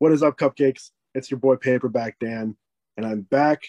What 0.00 0.12
is 0.12 0.22
up, 0.22 0.38
cupcakes? 0.38 0.90
It's 1.16 1.28
your 1.28 1.40
boy 1.40 1.56
Paperback 1.56 2.20
Dan, 2.20 2.56
and 2.96 3.04
I'm 3.04 3.22
back 3.22 3.64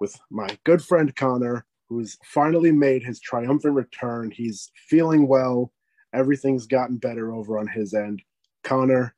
with 0.00 0.18
my 0.28 0.58
good 0.64 0.82
friend 0.82 1.14
Connor, 1.14 1.64
who's 1.88 2.18
finally 2.24 2.72
made 2.72 3.04
his 3.04 3.20
triumphant 3.20 3.76
return. 3.76 4.32
He's 4.32 4.72
feeling 4.74 5.28
well. 5.28 5.72
Everything's 6.12 6.66
gotten 6.66 6.96
better 6.96 7.32
over 7.32 7.56
on 7.56 7.68
his 7.68 7.94
end. 7.94 8.20
Connor, 8.64 9.14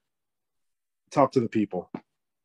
talk 1.11 1.33
to 1.33 1.41
the 1.41 1.49
people. 1.49 1.91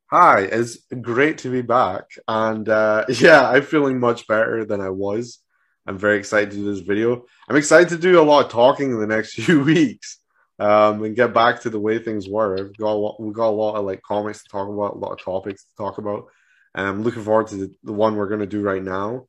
Hi, 0.09 0.43
it's 0.43 0.77
great 1.01 1.39
to 1.39 1.51
be 1.51 1.61
back. 1.61 2.05
And 2.29 2.69
uh, 2.69 3.03
yeah, 3.09 3.49
I'm 3.49 3.63
feeling 3.63 3.99
much 3.99 4.25
better 4.25 4.63
than 4.63 4.79
I 4.79 4.89
was. 4.89 5.39
I'm 5.85 5.97
very 5.97 6.17
excited 6.17 6.51
to 6.51 6.55
do 6.55 6.73
this 6.73 6.79
video. 6.79 7.25
I'm 7.49 7.57
excited 7.57 7.89
to 7.89 7.97
do 7.97 8.21
a 8.21 8.23
lot 8.23 8.45
of 8.45 8.51
talking 8.53 8.91
in 8.91 8.99
the 9.01 9.07
next 9.07 9.33
few 9.43 9.65
weeks 9.65 10.21
um, 10.59 11.03
and 11.03 11.15
get 11.15 11.33
back 11.33 11.61
to 11.61 11.69
the 11.69 11.79
way 11.79 11.99
things 11.99 12.27
were. 12.27 12.55
We've 12.55 12.77
got, 12.77 12.93
a 12.93 12.97
lot, 12.97 13.21
we've 13.21 13.33
got 13.33 13.49
a 13.49 13.51
lot 13.51 13.75
of 13.75 13.85
like 13.85 14.01
comics 14.01 14.43
to 14.43 14.49
talk 14.49 14.67
about, 14.67 14.95
a 14.95 14.97
lot 14.97 15.13
of 15.13 15.23
topics 15.23 15.63
to 15.63 15.75
talk 15.77 15.97
about. 15.97 16.27
And 16.73 16.87
I'm 16.87 17.03
looking 17.03 17.23
forward 17.23 17.47
to 17.47 17.55
the, 17.55 17.75
the 17.83 17.93
one 17.93 18.15
we're 18.15 18.27
going 18.27 18.41
to 18.41 18.45
do 18.45 18.61
right 18.61 18.83
now. 18.83 19.27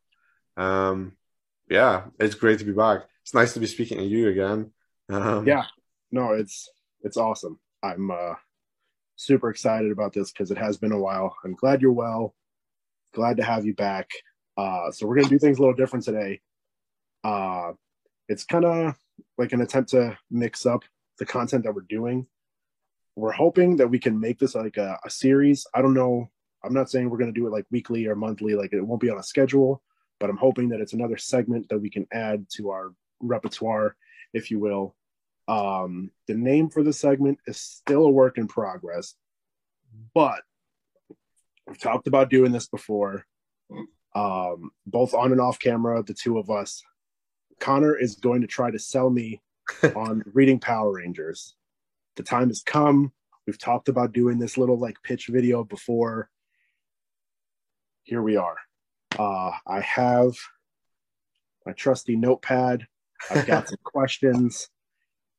Um, 0.57 1.13
yeah, 1.71 2.05
it's 2.19 2.35
great 2.35 2.59
to 2.61 2.65
be 2.65 2.73
back. 2.73 3.03
It's 3.23 3.35
nice 3.35 3.55
to 3.55 3.61
be 3.61 3.67
speaking 3.67 3.99
to 3.99 4.05
you 4.05 4.29
again. 4.29 4.73
Um, 5.11 5.47
yeah, 5.47 5.65
no, 6.11 6.33
it's 6.33 6.69
it's 7.03 7.17
awesome. 7.17 7.59
I'm 7.83 8.11
uh, 8.11 8.35
super 9.17 9.51
excited 9.51 9.93
about 9.93 10.13
this 10.13 10.33
because 10.33 10.51
it 10.51 10.59
has 10.59 10.79
been 10.79 10.93
a 10.93 10.99
while. 10.99 11.37
I'm 11.45 11.55
glad 11.55 11.83
you're 11.83 11.93
well. 11.93 12.35
Glad 13.15 13.37
to 13.37 13.45
have 13.45 13.65
you 13.65 13.75
back. 13.75 14.11
Uh, 14.57 14.91
so 14.91 15.07
we're 15.07 15.17
gonna 15.17 15.29
do 15.29 15.39
things 15.39 15.59
a 15.59 15.61
little 15.61 15.77
different 15.77 16.05
today. 16.05 16.41
Uh, 17.23 17.73
it's 18.29 18.45
kind 18.45 18.65
of 18.65 18.95
like 19.37 19.53
an 19.53 19.61
attempt 19.61 19.91
to 19.91 20.19
mix 20.31 20.67
up 20.67 20.85
the 21.19 21.27
content 21.27 21.65
that 21.65 21.75
we're 21.75 21.83
doing. 21.83 22.27
We're 23.17 23.33
hoping 23.33 23.77
that 23.77 23.89
we 23.89 23.99
can 23.99 24.19
make 24.19 24.39
this 24.39 24.55
like 24.55 24.77
a, 24.77 24.99
a 25.05 25.11
series. 25.11 25.67
I 25.75 25.83
don't 25.83 25.95
know. 25.95 26.31
I'm 26.65 26.75
not 26.75 26.91
saying 26.91 27.09
we're 27.09 27.19
gonna 27.19 27.33
do 27.33 27.47
it 27.47 27.53
like 27.53 27.67
weekly 27.71 28.07
or 28.07 28.15
monthly. 28.15 28.55
Like 28.55 28.73
it 28.73 28.81
won't 28.81 29.01
be 29.01 29.11
on 29.11 29.19
a 29.19 29.23
schedule, 29.23 29.83
but 30.21 30.31
I'm 30.31 30.37
hoping 30.37 30.69
that 30.71 30.81
it's 30.81 30.93
another 30.93 31.17
segment 31.17 31.69
that 31.69 31.79
we 31.79 31.91
can 31.91 32.07
add 32.13 32.47
to 32.55 32.71
our 32.71 32.93
repertoire, 33.21 33.97
if 34.33 34.51
you 34.51 34.59
will. 34.59 34.95
Um, 35.49 36.11
the 36.27 36.35
name 36.35 36.69
for 36.69 36.83
the 36.83 36.93
segment 36.93 37.39
is 37.47 37.59
still 37.59 38.05
a 38.05 38.11
work 38.11 38.39
in 38.39 38.47
progress, 38.47 39.15
but 40.15 40.43
we've 41.67 41.79
talked 41.79 42.07
about 42.07 42.31
doing 42.31 42.53
this 42.53 42.69
before, 42.69 43.25
um, 44.15 44.71
both 44.87 45.15
on 45.15 45.33
and 45.33 45.41
off 45.41 45.59
camera, 45.59 46.03
the 46.03 46.15
two 46.15 46.39
of 46.39 46.51
us. 46.51 46.83
Connor 47.61 47.97
is 47.97 48.17
going 48.17 48.43
to 48.43 48.47
try 48.47 48.71
to 48.71 48.79
sell 48.79 49.11
me 49.11 49.41
on 49.97 50.23
reading 50.33 50.59
Power 50.59 50.93
Rangers. 50.93 51.55
The 52.17 52.23
time 52.23 52.49
has 52.49 52.63
come. 52.63 53.13
We've 53.47 53.59
talked 53.59 53.89
about 53.89 54.13
doing 54.13 54.39
this 54.39 54.59
little 54.59 54.79
like 54.79 55.03
pitch 55.03 55.29
video 55.29 55.65
before. 55.65 56.29
Here 58.03 58.23
we 58.23 58.37
are. 58.37 58.57
Uh, 59.19 59.53
I 59.67 59.81
have 59.81 60.35
my 61.65 61.73
trusty 61.73 62.17
notepad. 62.17 62.87
I've 63.31 63.47
got 63.47 63.69
some 63.69 63.79
questions, 63.83 64.69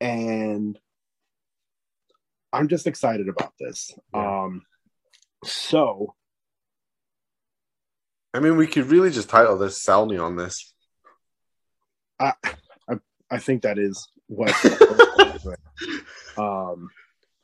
and 0.02 0.80
I'm 2.52 2.68
just 2.68 2.88
excited 2.88 3.30
about 3.30 3.54
this. 3.60 3.92
Yeah. 4.14 4.44
Um, 4.44 4.64
so, 5.44 6.16
I 8.34 8.40
mean, 8.40 8.58
we 8.58 8.68
could 8.68 8.86
really 8.86 9.12
just 9.12 9.30
title 9.30 9.58
this 9.58 9.82
"Sell 9.82 10.06
Me 10.06 10.18
on 10.18 10.36
This." 10.36 10.74
I, 12.20 12.34
I, 12.88 12.96
I 13.32 13.38
think 13.38 13.62
that 13.62 13.78
is 13.78 14.10
what. 14.30 14.56
um, 16.38 16.90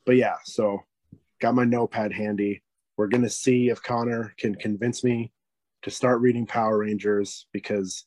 but 0.06 0.16
yeah, 0.16 0.36
so 0.44 0.82
got 1.40 1.54
my 1.54 1.64
notepad 1.64 2.12
handy. 2.12 2.62
We're 2.96 3.08
gonna 3.08 3.28
see 3.28 3.68
if 3.68 3.82
Connor 3.82 4.34
can 4.38 4.54
convince 4.54 5.04
me 5.04 5.32
to 5.82 5.90
start 5.90 6.20
reading 6.20 6.46
Power 6.46 6.78
Rangers 6.78 7.46
because 7.52 8.06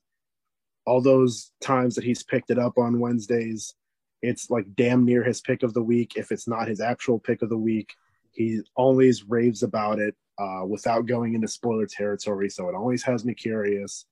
all 0.86 1.02
those 1.02 1.52
times 1.62 1.96
that 1.96 2.04
he's 2.04 2.24
picked 2.24 2.50
it 2.50 2.58
up 2.58 2.78
on 2.78 3.00
Wednesdays, 3.00 3.76
it's 4.22 4.50
like 4.50 4.66
damn 4.76 5.06
near 5.06 5.24
his 5.24 5.42
pick 5.42 5.62
of 5.62 5.74
the 5.74 5.84
week. 5.84 6.14
If 6.16 6.32
it's 6.32 6.48
not 6.48 6.68
his 6.68 6.82
actual 6.82 7.20
pick 7.20 7.42
of 7.42 7.50
the 7.50 7.58
week, 7.58 7.94
he 8.32 8.62
always 8.76 9.24
raves 9.24 9.62
about 9.62 10.00
it 10.00 10.16
uh, 10.40 10.66
without 10.66 11.06
going 11.06 11.36
into 11.36 11.48
spoiler 11.48 11.86
territory. 11.86 12.50
So 12.50 12.70
it 12.70 12.76
always 12.76 13.04
has 13.04 13.24
me 13.24 13.34
curious. 13.34 14.06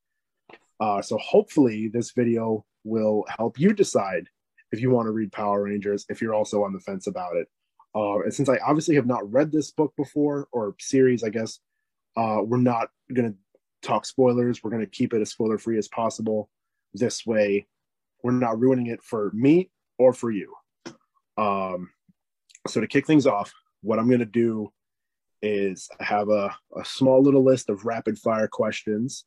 Uh, 0.80 1.02
so 1.02 1.18
hopefully 1.18 1.88
this 1.88 2.12
video 2.12 2.64
will 2.84 3.26
help 3.38 3.60
you 3.60 3.74
decide 3.74 4.30
if 4.72 4.82
you 4.82 4.92
want 4.92 5.08
to 5.08 5.12
read 5.12 5.32
Power 5.32 5.64
Rangers, 5.64 6.06
if 6.10 6.22
you're 6.22 6.34
also 6.34 6.64
on 6.64 6.74
the 6.74 6.80
fence 6.80 7.08
about 7.08 7.36
it. 7.36 7.48
Uh, 7.96 8.20
and 8.20 8.34
since 8.34 8.50
I 8.50 8.58
obviously 8.58 8.96
have 8.96 9.06
not 9.06 9.32
read 9.32 9.52
this 9.52 9.72
book 9.72 9.94
before 9.98 10.48
or 10.52 10.76
series, 10.80 11.24
I 11.24 11.30
guess 11.30 11.60
uh, 12.16 12.40
we're 12.44 12.58
not 12.58 12.90
going 13.14 13.32
to 13.32 13.38
talk 13.88 14.06
spoilers. 14.06 14.64
We're 14.64 14.72
going 14.72 14.84
to 14.84 14.90
keep 14.90 15.14
it 15.14 15.22
as 15.22 15.32
spoiler 15.32 15.58
free 15.58 15.78
as 15.78 15.88
possible. 15.88 16.50
This 16.94 17.26
way, 17.26 17.68
we're 18.24 18.32
not 18.32 18.60
ruining 18.60 18.88
it 18.88 19.02
for 19.04 19.32
me 19.34 19.70
or 19.98 20.14
for 20.14 20.32
you. 20.32 20.54
Um, 21.38 21.90
so 22.68 22.82
to 22.82 22.88
kick 22.88 23.06
things 23.06 23.28
off, 23.28 23.54
what 23.82 24.00
I'm 24.00 24.08
going 24.08 24.20
to 24.20 24.26
do 24.26 24.72
is 25.42 25.88
have 26.00 26.30
a, 26.30 26.56
a 26.76 26.84
small 26.84 27.22
little 27.22 27.44
list 27.44 27.70
of 27.70 27.86
rapid 27.86 28.18
fire 28.18 28.48
questions. 28.48 29.26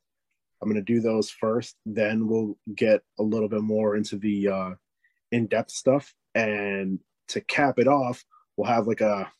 I'm 0.60 0.68
going 0.68 0.84
to 0.84 0.92
do 0.92 1.00
those 1.00 1.30
first. 1.30 1.76
Then 1.86 2.26
we'll 2.26 2.58
get 2.74 3.00
a 3.18 3.22
little 3.22 3.48
bit 3.48 3.62
more 3.62 3.96
into 3.96 4.16
the 4.16 4.48
uh, 4.48 4.70
in 5.32 5.46
depth 5.46 5.70
stuff. 5.70 6.12
And 6.34 6.98
to 7.28 7.40
cap 7.40 7.78
it 7.78 7.88
off, 7.88 8.24
we'll 8.56 8.70
have 8.70 8.86
like 8.86 9.00
a, 9.00 9.30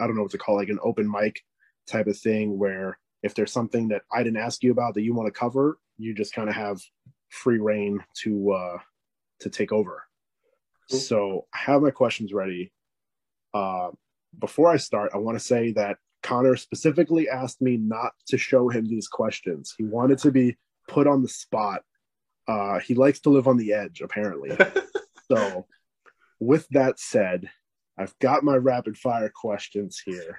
I 0.00 0.06
don't 0.06 0.16
know 0.16 0.22
what 0.22 0.30
to 0.32 0.38
call 0.38 0.56
it, 0.56 0.62
like 0.62 0.68
an 0.68 0.78
open 0.82 1.10
mic 1.10 1.40
type 1.86 2.06
of 2.06 2.18
thing 2.18 2.58
where 2.58 2.98
if 3.22 3.34
there's 3.34 3.52
something 3.52 3.88
that 3.88 4.02
I 4.12 4.22
didn't 4.22 4.38
ask 4.40 4.62
you 4.62 4.72
about 4.72 4.94
that 4.94 5.02
you 5.02 5.14
want 5.14 5.26
to 5.26 5.38
cover, 5.38 5.78
you 5.98 6.14
just 6.14 6.34
kind 6.34 6.48
of 6.48 6.54
have 6.54 6.80
free 7.28 7.58
reign 7.58 8.00
to 8.22 8.52
uh, 8.52 8.78
to 9.40 9.50
take 9.50 9.72
over. 9.72 10.04
Cool. 10.90 11.00
So 11.00 11.46
I 11.54 11.58
have 11.58 11.82
my 11.82 11.90
questions 11.90 12.32
ready. 12.32 12.72
Uh, 13.52 13.90
before 14.38 14.68
I 14.68 14.76
start, 14.76 15.10
I 15.14 15.18
want 15.18 15.38
to 15.38 15.44
say 15.44 15.72
that 15.72 15.98
Connor 16.22 16.56
specifically 16.56 17.28
asked 17.28 17.60
me 17.60 17.76
not 17.76 18.12
to 18.28 18.38
show 18.38 18.68
him 18.68 18.86
these 18.86 19.08
questions. 19.08 19.74
He 19.76 19.84
wanted 19.84 20.18
to 20.18 20.30
be 20.30 20.56
put 20.88 21.06
on 21.06 21.22
the 21.22 21.28
spot. 21.28 21.82
Uh, 22.46 22.78
he 22.80 22.94
likes 22.94 23.20
to 23.20 23.30
live 23.30 23.48
on 23.48 23.56
the 23.56 23.72
edge, 23.72 24.00
apparently. 24.00 24.50
so, 25.30 25.66
with 26.38 26.66
that 26.70 26.98
said, 26.98 27.50
I've 27.98 28.18
got 28.18 28.42
my 28.42 28.56
rapid 28.56 28.96
fire 28.96 29.30
questions 29.34 30.02
here. 30.04 30.38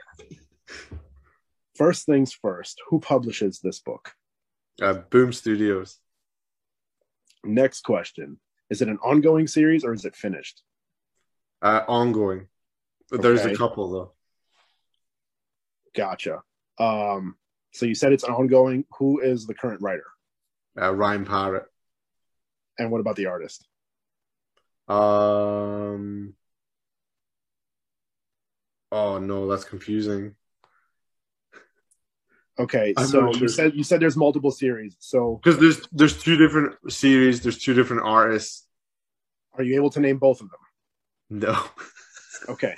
First 1.76 2.06
things 2.06 2.34
first, 2.34 2.82
who 2.90 3.00
publishes 3.00 3.60
this 3.60 3.80
book? 3.80 4.14
Uh, 4.82 4.94
Boom 4.94 5.32
Studios. 5.32 6.00
Next 7.44 7.82
question 7.82 8.40
Is 8.70 8.82
it 8.82 8.88
an 8.88 8.98
ongoing 9.04 9.48
series 9.48 9.84
or 9.84 9.94
is 9.94 10.06
it 10.06 10.16
finished? 10.16 10.62
Uh, 11.62 11.82
ongoing. 11.88 12.48
There's 13.10 13.46
a 13.46 13.56
couple 13.56 13.92
though. 13.92 14.14
Gotcha. 15.96 16.42
Um, 16.80 17.36
so 17.74 17.86
you 17.86 17.96
said 17.96 18.14
it's 18.14 18.24
ongoing. 18.24 18.86
Who 18.98 19.20
is 19.20 19.46
the 19.46 19.54
current 19.54 19.82
writer? 19.82 20.06
Uh, 20.80 20.94
Ryan 20.94 21.26
Parrott. 21.26 21.66
And 22.80 22.92
what 22.92 23.02
about 23.02 23.18
the 23.18 23.28
artist? 23.28 23.68
Um. 24.88 26.34
Oh 28.92 29.20
no, 29.20 29.48
that's 29.48 29.64
confusing. 29.64 30.36
Okay, 32.60 32.94
I'm 32.98 33.08
so 33.08 33.22
not 33.22 33.40
you 33.40 33.48
said 33.48 33.74
you 33.76 33.84
said 33.84 34.02
there's 34.02 34.18
multiple 34.18 34.52
series. 34.52 34.96
So 35.00 35.40
Because 35.44 35.60
there's 35.60 35.88
there's 35.92 36.22
two 36.22 36.36
different 36.36 36.92
series. 36.92 37.42
There's 37.42 37.58
two 37.58 37.74
different 37.74 38.04
artists. 38.04 38.68
are 39.58 39.64
you 39.64 39.76
able 39.76 39.90
to 39.92 40.00
name 40.00 40.18
both 40.18 40.42
of 40.42 40.50
them? 40.50 40.60
No, 41.30 41.64
Okay, 42.50 42.76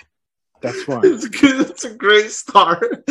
that's 0.62 0.84
fine. 0.90 1.02
it's. 1.04 1.26
It's 1.32 1.86
a 1.86 1.96
great 1.96 2.30
start. 2.30 3.04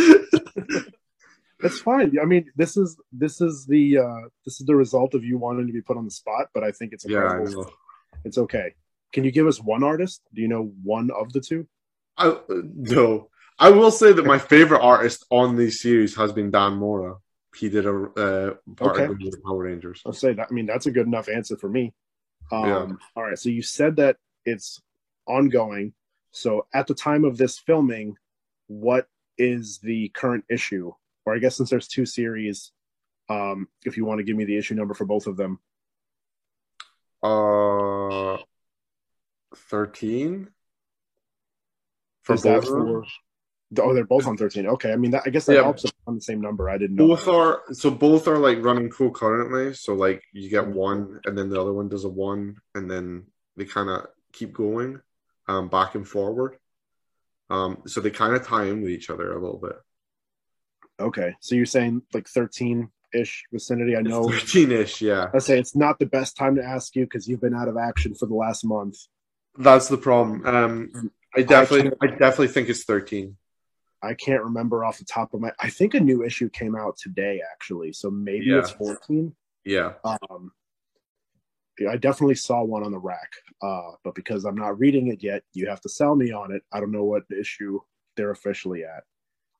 That's 1.61 1.79
fine. 1.81 2.17
I 2.21 2.25
mean, 2.25 2.51
this 2.57 2.77
is 2.77 2.97
this 3.13 3.41
is 3.41 3.67
the 3.67 3.99
uh 3.99 4.29
this 4.45 4.61
is 4.61 4.67
the 4.67 4.77
result 4.77 5.15
of 5.15 5.25
you 5.25 5.39
wanting 5.39 5.67
to 5.67 5.73
be 5.73 5.83
put 5.83 5.97
on 5.97 6.05
the 6.05 6.11
spot, 6.11 6.49
but 6.55 6.63
I 6.65 6.71
think 6.73 6.93
it's 6.93 7.05
yeah. 7.09 7.45
It's 8.25 8.39
okay. 8.39 8.75
Can 9.13 9.25
you 9.25 9.31
give 9.31 9.47
us 9.47 9.61
one 9.61 9.83
artist? 9.83 10.23
Do 10.35 10.43
you 10.43 10.49
know 10.49 10.73
one 10.83 11.11
of 11.11 11.33
the 11.33 11.41
two? 11.41 11.67
I 12.17 12.37
no. 12.49 13.29
I 13.59 13.71
will 13.71 13.91
say 13.91 14.13
that 14.13 14.25
my 14.25 14.39
favorite 14.39 14.81
artist 14.81 15.25
on 15.31 15.57
this 15.57 15.81
series 15.83 16.17
has 16.17 16.33
been 16.33 16.51
Dan 16.51 16.75
Mora. 16.75 17.17
He 17.55 17.69
did 17.69 17.87
a 17.87 17.91
uh, 17.91 18.55
part 18.77 18.97
Okay. 18.97 19.05
of 19.05 19.19
the 19.19 19.41
Power 19.45 19.65
Rangers. 19.65 20.03
I'll 20.07 20.13
say 20.13 20.33
that. 20.33 20.49
I 20.51 20.55
mean, 20.55 20.67
that's 20.67 20.87
a 20.87 20.91
good 20.91 21.07
enough 21.07 21.29
answer 21.29 21.57
for 21.57 21.69
me. 21.69 21.93
Um, 22.51 22.65
Yeah. 22.65 22.97
All 23.15 23.23
right. 23.25 23.39
So 23.39 23.51
you 23.51 23.63
said 23.63 23.97
that 23.97 24.17
it's 24.47 24.81
ongoing. 25.27 25.93
So 26.31 26.67
at 26.73 26.87
the 26.87 26.95
time 26.95 27.25
of 27.25 27.37
this 27.37 27.59
filming, 27.59 28.17
what 28.69 29.07
is 29.37 29.79
the 29.79 30.09
current 30.11 30.45
issue? 30.49 30.93
Or 31.27 31.35
I 31.35 31.39
guess 31.39 31.57
since 31.57 31.69
there's 31.71 31.89
two 31.89 32.07
series, 32.07 32.73
um, 33.29 33.69
if 33.85 33.97
you 33.97 34.07
want 34.07 34.19
to 34.19 34.25
give 34.25 34.37
me 34.37 34.45
the 34.45 34.57
issue 34.57 34.75
number 34.75 34.95
for 34.95 35.05
both 35.05 35.27
of 35.27 35.37
them. 35.37 35.61
Uh, 37.23 38.39
thirteen. 39.57 40.49
For 42.23 42.35
is 42.35 42.43
both 42.43 42.67
for 42.67 43.05
Oh, 43.81 43.95
they're 43.95 44.05
both 44.05 44.27
on 44.27 44.37
13. 44.37 44.67
Okay. 44.67 44.93
I 44.93 44.97
mean, 44.97 45.13
that, 45.13 45.23
I 45.25 45.31
guess 45.31 45.47
that 45.47 45.55
Yeah. 45.55 45.63
helps 45.63 45.85
on 46.07 46.17
the 46.17 46.21
same 46.21 46.41
number. 46.41 46.69
I 46.69 46.77
didn't 46.77 46.97
know. 46.97 47.09
Both 47.09 47.27
are 47.27 47.63
so 47.73 47.91
both 47.91 48.29
are 48.29 48.39
like 48.39 48.63
running 48.63 48.91
cool 48.91 49.11
concurrently. 49.11 49.75
So 49.75 49.95
like 49.95 50.23
you 50.33 50.51
get 50.51 50.67
one, 50.67 51.21
and 51.25 51.37
then 51.37 51.49
the 51.49 51.61
other 51.61 51.73
one 51.73 51.89
does 51.89 52.05
a 52.05 52.09
one, 52.09 52.57
and 52.75 52.91
then 52.91 53.27
they 53.57 53.65
kind 53.65 53.89
of 53.89 54.09
keep 54.33 54.53
going, 54.53 55.01
um, 55.49 55.69
back 55.69 55.95
and 55.95 56.07
forward. 56.07 56.59
Um, 57.49 57.83
so 57.87 58.01
they 58.01 58.11
kind 58.11 58.35
of 58.35 58.47
tie 58.47 58.65
in 58.65 58.83
with 58.83 58.91
each 58.91 59.11
other 59.11 59.33
a 59.33 59.41
little 59.41 59.59
bit. 59.59 59.77
Okay. 61.01 61.35
So 61.41 61.55
you're 61.55 61.67
saying 61.67 62.03
like 62.13 62.29
13 62.29 62.91
ish 63.15 63.45
vicinity. 63.53 63.97
I 63.97 64.03
know. 64.03 64.29
Thirteen-ish, 64.29 65.03
yeah. 65.03 65.31
I 65.35 65.39
say 65.39 65.59
it's 65.59 65.77
not 65.77 65.99
the 65.99 66.07
best 66.07 66.37
time 66.37 66.57
to 66.57 66.63
ask 66.65 66.95
you 66.97 67.05
because 67.05 67.29
you've 67.29 67.41
been 67.41 67.55
out 67.55 67.69
of 67.69 67.77
action 67.77 68.15
for 68.15 68.27
the 68.27 68.35
last 68.35 68.65
month. 68.65 68.97
That's 69.57 69.89
the 69.89 69.99
problem. 69.99 70.47
Um, 70.47 71.11
I 71.37 71.43
definitely, 71.43 71.93
I 72.01 72.07
definitely 72.07 72.49
think 72.49 72.69
it's 72.69 72.85
thirteen. 72.85 73.37
I 74.03 74.15
can't 74.15 74.43
remember 74.43 74.85
off 74.85 74.99
the 74.99 75.05
top 75.05 75.33
of 75.35 75.41
my. 75.41 75.53
I 75.61 75.71
think 75.71 75.95
a 75.95 76.01
new 76.01 76.25
issue 76.25 76.49
came 76.49 76.75
out 76.75 76.97
today, 76.97 77.41
actually. 77.53 77.93
So 77.93 78.11
maybe 78.11 78.47
Yeah. 78.47 78.59
it's 78.59 78.71
14. 78.71 79.35
Yeah, 79.65 79.95
Um, 80.05 80.53
I 81.89 81.97
definitely 81.97 82.35
saw 82.35 82.63
one 82.65 82.83
on 82.83 82.91
the 82.91 82.99
rack, 82.99 83.33
uh, 83.63 83.93
but 84.03 84.15
because 84.15 84.45
I'm 84.45 84.57
not 84.57 84.79
reading 84.79 85.07
it 85.07 85.23
yet, 85.23 85.45
you 85.53 85.69
have 85.69 85.81
to 85.83 85.89
sell 85.89 86.17
me 86.17 86.33
on 86.33 86.53
it. 86.53 86.63
I 86.73 86.81
don't 86.81 86.91
know 86.91 87.05
what 87.05 87.25
issue 87.31 87.81
they're 88.17 88.31
officially 88.31 88.85
at. 88.85 89.05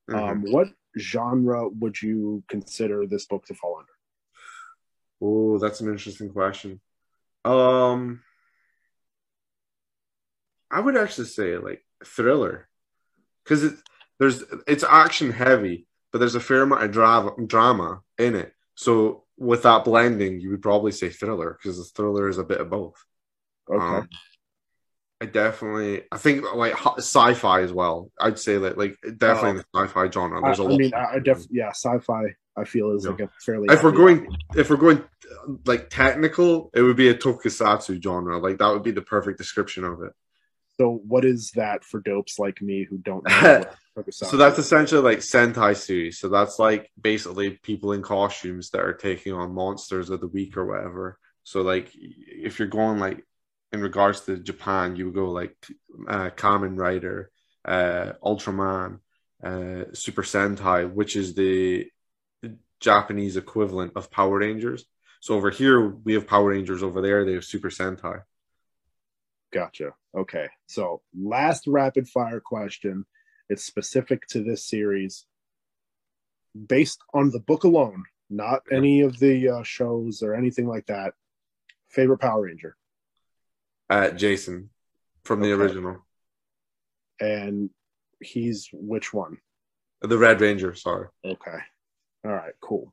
Mhm. 0.09 0.29
Um, 0.29 0.41
what 0.51 0.67
genre 0.97 1.69
would 1.69 2.01
you 2.01 2.43
consider 2.49 3.07
this 3.07 3.25
book 3.25 3.45
to 3.45 3.53
fall 3.55 3.77
under? 3.79 3.91
Oh, 5.21 5.57
that's 5.57 5.79
an 5.79 5.87
interesting 5.89 6.29
question. 6.29 6.81
Um, 7.45 8.21
I 10.73 10.79
would 10.79 10.97
actually 10.97 11.27
say 11.27 11.57
like 11.57 11.85
thriller, 12.05 12.67
because 13.43 13.63
it 13.63 13.73
there's 14.19 14.43
it's 14.67 14.83
action 14.83 15.31
heavy, 15.31 15.87
but 16.11 16.19
there's 16.19 16.35
a 16.35 16.39
fair 16.39 16.63
amount 16.63 16.83
of 16.83 16.91
drama 16.91 17.31
drama 17.45 18.01
in 18.17 18.35
it. 18.35 18.53
So 18.75 19.23
with 19.37 19.63
that 19.63 19.85
blending, 19.85 20.39
you 20.39 20.49
would 20.51 20.61
probably 20.61 20.91
say 20.91 21.09
thriller 21.09 21.57
because 21.61 21.77
the 21.77 21.83
thriller 21.83 22.27
is 22.27 22.37
a 22.37 22.43
bit 22.43 22.61
of 22.61 22.69
both. 22.69 23.03
Okay, 23.69 23.83
Um, 23.83 24.09
I 25.21 25.25
definitely, 25.25 26.03
I 26.11 26.17
think 26.17 26.53
like 26.53 26.73
sci-fi 26.97 27.61
as 27.61 27.71
well. 27.71 28.11
I'd 28.19 28.39
say 28.39 28.57
that 28.57 28.77
like 28.77 28.97
definitely 29.17 29.51
in 29.51 29.57
the 29.57 29.65
sci-fi 29.75 30.09
genre. 30.09 30.41
There's 30.41 30.59
a 30.59 30.63
I 30.63 30.65
lot. 30.65 30.73
I 30.73 30.77
mean, 30.77 30.93
I, 30.93 31.19
definitely 31.19 31.57
yeah, 31.57 31.69
sci-fi. 31.69 32.35
I 32.55 32.65
feel 32.65 32.91
is 32.91 33.05
Yeah. 33.05 33.11
like 33.11 33.19
a 33.21 33.29
fairly. 33.39 33.67
if 33.69 33.83
we're 33.83 33.91
going 33.91 34.27
if 34.55 34.69
we're 34.69 34.75
going 34.75 34.99
uh, 34.99 35.53
like 35.65 35.89
technical 35.89 36.69
it 36.75 36.81
would 36.83 36.95
be 36.97 37.09
a 37.09 37.15
tokusatsu 37.15 38.01
genre 38.03 38.37
like 38.37 38.59
that 38.59 38.67
would 38.67 38.83
be 38.83 38.91
the 38.91 39.01
perfect 39.01 39.39
description 39.39 39.83
of 39.83 40.03
it 40.03 40.13
So, 40.79 41.01
what 41.07 41.25
is 41.25 41.51
that 41.51 41.83
for 41.83 41.99
dopes 41.99 42.39
like 42.39 42.61
me 42.61 42.85
who 42.89 42.97
don't 42.97 43.27
know? 43.27 43.63
what 43.93 44.13
so 44.13 44.37
that's 44.37 44.57
essentially 44.57 45.01
like 45.01 45.19
sentai 45.19 45.75
series 45.77 46.17
so 46.17 46.27
that's 46.27 46.57
like 46.57 46.89
basically 46.99 47.51
people 47.51 47.91
in 47.93 48.01
costumes 48.01 48.71
that 48.71 48.81
are 48.81 48.93
taking 48.93 49.33
on 49.33 49.53
monsters 49.53 50.09
of 50.09 50.19
the 50.19 50.27
week 50.27 50.57
or 50.57 50.65
whatever. 50.65 51.19
So 51.43 51.61
like 51.61 51.91
if 51.93 52.57
you're 52.57 52.67
going 52.67 52.99
like 52.99 53.23
in 53.71 53.81
regards 53.81 54.21
to 54.21 54.37
japan 54.37 54.95
you 54.95 55.05
would 55.05 55.15
go 55.15 55.31
like 55.31 55.55
uh 56.07 56.29
kamen 56.29 56.77
rider 56.77 57.31
uh 57.65 58.13
ultraman 58.23 58.99
uh 59.43 59.85
super 59.93 60.21
sentai 60.21 60.91
which 60.91 61.15
is 61.15 61.33
the 61.33 61.87
japanese 62.79 63.37
equivalent 63.37 63.93
of 63.95 64.11
power 64.11 64.39
rangers. 64.39 64.85
So 65.21 65.35
over 65.35 65.49
here 65.49 65.87
we 65.87 66.13
have 66.15 66.27
power 66.27 66.49
rangers 66.49 66.83
over 66.83 67.01
there. 67.01 67.25
They 67.25 67.33
have 67.33 67.45
super 67.45 67.69
sentai 67.69 68.21
Gotcha. 69.53 69.91
Okay. 70.17 70.47
So, 70.67 71.01
last 71.17 71.67
rapid 71.67 72.07
fire 72.09 72.39
question. 72.39 73.05
It's 73.49 73.63
specific 73.65 74.25
to 74.29 74.43
this 74.43 74.65
series. 74.67 75.25
Based 76.67 76.99
on 77.13 77.29
the 77.31 77.39
book 77.39 77.63
alone, 77.63 78.03
not 78.29 78.61
any 78.71 79.01
of 79.01 79.19
the 79.19 79.49
uh, 79.49 79.63
shows 79.63 80.21
or 80.23 80.33
anything 80.35 80.67
like 80.67 80.85
that. 80.87 81.13
Favorite 81.89 82.19
Power 82.19 82.41
Ranger. 82.43 82.75
uh 83.89 84.09
jason 84.09 84.69
from 85.23 85.41
the 85.41 85.51
Okay. 85.53 85.61
original 85.63 85.97
And 87.19 87.69
he's 88.19 88.69
which 88.73 89.13
one? 89.13 89.37
the 90.01 90.17
red 90.17 90.41
ranger 90.41 90.73
sorry 90.73 91.07
Okay. 91.23 91.57
All 92.25 92.31
right, 92.31 92.53
cool. 92.61 92.91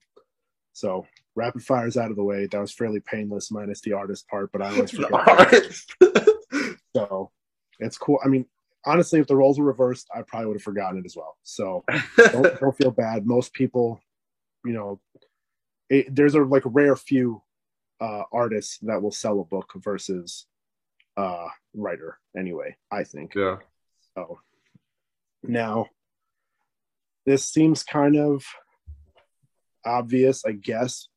So, 0.72 1.06
rapid 1.36 1.62
fire's 1.62 1.96
out 1.96 2.10
of 2.10 2.16
the 2.16 2.24
way. 2.24 2.46
That 2.46 2.60
was 2.60 2.72
fairly 2.72 3.00
painless, 3.00 3.50
minus 3.50 3.80
the 3.80 3.92
artist 3.94 4.26
part, 4.28 4.50
but 4.52 4.60
I 4.62 4.70
always 4.70 4.90
forget. 6.00 6.26
So, 7.08 7.30
it's 7.78 7.98
cool. 7.98 8.18
I 8.24 8.28
mean, 8.28 8.46
honestly, 8.84 9.20
if 9.20 9.26
the 9.26 9.36
roles 9.36 9.58
were 9.58 9.66
reversed, 9.66 10.08
I 10.14 10.22
probably 10.22 10.48
would 10.48 10.56
have 10.56 10.62
forgotten 10.62 10.98
it 10.98 11.06
as 11.06 11.16
well. 11.16 11.36
So, 11.42 11.84
don't, 12.16 12.60
don't 12.60 12.76
feel 12.76 12.90
bad. 12.90 13.26
Most 13.26 13.52
people, 13.52 14.00
you 14.64 14.72
know, 14.72 15.00
it, 15.88 16.14
there's 16.14 16.34
a 16.34 16.40
like 16.40 16.62
rare 16.66 16.96
few 16.96 17.42
uh, 18.00 18.22
artists 18.32 18.78
that 18.78 19.02
will 19.02 19.12
sell 19.12 19.40
a 19.40 19.44
book 19.44 19.72
versus 19.76 20.46
uh, 21.16 21.48
writer. 21.74 22.18
Anyway, 22.36 22.76
I 22.90 23.04
think 23.04 23.34
yeah 23.34 23.56
so. 24.14 24.40
Now, 25.42 25.86
this 27.26 27.44
seems 27.44 27.82
kind 27.82 28.16
of 28.16 28.44
obvious, 29.84 30.44
I 30.44 30.52
guess, 30.52 31.08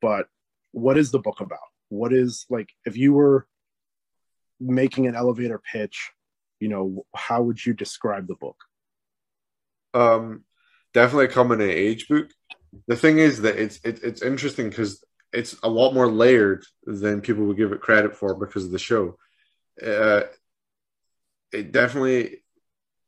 but 0.00 0.26
what 0.72 0.98
is 0.98 1.10
the 1.10 1.18
book 1.18 1.40
about? 1.40 1.58
What 1.88 2.12
is 2.12 2.46
like 2.48 2.68
if 2.84 2.96
you 2.96 3.12
were 3.12 3.46
making 4.60 5.06
an 5.06 5.14
elevator 5.14 5.58
pitch, 5.58 6.10
you 6.60 6.68
know, 6.68 7.04
how 7.14 7.42
would 7.42 7.64
you 7.64 7.72
describe 7.72 8.26
the 8.28 8.34
book? 8.36 8.56
um 9.94 10.44
definitely 10.94 11.24
a 11.24 11.28
coming 11.28 11.60
of 11.60 11.68
age 11.68 12.08
book. 12.08 12.28
The 12.86 12.96
thing 12.96 13.18
is 13.18 13.42
that 13.42 13.56
it's 13.56 13.80
it, 13.84 14.00
it's 14.02 14.22
interesting 14.22 14.68
because 14.68 15.02
it's 15.32 15.56
a 15.62 15.68
lot 15.68 15.94
more 15.94 16.08
layered 16.10 16.64
than 16.84 17.20
people 17.20 17.44
would 17.46 17.56
give 17.56 17.72
it 17.72 17.80
credit 17.80 18.16
for 18.16 18.34
because 18.34 18.64
of 18.64 18.70
the 18.70 18.78
show. 18.78 19.16
Uh 19.84 20.22
it 21.52 21.72
definitely 21.72 22.42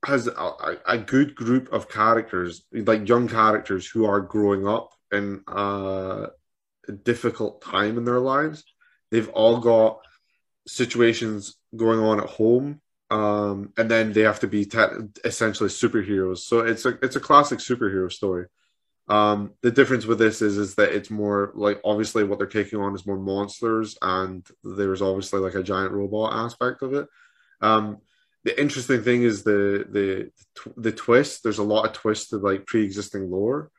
has 0.05 0.27
a, 0.27 0.77
a- 0.87 0.99
good 0.99 1.37
group 1.37 1.73
of 1.73 1.89
characters 1.89 2.65
like 2.73 3.09
young 3.09 3.29
characters 3.29 3.87
who 3.87 4.05
are 4.05 4.21
growing 4.21 4.67
up 4.67 4.91
in 5.13 5.43
a 5.47 6.29
difficult 7.05 7.63
time 7.63 7.97
in 7.99 8.05
their 8.05 8.19
lives. 8.19 8.65
They've 9.13 9.29
all 9.29 9.59
got 9.61 10.01
situations 10.67 11.57
going 11.77 11.99
on 11.99 12.21
at 12.21 12.29
home 12.29 12.81
um, 13.13 13.75
and 13.77 13.91
then 13.91 14.15
they 14.15 14.23
have 14.23 14.41
to 14.41 14.47
be 14.47 14.63
essentially 15.23 15.69
superheroes. 15.69 16.39
So 16.39 16.61
it's 16.61 16.87
a 16.87 16.99
it's 17.03 17.17
a 17.17 17.21
classic 17.21 17.59
superhero 17.59 18.11
story. 18.11 18.47
Um, 19.07 19.53
the 19.61 19.71
difference 19.71 20.07
with 20.07 20.19
this 20.19 20.41
is 20.41 20.57
is 20.57 20.77
that 20.77 20.95
it's 20.95 21.11
more 21.11 21.53
like 21.55 21.79
obviously 21.85 22.25
what 22.25 22.39
they're 22.39 22.47
taking 22.47 22.81
on 22.81 22.95
is 22.95 23.07
more 23.07 23.19
monsters, 23.19 23.99
and 24.01 24.47
there's 24.65 25.03
obviously 25.03 25.41
like 25.41 25.55
a 25.55 25.63
giant 25.63 25.93
robot 25.93 26.33
aspect 26.33 26.81
of 26.81 26.95
it. 26.95 27.07
Um, 27.61 27.99
the 28.45 28.59
interesting 28.59 29.03
thing 29.03 29.25
is 29.25 29.43
the 29.43 29.87
the 29.91 30.31
the 30.79 30.93
twist. 30.93 31.43
There's 31.43 31.59
a 31.59 31.65
lot 31.65 31.87
of 31.87 31.93
twists 31.93 32.31
to 32.31 32.39
like 32.39 32.65
pre-existing 32.65 33.31
lore, 33.31 33.71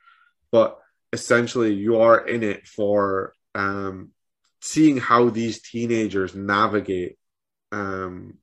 but 0.52 0.80
essentially 1.12 1.74
you 1.74 2.02
are 2.02 2.28
in 2.28 2.44
it 2.44 2.68
for 2.68 3.34
um, 3.56 4.12
seeing 4.64 4.96
how 4.96 5.30
these 5.30 5.62
teenagers 5.62 6.34
navigate 6.34 7.18
um, 7.74 8.38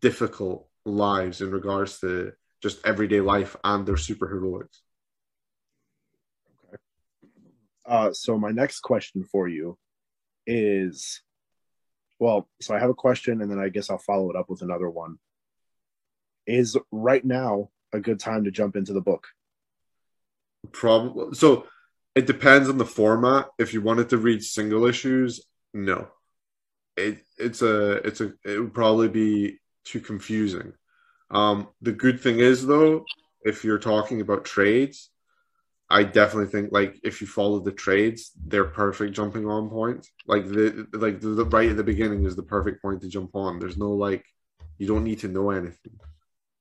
difficult 0.00 0.66
lives 0.84 1.40
in 1.40 1.52
regards 1.52 2.00
to 2.00 2.32
just 2.60 2.84
everyday 2.84 3.20
life 3.20 3.54
and 3.62 3.86
their 3.86 3.94
superheroics. 3.94 4.80
Uh, 7.86 8.12
so 8.12 8.36
my 8.36 8.50
next 8.50 8.80
question 8.80 9.22
for 9.22 9.46
you 9.46 9.78
is, 10.44 11.22
well, 12.18 12.48
so 12.60 12.74
I 12.74 12.80
have 12.80 12.90
a 12.90 12.94
question, 12.94 13.40
and 13.40 13.48
then 13.48 13.60
I 13.60 13.68
guess 13.68 13.90
I'll 13.90 13.98
follow 13.98 14.28
it 14.30 14.36
up 14.36 14.50
with 14.50 14.62
another 14.62 14.90
one. 14.90 15.18
Is 16.48 16.76
right 16.90 17.24
now 17.24 17.70
a 17.92 18.00
good 18.00 18.18
time 18.18 18.42
to 18.42 18.50
jump 18.50 18.74
into 18.74 18.92
the 18.92 19.00
book? 19.00 19.28
Probably 20.72 21.32
so. 21.34 21.66
It 22.16 22.26
depends 22.26 22.68
on 22.68 22.76
the 22.76 22.84
format. 22.84 23.50
If 23.56 23.72
you 23.72 23.82
wanted 23.82 24.08
to 24.08 24.18
read 24.18 24.42
single 24.42 24.84
issues, 24.84 25.40
no. 25.74 26.08
It 26.96 27.22
it's 27.38 27.62
a 27.62 27.92
it's 28.06 28.20
a 28.20 28.32
it 28.44 28.58
would 28.60 28.74
probably 28.74 29.08
be 29.08 29.58
too 29.84 30.00
confusing. 30.00 30.72
Um, 31.30 31.68
the 31.80 31.92
good 31.92 32.20
thing 32.20 32.40
is 32.40 32.66
though, 32.66 33.04
if 33.42 33.64
you're 33.64 33.78
talking 33.78 34.20
about 34.20 34.44
trades, 34.44 35.10
I 35.88 36.02
definitely 36.02 36.50
think 36.50 36.72
like 36.72 36.98
if 37.02 37.20
you 37.20 37.26
follow 37.26 37.60
the 37.60 37.72
trades, 37.72 38.32
they're 38.46 38.64
perfect 38.64 39.14
jumping 39.14 39.46
on 39.46 39.70
points. 39.70 40.10
Like 40.26 40.46
the 40.46 40.86
like 40.92 41.20
the, 41.20 41.28
the 41.30 41.44
right 41.46 41.70
at 41.70 41.76
the 41.76 41.84
beginning 41.84 42.24
is 42.26 42.36
the 42.36 42.42
perfect 42.42 42.82
point 42.82 43.00
to 43.02 43.08
jump 43.08 43.34
on. 43.34 43.58
There's 43.58 43.78
no 43.78 43.92
like 43.92 44.24
you 44.78 44.86
don't 44.86 45.04
need 45.04 45.20
to 45.20 45.28
know 45.28 45.50
anything. 45.50 45.98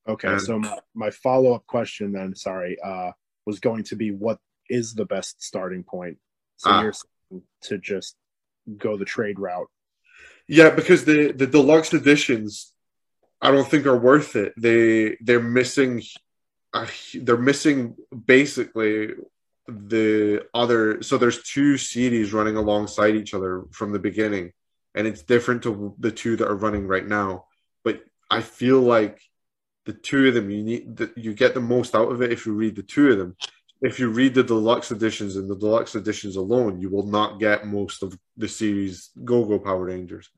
Okay, 0.07 0.27
And- 0.29 0.41
so 0.41 0.59
my, 0.59 0.77
my 0.95 1.09
follow 1.11 1.53
up 1.53 1.65
question 1.67 2.11
then, 2.11 2.35
sorry, 2.35 2.77
uh, 2.83 3.11
was 3.45 3.59
going 3.59 3.83
to 3.85 3.95
be 3.95 4.11
what 4.11 4.39
is 4.69 4.93
the 4.93 5.05
best 5.05 5.41
starting 5.43 5.83
point? 5.83 6.17
So 6.57 6.69
Ah. 6.69 6.81
you're 6.81 6.93
saying 6.93 7.43
to 7.63 7.77
just 7.77 8.15
go 8.77 8.97
the 8.97 9.05
trade 9.05 9.39
route. 9.39 9.69
Yeah, 10.47 10.71
because 10.71 11.05
the 11.05 11.31
the 11.31 11.47
deluxe 11.47 11.93
editions, 11.93 12.73
I 13.41 13.51
don't 13.51 13.69
think 13.69 13.85
are 13.85 13.97
worth 13.97 14.35
it. 14.35 14.53
They 14.57 15.17
they're 15.21 15.39
missing 15.41 16.01
they're 17.13 17.37
missing 17.37 17.95
basically 18.25 19.13
the 19.67 20.45
other. 20.53 21.01
So 21.03 21.17
there's 21.17 21.43
two 21.43 21.77
series 21.77 22.33
running 22.33 22.55
alongside 22.55 23.15
each 23.15 23.33
other 23.33 23.65
from 23.71 23.91
the 23.91 23.99
beginning, 23.99 24.53
and 24.95 25.07
it's 25.07 25.23
different 25.23 25.63
to 25.63 25.95
the 25.99 26.11
two 26.11 26.35
that 26.37 26.47
are 26.47 26.55
running 26.55 26.87
right 26.87 27.07
now. 27.07 27.45
But 27.83 28.01
I 28.29 28.41
feel 28.41 28.81
like 28.81 29.21
the 29.85 29.93
two 29.93 30.27
of 30.27 30.33
them 30.33 30.49
you 30.49 30.63
need 30.63 30.97
that 30.97 31.17
you 31.17 31.33
get 31.33 31.53
the 31.53 31.61
most 31.61 31.95
out 31.95 32.11
of 32.11 32.21
it 32.21 32.31
if 32.31 32.45
you 32.45 32.53
read 32.53 32.75
the 32.75 32.83
two 32.83 33.11
of 33.11 33.17
them 33.17 33.35
if 33.81 33.99
you 33.99 34.09
read 34.09 34.33
the 34.33 34.43
deluxe 34.43 34.91
editions 34.91 35.35
and 35.37 35.49
the 35.49 35.55
deluxe 35.55 35.95
editions 35.95 36.35
alone 36.35 36.79
you 36.79 36.89
will 36.89 37.05
not 37.05 37.39
get 37.39 37.65
most 37.65 38.03
of 38.03 38.17
the 38.37 38.47
series 38.47 39.09
go 39.23 39.45
go 39.45 39.59
power 39.59 39.85
rangers. 39.85 40.29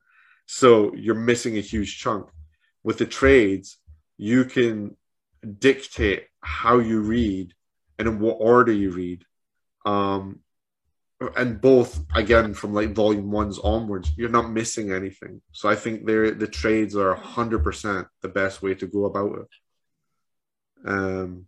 So 0.45 0.93
you're 0.95 1.15
missing 1.15 1.57
a 1.57 1.61
huge 1.61 1.97
chunk. 1.97 2.29
With 2.83 2.97
the 2.97 3.05
trades 3.05 3.77
you 4.17 4.45
can 4.45 4.95
dictate 5.59 6.27
how 6.41 6.77
you 6.79 7.01
read 7.01 7.53
and 7.97 8.07
in 8.07 8.19
what 8.19 8.37
order 8.39 8.71
you 8.71 8.91
read 8.91 9.25
um 9.85 10.39
and 11.35 11.59
both 11.59 12.03
again 12.13 12.53
from 12.53 12.73
like 12.73 12.93
volume 12.93 13.31
ones 13.31 13.57
onwards 13.57 14.11
you're 14.15 14.29
not 14.29 14.51
missing 14.51 14.91
anything. 14.91 15.41
So 15.51 15.67
i 15.67 15.75
think 15.75 16.05
they 16.05 16.31
the 16.31 16.47
trades 16.47 16.95
are 16.95 17.15
100% 17.15 18.05
the 18.21 18.29
best 18.29 18.61
way 18.61 18.75
to 18.75 18.85
go 18.85 19.05
about 19.05 19.39
it. 19.39 19.49
Um 20.85 21.47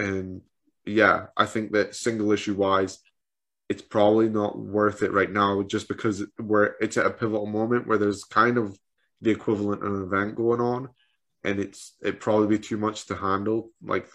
and 0.00 0.40
yeah 0.86 1.26
i 1.36 1.44
think 1.44 1.72
that 1.72 1.94
single 1.94 2.32
issue 2.32 2.54
wise 2.54 2.98
it's 3.68 3.82
probably 3.82 4.28
not 4.28 4.58
worth 4.58 5.02
it 5.02 5.12
right 5.12 5.30
now 5.30 5.62
just 5.62 5.86
because 5.88 6.24
we're 6.38 6.74
it's 6.80 6.96
at 6.96 7.06
a 7.06 7.10
pivotal 7.10 7.46
moment 7.46 7.86
where 7.86 7.98
there's 7.98 8.24
kind 8.24 8.58
of 8.58 8.76
the 9.20 9.30
equivalent 9.30 9.84
of 9.84 9.94
an 9.94 10.02
event 10.02 10.34
going 10.34 10.60
on 10.60 10.88
and 11.44 11.60
it's 11.60 11.94
it 12.02 12.20
probably 12.20 12.48
be 12.48 12.58
too 12.58 12.76
much 12.76 13.06
to 13.06 13.14
handle 13.14 13.70
like 13.82 14.08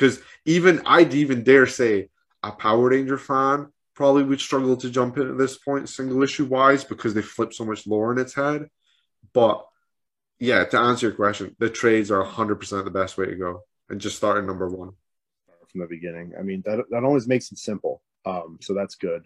because 0.00 0.18
even 0.46 0.80
I'd 0.86 1.12
even 1.12 1.44
dare 1.44 1.66
say 1.66 2.08
a 2.42 2.50
Power 2.52 2.88
Ranger 2.88 3.18
fan 3.18 3.68
probably 3.94 4.24
would 4.24 4.40
struggle 4.40 4.76
to 4.78 4.88
jump 4.88 5.18
in 5.18 5.30
at 5.30 5.36
this 5.36 5.58
point, 5.58 5.90
single 5.90 6.22
issue 6.22 6.46
wise, 6.46 6.84
because 6.84 7.12
they 7.12 7.20
flip 7.20 7.52
so 7.52 7.66
much 7.66 7.86
lore 7.86 8.10
in 8.10 8.18
its 8.18 8.34
head. 8.34 8.66
But 9.34 9.66
yeah, 10.38 10.64
to 10.64 10.78
answer 10.78 11.08
your 11.08 11.16
question, 11.16 11.54
the 11.58 11.68
trades 11.68 12.10
are 12.10 12.24
100% 12.24 12.84
the 12.84 12.90
best 12.90 13.18
way 13.18 13.26
to 13.26 13.36
go 13.36 13.60
and 13.90 14.00
just 14.00 14.16
start 14.16 14.38
at 14.38 14.44
number 14.44 14.68
one 14.68 14.92
from 15.70 15.80
the 15.80 15.86
beginning. 15.86 16.32
I 16.38 16.42
mean, 16.42 16.62
that, 16.64 16.84
that 16.90 17.04
always 17.04 17.28
makes 17.28 17.52
it 17.52 17.58
simple. 17.58 18.02
Um, 18.24 18.58
so 18.60 18.74
that's 18.74 18.94
good. 18.94 19.24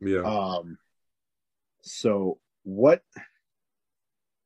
Yeah. 0.00 0.22
Um, 0.22 0.78
so 1.82 2.38
what, 2.64 3.02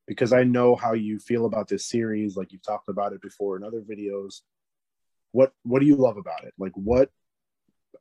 because 0.07 0.33
I 0.33 0.45
know 0.45 0.76
how 0.76 0.92
you 0.92 1.19
feel 1.19 1.47
about 1.47 1.69
this 1.69 1.87
series, 1.87 2.37
like 2.37 2.52
you've 2.52 2.62
talked 2.62 2.88
about 2.88 3.12
it 3.12 3.23
before 3.23 3.57
in 3.57 3.64
other 3.64 3.81
videos 3.81 4.42
what 5.33 5.52
what 5.64 5.81
do 5.81 5.87
you 5.87 5.97
love 5.97 6.16
about 6.16 6.45
it 6.45 6.54
like 6.59 6.73
what 6.75 7.11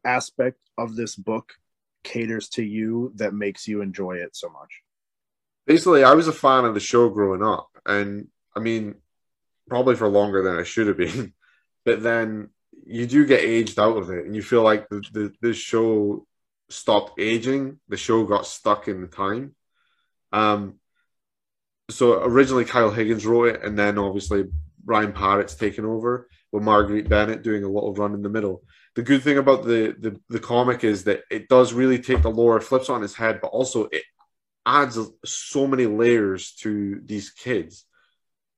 aspect 0.05 0.59
of 0.77 0.95
this 0.95 1.15
book 1.15 1.53
caters 2.03 2.49
to 2.49 2.63
you 2.63 3.11
that 3.15 3.33
makes 3.33 3.67
you 3.67 3.81
enjoy 3.81 4.13
it 4.13 4.35
so 4.35 4.49
much 4.49 4.81
basically 5.65 6.03
i 6.03 6.13
was 6.13 6.27
a 6.27 6.33
fan 6.33 6.65
of 6.65 6.73
the 6.73 6.79
show 6.79 7.09
growing 7.09 7.43
up 7.43 7.69
and 7.85 8.27
i 8.55 8.59
mean 8.59 8.95
probably 9.69 9.95
for 9.95 10.07
longer 10.07 10.43
than 10.43 10.57
i 10.57 10.63
should 10.63 10.87
have 10.87 10.97
been 10.97 11.33
but 11.85 12.01
then 12.01 12.49
you 12.85 13.05
do 13.05 13.25
get 13.25 13.41
aged 13.41 13.79
out 13.79 13.97
of 13.97 14.09
it 14.09 14.25
and 14.25 14.35
you 14.35 14.41
feel 14.41 14.63
like 14.63 14.89
the, 14.89 15.03
the 15.11 15.33
this 15.41 15.57
show 15.57 16.25
stopped 16.69 17.19
aging 17.19 17.79
the 17.89 17.97
show 17.97 18.23
got 18.25 18.47
stuck 18.47 18.87
in 18.87 19.01
the 19.01 19.07
time 19.07 19.53
um 20.31 20.75
so 21.89 22.23
originally 22.23 22.63
kyle 22.65 22.91
higgins 22.91 23.25
wrote 23.25 23.55
it 23.55 23.63
and 23.63 23.77
then 23.77 23.97
obviously 23.97 24.45
Ryan 24.85 25.13
Parrott's 25.13 25.55
taken 25.55 25.85
over 25.85 26.27
with 26.51 26.63
Marguerite 26.63 27.09
Bennett 27.09 27.43
doing 27.43 27.63
a 27.63 27.69
little 27.69 27.93
run 27.93 28.13
in 28.13 28.21
the 28.21 28.29
middle. 28.29 28.63
The 28.95 29.03
good 29.03 29.23
thing 29.23 29.37
about 29.37 29.63
the, 29.63 29.95
the, 29.97 30.19
the 30.29 30.39
comic 30.39 30.83
is 30.83 31.05
that 31.05 31.21
it 31.29 31.47
does 31.47 31.73
really 31.73 31.99
take 31.99 32.21
the 32.21 32.29
lore, 32.29 32.59
flips 32.59 32.89
on 32.89 33.03
its 33.03 33.15
head, 33.15 33.39
but 33.41 33.49
also 33.49 33.87
it 33.91 34.03
adds 34.65 34.99
so 35.25 35.67
many 35.67 35.85
layers 35.85 36.53
to 36.61 37.01
these 37.05 37.29
kids. 37.29 37.85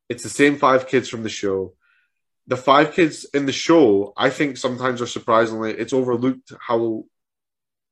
It's 0.10 0.24
the 0.24 0.30
same 0.30 0.58
five 0.58 0.88
kids 0.88 1.08
from 1.08 1.24
the 1.24 1.30
show. 1.30 1.74
The 2.48 2.58
five 2.58 2.94
kids 2.94 3.26
in 3.34 3.46
the 3.46 3.54
show, 3.54 4.14
I 4.18 4.30
think 4.30 4.58
sometimes 4.58 5.02
are 5.02 5.08
surprisingly, 5.08 5.72
it's 5.72 5.94
overlooked 5.94 6.52
how 6.60 7.06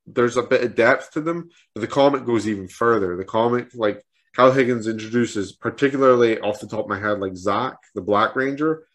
there's 0.05 0.37
a 0.37 0.43
bit 0.43 0.63
of 0.63 0.75
depth 0.75 1.11
to 1.11 1.21
them, 1.21 1.49
but 1.73 1.81
the 1.81 1.87
comic 1.87 2.25
goes 2.25 2.47
even 2.47 2.67
further. 2.67 3.15
The 3.15 3.23
comic, 3.23 3.69
like 3.73 4.03
Kyle 4.35 4.51
Higgins 4.51 4.87
introduces, 4.87 5.53
particularly 5.53 6.39
off 6.39 6.59
the 6.59 6.67
top 6.67 6.85
of 6.85 6.89
my 6.89 6.99
head, 6.99 7.19
like 7.19 7.35
Zach, 7.35 7.77
the 7.95 8.01
Black 8.01 8.35
Ranger. 8.35 8.85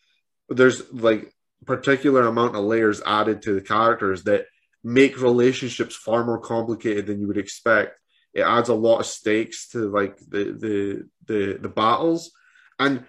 There's 0.48 0.90
like 0.92 1.32
particular 1.64 2.26
amount 2.26 2.56
of 2.56 2.64
layers 2.64 3.02
added 3.04 3.42
to 3.42 3.54
the 3.54 3.60
characters 3.60 4.24
that 4.24 4.46
make 4.84 5.20
relationships 5.20 5.96
far 5.96 6.24
more 6.24 6.40
complicated 6.40 7.06
than 7.06 7.20
you 7.20 7.26
would 7.26 7.38
expect. 7.38 7.98
It 8.32 8.42
adds 8.42 8.68
a 8.68 8.74
lot 8.74 9.00
of 9.00 9.06
stakes 9.06 9.68
to 9.70 9.90
like 9.90 10.18
the 10.18 10.44
the 10.52 11.08
the, 11.26 11.58
the 11.60 11.68
battles, 11.68 12.30
and 12.78 13.04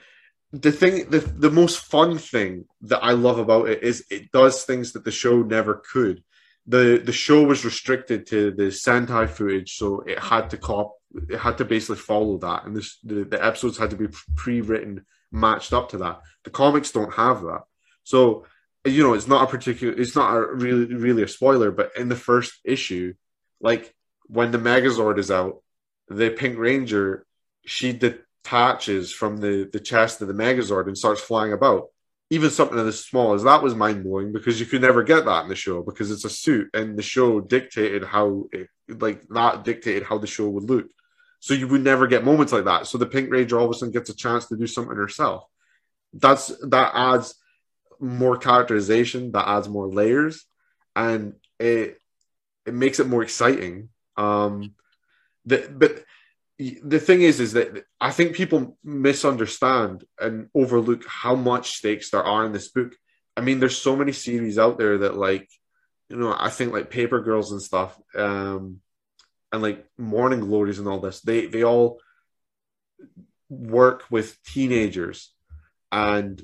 the 0.62 0.72
thing 0.72 1.10
the, 1.10 1.20
the 1.20 1.52
most 1.52 1.80
fun 1.80 2.18
thing 2.18 2.66
that 2.82 3.04
I 3.04 3.12
love 3.12 3.40
about 3.40 3.70
it 3.70 3.84
is 3.84 4.06
it 4.10 4.32
does 4.32 4.64
things 4.64 4.94
that 4.94 5.04
the 5.04 5.12
show 5.12 5.42
never 5.42 5.84
could. 5.92 6.24
The 6.66 7.02
the 7.04 7.14
show 7.14 7.44
was 7.44 7.66
restricted 7.66 8.28
to 8.28 8.52
the 8.52 8.64
Sentai 8.64 9.30
footage, 9.30 9.76
so 9.76 10.02
it 10.02 10.20
had 10.20 10.50
to 10.52 10.58
cop 10.58 10.94
it 11.30 11.40
had 11.40 11.58
to 11.60 11.66
basically 11.66 11.98
follow 11.98 12.38
that, 12.40 12.66
and 12.66 12.76
this, 12.76 12.98
the 13.04 13.24
the 13.24 13.44
episodes 13.44 13.78
had 13.78 13.92
to 13.92 13.96
be 13.96 14.08
pre-written, 14.36 15.06
matched 15.32 15.74
up 15.74 15.90
to 15.90 15.98
that. 16.00 16.22
The 16.44 16.50
comics 16.50 16.92
don't 16.92 17.14
have 17.14 17.42
that, 17.42 17.62
so 18.04 18.46
you 18.86 19.04
know 19.04 19.14
it's 19.14 19.28
not 19.28 19.44
a 19.44 19.52
particular, 19.52 19.94
it's 19.94 20.16
not 20.16 20.36
a 20.36 20.54
really 20.54 20.94
really 20.94 21.24
a 21.24 21.28
spoiler, 21.28 21.72
but 21.72 21.92
in 21.96 22.10
the 22.10 22.16
first 22.16 22.60
issue, 22.66 23.14
like 23.62 23.94
when 24.26 24.52
the 24.52 24.58
Megazord 24.58 25.18
is 25.18 25.32
out, 25.32 25.64
the 26.10 26.30
Pink 26.30 26.58
Ranger 26.58 27.26
she 27.66 27.92
detaches 28.48 29.12
from 29.12 29.38
the 29.38 29.70
the 29.72 29.80
chest 29.80 30.22
of 30.22 30.28
the 30.28 30.34
Megazord 30.34 30.88
and 30.88 30.98
starts 30.98 31.22
flying 31.22 31.54
about. 31.54 31.88
Even 32.30 32.50
something 32.50 32.78
as 32.80 33.06
small 33.06 33.34
as 33.34 33.44
that 33.44 33.64
was 33.64 33.74
mind 33.74 34.04
blowing 34.04 34.34
because 34.34 34.60
you 34.60 34.66
could 34.66 34.82
never 34.82 35.02
get 35.02 35.24
that 35.26 35.44
in 35.44 35.50
the 35.50 35.56
show 35.56 35.82
because 35.82 36.12
it's 36.12 36.26
a 36.26 36.30
suit 36.30 36.70
and 36.74 36.98
the 36.98 37.02
show 37.02 37.40
dictated 37.40 38.04
how 38.04 38.46
it, 38.52 38.68
like 38.90 39.26
that 39.30 39.64
dictated 39.64 40.04
how 40.04 40.18
the 40.18 40.28
show 40.28 40.50
would 40.50 40.70
look. 40.70 40.88
So 41.40 41.54
you 41.54 41.70
would 41.70 41.84
never 41.84 42.06
get 42.06 42.26
moments 42.26 42.52
like 42.52 42.66
that. 42.66 42.88
So 42.88 42.98
the 42.98 43.06
Pink 43.06 43.32
Ranger 43.32 43.58
all 43.58 43.66
of 43.66 43.72
a 43.72 43.74
sudden 43.76 43.94
gets 43.94 44.10
a 44.10 44.16
chance 44.16 44.48
to 44.48 44.58
do 44.58 44.68
something 44.68 44.98
herself. 44.98 45.46
That's 46.14 46.48
that 46.68 46.92
adds 46.94 47.36
more 48.00 48.38
characterization, 48.38 49.32
that 49.32 49.48
adds 49.48 49.70
more 49.70 49.88
layers, 49.88 50.46
and 50.96 51.34
it 51.60 52.02
it 52.66 52.74
makes 52.74 53.00
it 53.00 53.08
more 53.08 53.24
exciting. 53.24 53.88
Um, 54.18 54.74
the, 55.46 55.70
but 55.72 56.04
the 56.60 57.00
thing 57.00 57.22
is, 57.22 57.40
is 57.40 57.54
that 57.54 57.84
I 58.02 58.12
think 58.12 58.36
people 58.36 58.78
misunderstand 58.84 60.04
and 60.20 60.50
overlook 60.56 61.04
how 61.08 61.36
much 61.36 61.78
stakes 61.78 62.10
there 62.10 62.24
are 62.24 62.46
in 62.46 62.52
this 62.52 62.70
book. 62.70 62.94
I 63.36 63.42
mean, 63.42 63.60
there's 63.60 63.78
so 63.78 63.96
many 63.96 64.12
series 64.12 64.58
out 64.58 64.78
there 64.78 65.00
that 65.00 65.16
like, 65.16 65.48
you 66.10 66.18
know, 66.18 66.36
I 66.38 66.50
think 66.50 66.74
like 66.74 66.90
Paper 66.90 67.22
Girls 67.22 67.52
and 67.52 67.62
stuff. 67.62 68.00
Um, 68.16 68.82
and 69.52 69.62
like 69.62 69.86
morning 69.98 70.42
glories 70.42 70.80
and 70.80 70.88
all 70.88 71.00
this 71.00 71.22
they 71.22 71.48
they 71.48 71.64
all 71.64 72.00
work 73.50 74.04
with 74.10 74.42
teenagers 74.44 75.32
and 75.92 76.42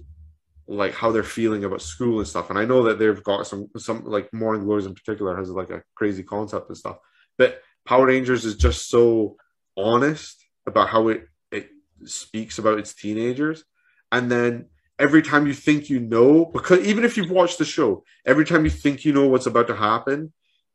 like 0.67 0.93
how 0.93 1.11
they're 1.11 1.23
feeling 1.23 1.65
about 1.65 1.81
school 1.81 2.19
and 2.19 2.27
stuff 2.27 2.49
and 2.49 2.57
i 2.57 2.65
know 2.65 2.83
that 2.83 2.97
they've 2.97 3.23
got 3.23 3.45
some 3.45 3.67
some 3.77 4.05
like 4.05 4.33
morning 4.33 4.63
glories 4.63 4.85
in 4.85 4.95
particular 4.95 5.35
has 5.35 5.49
like 5.49 5.69
a 5.69 5.83
crazy 5.95 6.23
concept 6.23 6.69
and 6.69 6.77
stuff 6.77 6.97
but 7.37 7.61
power 7.85 8.05
rangers 8.05 8.45
is 8.45 8.55
just 8.55 8.89
so 8.89 9.35
honest 9.77 10.45
about 10.67 10.89
how 10.89 11.09
it 11.09 11.25
it 11.51 11.69
speaks 12.05 12.57
about 12.57 12.79
its 12.79 12.93
teenagers. 12.93 13.63
And 14.11 14.31
then 14.31 14.67
every 14.99 15.21
time 15.21 15.47
you 15.47 15.53
think 15.53 15.89
you 15.89 15.99
know 15.99 16.45
because 16.45 16.79
even 16.85 17.03
if 17.03 17.17
you've 17.17 17.31
watched 17.31 17.57
the 17.57 17.65
show 17.65 18.03
every 18.27 18.45
time 18.45 18.63
you 18.63 18.69
think 18.69 19.03
you 19.03 19.11
know 19.11 19.27
what's 19.27 19.47
about 19.47 19.67
to 19.67 19.75
happen 19.75 20.31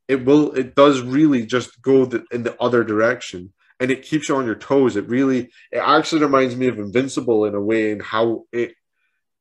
it 0.08 0.24
will 0.24 0.52
it 0.52 0.74
does 0.74 1.02
really 1.02 1.46
just 1.46 1.80
go 1.82 2.06
the, 2.06 2.24
in 2.32 2.42
the 2.42 2.60
other 2.60 2.82
direction. 2.82 3.52
And 3.80 3.92
it 3.92 4.02
keeps 4.02 4.28
you 4.28 4.34
on 4.34 4.46
your 4.46 4.56
toes. 4.56 4.96
It 4.96 5.08
really 5.08 5.50
it 5.70 5.78
actually 5.78 6.22
reminds 6.22 6.56
me 6.56 6.66
of 6.66 6.78
invincible 6.78 7.44
in 7.44 7.54
a 7.54 7.60
way 7.60 7.92
in 7.92 8.00
how 8.00 8.46
it 8.50 8.72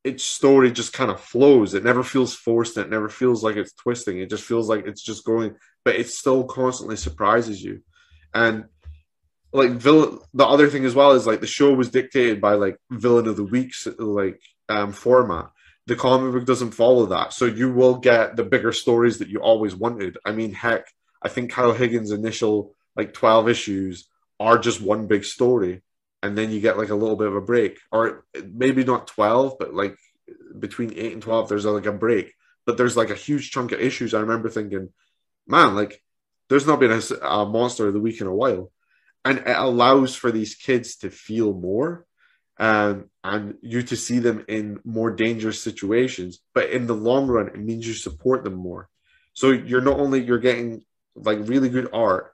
its 0.03 0.23
story 0.23 0.71
just 0.71 0.93
kind 0.93 1.09
of 1.09 1.19
flows. 1.19 1.73
It 1.73 1.83
never 1.83 2.03
feels 2.03 2.35
forced. 2.35 2.77
It 2.77 2.89
never 2.89 3.09
feels 3.09 3.43
like 3.43 3.55
it's 3.55 3.73
twisting. 3.73 4.19
It 4.19 4.29
just 4.29 4.43
feels 4.43 4.69
like 4.69 4.85
it's 4.85 5.01
just 5.01 5.25
going 5.25 5.55
but 5.83 5.95
it 5.95 6.09
still 6.09 6.43
constantly 6.43 6.97
surprises 6.97 7.63
you. 7.63 7.81
And 8.33 8.65
like 9.53 9.71
villain 9.71 10.19
the 10.33 10.45
other 10.45 10.69
thing 10.69 10.85
as 10.85 10.93
well 10.93 11.13
is 11.13 11.25
like 11.25 11.39
the 11.39 11.47
show 11.47 11.73
was 11.73 11.89
dictated 11.89 12.41
by 12.41 12.53
like 12.53 12.77
villain 12.91 13.27
of 13.27 13.37
the 13.37 13.43
weeks 13.43 13.87
like 13.97 14.41
um 14.69 14.91
format 14.91 15.49
the 15.87 15.95
comic 15.95 16.33
book 16.33 16.45
doesn't 16.45 16.71
follow 16.71 17.07
that. 17.07 17.31
So 17.31 17.45
you 17.45 17.71
will 17.71 17.95
get 17.97 18.35
the 18.35 18.43
bigger 18.43 18.73
stories 18.73 19.19
that 19.19 19.29
you 19.29 19.39
always 19.39 19.73
wanted. 19.73 20.17
I 20.25 20.33
mean, 20.33 20.53
heck, 20.53 20.85
I 21.23 21.29
think 21.29 21.51
Kyle 21.51 21.71
Higgins' 21.71 22.11
initial 22.11 22.75
like 22.95 23.13
12 23.13 23.47
issues 23.47 24.09
are 24.39 24.57
just 24.57 24.81
one 24.81 25.07
big 25.07 25.23
story. 25.23 25.81
and 26.21 26.37
then 26.37 26.51
you 26.51 26.59
get 26.59 26.77
like 26.77 26.89
a 26.89 26.95
little 26.95 27.15
bit 27.15 27.27
of 27.27 27.35
a 27.35 27.41
break, 27.41 27.79
or 27.91 28.25
maybe 28.53 28.83
not 28.83 29.07
twelve, 29.07 29.57
but 29.59 29.73
like 29.73 29.95
between 30.59 30.93
eight 30.95 31.13
and 31.13 31.21
twelve, 31.21 31.47
there's 31.47 31.65
like 31.65 31.85
a 31.85 31.91
break. 31.91 32.33
But 32.65 32.77
there's 32.77 32.97
like 32.97 33.09
a 33.11 33.15
huge 33.15 33.51
chunk 33.51 33.71
of 33.71 33.79
issues. 33.79 34.13
I 34.13 34.21
remember 34.21 34.49
thinking, 34.49 34.89
man, 35.47 35.75
like 35.75 36.01
there's 36.49 36.67
not 36.67 36.79
been 36.79 36.91
a, 36.91 37.01
a 37.25 37.45
monster 37.45 37.87
of 37.87 37.93
the 37.93 37.99
week 37.99 38.19
in 38.19 38.27
a 38.27 38.33
while, 38.33 38.71
and 39.27 39.39
it 39.39 39.57
allows 39.57 40.15
for 40.15 40.31
these 40.31 40.55
kids 40.55 40.95
to 40.97 41.09
feel 41.09 41.53
more. 41.53 42.05
Um, 42.59 43.09
and 43.25 43.55
you 43.61 43.83
to 43.83 43.97
see 43.97 44.19
them 44.19 44.45
in 44.47 44.79
more 44.85 45.11
dangerous 45.11 45.61
situations, 45.61 46.39
but 46.55 46.69
in 46.69 46.87
the 46.87 46.95
long 46.95 47.27
run, 47.27 47.49
it 47.49 47.59
means 47.59 47.85
you 47.85 47.93
support 47.93 48.45
them 48.45 48.55
more. 48.55 48.87
So 49.33 49.51
you're 49.51 49.81
not 49.81 49.99
only 49.99 50.23
you're 50.23 50.39
getting 50.39 50.83
like 51.13 51.39
really 51.41 51.67
good 51.67 51.89
art, 51.91 52.33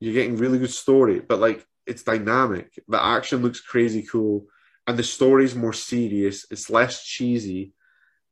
you're 0.00 0.14
getting 0.14 0.38
really 0.38 0.58
good 0.58 0.72
story, 0.72 1.20
but 1.20 1.40
like 1.40 1.64
it's 1.86 2.04
dynamic. 2.04 2.72
The 2.88 3.00
action 3.00 3.42
looks 3.42 3.60
crazy 3.60 4.02
cool, 4.02 4.46
and 4.86 4.98
the 4.98 5.04
story's 5.04 5.54
more 5.54 5.74
serious. 5.74 6.46
It's 6.50 6.70
less 6.70 7.04
cheesy, 7.04 7.74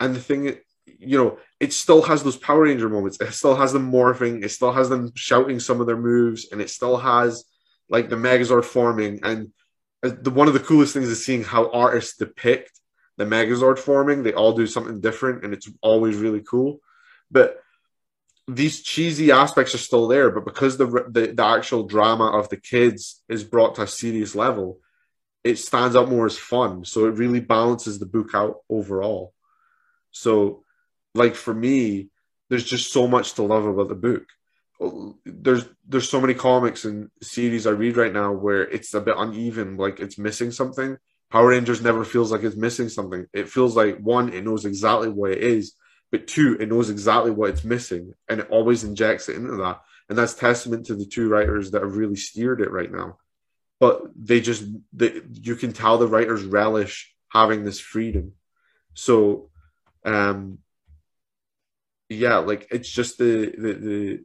and 0.01 0.17
the 0.17 0.21
thing, 0.21 0.57
you 0.87 1.19
know, 1.19 1.39
it 1.61 1.75
still 1.75 2.03
has 2.03 2.23
those 2.23 2.39
Power 2.39 2.63
Ranger 2.63 2.89
moments. 2.89 3.21
It 3.21 3.33
still 3.33 3.55
has 3.55 3.75
them 3.75 3.93
morphing. 3.93 4.43
It 4.43 4.49
still 4.49 4.73
has 4.73 4.89
them 4.89 5.13
shouting 5.15 5.61
some 5.61 5.81
of 5.83 5.87
their 5.87 5.99
moves, 5.99 6.49
and 6.51 6.63
it 6.63 6.71
still 6.71 6.97
has 6.97 7.45
like 7.89 8.09
the 8.09 8.17
Megazord 8.17 8.65
forming. 8.65 9.21
And 9.23 9.53
uh, 10.03 10.11
the 10.21 10.31
one 10.31 10.49
of 10.49 10.55
the 10.55 10.61
coolest 10.61 10.95
things 10.95 11.09
is 11.09 11.25
seeing 11.25 11.45
how 11.45 11.71
artists 11.71 12.17
depict 12.17 12.79
the 13.17 13.25
Megazord 13.25 13.79
forming. 13.79 14.23
They 14.23 14.33
all 14.33 14.53
do 14.53 14.67
something 14.67 15.01
different, 15.01 15.45
and 15.45 15.53
it's 15.53 15.69
always 15.83 16.17
really 16.17 16.43
cool. 16.43 16.81
But 17.31 17.61
these 18.49 18.81
cheesy 18.83 19.31
aspects 19.31 19.75
are 19.75 19.79
still 19.79 20.09
there, 20.09 20.31
but 20.31 20.45
because 20.45 20.79
the, 20.79 20.87
the, 20.87 21.33
the 21.37 21.45
actual 21.45 21.87
drama 21.87 22.31
of 22.31 22.49
the 22.49 22.57
kids 22.57 23.23
is 23.29 23.45
brought 23.45 23.75
to 23.75 23.83
a 23.83 23.87
serious 23.87 24.35
level, 24.35 24.81
it 25.45 25.57
stands 25.57 25.95
out 25.95 26.09
more 26.09 26.25
as 26.25 26.39
fun. 26.39 26.85
So 26.85 27.07
it 27.07 27.17
really 27.17 27.41
balances 27.41 27.99
the 27.99 28.07
book 28.07 28.31
out 28.35 28.61
overall. 28.71 29.35
So, 30.13 30.65
like 31.15 31.35
for 31.35 31.53
me, 31.53 32.09
there's 32.49 32.65
just 32.65 32.91
so 32.93 33.07
much 33.07 33.35
to 33.35 33.43
love 33.43 33.67
about 33.67 33.89
the 33.89 33.95
book. 33.95 34.25
There's 35.25 35.65
there's 35.87 36.09
so 36.09 36.21
many 36.21 36.35
comics 36.35 36.85
and 36.85 37.11
series 37.21 37.67
I 37.67 37.71
read 37.71 37.97
right 37.97 38.13
now 38.13 38.33
where 38.33 38.63
it's 38.63 38.95
a 38.95 39.01
bit 39.01 39.17
uneven, 39.17 39.77
like 39.77 40.01
it's 40.01 40.19
missing 40.19 40.51
something. 40.51 40.97
Power 41.31 41.49
Rangers 41.49 41.83
never 41.83 42.05
feels 42.05 42.33
like 42.33 42.43
it's 42.43 42.57
missing 42.57 42.89
something. 42.89 43.27
It 43.33 43.49
feels 43.49 43.77
like 43.77 43.99
one, 43.99 44.33
it 44.33 44.45
knows 44.45 44.65
exactly 44.65 45.09
what 45.09 45.33
it 45.33 45.43
is, 45.43 45.75
but 46.11 46.27
two, 46.27 46.57
it 46.59 46.69
knows 46.69 46.91
exactly 46.91 47.31
what 47.31 47.51
it's 47.51 47.65
missing 47.65 48.15
and 48.29 48.41
it 48.41 48.49
always 48.51 48.85
injects 48.85 49.29
it 49.29 49.37
into 49.37 49.57
that. 49.57 49.83
And 50.09 50.17
that's 50.17 50.35
testament 50.35 50.87
to 50.87 50.95
the 50.95 51.05
two 51.05 51.29
writers 51.29 51.71
that 51.73 51.83
have 51.83 51.97
really 51.97 52.17
steered 52.17 52.63
it 52.63 52.71
right 52.71 52.91
now. 52.91 53.19
But 53.79 54.03
they 54.17 54.41
just, 54.41 54.65
they, 54.95 55.21
you 55.33 55.55
can 55.55 55.73
tell 55.73 55.99
the 55.99 56.09
writers 56.09 56.45
relish 56.45 57.15
having 57.31 57.65
this 57.65 57.79
freedom. 57.79 58.33
So, 58.95 59.51
um, 60.05 60.59
yeah, 62.09 62.39
like 62.39 62.69
it's 62.71 62.89
just 62.89 63.19
the, 63.19 63.55
the, 63.57 63.73
the, 63.75 64.25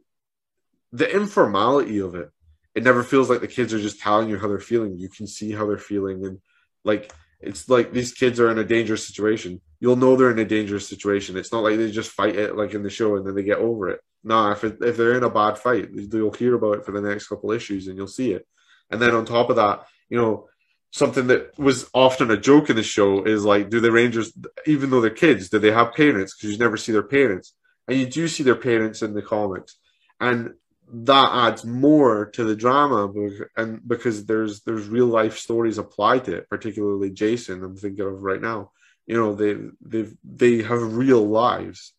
the 0.94 1.12
informality 1.12 1.98
of 1.98 2.14
it. 2.14 2.30
It 2.74 2.84
never 2.84 3.02
feels 3.02 3.28
like 3.28 3.40
the 3.40 3.48
kids 3.48 3.74
are 3.74 3.80
just 3.80 4.00
telling 4.00 4.28
you 4.28 4.38
how 4.38 4.48
they're 4.48 4.60
feeling. 4.60 4.96
You 4.96 5.08
can 5.08 5.26
see 5.26 5.50
how 5.50 5.66
they're 5.66 5.76
feeling. 5.76 6.24
And 6.24 6.38
like, 6.84 7.12
it's 7.40 7.68
like 7.68 7.92
these 7.92 8.12
kids 8.12 8.38
are 8.38 8.50
in 8.50 8.58
a 8.58 8.64
dangerous 8.64 9.06
situation. 9.06 9.60
You'll 9.80 9.96
know 9.96 10.14
they're 10.14 10.30
in 10.30 10.38
a 10.38 10.44
dangerous 10.44 10.88
situation. 10.88 11.36
It's 11.36 11.52
not 11.52 11.64
like 11.64 11.76
they 11.76 11.90
just 11.90 12.12
fight 12.12 12.36
it 12.36 12.56
like 12.56 12.74
in 12.74 12.84
the 12.84 12.90
show 12.90 13.16
and 13.16 13.26
then 13.26 13.34
they 13.34 13.42
get 13.42 13.58
over 13.58 13.90
it. 13.90 14.00
No, 14.22 14.52
if 14.52 14.64
it, 14.64 14.78
if 14.80 14.96
they're 14.96 15.16
in 15.16 15.24
a 15.24 15.30
bad 15.30 15.58
fight, 15.58 15.90
you'll 15.92 16.32
hear 16.32 16.54
about 16.54 16.78
it 16.78 16.84
for 16.86 16.92
the 16.92 17.00
next 17.00 17.28
couple 17.28 17.50
issues 17.50 17.88
and 17.88 17.96
you'll 17.96 18.06
see 18.06 18.32
it. 18.32 18.46
And 18.90 19.02
then 19.02 19.14
on 19.14 19.24
top 19.24 19.50
of 19.50 19.56
that, 19.56 19.84
you 20.08 20.16
know, 20.16 20.48
something 20.92 21.26
that 21.26 21.58
was 21.58 21.90
often 21.92 22.30
a 22.30 22.36
joke 22.36 22.70
in 22.70 22.76
the 22.76 22.82
show 22.84 23.24
is 23.24 23.44
like, 23.44 23.68
do 23.68 23.80
the 23.80 23.90
Rangers, 23.90 24.32
even 24.64 24.90
though 24.90 25.00
they're 25.00 25.10
kids, 25.10 25.48
do 25.48 25.58
they 25.58 25.72
have 25.72 25.92
parents? 25.92 26.34
Because 26.34 26.52
you 26.52 26.58
never 26.58 26.76
see 26.76 26.92
their 26.92 27.02
parents, 27.02 27.52
and 27.88 27.98
you 27.98 28.06
do 28.06 28.28
see 28.28 28.44
their 28.44 28.54
parents 28.54 29.02
in 29.02 29.12
the 29.12 29.22
comics, 29.22 29.76
and 30.20 30.54
that 30.92 31.30
adds 31.32 31.64
more 31.64 32.26
to 32.26 32.44
the 32.44 32.54
drama 32.56 33.10
and 33.56 33.80
because 33.86 34.26
there's 34.26 34.60
there's 34.62 34.86
real 34.86 35.06
life 35.06 35.38
stories 35.38 35.78
applied 35.78 36.24
to 36.24 36.34
it 36.36 36.48
particularly 36.48 37.10
jason 37.10 37.64
i'm 37.64 37.76
thinking 37.76 38.04
of 38.04 38.22
right 38.22 38.40
now. 38.40 38.70
You 39.06 39.16
know 39.16 39.34
they 39.34 39.56
they 39.82 40.10
they 40.24 40.62
have 40.62 40.96
real 40.96 41.26
lives 41.26 41.92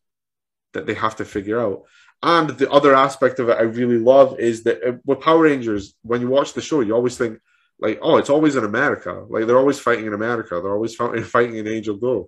that 0.73 0.85
they 0.85 0.95
have 0.95 1.17
to 1.17 1.25
figure 1.25 1.59
out. 1.59 1.83
And 2.23 2.49
the 2.49 2.71
other 2.71 2.95
aspect 2.95 3.39
of 3.39 3.49
it 3.49 3.57
i 3.57 3.61
really 3.61 3.99
love 3.99 4.39
is 4.39 4.63
that 4.63 4.83
uh, 4.83 4.97
with 5.05 5.21
power 5.21 5.43
rangers 5.43 5.93
when 6.01 6.21
you 6.21 6.29
watch 6.29 6.53
the 6.53 6.61
show 6.61 6.81
you 6.81 6.95
always 6.95 7.17
think 7.17 7.39
like 7.79 7.99
oh 8.01 8.17
it's 8.17 8.29
always 8.29 8.55
in 8.55 8.63
america. 8.63 9.25
Like 9.29 9.45
they're 9.45 9.59
always 9.59 9.79
fighting 9.79 10.07
in 10.07 10.13
america. 10.13 10.59
They're 10.61 10.73
always 10.73 10.95
fighting 11.35 11.57
in 11.57 11.67
Angel 11.67 11.95
Grove 11.95 12.27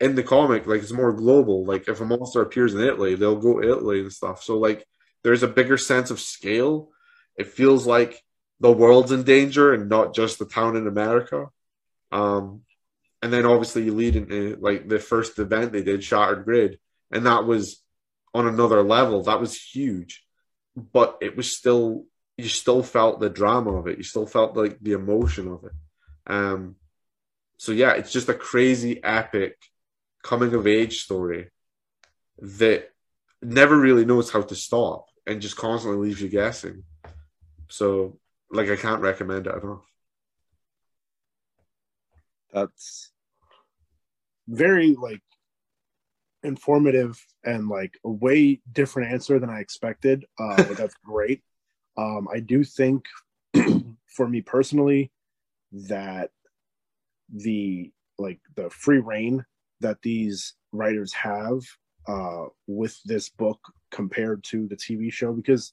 in 0.00 0.14
the 0.14 0.22
comic 0.22 0.66
like 0.66 0.82
it's 0.82 0.92
more 0.92 1.12
global. 1.12 1.64
Like 1.64 1.88
if 1.88 2.00
a 2.00 2.04
monster 2.04 2.42
appears 2.42 2.74
in 2.74 2.80
italy 2.80 3.14
they'll 3.16 3.36
go 3.36 3.60
to 3.60 3.68
italy 3.68 4.00
and 4.00 4.12
stuff. 4.12 4.42
So 4.42 4.58
like 4.58 4.86
there's 5.22 5.42
a 5.42 5.48
bigger 5.48 5.78
sense 5.78 6.10
of 6.10 6.20
scale. 6.20 6.90
It 7.36 7.46
feels 7.48 7.86
like 7.86 8.22
the 8.60 8.72
world's 8.72 9.12
in 9.12 9.24
danger 9.24 9.72
and 9.72 9.88
not 9.88 10.14
just 10.14 10.38
the 10.38 10.44
town 10.44 10.76
in 10.76 10.86
America. 10.86 11.46
Um, 12.10 12.62
and 13.22 13.32
then 13.32 13.46
obviously 13.46 13.84
you 13.84 13.94
lead 13.94 14.16
into 14.16 14.56
like 14.60 14.88
the 14.88 14.98
first 14.98 15.38
event 15.38 15.72
they 15.72 15.82
did, 15.82 16.04
Shattered 16.04 16.44
Grid, 16.44 16.78
and 17.10 17.26
that 17.26 17.44
was 17.44 17.82
on 18.34 18.46
another 18.46 18.82
level. 18.82 19.22
That 19.22 19.40
was 19.40 19.60
huge, 19.60 20.24
but 20.76 21.18
it 21.20 21.36
was 21.36 21.56
still 21.56 22.04
you 22.38 22.48
still 22.48 22.82
felt 22.82 23.20
the 23.20 23.30
drama 23.30 23.76
of 23.76 23.86
it. 23.86 23.98
You 23.98 24.04
still 24.04 24.26
felt 24.26 24.56
like 24.56 24.78
the 24.80 24.92
emotion 24.92 25.48
of 25.48 25.64
it. 25.64 25.72
Um, 26.26 26.76
so 27.58 27.72
yeah, 27.72 27.92
it's 27.92 28.12
just 28.12 28.28
a 28.28 28.34
crazy 28.34 29.02
epic 29.02 29.56
coming 30.24 30.54
of 30.54 30.66
age 30.66 31.02
story 31.02 31.50
that 32.38 32.90
never 33.40 33.76
really 33.76 34.04
knows 34.04 34.30
how 34.30 34.42
to 34.42 34.54
stop 34.54 35.06
and 35.26 35.40
just 35.40 35.56
constantly 35.56 36.08
leaves 36.08 36.20
you 36.20 36.28
guessing. 36.28 36.84
So, 37.68 38.18
like, 38.50 38.70
I 38.70 38.76
can't 38.76 39.00
recommend 39.00 39.46
it 39.46 39.62
enough. 39.62 39.84
That's 42.52 43.10
very 44.48 44.94
like 44.94 45.22
informative 46.42 47.24
and 47.44 47.68
like 47.68 47.96
a 48.04 48.10
way 48.10 48.60
different 48.72 49.12
answer 49.12 49.38
than 49.38 49.48
I 49.48 49.60
expected. 49.60 50.24
Uh, 50.38 50.64
but 50.64 50.76
that's 50.76 50.94
great. 51.04 51.42
Um, 51.96 52.28
I 52.32 52.40
do 52.40 52.64
think, 52.64 53.04
for 54.06 54.28
me 54.28 54.40
personally, 54.40 55.10
that 55.72 56.30
the 57.32 57.90
like 58.18 58.40
the 58.56 58.68
free 58.70 58.98
reign 58.98 59.44
that 59.80 60.02
these 60.02 60.54
writers 60.72 61.12
have 61.12 61.60
uh, 62.06 62.46
with 62.66 62.98
this 63.04 63.28
book 63.28 63.60
compared 63.92 64.42
to 64.44 64.66
the 64.66 64.76
TV 64.76 65.12
show 65.12 65.32
because 65.32 65.72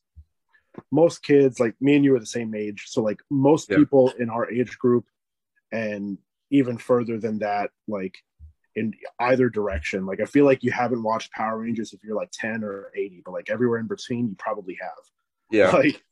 most 0.92 1.24
kids, 1.24 1.60
like 1.60 1.76
me 1.82 1.96
and 1.96 2.06
you, 2.06 2.16
are 2.16 2.20
the 2.20 2.26
same 2.26 2.54
age. 2.54 2.86
So, 2.88 3.02
like 3.02 3.22
most 3.30 3.70
yeah. 3.70 3.78
people 3.78 4.14
in 4.20 4.30
our 4.30 4.50
age 4.50 4.78
group, 4.78 5.06
and 5.72 6.18
even 6.52 6.78
further 6.78 7.20
than 7.20 7.40
that, 7.40 7.72
like 7.88 8.18
in 8.76 8.94
either 9.20 9.50
direction, 9.50 10.06
like 10.06 10.20
I 10.20 10.26
feel 10.26 10.46
like 10.46 10.64
you 10.64 10.72
haven't 10.72 11.04
watched 11.04 11.32
Power 11.32 11.60
Rangers 11.60 11.94
if 11.94 12.04
you're 12.04 12.16
like 12.16 12.32
10 12.32 12.64
or 12.64 12.92
80, 12.96 13.24
but 13.26 13.32
like 13.32 13.50
everywhere 13.50 13.80
in 13.80 13.88
between, 13.88 14.30
you 14.30 14.36
probably 14.38 14.78
have. 14.82 14.92
Yeah. 15.52 15.72
Like 15.76 16.04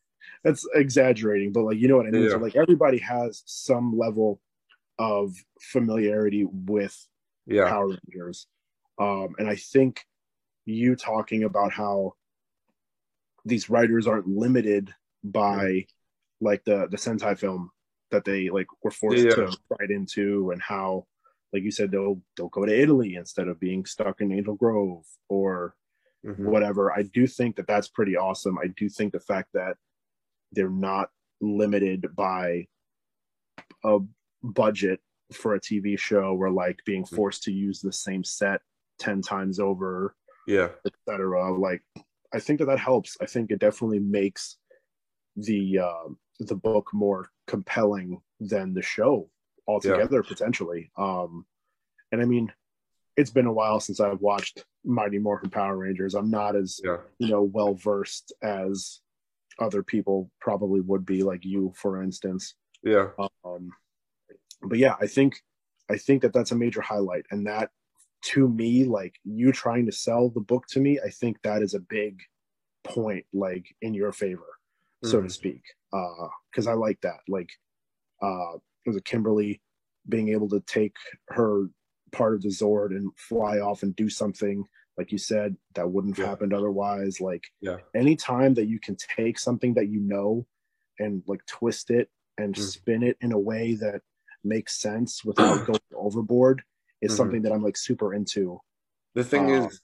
that's 0.44 0.68
exaggerating, 0.76 1.52
but 1.52 1.64
like 1.64 1.78
you 1.78 1.88
know 1.88 1.98
what 1.98 2.08
I 2.08 2.12
mean? 2.12 2.24
Yeah. 2.24 2.32
So, 2.32 2.38
like 2.38 2.56
everybody 2.56 3.00
has 3.00 3.44
some 3.46 3.98
level 3.98 4.42
of 5.00 5.36
familiarity 5.60 6.46
with 6.46 7.08
yeah. 7.46 7.70
Power 7.70 7.90
Rangers. 7.90 8.48
Um, 9.00 9.36
and 9.38 9.48
I 9.48 9.56
think 9.56 10.06
you 10.68 10.96
talking 10.96 11.44
about 11.44 11.72
how 11.72 12.14
these 13.46 13.70
writers 13.70 14.06
aren't 14.06 14.28
limited 14.28 14.94
by 15.24 15.86
like 16.42 16.64
the 16.66 16.88
the 16.92 16.98
Sentai 16.98 17.38
film 17.40 17.72
that 18.12 18.26
they 18.26 18.50
like 18.50 18.68
were 18.84 18.92
forced 18.92 19.24
yeah. 19.24 19.32
to 19.32 19.58
write 19.70 19.90
into, 19.90 20.52
and 20.52 20.62
how, 20.62 21.06
like 21.54 21.64
you 21.64 21.72
said, 21.72 21.92
they'll 21.92 22.22
they'll 22.36 22.50
go 22.50 22.66
to 22.66 22.82
Italy 22.82 23.16
instead 23.16 23.48
of 23.48 23.60
being 23.60 23.86
stuck 23.86 24.22
in 24.22 24.32
Angel 24.32 24.56
Grove 24.56 25.06
or 25.30 25.74
mm-hmm. 26.26 26.46
whatever. 26.46 26.92
I 26.92 27.04
do 27.04 27.26
think 27.26 27.56
that 27.56 27.68
that's 27.68 27.88
pretty 27.88 28.18
awesome. 28.18 28.58
I 28.62 28.68
do 28.76 28.90
think 28.90 29.14
the 29.14 29.20
fact 29.20 29.50
that 29.54 29.78
they're 30.52 30.70
not 30.70 31.10
limited 31.40 32.08
by 32.16 32.68
a 33.84 34.00
budget 34.44 35.00
for 35.34 35.56
a 35.56 35.60
TV 35.60 35.98
show 35.98 36.36
or 36.40 36.50
like 36.50 36.80
being 36.86 37.04
mm. 37.04 37.16
forced 37.16 37.44
to 37.44 37.52
use 37.52 37.82
the 37.82 37.92
same 37.92 38.24
set 38.24 38.62
10 39.00 39.22
times 39.22 39.60
over 39.60 40.16
yeah. 40.48 40.70
etc 40.86 41.54
like 41.54 41.84
i 42.34 42.40
think 42.40 42.60
that 42.60 42.66
that 42.66 42.80
helps. 42.80 43.18
I 43.22 43.26
think 43.26 43.52
it 43.52 43.60
definitely 43.60 44.00
makes 44.00 44.58
the 45.36 45.80
uh, 45.80 46.10
the 46.40 46.56
book 46.56 46.90
more 46.94 47.30
compelling 47.48 48.22
than 48.40 48.74
the 48.74 48.82
show 48.82 49.30
altogether 49.68 50.24
yeah. 50.24 50.28
potentially. 50.28 50.92
Um 50.98 51.46
and 52.12 52.22
i 52.22 52.26
mean 52.26 52.52
it's 53.18 53.32
been 53.32 53.48
a 53.48 53.54
while 53.54 53.80
since 53.80 54.00
i've 54.00 54.22
watched 54.22 54.64
mighty 54.86 55.20
morphin 55.20 55.50
power 55.50 55.76
rangers. 55.76 56.16
I'm 56.16 56.30
not 56.30 56.56
as 56.56 56.80
yeah. 56.84 56.98
you 57.20 57.30
know 57.30 57.44
well 57.44 57.74
versed 57.74 58.34
as 58.42 59.02
other 59.60 59.84
people 59.84 60.30
probably 60.40 60.82
would 60.82 61.06
be 61.06 61.24
like 61.24 61.44
you 61.44 61.74
for 61.76 62.02
instance. 62.02 62.56
Yeah. 62.84 63.10
Um 63.44 63.72
but 64.62 64.78
yeah, 64.78 64.96
I 65.00 65.08
think 65.08 65.42
I 65.90 65.98
think 65.98 66.22
that 66.22 66.34
that's 66.34 66.52
a 66.52 66.56
major 66.56 66.82
highlight, 66.82 67.26
and 67.32 67.48
that 67.48 67.70
to 68.24 68.48
me, 68.48 68.84
like 68.84 69.16
you 69.24 69.52
trying 69.52 69.86
to 69.86 69.92
sell 69.92 70.30
the 70.30 70.42
book 70.42 70.66
to 70.70 70.80
me, 70.80 71.00
I 71.04 71.10
think 71.10 71.38
that 71.44 71.62
is 71.62 71.74
a 71.74 71.80
big 71.80 72.20
point, 72.84 73.26
like 73.34 73.66
in 73.82 73.94
your 73.94 74.12
favor, 74.12 74.42
mm-hmm. 75.04 75.10
so 75.10 75.18
to 75.18 75.28
mm-hmm. 75.28 75.30
speak, 75.30 75.62
because 76.52 76.68
uh, 76.68 76.72
I 76.72 76.74
like 76.74 77.00
that. 77.02 77.20
Like, 77.28 77.50
uh, 78.22 78.58
was 78.88 78.96
a 78.96 79.02
Kimberly 79.02 79.62
being 80.10 80.30
able 80.30 80.50
to 80.50 80.62
take 80.62 80.96
her 81.30 81.66
part 82.12 82.34
of 82.34 82.42
the 82.42 82.50
Zord 82.50 82.92
and 82.92 83.12
fly 83.18 83.60
off 83.60 83.84
and 83.84 83.96
do 83.96 84.10
something 84.10 84.64
like 84.98 85.12
you 85.12 85.18
said 85.18 85.56
that 85.76 85.90
wouldn't 85.90 86.18
have 86.18 86.24
yeah. 86.24 86.30
happened 86.30 86.54
otherwise 86.54 87.22
like 87.22 87.44
yeah 87.62 87.78
anytime 87.96 88.54
that 88.54 88.68
you 88.68 88.80
can 88.80 88.96
take 88.96 89.38
something 89.38 89.74
that 89.74 89.90
you 89.90 90.00
know 90.00 90.46
and 91.00 91.22
like 91.28 91.46
twist 91.46 91.92
it 91.92 92.10
and 92.38 92.56
mm. 92.56 92.62
spin 92.62 93.04
it 93.04 93.18
in 93.22 93.32
a 93.32 93.40
way 93.40 93.76
that 93.76 94.02
makes 94.44 94.80
sense 94.80 95.24
without 95.24 95.66
going 95.68 95.80
overboard 95.96 96.64
is 97.02 97.12
mm-hmm. 97.12 97.18
something 97.18 97.42
that 97.44 97.52
i'm 97.52 97.64
like 97.64 97.78
super 97.78 98.14
into 98.14 98.60
the 99.16 99.24
thing 99.24 99.52
uh, 99.52 99.66
is 99.66 99.82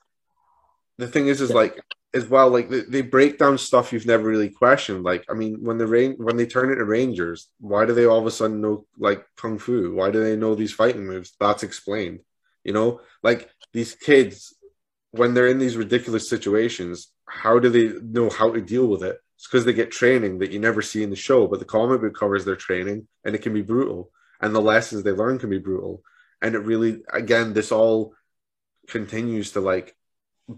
the 0.97 1.07
thing 1.07 1.27
is 1.27 1.41
is 1.41 1.49
yeah. 1.49 1.55
like 1.55 1.79
as 2.15 2.27
well 2.27 2.49
like 2.49 2.69
they, 2.69 2.81
they, 2.81 3.01
break 3.01 3.39
down 3.39 3.57
stuff 3.57 3.91
you've 3.91 4.05
never 4.05 4.25
really 4.25 4.49
questioned 4.49 5.03
like 5.03 5.25
i 5.29 5.33
mean 5.33 5.63
when 5.63 5.77
the 5.77 5.87
rain 5.87 6.13
when 6.17 6.37
they 6.37 6.45
turn 6.45 6.71
into 6.71 6.83
rangers 6.85 7.49
why 7.59 7.85
do 7.85 7.93
they 7.93 8.05
all 8.05 8.19
of 8.19 8.25
a 8.27 8.31
sudden 8.31 8.61
know 8.61 8.85
like 8.99 9.25
kung 9.35 9.57
fu 9.57 9.93
why 9.95 10.11
do 10.11 10.23
they 10.23 10.35
know 10.35 10.53
these 10.53 10.73
fighting 10.73 11.05
moves 11.05 11.33
that's 11.39 11.63
explained 11.63 12.19
you 12.63 12.71
know 12.71 13.01
like 13.23 13.49
these 13.73 13.95
kids 13.95 14.53
when 15.13 15.35
they're 15.35 15.47
in 15.47 15.59
these 15.59 15.77
ridiculous 15.77 16.27
situations, 16.27 17.11
how 17.27 17.59
do 17.59 17.69
they 17.69 17.99
know 18.01 18.29
how 18.31 18.51
to 18.51 18.59
deal 18.59 18.87
with 18.87 19.03
it? 19.03 19.19
It's 19.35 19.47
because 19.47 19.63
they 19.63 19.73
get 19.73 19.91
training 19.91 20.39
that 20.39 20.51
you 20.51 20.59
never 20.59 20.81
see 20.81 21.03
in 21.03 21.11
the 21.11 21.15
show, 21.15 21.45
but 21.47 21.59
the 21.59 21.65
comic 21.65 22.01
book 22.01 22.15
covers 22.15 22.45
their 22.45 22.55
training 22.55 23.07
and 23.23 23.35
it 23.35 23.43
can 23.43 23.53
be 23.53 23.61
brutal. 23.61 24.09
And 24.41 24.55
the 24.55 24.61
lessons 24.61 25.03
they 25.03 25.11
learn 25.11 25.37
can 25.37 25.51
be 25.51 25.59
brutal. 25.59 26.01
And 26.43 26.53
it 26.53 26.59
really, 26.59 27.01
again, 27.11 27.53
this 27.53 27.71
all 27.71 28.13
continues 28.87 29.53
to 29.53 29.61
like 29.61 29.95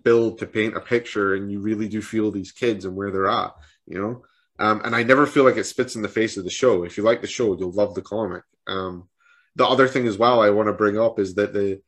build 0.04 0.40
to 0.40 0.48
paint 0.48 0.76
a 0.76 0.82
picture 0.82 1.36
and 1.36 1.52
you 1.52 1.60
really 1.60 1.88
do 1.88 2.02
feel 2.02 2.32
these 2.32 2.52
kids 2.52 2.84
and 2.84 2.96
where 2.96 3.12
they're 3.12 3.30
at, 3.30 3.54
you 3.86 4.02
know? 4.02 4.24
Um, 4.58 4.82
and 4.84 4.96
I 4.96 5.04
never 5.04 5.26
feel 5.26 5.44
like 5.44 5.58
it 5.58 5.66
spits 5.66 5.96
in 5.96 6.02
the 6.02 6.10
face 6.10 6.38
of 6.38 6.44
the 6.44 6.50
show. 6.50 6.84
If 6.84 6.98
you 6.98 7.04
like 7.04 7.22
the 7.22 7.28
show, 7.28 7.58
you'll 7.58 7.72
love 7.72 7.94
the 7.94 8.02
comic. 8.02 8.44
Um, 8.68 9.08
the 9.56 9.66
other 9.66 9.88
thing 9.88 10.08
as 10.08 10.18
well 10.18 10.42
I 10.42 10.50
want 10.50 10.68
to 10.68 10.74
bring 10.74 11.00
up 11.00 11.20
is 11.20 11.36
that 11.36 11.54
the 11.54 11.82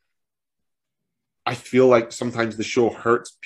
I 1.45 1.55
feel 1.55 1.88
like 1.88 2.12
sometimes 2.12 2.57
the 2.57 2.63
show 2.63 2.89
hurts, 2.89 3.38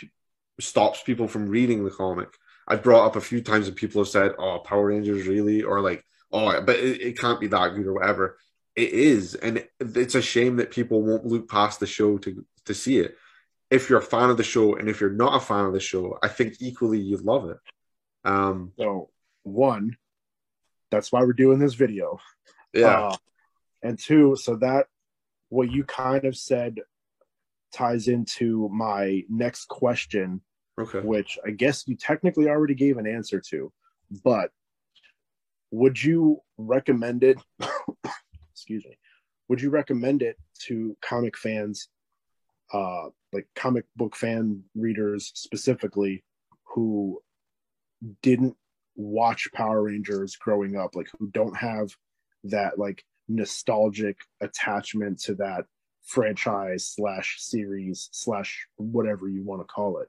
stops 0.60 1.04
people 1.04 1.28
from 1.28 1.50
reading 1.50 1.84
the 1.84 1.92
comic. 1.92 2.30
I've 2.68 2.84
brought 2.84 3.06
up 3.06 3.16
a 3.16 3.22
few 3.22 3.42
times 3.42 3.68
and 3.68 3.76
people 3.76 4.02
have 4.02 4.10
said, 4.10 4.34
"Oh, 4.40 4.60
Power 4.60 4.88
Rangers 4.88 5.28
really," 5.28 5.62
or 5.64 5.82
like, 5.82 6.04
"Oh, 6.32 6.62
but 6.62 6.78
it, 6.78 7.02
it 7.02 7.20
can't 7.20 7.40
be 7.40 7.48
that 7.48 7.76
good," 7.76 7.86
or 7.86 7.94
whatever. 7.94 8.38
It 8.76 8.90
is, 8.90 9.36
and 9.36 9.66
it's 9.80 10.16
a 10.16 10.22
shame 10.22 10.56
that 10.58 10.72
people 10.72 11.02
won't 11.02 11.26
look 11.26 11.50
past 11.50 11.80
the 11.80 11.88
show 11.88 12.18
to 12.20 12.46
to 12.66 12.74
see 12.74 13.00
it. 13.00 13.18
If 13.70 13.90
you're 13.90 14.00
a 14.00 14.04
fan 14.04 14.30
of 14.30 14.38
the 14.38 14.44
show, 14.44 14.76
and 14.76 14.90
if 14.90 15.02
you're 15.02 15.10
not 15.10 15.36
a 15.36 15.46
fan 15.46 15.66
of 15.66 15.74
the 15.74 15.80
show, 15.80 16.18
I 16.24 16.28
think 16.30 16.56
equally 16.60 17.00
you 17.00 17.18
love 17.18 17.50
it. 17.50 17.58
Um, 18.24 18.72
so 18.78 19.10
one, 19.44 19.98
that's 20.90 21.12
why 21.12 21.22
we're 21.22 21.34
doing 21.34 21.60
this 21.60 21.74
video. 21.74 22.20
Yeah, 22.74 23.08
uh, 23.08 23.16
and 23.84 24.00
two, 24.00 24.36
so 24.38 24.56
that 24.58 24.88
what 25.50 25.70
you 25.70 25.84
kind 25.84 26.24
of 26.24 26.38
said 26.38 26.80
ties 27.74 28.08
into 28.08 28.70
my 28.72 29.24
next 29.30 29.68
question, 29.68 30.42
okay. 30.80 31.00
which 31.00 31.38
I 31.46 31.52
guess 31.52 31.88
you 31.88 31.96
technically 31.96 32.48
already 32.48 32.76
gave 32.76 32.98
an 32.98 33.08
answer 33.08 33.42
to, 33.50 33.72
but 34.24 34.52
would 35.72 36.02
you 36.02 36.42
recommend 36.58 37.24
it? 37.24 37.38
Excuse 38.72 38.90
me. 38.90 38.98
Would 39.50 39.62
you 39.62 39.70
recommend 39.70 40.22
it 40.22 40.38
to 40.68 40.96
comic 41.02 41.38
fans, 41.38 41.90
uh, 42.74 43.08
like 43.34 43.48
comic 43.56 43.86
book 43.96 44.16
fan 44.16 44.64
readers 44.76 45.32
specifically, 45.36 46.24
who 46.74 47.22
didn't 48.22 48.56
watch 48.96 49.50
Power 49.54 49.84
Rangers 49.84 50.38
growing 50.38 50.78
up, 50.78 50.96
like 50.96 51.08
who 51.20 51.30
don't 51.32 51.56
have 51.58 51.90
that 52.46 52.80
like 52.80 53.04
nostalgic 53.28 54.18
attachment 54.42 55.20
to 55.22 55.36
that 55.36 55.66
franchise 56.04 56.88
slash 56.96 57.38
series 57.40 58.10
slash 58.12 58.68
whatever 58.78 59.28
you 59.28 59.44
want 59.44 59.62
to 59.62 59.66
call 59.66 60.00
it. 60.00 60.08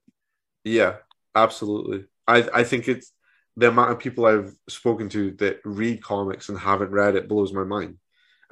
Yeah, 0.65 0.97
absolutely. 1.35 2.07
I 2.29 2.49
I 2.55 2.65
think 2.65 2.87
it's 2.87 3.13
the 3.57 3.69
amount 3.69 3.91
of 3.91 3.99
people 3.99 4.25
I've 4.25 4.55
spoken 4.69 5.09
to 5.11 5.33
that 5.33 5.61
read 5.65 6.03
comics 6.03 6.49
and 6.49 6.59
haven't 6.59 6.93
read 6.93 7.17
it 7.17 7.29
blows 7.29 7.53
my 7.53 7.65
mind. 7.65 7.99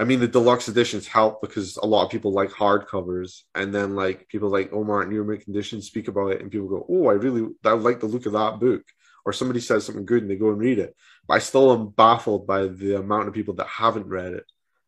I 0.00 0.04
mean, 0.04 0.18
the 0.18 0.26
deluxe 0.28 0.66
editions 0.66 1.06
help 1.06 1.42
because 1.42 1.76
a 1.76 1.86
lot 1.86 2.06
of 2.06 2.10
people 2.10 2.32
like 2.32 2.48
hardcovers, 2.48 3.42
and 3.54 3.74
then 3.74 3.94
like 3.94 4.28
people 4.28 4.48
like 4.48 4.72
Omar 4.72 5.02
and 5.02 5.10
New 5.10 5.36
Conditions 5.36 5.86
speak 5.86 6.08
about 6.08 6.32
it, 6.32 6.40
and 6.40 6.50
people 6.50 6.68
go, 6.68 6.86
"Oh, 6.88 7.08
I 7.08 7.12
really, 7.12 7.50
I 7.66 7.72
like 7.72 8.00
the 8.00 8.06
look 8.06 8.24
of 8.24 8.32
that 8.32 8.58
book." 8.60 8.82
Or 9.26 9.34
somebody 9.34 9.60
says 9.60 9.84
something 9.84 10.06
good, 10.06 10.22
and 10.22 10.30
they 10.30 10.36
go 10.36 10.48
and 10.48 10.58
read 10.58 10.78
it. 10.78 10.96
But 11.28 11.34
I 11.34 11.38
still 11.40 11.70
am 11.72 11.88
baffled 11.90 12.46
by 12.46 12.68
the 12.68 12.96
amount 12.96 13.28
of 13.28 13.34
people 13.34 13.54
that 13.56 13.66
haven't 13.66 14.06
read 14.06 14.32
it. 14.32 14.44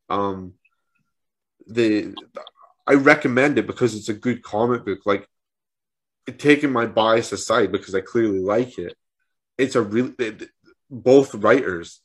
Um, 0.08 0.54
the 1.66 2.14
I 2.86 2.94
recommend 2.94 3.58
it 3.58 3.66
because 3.66 3.94
it's 3.94 4.08
a 4.08 4.14
good 4.14 4.42
comic 4.42 4.86
book. 4.86 5.00
Like 5.04 5.28
taking 6.38 6.72
my 6.72 6.86
bias 6.86 7.32
aside 7.32 7.70
because 7.70 7.94
I 7.94 8.00
clearly 8.00 8.38
like 8.40 8.78
it, 8.78 8.96
it's 9.58 9.76
a 9.76 9.82
really 9.82 10.38
both 10.90 11.34
writers. 11.34 12.00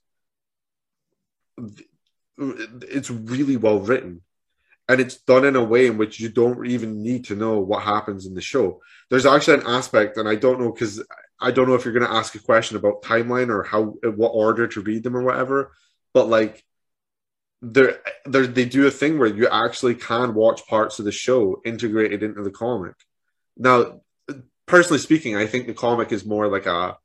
It's 2.37 3.09
really 3.09 3.57
well 3.57 3.79
written, 3.79 4.21
and 4.87 4.99
it's 4.99 5.17
done 5.17 5.45
in 5.45 5.55
a 5.55 5.63
way 5.63 5.87
in 5.87 5.97
which 5.97 6.19
you 6.19 6.29
don't 6.29 6.65
even 6.67 7.01
need 7.01 7.25
to 7.25 7.35
know 7.35 7.59
what 7.59 7.83
happens 7.83 8.25
in 8.25 8.35
the 8.35 8.41
show. 8.41 8.81
There's 9.09 9.25
actually 9.25 9.59
an 9.59 9.67
aspect, 9.67 10.17
and 10.17 10.27
I 10.27 10.35
don't 10.35 10.59
know 10.59 10.71
because 10.71 11.03
I 11.39 11.51
don't 11.51 11.67
know 11.67 11.75
if 11.75 11.85
you're 11.85 11.93
going 11.93 12.07
to 12.07 12.15
ask 12.15 12.35
a 12.35 12.39
question 12.39 12.77
about 12.77 13.03
timeline 13.03 13.49
or 13.49 13.63
how 13.63 13.95
what 14.03 14.29
order 14.29 14.67
to 14.67 14.81
read 14.81 15.03
them 15.03 15.15
or 15.15 15.23
whatever. 15.23 15.71
But 16.13 16.29
like 16.29 16.63
there 17.61 17.99
they 18.25 18.65
do 18.65 18.87
a 18.87 18.91
thing 18.91 19.17
where 19.17 19.27
you 19.27 19.47
actually 19.47 19.95
can 19.95 20.33
watch 20.33 20.65
parts 20.67 20.99
of 20.99 21.05
the 21.05 21.11
show 21.11 21.61
integrated 21.65 22.23
into 22.23 22.43
the 22.43 22.51
comic. 22.51 22.93
Now, 23.57 24.01
personally 24.65 24.99
speaking, 24.99 25.35
I 25.35 25.47
think 25.47 25.65
the 25.65 25.73
comic 25.73 26.11
is 26.11 26.25
more 26.25 26.47
like 26.47 26.67
a, 26.67 26.97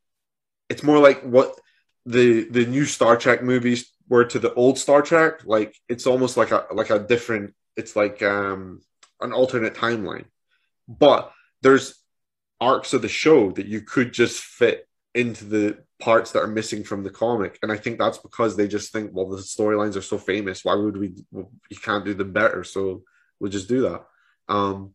it's 0.68 0.82
more 0.82 0.98
like 0.98 1.22
what 1.22 1.58
the 2.04 2.44
the 2.50 2.66
new 2.66 2.84
Star 2.84 3.16
Trek 3.16 3.42
movies 3.42 3.90
were 4.12 4.26
to 4.26 4.38
the 4.38 4.52
old 4.52 4.78
Star 4.78 5.00
Trek. 5.00 5.40
Like 5.46 5.74
it's 5.88 6.06
almost 6.06 6.36
like 6.36 6.50
a 6.50 6.66
like 6.72 6.90
a 6.90 6.98
different. 6.98 7.54
It's 7.76 7.96
like 7.96 8.22
um 8.22 8.82
an 9.22 9.32
alternate 9.32 9.74
timeline, 9.74 10.26
but 10.86 11.32
there's 11.62 11.94
arcs 12.60 12.92
of 12.92 13.00
the 13.00 13.08
show 13.08 13.50
that 13.52 13.66
you 13.66 13.80
could 13.80 14.12
just 14.12 14.40
fit 14.42 14.86
into 15.14 15.46
the 15.46 15.78
parts 15.98 16.32
that 16.32 16.42
are 16.42 16.58
missing 16.58 16.84
from 16.84 17.04
the 17.04 17.10
comic 17.10 17.58
and 17.62 17.70
i 17.70 17.76
think 17.76 17.98
that's 17.98 18.18
because 18.18 18.56
they 18.56 18.66
just 18.66 18.92
think 18.92 19.10
well 19.12 19.28
the 19.28 19.36
storylines 19.36 19.96
are 19.96 20.02
so 20.02 20.18
famous 20.18 20.64
why 20.64 20.74
would 20.74 20.96
we 20.96 21.12
you 21.70 21.76
can't 21.80 22.04
do 22.04 22.14
them 22.14 22.32
better 22.32 22.64
so 22.64 23.02
we'll 23.38 23.50
just 23.50 23.68
do 23.68 23.82
that 23.82 24.04
um 24.48 24.92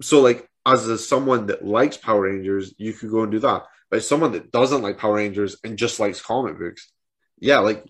so 0.00 0.20
like 0.20 0.48
as 0.66 0.86
a, 0.86 0.96
someone 0.98 1.46
that 1.46 1.64
likes 1.64 1.96
power 1.96 2.22
rangers 2.22 2.74
you 2.78 2.92
could 2.92 3.10
go 3.10 3.22
and 3.22 3.32
do 3.32 3.40
that 3.40 3.64
but 3.90 4.04
someone 4.04 4.32
that 4.32 4.52
doesn't 4.52 4.82
like 4.82 4.98
power 4.98 5.16
rangers 5.16 5.56
and 5.64 5.78
just 5.78 5.98
likes 5.98 6.20
comic 6.20 6.56
books 6.58 6.92
yeah 7.40 7.58
like 7.58 7.84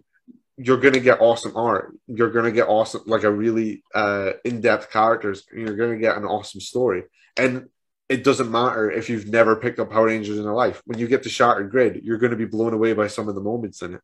you're 0.56 0.80
gonna 0.80 1.00
get 1.00 1.20
awesome 1.20 1.56
art 1.56 1.96
you're 2.06 2.30
gonna 2.30 2.52
get 2.52 2.68
awesome 2.68 3.02
like 3.06 3.22
a 3.22 3.30
really 3.30 3.82
uh 3.94 4.32
in-depth 4.44 4.90
characters 4.90 5.44
you're 5.52 5.76
gonna 5.76 5.96
get 5.96 6.16
an 6.16 6.24
awesome 6.24 6.60
story 6.60 7.04
and 7.36 7.68
it 8.12 8.24
doesn't 8.24 8.50
matter 8.50 8.90
if 8.90 9.08
you've 9.08 9.28
never 9.28 9.56
picked 9.56 9.78
up 9.78 9.90
Power 9.90 10.06
Rangers 10.06 10.36
in 10.36 10.44
your 10.44 10.54
life. 10.54 10.82
When 10.84 10.98
you 10.98 11.08
get 11.08 11.22
to 11.22 11.30
Shattered 11.30 11.70
Grid, 11.70 12.02
you're 12.04 12.18
going 12.18 12.32
to 12.32 12.36
be 12.36 12.44
blown 12.44 12.74
away 12.74 12.92
by 12.92 13.06
some 13.06 13.26
of 13.26 13.34
the 13.34 13.40
moments 13.40 13.80
in 13.80 13.94
it. 13.94 14.02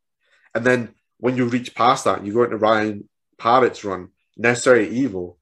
And 0.54 0.64
then 0.64 0.94
when 1.18 1.36
you 1.36 1.44
reach 1.44 1.74
past 1.74 2.04
that, 2.04 2.24
you 2.24 2.32
go 2.32 2.44
into 2.44 2.56
Ryan 2.56 3.06
Parrott's 3.36 3.84
run, 3.84 4.08
Necessary 4.34 4.88
Evil. 4.88 5.36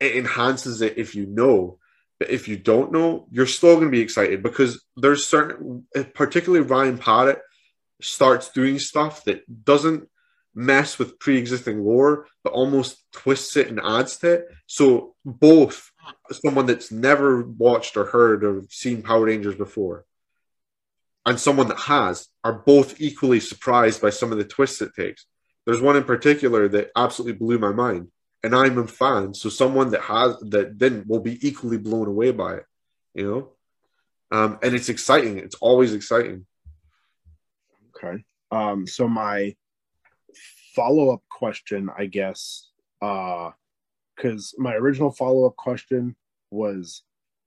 It 0.00 0.16
enhances 0.16 0.82
it 0.82 0.98
if 0.98 1.14
you 1.14 1.26
know, 1.26 1.78
but 2.18 2.28
if 2.28 2.48
you 2.48 2.56
don't 2.56 2.90
know, 2.90 3.28
you're 3.30 3.46
still 3.46 3.76
going 3.76 3.86
to 3.86 3.96
be 3.96 4.00
excited 4.00 4.42
because 4.42 4.84
there's 4.96 5.24
certain, 5.24 5.86
particularly 6.14 6.66
Ryan 6.66 6.98
Parrott 6.98 7.40
starts 8.00 8.50
doing 8.50 8.78
stuff 8.78 9.24
that 9.24 9.64
doesn't 9.64 10.08
mess 10.54 10.98
with 10.98 11.18
pre-existing 11.18 11.84
lore, 11.84 12.26
but 12.42 12.52
almost 12.52 13.02
twists 13.12 13.56
it 13.56 13.68
and 13.68 13.80
adds 13.80 14.18
to 14.18 14.34
it. 14.34 14.48
So 14.66 15.14
both 15.24 15.90
someone 16.30 16.66
that's 16.66 16.92
never 16.92 17.42
watched 17.42 17.96
or 17.96 18.04
heard 18.04 18.44
or 18.44 18.62
seen 18.70 19.02
Power 19.02 19.24
Rangers 19.24 19.56
before 19.56 20.04
and 21.26 21.40
someone 21.40 21.68
that 21.68 21.78
has 21.78 22.28
are 22.42 22.52
both 22.52 23.00
equally 23.00 23.40
surprised 23.40 24.00
by 24.00 24.10
some 24.10 24.32
of 24.32 24.38
the 24.38 24.44
twists 24.44 24.82
it 24.82 24.94
takes. 24.94 25.26
There's 25.64 25.80
one 25.80 25.96
in 25.96 26.04
particular 26.04 26.68
that 26.68 26.90
absolutely 26.94 27.38
blew 27.38 27.58
my 27.58 27.72
mind, 27.72 28.08
and 28.42 28.54
I'm 28.54 28.78
a 28.78 28.86
fan. 28.86 29.32
So 29.34 29.48
someone 29.48 29.90
that 29.90 30.02
has 30.02 30.36
that 30.50 30.76
didn't 30.78 31.06
will 31.06 31.20
be 31.20 31.46
equally 31.46 31.78
blown 31.78 32.06
away 32.06 32.30
by 32.32 32.56
it, 32.56 32.64
you 33.14 33.30
know. 33.30 33.50
Um, 34.30 34.58
and 34.62 34.74
it's 34.74 34.88
exciting. 34.88 35.38
It's 35.38 35.54
always 35.56 35.94
exciting. 35.94 36.46
Okay. 38.04 38.24
Um, 38.50 38.86
so 38.86 39.08
my 39.08 39.54
follow 40.74 41.10
up 41.10 41.22
question, 41.30 41.88
I 41.96 42.06
guess, 42.06 42.70
because 43.00 44.54
uh, 44.58 44.62
my 44.62 44.74
original 44.74 45.10
follow 45.10 45.46
up 45.46 45.56
question 45.56 46.16
was 46.50 47.02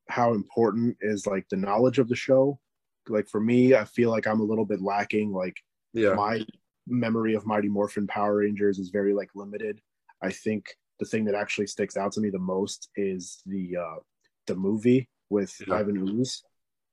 how 0.10 0.34
important 0.34 0.98
is 1.02 1.28
like 1.28 1.48
the 1.50 1.58
knowledge 1.58 2.00
of 2.00 2.08
the 2.08 2.16
show. 2.16 2.60
Like 3.08 3.30
for 3.30 3.40
me, 3.40 3.76
I 3.76 3.86
feel 3.86 4.10
like 4.10 4.28
I'm 4.28 4.42
a 4.42 4.46
little 4.46 4.66
bit 4.66 4.82
lacking. 4.82 5.32
Like 5.32 5.58
yeah. 5.94 6.14
my 6.14 6.46
memory 6.88 7.36
of 7.36 7.46
Mighty 7.46 7.70
Morphin 7.70 8.08
Power 8.08 8.38
Rangers 8.38 8.80
is 8.80 8.90
very 8.90 9.14
like 9.14 9.30
limited. 9.36 9.82
I 10.22 10.32
think 10.32 10.66
the 11.00 11.06
thing 11.06 11.26
that 11.26 11.36
actually 11.36 11.68
sticks 11.68 11.96
out 11.96 12.12
to 12.14 12.22
me 12.22 12.30
the 12.30 12.40
most 12.40 12.90
is 12.96 13.42
the 13.46 13.78
uh 13.78 14.00
the 14.48 14.56
movie 14.56 15.10
with 15.30 15.54
yeah. 15.68 15.76
Ivan 15.76 15.98
Ooze. 15.98 16.44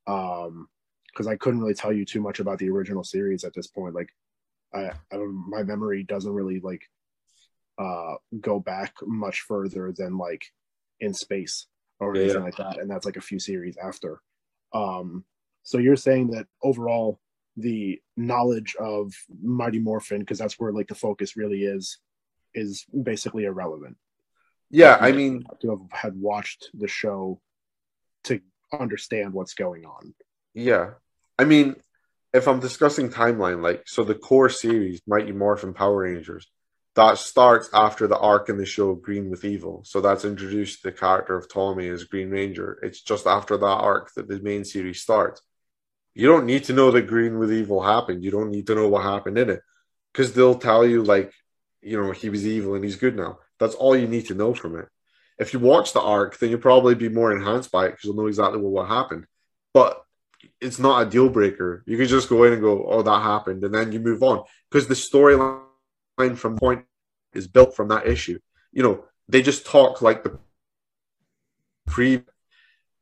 Um 0.06 0.68
because 1.14 1.26
I 1.26 1.36
couldn't 1.36 1.60
really 1.60 1.74
tell 1.74 1.92
you 1.92 2.04
too 2.04 2.20
much 2.20 2.40
about 2.40 2.58
the 2.58 2.68
original 2.70 3.04
series 3.04 3.44
at 3.44 3.54
this 3.54 3.68
point. 3.68 3.94
Like 3.94 4.08
I, 4.74 4.90
I 5.12 5.16
my 5.16 5.62
memory 5.62 6.02
doesn't 6.02 6.32
really 6.32 6.60
like 6.60 6.82
uh 7.78 8.14
go 8.40 8.58
back 8.58 8.94
much 9.02 9.40
further 9.42 9.92
than 9.96 10.18
like 10.18 10.52
in 11.00 11.14
space 11.14 11.66
or 12.00 12.14
yeah, 12.14 12.22
anything 12.22 12.40
yeah. 12.40 12.44
like 12.44 12.56
that. 12.56 12.78
And 12.78 12.90
that's 12.90 13.06
like 13.06 13.16
a 13.16 13.22
few 13.22 13.38
series 13.38 13.76
after. 13.76 14.20
Um 14.72 15.24
so 15.62 15.78
you're 15.78 15.96
saying 15.96 16.32
that 16.32 16.46
overall 16.62 17.20
the 17.56 18.00
knowledge 18.16 18.76
of 18.78 19.12
Mighty 19.42 19.78
Morphin, 19.78 20.20
because 20.20 20.38
that's 20.38 20.58
where 20.58 20.72
like 20.72 20.88
the 20.88 20.94
focus 20.94 21.36
really 21.36 21.64
is, 21.64 21.98
is 22.52 22.84
basically 23.02 23.44
irrelevant. 23.44 23.96
Yeah, 24.70 24.98
I 25.00 25.12
mean, 25.12 25.44
to 25.60 25.70
have 25.70 25.80
had 25.90 26.16
watched 26.16 26.70
the 26.74 26.88
show 26.88 27.40
to 28.24 28.40
understand 28.72 29.32
what's 29.32 29.54
going 29.54 29.84
on. 29.84 30.14
Yeah, 30.52 30.94
I 31.38 31.44
mean, 31.44 31.76
if 32.32 32.48
I'm 32.48 32.60
discussing 32.60 33.10
timeline, 33.10 33.62
like 33.62 33.84
so, 33.86 34.04
the 34.04 34.14
core 34.14 34.48
series, 34.48 35.00
Mighty 35.06 35.32
Morphin 35.32 35.74
Power 35.74 36.02
Rangers, 36.02 36.48
that 36.94 37.18
starts 37.18 37.68
after 37.72 38.06
the 38.06 38.18
arc 38.18 38.48
in 38.48 38.56
the 38.56 38.66
show 38.66 38.94
Green 38.94 39.30
with 39.30 39.44
Evil. 39.44 39.82
So 39.84 40.00
that's 40.00 40.24
introduced 40.24 40.82
the 40.82 40.92
character 40.92 41.36
of 41.36 41.52
Tommy 41.52 41.88
as 41.88 42.04
Green 42.04 42.30
Ranger. 42.30 42.78
It's 42.82 43.00
just 43.00 43.26
after 43.26 43.56
that 43.56 43.66
arc 43.66 44.14
that 44.14 44.28
the 44.28 44.40
main 44.40 44.64
series 44.64 45.00
starts 45.00 45.42
you 46.14 46.28
don't 46.28 46.46
need 46.46 46.64
to 46.64 46.72
know 46.72 46.90
that 46.92 47.08
Green 47.08 47.38
with 47.38 47.52
Evil 47.52 47.82
happened. 47.82 48.24
You 48.24 48.30
don't 48.30 48.50
need 48.50 48.66
to 48.68 48.74
know 48.74 48.88
what 48.88 49.02
happened 49.02 49.36
in 49.36 49.50
it 49.50 49.60
because 50.12 50.32
they'll 50.32 50.58
tell 50.58 50.86
you 50.86 51.02
like, 51.02 51.32
you 51.82 52.00
know, 52.00 52.12
he 52.12 52.30
was 52.30 52.46
evil 52.46 52.74
and 52.74 52.84
he's 52.84 52.96
good 52.96 53.16
now. 53.16 53.38
That's 53.58 53.74
all 53.74 53.96
you 53.96 54.06
need 54.06 54.26
to 54.26 54.34
know 54.34 54.54
from 54.54 54.78
it. 54.78 54.88
If 55.38 55.52
you 55.52 55.58
watch 55.58 55.92
the 55.92 56.00
arc, 56.00 56.38
then 56.38 56.50
you'll 56.50 56.60
probably 56.60 56.94
be 56.94 57.08
more 57.08 57.32
enhanced 57.32 57.72
by 57.72 57.86
it 57.86 57.90
because 57.90 58.04
you'll 58.04 58.14
know 58.14 58.28
exactly 58.28 58.60
what, 58.60 58.72
what 58.72 58.88
happened. 58.88 59.26
But 59.72 60.03
it's 60.64 60.78
not 60.78 61.06
a 61.06 61.10
deal 61.10 61.28
breaker. 61.28 61.82
You 61.86 61.96
can 61.96 62.06
just 62.06 62.28
go 62.28 62.44
in 62.44 62.54
and 62.54 62.62
go, 62.62 62.86
"Oh, 62.86 63.02
that 63.02 63.22
happened," 63.22 63.62
and 63.64 63.74
then 63.74 63.92
you 63.92 64.00
move 64.00 64.22
on 64.22 64.44
because 64.70 64.88
the 64.88 64.94
storyline 64.94 66.36
from 66.36 66.56
point 66.56 66.84
is 67.34 67.46
built 67.46 67.76
from 67.76 67.88
that 67.88 68.06
issue. 68.06 68.38
You 68.72 68.82
know, 68.82 69.04
they 69.28 69.42
just 69.42 69.66
talk 69.66 70.02
like 70.02 70.24
the 70.24 70.38
pre. 71.86 72.22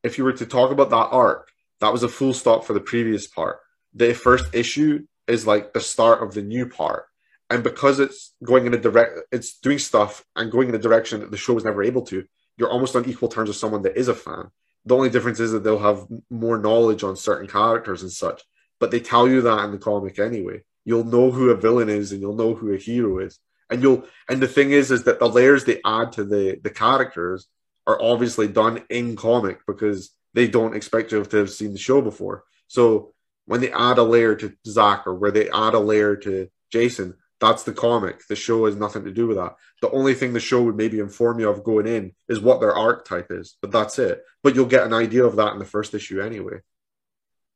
If 0.02 0.18
you 0.18 0.24
were 0.24 0.32
to 0.32 0.46
talk 0.46 0.72
about 0.72 0.90
that 0.90 1.08
arc, 1.10 1.50
that 1.80 1.92
was 1.92 2.02
a 2.02 2.08
full 2.08 2.34
stop 2.34 2.64
for 2.64 2.72
the 2.72 2.80
previous 2.80 3.26
part. 3.26 3.60
The 3.94 4.14
first 4.14 4.46
issue 4.52 5.06
is 5.28 5.46
like 5.46 5.72
the 5.72 5.80
start 5.80 6.22
of 6.22 6.34
the 6.34 6.42
new 6.42 6.66
part. 6.68 7.06
And 7.50 7.62
because 7.62 8.00
it's 8.00 8.34
going 8.42 8.66
in 8.66 8.74
a 8.74 8.78
direct, 8.78 9.20
it's 9.30 9.58
doing 9.58 9.78
stuff 9.78 10.24
and 10.34 10.50
going 10.50 10.68
in 10.68 10.74
a 10.74 10.78
direction 10.78 11.20
that 11.20 11.30
the 11.30 11.36
show 11.36 11.52
was 11.54 11.64
never 11.64 11.82
able 11.82 12.02
to, 12.06 12.24
you're 12.56 12.70
almost 12.70 12.96
on 12.96 13.08
equal 13.08 13.28
terms 13.28 13.48
with 13.48 13.56
someone 13.58 13.82
that 13.82 13.96
is 13.96 14.08
a 14.08 14.14
fan. 14.14 14.50
The 14.84 14.96
only 14.96 15.10
difference 15.10 15.40
is 15.40 15.52
that 15.52 15.62
they'll 15.62 15.78
have 15.78 16.06
more 16.30 16.58
knowledge 16.58 17.04
on 17.04 17.16
certain 17.16 17.48
characters 17.48 18.02
and 18.02 18.10
such, 18.10 18.42
but 18.80 18.90
they 18.90 19.00
tell 19.00 19.28
you 19.28 19.42
that 19.42 19.64
in 19.64 19.72
the 19.72 19.78
comic 19.78 20.18
anyway. 20.18 20.62
You'll 20.84 21.04
know 21.04 21.30
who 21.30 21.50
a 21.50 21.56
villain 21.56 21.88
is 21.88 22.10
and 22.10 22.20
you'll 22.20 22.34
know 22.34 22.54
who 22.54 22.72
a 22.72 22.78
hero 22.78 23.20
is. 23.20 23.38
And 23.70 23.82
you'll, 23.82 24.04
and 24.28 24.42
the 24.42 24.48
thing 24.48 24.72
is, 24.72 24.90
is 24.90 25.04
that 25.04 25.18
the 25.18 25.28
layers 25.28 25.64
they 25.64 25.80
add 25.84 26.12
to 26.12 26.24
the, 26.24 26.58
the 26.62 26.70
characters 26.70 27.46
are 27.86 28.00
obviously 28.00 28.48
done 28.48 28.82
in 28.90 29.16
comic 29.16 29.60
because 29.66 30.10
they 30.34 30.48
don't 30.48 30.74
expect 30.74 31.12
you 31.12 31.24
to 31.24 31.36
have 31.36 31.50
seen 31.50 31.72
the 31.72 31.78
show 31.78 32.02
before. 32.02 32.44
So 32.66 33.14
when 33.46 33.60
they 33.60 33.72
add 33.72 33.98
a 33.98 34.02
layer 34.02 34.34
to 34.36 34.52
Zach 34.66 35.06
or 35.06 35.14
where 35.14 35.30
they 35.30 35.48
add 35.50 35.74
a 35.74 35.78
layer 35.78 36.16
to 36.16 36.48
Jason, 36.70 37.14
that's 37.42 37.64
the 37.64 37.72
comic. 37.72 38.24
The 38.28 38.36
show 38.36 38.66
has 38.66 38.76
nothing 38.76 39.02
to 39.04 39.10
do 39.10 39.26
with 39.26 39.36
that. 39.36 39.56
The 39.82 39.90
only 39.90 40.14
thing 40.14 40.32
the 40.32 40.38
show 40.38 40.62
would 40.62 40.76
maybe 40.76 41.00
inform 41.00 41.40
you 41.40 41.50
of 41.50 41.64
going 41.64 41.88
in 41.88 42.12
is 42.28 42.40
what 42.40 42.60
their 42.60 42.72
archetype 42.72 43.32
is, 43.32 43.56
but 43.60 43.72
that's 43.72 43.98
it. 43.98 44.22
But 44.44 44.54
you'll 44.54 44.66
get 44.66 44.86
an 44.86 44.94
idea 44.94 45.24
of 45.24 45.34
that 45.36 45.52
in 45.52 45.58
the 45.58 45.64
first 45.64 45.92
issue 45.92 46.22
anyway. 46.22 46.60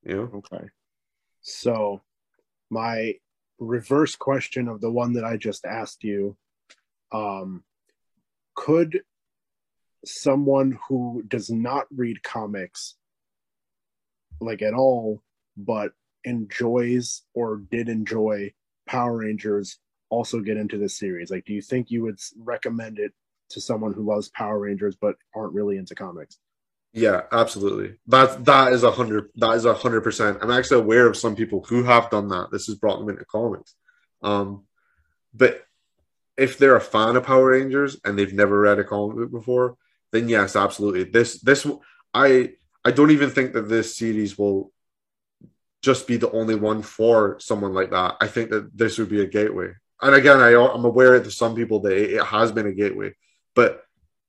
You 0.03 0.17
know? 0.17 0.43
Okay. 0.53 0.65
So 1.41 2.03
my 2.69 3.15
reverse 3.61 4.17
question 4.17 4.67
of 4.67 4.81
the 4.81 4.91
one 4.91 5.13
that 5.13 5.25
I 5.25 5.37
just 5.37 5.65
asked 5.65 6.03
you, 6.03 6.37
um, 7.13 7.63
could 8.57 9.03
someone 10.05 10.81
who 10.89 11.23
does 11.29 11.49
not 11.49 11.87
read 11.95 12.25
comics 12.25 12.97
like 14.41 14.63
at 14.63 14.75
all, 14.75 15.23
but 15.57 15.93
enjoys 16.25 17.23
or 17.35 17.59
did 17.59 17.89
enjoy 17.89 18.53
Power 18.87 19.19
Rangers 19.19 19.79
also 20.09 20.41
get 20.41 20.57
into 20.57 20.79
this 20.79 20.99
series? 20.99 21.31
Like, 21.31 21.45
do 21.45 21.53
you 21.53 21.63
think 21.63 21.91
you 21.91 22.03
would 22.03 22.19
recommend 22.39 22.99
it 22.99 23.13
to 23.51 23.61
someone 23.61 23.93
who 23.93 24.03
loves 24.03 24.29
Power 24.31 24.59
Rangers 24.59 24.97
but 25.01 25.17
aren't 25.35 25.55
really 25.55 25.77
into 25.77 25.95
comics? 25.95 26.39
Yeah, 26.93 27.23
absolutely. 27.31 27.99
That 28.07 28.47
that 28.47 28.73
is 28.73 28.83
a 28.83 28.91
hundred. 28.91 29.29
That 29.37 29.53
is 29.53 29.67
a 29.67 29.75
hundred 29.75 30.01
percent. 30.01 30.39
I'm 30.41 30.51
actually 30.51 30.81
aware 30.81 31.07
of 31.07 31.17
some 31.17 31.37
people 31.37 31.63
who 31.69 31.83
have 31.83 32.09
done 32.09 32.29
that. 32.29 32.49
This 32.51 32.67
has 32.67 32.77
brought 32.77 32.99
them 32.99 33.11
into 33.11 33.25
comics. 33.27 33.75
Um, 34.23 34.65
but 35.35 35.67
if 36.39 36.57
they're 36.57 36.77
a 36.77 36.81
fan 36.81 37.17
of 37.17 37.25
Power 37.25 37.51
Rangers 37.51 37.99
and 38.05 38.19
they've 38.19 38.33
never 38.33 38.61
read 38.61 38.79
a 38.79 38.85
comic 38.85 39.17
book 39.17 39.31
before, 39.31 39.77
then 40.13 40.29
yes, 40.29 40.57
absolutely. 40.57 41.05
This 41.05 41.41
this 41.41 41.67
I 42.15 42.53
I 42.85 42.93
don't 42.93 43.11
even 43.11 43.31
think 43.31 43.53
that 43.53 43.69
this 43.69 43.97
series 43.97 44.39
will 44.39 44.73
just 45.87 46.09
be 46.09 46.17
the 46.17 46.33
only 46.33 46.57
one 46.57 46.83
for 46.83 47.39
someone 47.39 47.73
like 47.73 47.91
that. 47.93 48.17
I 48.21 48.27
think 48.27 48.51
that 48.51 48.77
this 48.77 48.99
would 48.99 49.09
be 49.09 49.21
a 49.21 49.27
gateway. 49.27 49.71
And 50.03 50.17
again, 50.17 50.41
I, 50.41 50.53
I'm 50.57 50.85
aware 50.85 51.21
that 51.21 51.31
some 51.31 51.55
people 51.55 51.79
that 51.83 51.93
it 51.93 52.25
has 52.25 52.51
been 52.51 52.67
a 52.67 52.73
gateway, 52.73 53.15
but 53.55 53.85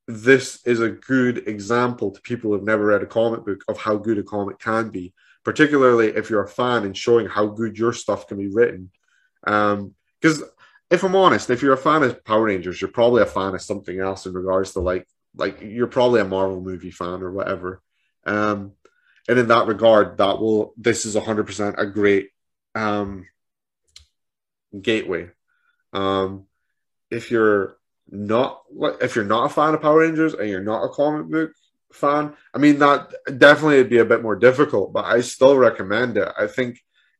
this 0.07 0.61
is 0.67 0.81
a 0.81 0.91
good 0.91 1.47
example 1.47 2.11
to 2.11 2.21
people 2.21 2.51
who've 2.51 2.63
never 2.63 2.85
read 2.85 3.01
a 3.01 3.07
comic 3.07 3.43
book 3.43 3.63
of 3.67 3.79
how 3.79 3.97
good 3.97 4.19
a 4.19 4.23
comic 4.23 4.59
can 4.59 4.89
be, 4.89 5.15
particularly 5.43 6.09
if 6.09 6.29
you're 6.29 6.43
a 6.43 6.47
fan 6.47 6.85
and 6.85 6.95
showing 6.95 7.25
how 7.25 7.47
good 7.47 7.75
your 7.75 7.91
stuff 7.91 8.27
can 8.27 8.37
be 8.37 8.49
written. 8.49 8.91
Because 9.43 10.43
um, 10.43 10.49
if 10.91 11.03
I'm 11.03 11.15
honest, 11.15 11.49
if 11.49 11.63
you're 11.63 11.73
a 11.73 11.77
fan 11.89 12.03
of 12.03 12.23
Power 12.23 12.43
Rangers, 12.43 12.79
you're 12.79 12.91
probably 12.91 13.23
a 13.23 13.25
fan 13.25 13.55
of 13.55 13.63
something 13.63 13.99
else 13.99 14.27
in 14.27 14.33
regards 14.33 14.73
to 14.73 14.79
like 14.79 15.07
like 15.35 15.59
you're 15.61 15.87
probably 15.87 16.21
a 16.21 16.25
Marvel 16.25 16.61
movie 16.61 16.91
fan 16.91 17.23
or 17.23 17.31
whatever. 17.31 17.81
Um, 18.27 18.73
and 19.27 19.39
in 19.39 19.47
that 19.49 19.67
regard, 19.67 20.17
that 20.17 20.39
will 20.39 20.73
this 20.77 21.05
is 21.05 21.15
hundred 21.15 21.45
percent 21.45 21.75
a 21.77 21.85
great 21.85 22.29
um, 22.75 23.27
gateway. 24.79 25.29
Um, 25.93 26.45
if 27.11 27.31
you're 27.31 27.77
not 28.09 28.61
if 29.01 29.15
you're 29.15 29.25
not 29.25 29.45
a 29.45 29.49
fan 29.49 29.73
of 29.73 29.81
Power 29.81 29.99
Rangers 29.99 30.33
and 30.33 30.49
you're 30.49 30.61
not 30.61 30.83
a 30.83 30.89
comic 30.89 31.27
book 31.27 31.51
fan, 31.91 32.33
I 32.53 32.57
mean 32.57 32.79
that 32.79 33.13
definitely 33.37 33.77
would 33.77 33.89
be 33.89 33.99
a 33.99 34.05
bit 34.05 34.21
more 34.21 34.35
difficult, 34.35 34.93
but 34.93 35.05
I 35.05 35.21
still 35.21 35.57
recommend 35.57 36.17
it. 36.17 36.29
I 36.37 36.47
think 36.47 36.79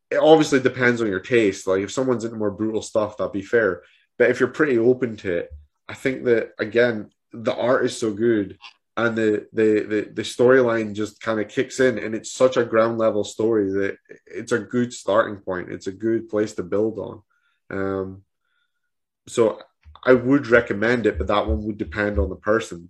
it 0.09 0.17
obviously 0.17 0.61
depends 0.61 1.01
on 1.01 1.07
your 1.07 1.19
taste. 1.19 1.67
Like 1.67 1.81
if 1.81 1.91
someone's 1.91 2.23
into 2.23 2.37
more 2.37 2.51
brutal 2.51 2.81
stuff, 2.81 3.17
that'd 3.17 3.33
be 3.33 3.41
fair. 3.41 3.83
But 4.17 4.29
if 4.29 4.39
you're 4.39 4.49
pretty 4.49 4.77
open 4.77 5.17
to 5.17 5.37
it, 5.39 5.49
I 5.89 5.93
think 5.93 6.23
that 6.25 6.53
again, 6.57 7.09
the 7.33 7.53
art 7.53 7.85
is 7.85 7.97
so 7.97 8.13
good 8.13 8.57
and 8.97 9.15
the 9.15 9.47
the 9.53 9.85
the, 9.87 10.11
the 10.13 10.21
storyline 10.23 10.93
just 10.93 11.21
kind 11.21 11.39
of 11.39 11.47
kicks 11.47 11.79
in 11.79 11.99
and 11.99 12.15
it's 12.15 12.31
such 12.31 12.57
a 12.57 12.65
ground 12.65 12.97
level 12.97 13.23
story 13.23 13.71
that 13.71 13.97
it's 14.25 14.51
a 14.51 14.59
good 14.59 14.91
starting 14.91 15.37
point. 15.37 15.71
It's 15.71 15.87
a 15.87 15.91
good 15.91 16.27
place 16.27 16.53
to 16.53 16.63
build 16.63 16.97
on. 16.97 17.21
Um 17.69 18.23
so 19.29 19.59
i 20.05 20.13
would 20.13 20.47
recommend 20.47 21.05
it 21.05 21.17
but 21.17 21.27
that 21.27 21.45
one 21.45 21.63
would 21.63 21.77
depend 21.77 22.17
on 22.17 22.29
the 22.29 22.35
person. 22.35 22.89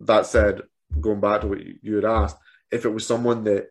That 0.00 0.26
said 0.26 0.62
going 1.00 1.20
back 1.20 1.42
to 1.42 1.46
what 1.46 1.60
you 1.82 1.94
had 1.94 2.04
asked 2.04 2.38
if 2.70 2.84
it 2.84 2.90
was 2.90 3.06
someone 3.06 3.44
that 3.44 3.68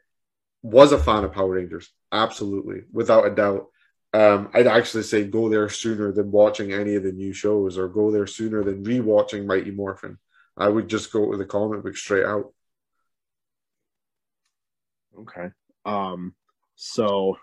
was 0.64 0.92
a 0.92 1.00
fan 1.00 1.24
of 1.24 1.34
power 1.34 1.50
rangers 1.50 1.92
absolutely 2.12 2.84
without 2.92 3.28
a 3.28 3.36
doubt. 3.36 3.68
Um, 4.14 4.50
I'd 4.54 4.68
actually 4.68 5.04
say 5.04 5.26
go 5.26 5.50
there 5.50 5.68
sooner 5.68 6.14
than 6.14 6.32
watching 6.32 6.72
any 6.72 6.96
of 6.96 7.04
the 7.04 7.12
new 7.12 7.34
shows 7.34 7.78
or 7.78 7.90
go 7.90 8.12
there 8.12 8.28
sooner 8.28 8.64
than 8.64 8.86
rewatching 8.86 9.46
Mighty 9.46 9.72
Morphin. 9.72 10.18
I 10.58 10.70
would 10.70 10.88
just 10.88 11.12
go 11.12 11.32
to 11.32 11.38
the 11.38 11.46
comic 11.46 11.84
book 11.84 11.98
straight 11.98 12.26
out. 12.26 12.54
Okay. 15.20 15.50
Um, 15.86 16.34
so 16.76 17.38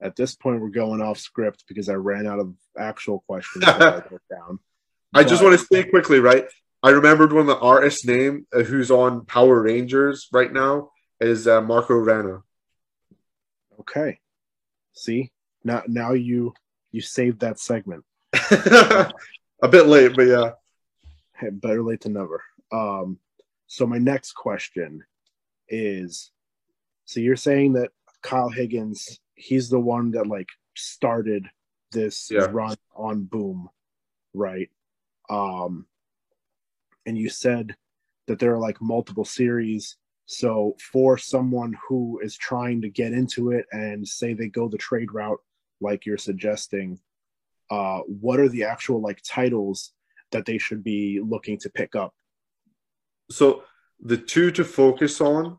at 0.00 0.16
this 0.16 0.34
point, 0.34 0.60
we're 0.60 0.68
going 0.68 1.00
off 1.00 1.18
script 1.18 1.64
because 1.68 1.88
I 1.88 1.94
ran 1.94 2.26
out 2.26 2.38
of 2.38 2.54
actual 2.78 3.22
questions 3.26 3.64
I 3.66 4.02
down. 4.30 4.58
I 5.14 5.22
but, 5.22 5.28
just 5.28 5.42
want 5.42 5.58
to 5.58 5.66
say 5.66 5.84
quickly, 5.84 6.20
right? 6.20 6.46
I 6.82 6.90
remembered 6.90 7.32
one 7.32 7.42
of 7.42 7.46
the 7.46 7.58
artist's 7.58 8.04
name 8.04 8.46
uh, 8.54 8.62
who's 8.62 8.90
on 8.90 9.24
Power 9.24 9.62
Rangers 9.62 10.28
right 10.32 10.52
now 10.52 10.90
is 11.20 11.48
uh, 11.48 11.60
Marco 11.62 11.94
Renna. 11.94 12.42
Okay. 13.80 14.18
See, 14.92 15.32
now 15.64 15.82
now 15.86 16.12
you 16.12 16.54
you 16.92 17.00
saved 17.00 17.40
that 17.40 17.58
segment. 17.58 18.04
a 18.32 19.12
bit 19.70 19.86
late, 19.86 20.14
but 20.14 20.22
yeah. 20.22 20.50
Hey, 21.38 21.50
better 21.50 21.82
late 21.82 22.00
than 22.00 22.14
never. 22.14 22.42
Um, 22.72 23.18
so 23.66 23.86
my 23.86 23.98
next 23.98 24.32
question 24.32 25.04
is: 25.68 26.30
so 27.04 27.20
you're 27.20 27.36
saying 27.36 27.74
that 27.74 27.90
Kyle 28.22 28.48
Higgins, 28.48 29.20
he's 29.34 29.68
the 29.68 29.80
one 29.80 30.10
that 30.12 30.26
like 30.26 30.48
started 30.76 31.48
this 31.92 32.30
Yeah. 32.30 32.48
run 32.50 32.76
on 32.94 33.24
Boom, 33.24 33.68
right? 34.34 34.70
Um, 35.28 35.86
and 37.04 37.16
you 37.16 37.28
said 37.28 37.76
that 38.26 38.38
there 38.38 38.52
are 38.54 38.58
like 38.58 38.80
multiple 38.80 39.24
series. 39.24 39.96
So 40.26 40.76
for 40.80 41.16
someone 41.16 41.76
who 41.88 42.20
is 42.22 42.36
trying 42.36 42.80
to 42.82 42.88
get 42.88 43.12
into 43.12 43.52
it 43.52 43.66
and 43.70 44.06
say 44.06 44.34
they 44.34 44.48
go 44.48 44.68
the 44.68 44.78
trade 44.78 45.12
route, 45.12 45.38
like 45.80 46.04
you're 46.04 46.18
suggesting, 46.18 46.98
uh, 47.70 48.00
what 48.00 48.40
are 48.40 48.48
the 48.48 48.64
actual 48.64 49.00
like 49.00 49.20
titles 49.22 49.92
that 50.32 50.46
they 50.46 50.58
should 50.58 50.82
be 50.82 51.20
looking 51.22 51.58
to 51.58 51.70
pick 51.70 51.94
up? 51.94 52.14
So 53.30 53.64
the 54.00 54.16
two 54.16 54.50
to 54.52 54.64
focus 54.64 55.20
on 55.20 55.58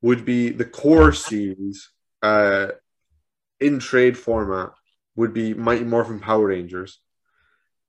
would 0.00 0.24
be 0.24 0.50
the 0.50 0.64
core 0.64 1.12
series 1.12 1.90
uh, 2.22 2.68
in 3.60 3.78
trade 3.78 4.16
format 4.16 4.70
would 5.16 5.34
be 5.34 5.54
Mighty 5.54 5.84
Morphin 5.84 6.20
Power 6.20 6.46
Rangers, 6.46 7.00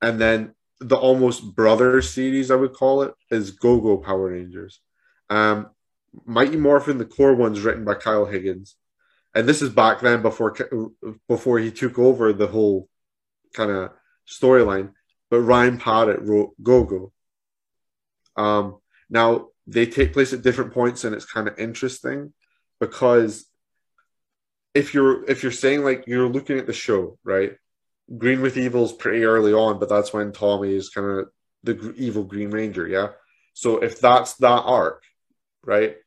and 0.02 0.19
then 0.19 0.56
the 0.80 0.98
almost 0.98 1.56
brother 1.56 2.02
series 2.02 2.50
I 2.50 2.56
would 2.56 2.74
call 2.74 3.04
it 3.04 3.13
is 3.30 3.52
Go 3.52 3.80
Go 3.80 3.98
Power 3.98 4.32
Rangers. 4.32 4.80
Um, 5.30 5.69
Mighty 6.26 6.58
Morphin, 6.58 6.98
the 6.98 7.06
core 7.06 7.36
one's 7.36 7.62
written 7.62 7.86
by 7.86 7.93
Kyle 7.95 8.26
Higgins, 8.26 8.76
and 9.36 9.48
this 9.48 9.62
is 9.62 9.69
back 9.69 10.00
then 10.02 10.22
before 10.22 10.56
before 11.28 11.60
he 11.60 11.72
took 11.72 12.00
over 12.00 12.34
the 12.34 12.48
whole 12.48 12.89
kind 13.54 13.72
of 13.72 13.91
storyline. 14.28 14.93
But 15.30 15.42
Ryan 15.42 15.78
Parrott 15.78 16.22
wrote 16.22 16.54
Go 16.62 16.84
Go. 16.84 17.12
Um, 18.36 18.78
now 19.10 19.48
they 19.68 19.86
take 19.86 20.13
place 20.13 20.34
at 20.34 20.42
different 20.42 20.74
points, 20.74 21.04
and 21.04 21.15
it's 21.15 21.26
kind 21.26 21.48
of 21.48 21.60
interesting 21.60 22.34
because 22.80 23.46
if 24.74 24.94
you're 24.94 25.30
if 25.30 25.44
you're 25.44 25.52
saying 25.52 25.84
like 25.84 26.06
you're 26.08 26.30
looking 26.30 26.58
at 26.58 26.68
the 26.68 26.74
show, 26.74 27.18
right? 27.24 27.54
Green 28.18 28.42
with 28.42 28.58
Evil's 28.58 28.94
pretty 28.94 29.24
early 29.24 29.54
on, 29.54 29.80
but 29.80 29.89
that's 29.89 30.13
when 30.13 30.32
Tommy 30.32 30.74
is 30.76 30.89
kind 30.89 31.08
of 31.08 31.30
the 31.63 31.94
evil 31.98 32.24
Green 32.24 32.50
Ranger, 32.50 32.88
yeah. 32.88 33.10
So 33.54 33.80
if 33.80 34.00
that's 34.00 34.36
that 34.36 34.63
arc, 34.65 35.04
right? 35.63 35.98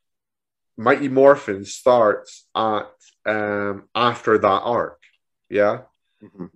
Mighty 0.76 1.08
Morphin 1.08 1.64
starts 1.64 2.46
at 2.54 2.86
um 3.26 3.88
after 3.94 4.38
that 4.38 4.62
arc, 4.62 5.00
yeah. 5.48 5.82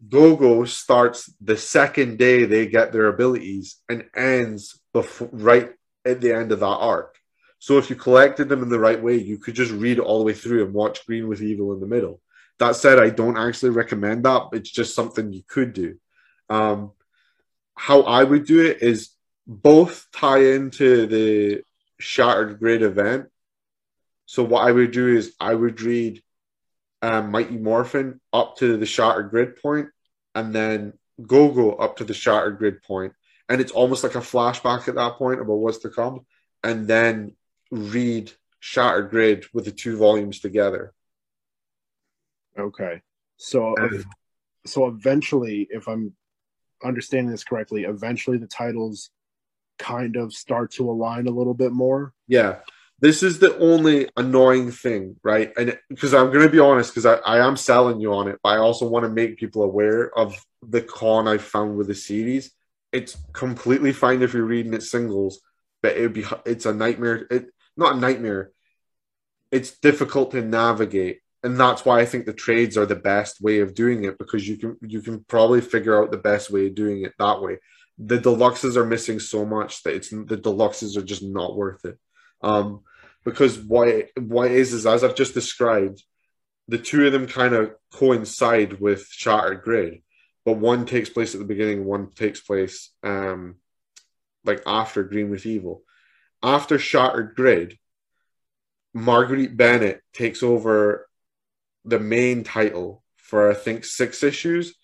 Gogo 0.09 0.65
starts 0.65 1.33
the 1.41 1.57
second 1.57 2.19
day 2.19 2.45
they 2.45 2.67
get 2.67 2.93
their 2.93 3.07
abilities 3.07 3.77
and 3.89 4.05
ends 4.15 4.81
before 4.93 5.29
right 5.33 5.73
at 6.05 6.21
the 6.21 6.33
end 6.33 6.53
of 6.53 6.61
that 6.61 6.67
arc. 6.67 7.17
So 7.59 7.79
if 7.79 7.91
you 7.91 7.97
collected 7.97 8.49
them 8.49 8.63
in 8.63 8.69
the 8.69 8.79
right 8.79 9.03
way, 9.03 9.17
you 9.17 9.39
could 9.39 9.55
just 9.55 9.73
read 9.73 9.99
all 9.99 10.19
the 10.19 10.25
way 10.25 10.35
through 10.35 10.65
and 10.65 10.75
watch 10.75 11.05
Green 11.07 11.27
with 11.27 11.43
Evil 11.43 11.73
in 11.73 11.81
the 11.81 11.87
middle. 11.87 12.21
That 12.59 12.77
said, 12.77 12.99
I 12.99 13.11
don't 13.11 13.37
actually 13.37 13.71
recommend 13.71 14.25
that. 14.25 14.49
It's 14.53 14.71
just 14.71 14.95
something 14.95 15.33
you 15.33 15.43
could 15.47 15.73
do. 15.73 15.99
Um, 16.49 16.93
how 17.75 18.03
I 18.03 18.23
would 18.25 18.47
do 18.47 18.65
it 18.65 18.83
is 18.83 19.11
both 19.47 20.07
tie 20.13 20.53
into 20.53 21.07
the 21.07 21.63
Shattered 21.99 22.59
Grid 22.59 22.83
event. 22.83 23.27
So 24.27 24.43
what 24.43 24.67
I 24.67 24.73
would 24.73 24.91
do 24.91 25.09
is 25.09 25.35
I 25.41 25.55
would 25.55 25.81
read 25.81 26.23
um, 27.03 27.31
Mighty 27.31 27.57
Morphin 27.57 28.21
up 28.33 28.57
to 28.59 28.77
the 28.77 28.87
Shattered 28.87 29.31
Grid 29.31 29.57
point, 29.57 29.89
and 30.35 30.55
then 30.55 30.93
Go-Go 31.25 31.73
up 31.73 31.97
to 31.99 32.05
the 32.05 32.15
Shattered 32.15 32.59
Grid 32.59 32.83
point, 32.83 33.13
and 33.49 33.61
it's 33.61 33.73
almost 33.73 34.03
like 34.03 34.15
a 34.15 34.21
flashback 34.21 34.89
at 34.89 34.95
that 34.97 35.15
point 35.15 35.41
about 35.41 35.55
what's 35.55 35.79
to 35.79 35.91
come, 35.91 36.27
and 36.63 36.87
then 36.87 37.37
read 37.71 38.33
Shattered 38.61 39.11
Grid 39.11 39.47
with 39.53 39.65
the 39.65 39.71
two 39.71 39.97
volumes 39.97 40.41
together. 40.41 40.93
Okay. 42.59 43.03
So 43.37 43.77
Um, 43.79 44.05
so 44.65 44.87
eventually, 44.87 45.69
if 45.71 45.89
I'm 45.89 46.15
understanding 46.83 47.31
this 47.31 47.45
correctly, 47.45 47.85
eventually 47.85 48.39
the 48.39 48.47
titles 48.47 49.11
kind 49.79 50.17
of 50.17 50.33
start 50.33 50.73
to 50.73 50.91
align 50.91 51.27
a 51.27 51.31
little 51.31 51.55
bit 51.55 51.73
more. 51.73 52.13
Yeah. 52.27 52.61
This 52.99 53.23
is 53.23 53.39
the 53.39 53.57
only 53.59 54.09
annoying 54.17 54.71
thing, 54.71 55.17
right? 55.23 55.53
And 55.59 55.79
because 55.91 56.15
I'm 56.15 56.33
going 56.33 56.47
to 56.47 56.53
be 56.53 56.59
honest, 56.59 56.93
because 56.93 57.05
I, 57.05 57.17
I 57.17 57.47
am 57.47 57.57
selling 57.57 58.01
you 58.01 58.15
on 58.15 58.29
it, 58.29 58.39
but 58.43 58.51
I 58.51 58.57
also 58.57 58.89
want 58.89 59.05
to 59.05 59.11
make 59.11 59.39
people 59.39 59.63
aware 59.63 60.17
of 60.17 60.35
the 60.63 60.81
con 60.81 61.29
I 61.29 61.37
found 61.37 61.77
with 61.77 61.89
the 61.89 61.95
series. 61.95 62.53
It's 62.93 63.17
completely 63.35 63.93
fine 63.93 64.23
if 64.23 64.33
you're 64.33 64.45
reading 64.45 64.73
it 64.73 64.83
singles, 64.83 65.41
but 65.83 65.97
it 65.97 66.01
would 66.01 66.13
be 66.15 66.25
it's 66.47 66.65
a 66.65 66.73
nightmare. 66.73 67.27
It 67.31 67.49
not 67.77 67.97
a 67.97 68.01
nightmare. 68.01 68.51
It's 69.53 69.79
difficult 69.79 70.31
to 70.31 70.41
navigate, 70.41 71.21
and 71.43 71.61
that's 71.61 71.85
why 71.85 72.01
I 72.01 72.07
think 72.07 72.25
the 72.25 72.33
trades 72.33 72.79
are 72.79 72.87
the 72.87 72.97
best 72.97 73.43
way 73.43 73.61
of 73.61 73.75
doing 73.75 74.05
it 74.05 74.17
because 74.19 74.49
you 74.49 74.57
can 74.57 74.79
you 74.81 75.03
can 75.03 75.23
probably 75.25 75.61
figure 75.61 76.01
out 76.03 76.11
the 76.11 76.17
best 76.17 76.51
way 76.51 76.69
of 76.69 76.75
doing 76.75 77.03
it 77.03 77.13
that 77.19 77.43
way. 77.43 77.59
The 77.99 78.19
deluxes 78.19 78.77
are 78.77 78.87
missing 78.87 79.21
so 79.21 79.45
much 79.45 79.83
that 79.83 79.95
it's 79.95 80.09
the 80.09 80.39
deluxes 80.39 80.97
are 80.97 81.05
just 81.05 81.23
not 81.23 81.55
worth 81.55 81.85
it. 81.85 81.99
Um, 82.43 82.83
because 83.25 83.59
what 83.59 83.89
it, 83.89 84.11
what 84.17 84.51
it 84.51 84.57
is 84.57 84.73
is 84.73 84.87
as 84.87 85.03
I've 85.03 85.17
just 85.17 85.35
described, 85.35 86.03
the 86.69 86.79
two 86.79 87.07
of 87.07 87.13
them 87.13 87.27
kind 87.27 87.55
of 87.55 87.75
coincide 87.93 88.81
with 88.81 89.07
Shattered 89.09 89.63
Grid, 89.63 90.03
but 90.45 90.59
one 90.59 90.87
takes 90.87 91.09
place 91.09 91.35
at 91.35 91.41
the 91.41 91.47
beginning, 91.47 91.85
one 91.85 92.11
takes 92.11 92.41
place 92.41 92.91
um, 93.03 93.57
like 94.45 94.63
after 94.67 95.03
Green 95.03 95.31
with 95.31 95.47
Evil. 95.47 95.83
After 96.43 96.79
Shattered 96.79 97.35
Grid, 97.35 97.79
Marguerite 98.95 99.57
Bennett 99.57 100.03
takes 100.13 100.43
over 100.43 101.09
the 101.85 102.01
main 102.01 102.45
title 102.45 103.03
for 103.17 103.51
I 103.51 103.55
think 103.55 103.85
six 103.85 104.23
issues, 104.23 104.75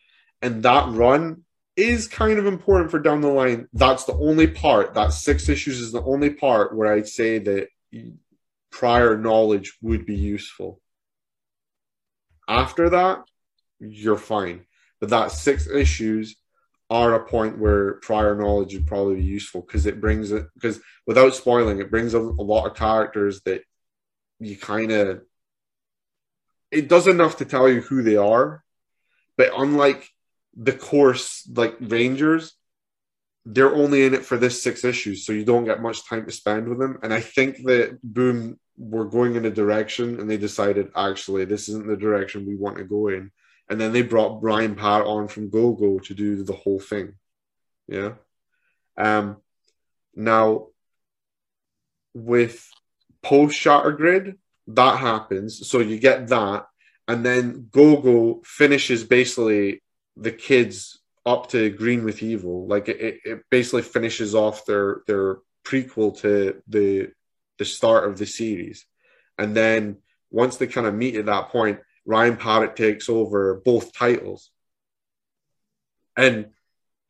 and 0.40 0.62
that 0.64 0.88
run 0.88 1.44
is 1.76 2.06
kind 2.06 2.38
of 2.38 2.46
important 2.46 2.90
for 2.90 2.98
down 2.98 3.20
the 3.20 3.28
line. 3.28 3.68
That's 3.72 4.04
the 4.04 4.14
only 4.14 4.46
part. 4.46 4.94
That 4.94 5.12
six 5.12 5.48
issues 5.48 5.80
is 5.80 5.92
the 5.92 6.02
only 6.02 6.30
part 6.30 6.76
where 6.76 6.92
I'd 6.92 7.08
say 7.08 7.38
that 7.38 7.68
prior 8.70 9.16
knowledge 9.16 9.76
would 9.80 10.06
be 10.06 10.16
useful. 10.16 10.80
After 12.48 12.90
that, 12.90 13.24
you're 13.80 14.18
fine. 14.18 14.66
But 15.00 15.10
that 15.10 15.32
six 15.32 15.66
issues 15.66 16.36
are 16.90 17.14
a 17.14 17.24
point 17.24 17.58
where 17.58 17.94
prior 17.94 18.34
knowledge 18.36 18.74
would 18.74 18.86
probably 18.86 19.16
be 19.16 19.24
useful 19.24 19.62
because 19.62 19.86
it 19.86 20.00
brings 20.00 20.30
it 20.30 20.46
because 20.54 20.78
without 21.06 21.34
spoiling, 21.34 21.80
it 21.80 21.90
brings 21.90 22.12
a, 22.12 22.18
a 22.18 22.20
lot 22.20 22.66
of 22.66 22.76
characters 22.76 23.40
that 23.46 23.62
you 24.38 24.56
kind 24.56 24.92
of 24.92 25.22
it 26.70 26.88
does 26.88 27.06
enough 27.06 27.38
to 27.38 27.44
tell 27.44 27.68
you 27.68 27.80
who 27.80 28.02
they 28.02 28.16
are, 28.16 28.62
but 29.36 29.50
unlike 29.56 30.11
the 30.56 30.72
course 30.72 31.48
like 31.54 31.76
Rangers, 31.80 32.54
they're 33.44 33.74
only 33.74 34.04
in 34.04 34.14
it 34.14 34.24
for 34.24 34.36
this 34.36 34.62
six 34.62 34.84
issues, 34.84 35.26
so 35.26 35.32
you 35.32 35.44
don't 35.44 35.64
get 35.64 35.82
much 35.82 36.06
time 36.08 36.24
to 36.26 36.32
spend 36.32 36.68
with 36.68 36.78
them. 36.78 36.98
And 37.02 37.12
I 37.12 37.20
think 37.20 37.56
that 37.64 37.98
Boom 38.02 38.58
were 38.76 39.04
going 39.04 39.34
in 39.34 39.44
a 39.44 39.50
direction, 39.50 40.20
and 40.20 40.30
they 40.30 40.36
decided 40.36 40.92
actually 40.94 41.44
this 41.44 41.68
isn't 41.68 41.86
the 41.86 41.96
direction 41.96 42.46
we 42.46 42.56
want 42.56 42.78
to 42.78 42.84
go 42.84 43.08
in. 43.08 43.30
And 43.68 43.80
then 43.80 43.92
they 43.92 44.02
brought 44.02 44.42
Ryan 44.42 44.74
Parrott 44.74 45.06
on 45.06 45.28
from 45.28 45.50
Go 45.50 45.72
Go 45.72 45.98
to 46.00 46.14
do 46.14 46.42
the 46.42 46.52
whole 46.52 46.80
thing. 46.80 47.14
Yeah. 47.88 48.14
Um. 48.96 49.38
Now, 50.14 50.68
with 52.14 52.68
post 53.22 53.56
Shatter 53.56 53.92
Grid, 53.92 54.38
that 54.68 54.98
happens. 54.98 55.66
So 55.68 55.78
you 55.78 55.98
get 55.98 56.28
that, 56.28 56.66
and 57.08 57.24
then 57.24 57.68
Go 57.70 57.96
Go 57.96 58.42
finishes 58.44 59.04
basically 59.04 59.82
the 60.16 60.32
kids 60.32 60.98
up 61.24 61.48
to 61.50 61.70
Green 61.70 62.04
with 62.04 62.22
Evil. 62.22 62.66
Like 62.66 62.88
it, 62.88 63.20
it 63.24 63.42
basically 63.50 63.82
finishes 63.82 64.34
off 64.34 64.66
their 64.66 65.02
their 65.06 65.38
prequel 65.64 66.18
to 66.20 66.62
the 66.68 67.10
the 67.58 67.64
start 67.64 68.08
of 68.08 68.18
the 68.18 68.26
series, 68.26 68.86
and 69.38 69.56
then 69.56 69.98
once 70.30 70.56
they 70.56 70.66
kind 70.66 70.86
of 70.86 70.94
meet 70.94 71.16
at 71.16 71.26
that 71.26 71.50
point, 71.50 71.80
Ryan 72.06 72.36
Parrott 72.36 72.76
takes 72.76 73.08
over 73.08 73.60
both 73.64 73.92
titles, 73.92 74.50
and 76.16 76.50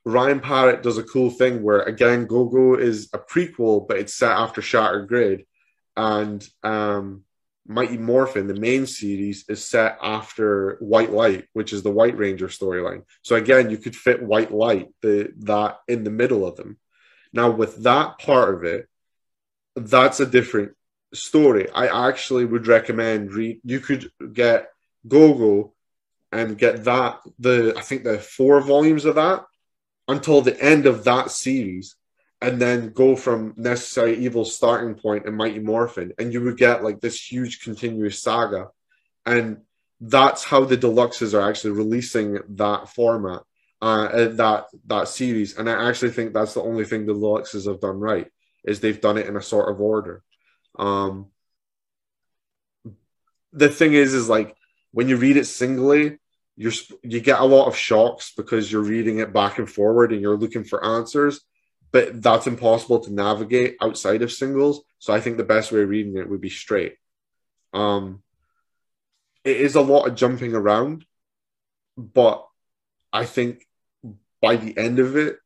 Ryan 0.05 0.41
Parrott 0.41 0.83
does 0.83 0.99
a 0.99 1.05
cool 1.05 1.31
thing 1.31 1.63
where 1.63 1.81
again 1.81 2.27
Go 2.27 2.47
Go 2.47 2.75
is 2.75 3.09
a 3.13 3.19
prequel, 3.19 3.87
but 3.87 3.99
it's 3.99 4.15
set 4.15 4.33
after 4.33 4.61
Shattered 4.61 5.09
Grid, 5.09 5.47
and 5.97 6.47
um, 6.63 7.25
Mighty 7.67 7.97
Morphin, 7.97 8.49
the 8.49 8.55
main 8.55 8.87
series, 8.87 9.45
is 9.49 9.65
set 9.65 9.99
after 10.03 10.77
White 10.81 11.13
Light, 11.13 11.47
which 11.53 11.73
is 11.73 11.83
the 11.83 11.91
White 11.91 12.17
Ranger 12.17 12.49
storyline. 12.49 13.05
So 13.23 13.37
again, 13.37 13.71
you 13.71 13.79
could 13.79 13.95
fit 13.95 14.23
White 14.23 14.53
Light 14.53 14.89
the 15.01 15.33
that 15.41 15.79
in 15.87 16.05
the 16.05 16.11
middle 16.11 16.47
of 16.47 16.57
them. 16.57 16.79
Now 17.33 17.51
with 17.51 17.83
that 17.85 18.19
part 18.19 18.55
of 18.55 18.65
it, 18.65 18.89
that's 19.77 20.21
a 20.21 20.27
different 20.27 20.73
story. 21.15 21.71
I 21.71 22.09
actually 22.09 22.45
would 22.45 22.67
recommend 22.67 23.33
read. 23.33 23.61
You 23.65 23.81
could 23.81 24.11
get 24.33 24.69
Gogo 25.07 25.73
and 26.31 26.59
get 26.59 26.85
that 26.85 27.21
the 27.39 27.75
I 27.77 27.83
think 27.83 28.05
the 28.05 28.19
four 28.19 28.61
volumes 28.61 29.05
of 29.05 29.17
that 29.17 29.45
until 30.09 30.43
the 30.43 30.61
end 30.61 30.87
of 30.87 31.05
that 31.05 31.31
series, 31.31 31.97
and 32.43 32.61
then 32.61 32.89
go 32.89 33.15
from 33.15 33.55
Necessary 33.57 34.19
Evil 34.19 34.45
starting 34.45 34.95
point 34.97 35.27
and 35.27 35.37
Mighty 35.37 35.61
Morphin, 35.61 36.13
and 36.19 36.33
you 36.33 36.43
would 36.43 36.59
get 36.59 36.83
like 36.83 37.01
this 37.01 37.31
huge 37.31 37.63
continuous 37.63 38.21
saga, 38.21 38.69
and 39.25 39.59
that's 40.01 40.43
how 40.43 40.65
the 40.65 40.77
deluxes 40.77 41.35
are 41.35 41.49
actually 41.49 41.71
releasing 41.71 42.41
that 42.57 42.89
format, 42.89 43.43
uh, 43.81 44.29
that 44.29 44.67
that 44.87 45.09
series, 45.09 45.57
and 45.57 45.71
I 45.71 45.89
actually 45.89 46.11
think 46.11 46.35
that's 46.35 46.55
the 46.55 46.63
only 46.63 46.85
thing 46.85 47.07
the 47.07 47.15
deluxes 47.15 47.67
have 47.67 47.81
done 47.81 48.01
right 48.01 48.27
is 48.65 48.81
they've 48.81 49.01
done 49.01 49.19
it 49.19 49.27
in 49.27 49.37
a 49.37 49.43
sort 49.43 49.71
of 49.71 49.81
order. 49.81 50.23
Um, 50.79 51.27
the 53.53 53.69
thing 53.69 53.93
is, 53.93 54.15
is 54.15 54.29
like 54.29 54.57
when 54.91 55.09
you 55.09 55.17
read 55.17 55.37
it 55.37 55.47
singly, 55.47 56.19
you're 56.57 56.73
you 57.05 57.21
get 57.21 57.41
a 57.41 57.45
lot 57.45 57.69
of 57.69 57.77
shocks 57.77 58.33
because 58.37 58.71
you're 58.71 58.83
reading 58.83 59.19
it 59.19 59.33
back 59.33 59.59
and 59.59 59.71
forward 59.71 60.13
and 60.13 60.21
you're 60.21 60.37
looking 60.37 60.65
for 60.65 60.85
answers 60.85 61.41
but 61.93 62.23
that's 62.23 62.47
impossible 62.47 63.01
to 63.01 63.13
navigate 63.13 63.77
outside 63.81 64.23
of 64.23 64.33
singles. 64.33 64.83
So 64.99 65.13
i 65.13 65.21
think 65.21 65.37
the 65.37 65.45
best 65.45 65.73
way 65.73 65.83
of 65.83 65.89
reading 65.89 66.17
it 66.17 66.29
would 66.29 66.41
be 66.41 66.51
straight. 66.51 66.97
Um 67.73 68.23
it 69.45 69.57
is 69.57 69.75
a 69.75 69.81
lot 69.81 70.07
of 70.07 70.15
jumping 70.15 70.55
around 70.55 71.05
but 71.97 72.47
i 73.13 73.25
think 73.25 73.67
by 74.41 74.57
the 74.57 74.77
end 74.79 74.99
of 74.99 75.17
it 75.17 75.39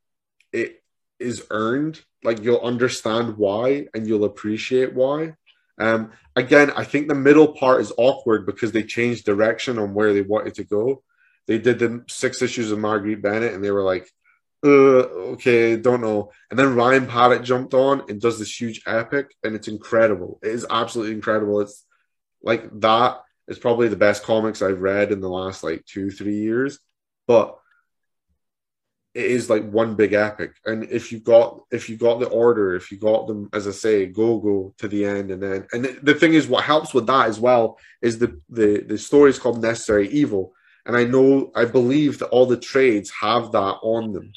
it 0.52 0.82
is 1.18 1.46
earned. 1.50 2.00
Like 2.24 2.42
you'll 2.42 2.60
understand 2.60 3.36
why 3.36 3.86
and 3.94 4.06
you'll 4.06 4.24
appreciate 4.24 4.94
why. 4.94 5.34
Um, 5.78 6.12
again, 6.34 6.72
I 6.74 6.84
think 6.84 7.08
the 7.08 7.14
middle 7.14 7.48
part 7.48 7.80
is 7.80 7.92
awkward 7.96 8.46
because 8.46 8.72
they 8.72 8.82
changed 8.82 9.24
direction 9.24 9.78
on 9.78 9.94
where 9.94 10.12
they 10.12 10.22
wanted 10.22 10.54
to 10.54 10.64
go. 10.64 11.02
They 11.46 11.58
did 11.58 11.78
the 11.78 12.04
six 12.08 12.42
issues 12.42 12.72
of 12.72 12.78
Marguerite 12.78 13.22
Bennett, 13.22 13.52
and 13.52 13.62
they 13.62 13.70
were 13.70 13.84
like, 13.84 14.10
Uh, 14.66 15.06
okay, 15.34 15.76
don't 15.76 16.00
know. 16.00 16.30
And 16.50 16.58
then 16.58 16.74
Ryan 16.74 17.06
Parrott 17.06 17.44
jumped 17.44 17.74
on 17.74 18.02
and 18.08 18.20
does 18.20 18.38
this 18.38 18.60
huge 18.60 18.82
epic, 18.86 19.34
and 19.42 19.54
it's 19.54 19.68
incredible. 19.68 20.38
It 20.42 20.50
is 20.50 20.66
absolutely 20.68 21.14
incredible. 21.14 21.60
It's 21.60 21.84
like 22.42 22.68
that 22.80 23.22
is 23.48 23.58
probably 23.58 23.88
the 23.88 23.96
best 23.96 24.24
comics 24.24 24.62
I've 24.62 24.82
read 24.82 25.12
in 25.12 25.20
the 25.20 25.28
last 25.28 25.62
like 25.62 25.84
two, 25.86 26.10
three 26.10 26.36
years. 26.36 26.78
But 27.26 27.56
it 29.16 29.30
is 29.30 29.48
like 29.48 29.70
one 29.70 29.94
big 29.94 30.12
epic. 30.12 30.52
And 30.66 30.84
if 30.84 31.10
you 31.10 31.20
got 31.20 31.62
if 31.70 31.88
you 31.88 31.96
got 31.96 32.20
the 32.20 32.28
order, 32.28 32.74
if 32.74 32.92
you 32.92 32.98
got 32.98 33.26
them, 33.26 33.48
as 33.54 33.66
I 33.66 33.70
say, 33.70 34.04
go 34.04 34.38
go 34.38 34.74
to 34.76 34.88
the 34.88 35.06
end, 35.06 35.30
and 35.30 35.42
then 35.42 35.66
and 35.72 35.84
the 36.02 36.14
thing 36.14 36.34
is, 36.34 36.46
what 36.46 36.64
helps 36.64 36.92
with 36.92 37.06
that 37.06 37.26
as 37.26 37.40
well 37.40 37.78
is 38.02 38.18
the 38.18 38.38
the 38.50 38.84
the 38.86 38.98
story 38.98 39.30
is 39.30 39.38
called 39.38 39.62
Necessary 39.62 40.08
Evil, 40.08 40.52
and 40.84 40.94
I 40.94 41.04
know 41.04 41.50
I 41.54 41.64
believe 41.64 42.18
that 42.18 42.28
all 42.28 42.44
the 42.44 42.58
trades 42.58 43.10
have 43.18 43.52
that 43.52 43.78
on 43.82 44.12
them, 44.12 44.32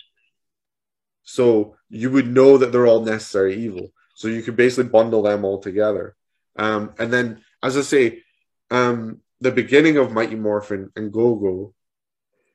so 1.30 1.75
you 1.89 2.09
would 2.09 2.27
know 2.27 2.57
that 2.57 2.71
they're 2.71 2.88
all 2.88 3.05
necessary 3.05 3.55
evil. 3.55 3.91
So 4.15 4.27
you 4.27 4.41
could 4.41 4.55
basically 4.55 4.89
bundle 4.89 5.21
them 5.21 5.45
all 5.45 5.59
together. 5.59 6.15
Um, 6.55 6.93
and 6.97 7.13
then, 7.13 7.43
as 7.61 7.77
I 7.77 7.82
say, 7.82 8.23
um, 8.71 9.21
the 9.39 9.51
beginning 9.51 9.97
of 9.97 10.11
Mighty 10.11 10.36
Morphin 10.36 10.89
and 10.95 11.13
Go 11.13 11.36
Go 11.36 11.73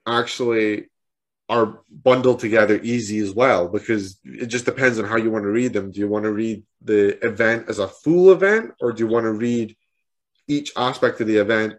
actually 0.04 0.90
are 1.48 1.82
bundled 1.88 2.40
together 2.40 2.80
easy 2.82 3.20
as 3.20 3.32
well 3.32 3.68
because 3.68 4.18
it 4.24 4.46
just 4.46 4.64
depends 4.64 4.98
on 4.98 5.04
how 5.04 5.18
you 5.18 5.30
want 5.30 5.44
to 5.44 5.50
read 5.50 5.72
them. 5.72 5.92
Do 5.92 6.00
you 6.00 6.08
want 6.08 6.24
to 6.24 6.32
read 6.32 6.64
the 6.82 7.24
event 7.24 7.68
as 7.68 7.78
a 7.78 7.86
full 7.86 8.32
event 8.32 8.72
or 8.80 8.92
do 8.92 9.04
you 9.04 9.08
want 9.08 9.24
to 9.24 9.32
read 9.32 9.76
each 10.48 10.72
aspect 10.76 11.20
of 11.20 11.28
the 11.28 11.36
event 11.36 11.74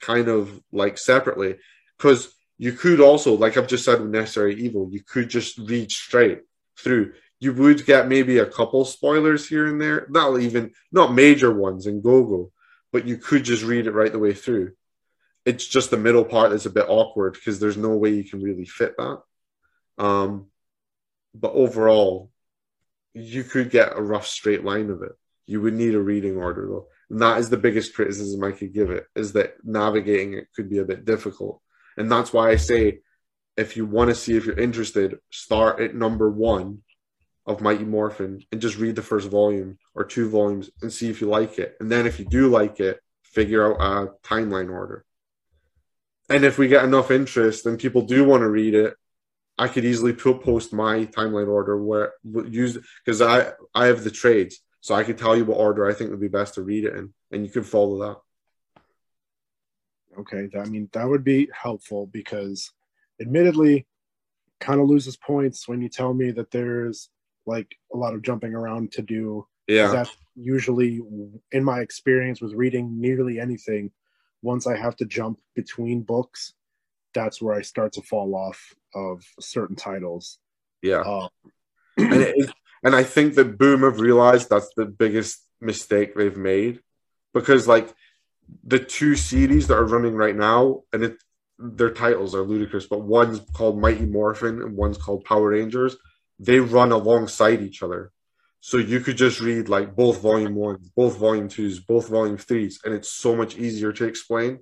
kind 0.00 0.28
of 0.28 0.58
like 0.72 0.96
separately? 0.96 1.56
Because 1.98 2.34
you 2.60 2.72
could 2.72 3.00
also, 3.00 3.34
like 3.34 3.56
I've 3.56 3.66
just 3.66 3.84
said 3.84 4.00
with 4.00 4.10
Necessary 4.10 4.54
Evil, 4.54 4.88
you 4.92 5.02
could 5.02 5.28
just 5.28 5.58
read 5.58 5.90
straight 5.90 6.42
through. 6.78 7.14
You 7.40 7.54
would 7.54 7.86
get 7.86 8.08
maybe 8.08 8.38
a 8.38 8.46
couple 8.46 8.84
spoilers 8.84 9.48
here 9.48 9.66
and 9.66 9.80
there, 9.80 10.06
not 10.10 10.38
even 10.40 10.72
not 10.92 11.14
major 11.14 11.52
ones 11.52 11.86
in 11.86 12.02
Gogo, 12.02 12.52
but 12.92 13.06
you 13.06 13.16
could 13.16 13.44
just 13.44 13.64
read 13.64 13.86
it 13.86 13.92
right 13.92 14.12
the 14.12 14.18
way 14.18 14.34
through 14.34 14.72
it's 15.44 15.66
just 15.66 15.90
the 15.90 15.96
middle 15.96 16.24
part 16.24 16.50
that's 16.50 16.66
a 16.66 16.70
bit 16.70 16.86
awkward 16.88 17.34
because 17.34 17.58
there's 17.58 17.76
no 17.76 17.96
way 17.96 18.10
you 18.10 18.24
can 18.24 18.42
really 18.42 18.66
fit 18.66 18.94
that. 18.96 19.22
Um, 19.98 20.46
but 21.34 21.52
overall, 21.52 22.30
you 23.14 23.44
could 23.44 23.70
get 23.70 23.96
a 23.96 24.02
rough 24.02 24.26
straight 24.26 24.64
line 24.64 24.90
of 24.90 25.02
it. 25.02 25.12
You 25.46 25.60
would 25.62 25.74
need 25.74 25.94
a 25.94 26.00
reading 26.00 26.36
order 26.36 26.66
though. 26.68 26.86
And 27.08 27.20
that 27.22 27.38
is 27.38 27.50
the 27.50 27.56
biggest 27.56 27.94
criticism 27.94 28.44
I 28.44 28.52
could 28.52 28.72
give 28.72 28.90
it 28.90 29.06
is 29.16 29.32
that 29.32 29.54
navigating 29.64 30.34
it 30.34 30.48
could 30.54 30.70
be 30.70 30.78
a 30.78 30.84
bit 30.84 31.04
difficult. 31.04 31.60
And 32.00 32.10
that's 32.10 32.32
why 32.32 32.50
I 32.50 32.56
say 32.56 33.00
if 33.56 33.76
you 33.76 33.86
want 33.86 34.10
to 34.10 34.14
see 34.14 34.36
if 34.36 34.46
you're 34.46 34.58
interested, 34.58 35.18
start 35.30 35.80
at 35.80 35.94
number 35.94 36.30
one 36.30 36.78
of 37.46 37.60
Mighty 37.60 37.84
Morphin 37.84 38.42
and 38.50 38.60
just 38.60 38.78
read 38.78 38.96
the 38.96 39.02
first 39.02 39.28
volume 39.28 39.78
or 39.94 40.04
two 40.04 40.28
volumes 40.28 40.70
and 40.82 40.92
see 40.92 41.10
if 41.10 41.20
you 41.20 41.28
like 41.28 41.58
it. 41.58 41.76
And 41.80 41.90
then 41.90 42.06
if 42.06 42.18
you 42.18 42.24
do 42.24 42.48
like 42.48 42.80
it, 42.80 43.00
figure 43.22 43.64
out 43.64 43.80
a 43.80 44.26
timeline 44.26 44.70
order 44.70 45.04
and 46.30 46.44
if 46.44 46.58
we 46.58 46.68
get 46.68 46.84
enough 46.84 47.10
interest 47.10 47.66
and 47.66 47.78
people 47.78 48.02
do 48.02 48.24
want 48.24 48.42
to 48.42 48.48
read 48.48 48.74
it, 48.74 48.94
I 49.58 49.68
could 49.68 49.84
easily 49.84 50.14
post 50.14 50.72
my 50.72 51.04
timeline 51.06 51.48
order 51.48 51.76
where 51.76 52.12
use 52.24 52.78
because 53.04 53.20
I 53.20 53.52
I 53.74 53.86
have 53.86 54.04
the 54.04 54.10
trades, 54.10 54.60
so 54.80 54.94
I 54.94 55.02
could 55.04 55.18
tell 55.18 55.36
you 55.36 55.44
what 55.44 55.58
order 55.58 55.90
I 55.90 55.92
think 55.92 56.10
would 56.10 56.20
be 56.20 56.28
best 56.28 56.54
to 56.54 56.62
read 56.62 56.84
it 56.84 56.94
in, 56.94 57.12
and 57.30 57.44
you 57.44 57.52
could 57.52 57.66
follow 57.66 57.98
that. 57.98 58.16
Okay, 60.18 60.48
I 60.58 60.64
mean 60.64 60.88
that 60.92 61.08
would 61.08 61.24
be 61.24 61.48
helpful 61.52 62.06
because, 62.06 62.70
admittedly, 63.20 63.86
kind 64.60 64.80
of 64.80 64.88
loses 64.88 65.16
points 65.16 65.68
when 65.68 65.80
you 65.80 65.88
tell 65.88 66.12
me 66.12 66.30
that 66.32 66.50
there's 66.50 67.10
like 67.46 67.74
a 67.94 67.96
lot 67.96 68.14
of 68.14 68.22
jumping 68.22 68.54
around 68.54 68.92
to 68.92 69.02
do. 69.02 69.46
Yeah, 69.68 69.88
that's 69.88 70.16
usually 70.34 71.00
in 71.52 71.64
my 71.64 71.80
experience 71.80 72.40
with 72.40 72.54
reading 72.54 73.00
nearly 73.00 73.38
anything 73.38 73.92
once 74.42 74.66
I 74.66 74.76
have 74.76 74.96
to 74.96 75.04
jump 75.04 75.38
between 75.54 76.02
books, 76.02 76.54
that's 77.14 77.40
where 77.42 77.54
I 77.54 77.62
start 77.62 77.92
to 77.94 78.02
fall 78.02 78.34
off 78.34 78.74
of 78.94 79.22
certain 79.38 79.76
titles. 79.76 80.38
Yeah. 80.82 81.00
Uh, 81.00 81.28
and, 81.98 82.52
and 82.82 82.96
I 82.96 83.02
think 83.02 83.34
that 83.34 83.58
Boom 83.58 83.82
have 83.82 84.00
realized 84.00 84.48
that's 84.48 84.72
the 84.76 84.86
biggest 84.86 85.44
mistake 85.60 86.14
they've 86.14 86.36
made 86.36 86.80
because, 87.34 87.68
like, 87.68 87.92
the 88.64 88.78
two 88.78 89.16
series 89.16 89.66
that 89.68 89.76
are 89.76 89.84
running 89.84 90.14
right 90.14 90.36
now, 90.36 90.82
and 90.92 91.04
it 91.04 91.16
their 91.60 91.90
titles 91.90 92.34
are 92.34 92.42
ludicrous, 92.42 92.86
but 92.86 93.02
one's 93.02 93.40
called 93.52 93.78
Mighty 93.78 94.06
Morphin 94.06 94.62
and 94.62 94.76
one's 94.76 94.96
called 94.96 95.24
Power 95.24 95.50
Rangers. 95.50 95.96
They 96.38 96.58
run 96.58 96.90
alongside 96.90 97.60
each 97.60 97.82
other. 97.82 98.12
So 98.60 98.78
you 98.78 99.00
could 99.00 99.16
just 99.16 99.40
read 99.40 99.68
like 99.68 99.94
both 99.94 100.22
volume 100.22 100.54
ones, 100.54 100.90
both 100.96 101.18
volume 101.18 101.48
twos, 101.48 101.80
both 101.80 102.08
volume 102.08 102.38
threes, 102.38 102.80
and 102.84 102.94
it's 102.94 103.12
so 103.12 103.36
much 103.36 103.56
easier 103.56 103.92
to 103.92 104.06
explain. 104.06 104.60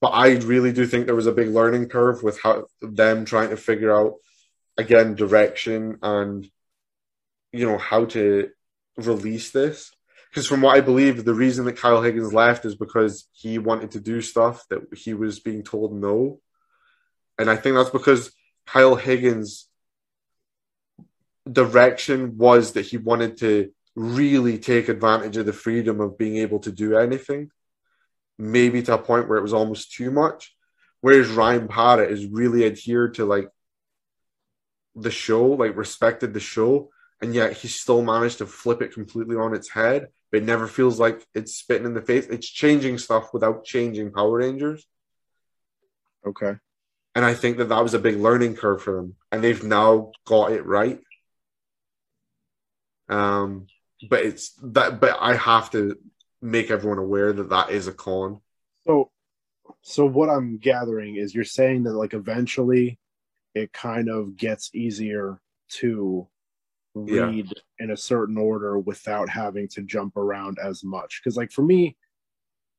But 0.00 0.08
I 0.08 0.34
really 0.34 0.72
do 0.72 0.86
think 0.86 1.06
there 1.06 1.14
was 1.14 1.26
a 1.26 1.32
big 1.32 1.48
learning 1.48 1.88
curve 1.88 2.22
with 2.22 2.40
how 2.40 2.66
them 2.80 3.24
trying 3.24 3.50
to 3.50 3.56
figure 3.56 3.94
out 3.94 4.14
again 4.76 5.16
direction 5.16 5.98
and 6.02 6.48
you 7.52 7.66
know 7.66 7.78
how 7.78 8.04
to 8.06 8.50
release 8.96 9.50
this. 9.50 9.90
Because 10.30 10.46
from 10.46 10.60
what 10.60 10.76
I 10.76 10.80
believe, 10.80 11.24
the 11.24 11.34
reason 11.34 11.64
that 11.64 11.78
Kyle 11.78 12.02
Higgins 12.02 12.32
left 12.32 12.64
is 12.64 12.74
because 12.74 13.28
he 13.32 13.58
wanted 13.58 13.92
to 13.92 14.00
do 14.00 14.20
stuff 14.20 14.66
that 14.68 14.82
he 14.94 15.14
was 15.14 15.40
being 15.40 15.62
told 15.62 15.94
no. 15.94 16.40
And 17.38 17.48
I 17.48 17.56
think 17.56 17.76
that's 17.76 17.90
because 17.90 18.32
Kyle 18.66 18.96
Higgins 18.96 19.68
direction 21.50 22.36
was 22.36 22.72
that 22.72 22.86
he 22.86 22.98
wanted 22.98 23.38
to 23.38 23.70
really 23.94 24.58
take 24.58 24.88
advantage 24.88 25.36
of 25.36 25.46
the 25.46 25.52
freedom 25.52 26.00
of 26.00 26.18
being 26.18 26.36
able 26.36 26.58
to 26.60 26.70
do 26.70 26.96
anything, 26.96 27.50
maybe 28.38 28.82
to 28.82 28.94
a 28.94 28.98
point 28.98 29.28
where 29.28 29.38
it 29.38 29.42
was 29.42 29.54
almost 29.54 29.92
too 29.92 30.10
much. 30.10 30.54
Whereas 31.00 31.28
Ryan 31.28 31.68
Parrott 31.68 32.12
is 32.12 32.26
really 32.26 32.66
adhered 32.66 33.14
to 33.14 33.24
like 33.24 33.48
the 34.94 35.10
show, 35.10 35.46
like 35.46 35.76
respected 35.76 36.34
the 36.34 36.40
show, 36.40 36.90
and 37.22 37.34
yet 37.34 37.54
he 37.54 37.68
still 37.68 38.02
managed 38.02 38.38
to 38.38 38.46
flip 38.46 38.82
it 38.82 38.92
completely 38.92 39.36
on 39.36 39.54
its 39.54 39.70
head. 39.70 40.08
But 40.30 40.42
it 40.42 40.44
never 40.44 40.66
feels 40.66 41.00
like 41.00 41.26
it's 41.34 41.56
spitting 41.56 41.86
in 41.86 41.94
the 41.94 42.02
face. 42.02 42.26
It's 42.26 42.48
changing 42.48 42.98
stuff 42.98 43.32
without 43.32 43.64
changing 43.64 44.12
Power 44.12 44.38
Rangers. 44.38 44.86
Okay. 46.26 46.56
And 47.14 47.24
I 47.24 47.34
think 47.34 47.56
that 47.56 47.70
that 47.70 47.82
was 47.82 47.94
a 47.94 47.98
big 47.98 48.16
learning 48.16 48.56
curve 48.56 48.82
for 48.82 48.96
them, 48.96 49.16
and 49.32 49.42
they've 49.42 49.64
now 49.64 50.12
got 50.24 50.52
it 50.52 50.64
right. 50.66 51.00
Um, 53.08 53.66
but 54.08 54.24
it's 54.24 54.52
that. 54.62 55.00
But 55.00 55.16
I 55.20 55.34
have 55.34 55.70
to 55.72 55.96
make 56.40 56.70
everyone 56.70 56.98
aware 56.98 57.32
that 57.32 57.50
that 57.50 57.70
is 57.70 57.88
a 57.88 57.92
con. 57.92 58.40
So, 58.86 59.10
so 59.82 60.04
what 60.04 60.28
I'm 60.28 60.58
gathering 60.58 61.16
is 61.16 61.34
you're 61.34 61.44
saying 61.44 61.84
that 61.84 61.94
like 61.94 62.14
eventually, 62.14 62.98
it 63.54 63.72
kind 63.72 64.08
of 64.08 64.36
gets 64.36 64.70
easier 64.74 65.40
to 65.70 66.28
read 67.04 67.46
yeah. 67.46 67.84
in 67.84 67.90
a 67.90 67.96
certain 67.96 68.36
order 68.36 68.78
without 68.78 69.28
having 69.28 69.68
to 69.68 69.82
jump 69.82 70.16
around 70.16 70.58
as 70.62 70.84
much. 70.84 71.20
Because 71.22 71.36
like 71.36 71.52
for 71.52 71.62
me, 71.62 71.96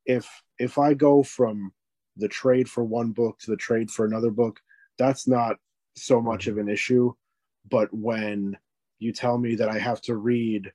if 0.06 0.30
if 0.58 0.78
I 0.78 0.94
go 0.94 1.24
from 1.24 1.72
the 2.18 2.28
trade 2.28 2.70
for 2.70 2.84
one 2.84 3.12
book 3.12 3.40
to 3.40 3.52
the 3.52 3.58
trade 3.58 3.90
for 3.90 4.06
another 4.06 4.32
book, 4.32 4.60
that's 4.98 5.28
not 5.28 5.58
so 5.96 6.22
much 6.22 6.48
of 6.48 6.58
an 6.58 6.70
issue. 6.70 7.14
But 7.70 7.94
when 7.94 8.58
you 9.00 9.14
tell 9.14 9.38
me 9.38 9.56
that 9.56 9.70
I 9.70 9.78
have 9.80 10.02
to 10.02 10.16
read 10.16 10.72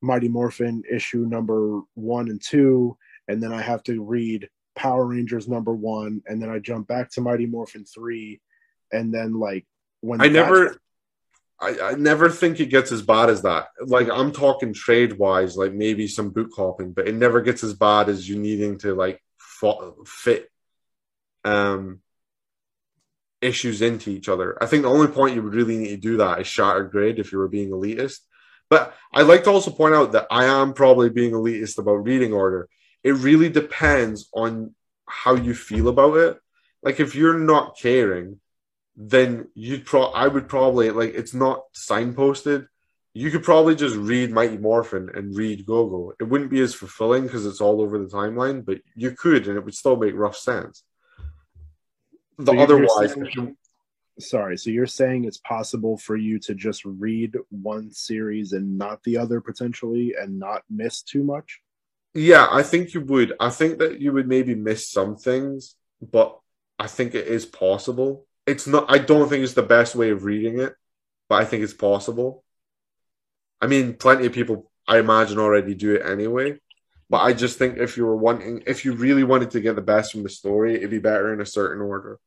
Mighty 0.00 0.28
Morphin 0.28 0.82
issue 0.90 1.26
number 1.26 1.80
one 1.94 2.28
and 2.28 2.40
two, 2.42 2.96
and 3.26 3.42
then 3.42 3.52
I 3.52 3.62
have 3.62 3.82
to 3.84 4.02
read 4.02 4.48
Power 4.76 5.06
Rangers 5.06 5.48
number 5.48 5.74
one, 5.74 6.22
and 6.26 6.40
then 6.40 6.50
I 6.50 6.58
jump 6.58 6.86
back 6.86 7.10
to 7.12 7.20
Mighty 7.20 7.46
Morphin 7.46 7.84
three, 7.84 8.40
and 8.92 9.12
then 9.12 9.34
like 9.34 9.66
when 10.00 10.20
I 10.20 10.28
never 10.28 10.76
I, 11.60 11.78
I 11.80 11.92
never 11.94 12.30
think 12.30 12.60
it 12.60 12.66
gets 12.66 12.92
as 12.92 13.02
bad 13.02 13.30
as 13.30 13.42
that. 13.42 13.68
Like 13.84 14.08
I'm 14.08 14.32
talking 14.32 14.72
trade 14.72 15.18
wise, 15.18 15.56
like 15.56 15.72
maybe 15.72 16.06
some 16.06 16.30
boot 16.30 16.52
hopping, 16.56 16.92
but 16.92 17.08
it 17.08 17.14
never 17.14 17.40
gets 17.40 17.64
as 17.64 17.74
bad 17.74 18.08
as 18.08 18.28
you 18.28 18.38
needing 18.38 18.78
to 18.78 18.94
like 18.94 19.20
fit 20.06 20.48
um 21.44 22.00
issues 23.40 23.82
into 23.82 24.10
each 24.10 24.28
other. 24.28 24.56
I 24.62 24.66
think 24.66 24.82
the 24.82 24.90
only 24.90 25.08
point 25.08 25.34
you 25.34 25.42
would 25.42 25.54
really 25.54 25.76
need 25.78 25.88
to 25.88 25.96
do 25.96 26.16
that 26.18 26.40
is 26.40 26.46
shattered 26.46 26.90
grid 26.90 27.18
if 27.18 27.32
you 27.32 27.38
were 27.38 27.48
being 27.48 27.70
elitist. 27.70 28.18
But 28.70 28.94
I'd 29.12 29.22
like 29.22 29.44
to 29.44 29.50
also 29.50 29.70
point 29.70 29.94
out 29.94 30.12
that 30.12 30.26
I 30.30 30.44
am 30.44 30.74
probably 30.74 31.08
being 31.08 31.32
elitist 31.32 31.78
about 31.78 32.04
reading 32.04 32.32
order. 32.32 32.68
It 33.02 33.12
really 33.12 33.48
depends 33.48 34.28
on 34.34 34.74
how 35.06 35.34
you 35.34 35.54
feel 35.54 35.88
about 35.88 36.16
it. 36.16 36.38
Like 36.82 37.00
if 37.00 37.14
you're 37.14 37.38
not 37.38 37.78
caring, 37.78 38.40
then 39.00 39.46
you'd 39.54 39.86
pro 39.86 40.06
I 40.06 40.26
would 40.26 40.48
probably 40.48 40.90
like 40.90 41.14
it's 41.14 41.32
not 41.32 41.72
signposted. 41.72 42.66
You 43.14 43.30
could 43.30 43.44
probably 43.44 43.76
just 43.76 43.96
read 43.96 44.32
Mighty 44.32 44.58
Morphin 44.58 45.08
and 45.14 45.36
read 45.36 45.64
Gogo. 45.64 46.12
It 46.20 46.24
wouldn't 46.24 46.50
be 46.50 46.60
as 46.60 46.74
fulfilling 46.74 47.22
because 47.22 47.46
it's 47.46 47.60
all 47.60 47.80
over 47.80 47.98
the 47.98 48.06
timeline, 48.06 48.64
but 48.64 48.80
you 48.96 49.12
could 49.12 49.46
and 49.46 49.56
it 49.56 49.64
would 49.64 49.74
still 49.74 49.96
make 49.96 50.14
rough 50.14 50.36
sense. 50.36 50.82
The 52.38 52.52
so 52.52 52.58
otherwise 52.58 53.14
saying, 53.14 53.56
sorry, 54.18 54.58
so 54.58 54.70
you're 54.70 54.86
saying 54.86 55.24
it's 55.24 55.38
possible 55.38 55.96
for 55.96 56.16
you 56.16 56.40
to 56.40 56.54
just 56.54 56.84
read 56.84 57.36
one 57.50 57.92
series 57.92 58.52
and 58.52 58.78
not 58.78 59.02
the 59.04 59.16
other 59.16 59.40
potentially 59.40 60.14
and 60.20 60.40
not 60.40 60.62
miss 60.68 61.02
too 61.02 61.22
much? 61.22 61.60
Yeah, 62.14 62.48
I 62.50 62.64
think 62.64 62.94
you 62.94 63.00
would. 63.02 63.34
I 63.38 63.50
think 63.50 63.78
that 63.78 64.00
you 64.00 64.12
would 64.12 64.26
maybe 64.26 64.56
miss 64.56 64.88
some 64.88 65.16
things, 65.16 65.76
but 66.00 66.38
I 66.80 66.88
think 66.88 67.14
it 67.14 67.28
is 67.28 67.46
possible 67.46 68.27
it's 68.48 68.66
not. 68.66 68.86
I 68.88 68.98
don't 68.98 69.28
think 69.28 69.44
it's 69.44 69.54
the 69.54 69.62
best 69.62 69.94
way 69.94 70.10
of 70.10 70.24
reading 70.24 70.60
it, 70.60 70.74
but 71.28 71.42
I 71.42 71.44
think 71.44 71.62
it's 71.62 71.74
possible. 71.74 72.44
I 73.60 73.66
mean, 73.66 73.94
plenty 73.94 74.26
of 74.26 74.32
people, 74.32 74.70
I 74.86 74.98
imagine, 74.98 75.38
already 75.38 75.74
do 75.74 75.94
it 75.94 76.06
anyway. 76.06 76.58
But 77.10 77.22
I 77.22 77.32
just 77.32 77.58
think 77.58 77.78
if 77.78 77.96
you 77.96 78.04
were 78.04 78.16
wanting, 78.16 78.62
if 78.66 78.84
you 78.84 78.92
really 78.92 79.24
wanted 79.24 79.50
to 79.52 79.60
get 79.60 79.76
the 79.76 79.82
best 79.82 80.12
from 80.12 80.22
the 80.22 80.28
story, 80.28 80.76
it'd 80.76 80.90
be 80.90 80.98
better 80.98 81.32
in 81.32 81.40
a 81.40 81.46
certain 81.46 81.82
order. 81.82 82.18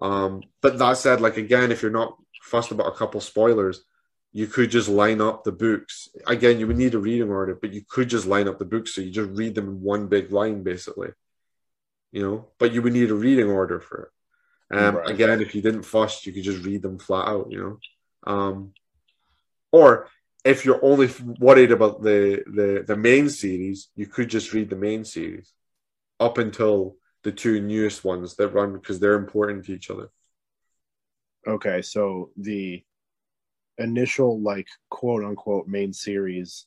Um, 0.00 0.42
but 0.62 0.78
that 0.78 0.96
said, 0.96 1.20
like 1.20 1.36
again, 1.36 1.72
if 1.72 1.82
you're 1.82 1.90
not 1.90 2.16
fussed 2.42 2.70
about 2.70 2.92
a 2.92 2.96
couple 2.96 3.20
spoilers, 3.20 3.84
you 4.32 4.46
could 4.46 4.70
just 4.70 4.88
line 4.88 5.20
up 5.20 5.44
the 5.44 5.52
books. 5.52 6.08
Again, 6.26 6.60
you 6.60 6.66
would 6.66 6.78
need 6.78 6.94
a 6.94 6.98
reading 6.98 7.30
order, 7.30 7.54
but 7.54 7.72
you 7.72 7.82
could 7.88 8.08
just 8.08 8.26
line 8.26 8.48
up 8.48 8.58
the 8.58 8.64
books 8.64 8.94
so 8.94 9.00
you 9.00 9.10
just 9.10 9.30
read 9.30 9.54
them 9.54 9.68
in 9.68 9.82
one 9.82 10.06
big 10.06 10.30
line, 10.32 10.62
basically. 10.62 11.10
You 12.12 12.22
know, 12.22 12.48
but 12.58 12.72
you 12.72 12.82
would 12.82 12.92
need 12.92 13.10
a 13.10 13.14
reading 13.14 13.50
order 13.50 13.80
for 13.80 14.02
it. 14.04 14.08
Um, 14.70 14.96
right. 14.96 15.10
Again, 15.10 15.40
if 15.40 15.54
you 15.54 15.62
didn't 15.62 15.82
fuss, 15.82 16.24
you 16.24 16.32
could 16.32 16.44
just 16.44 16.64
read 16.64 16.82
them 16.82 16.98
flat 16.98 17.26
out, 17.26 17.50
you 17.50 17.58
know. 17.58 18.32
Um, 18.32 18.72
or 19.72 20.08
if 20.44 20.64
you're 20.64 20.84
only 20.84 21.10
worried 21.38 21.72
about 21.72 22.02
the, 22.02 22.42
the 22.46 22.84
the 22.86 22.96
main 22.96 23.28
series, 23.28 23.88
you 23.96 24.06
could 24.06 24.28
just 24.28 24.52
read 24.52 24.70
the 24.70 24.76
main 24.76 25.04
series 25.04 25.52
up 26.18 26.38
until 26.38 26.96
the 27.22 27.32
two 27.32 27.60
newest 27.60 28.04
ones 28.04 28.36
that 28.36 28.48
run 28.48 28.72
because 28.72 29.00
they're 29.00 29.14
important 29.14 29.64
to 29.66 29.74
each 29.74 29.90
other. 29.90 30.08
Okay, 31.46 31.82
so 31.82 32.30
the 32.36 32.82
initial 33.78 34.40
like 34.40 34.68
quote 34.88 35.24
unquote 35.24 35.66
main 35.66 35.92
series 35.92 36.66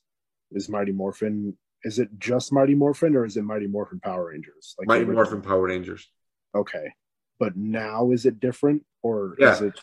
is 0.52 0.68
Mighty 0.68 0.92
Morphin. 0.92 1.56
Is 1.84 1.98
it 1.98 2.08
just 2.18 2.52
Mighty 2.52 2.74
Morphin 2.74 3.16
or 3.16 3.24
is 3.24 3.36
it 3.36 3.42
Mighty 3.42 3.66
Morphin 3.66 4.00
Power 4.00 4.28
Rangers? 4.28 4.74
Like 4.78 4.88
Mighty 4.88 5.04
Morphin 5.04 5.42
Power 5.42 5.62
Rangers. 5.62 6.08
Okay 6.54 6.92
but 7.38 7.56
now 7.56 8.10
is 8.10 8.26
it 8.26 8.40
different 8.40 8.84
or 9.02 9.36
yeah. 9.38 9.52
is 9.52 9.60
it 9.60 9.80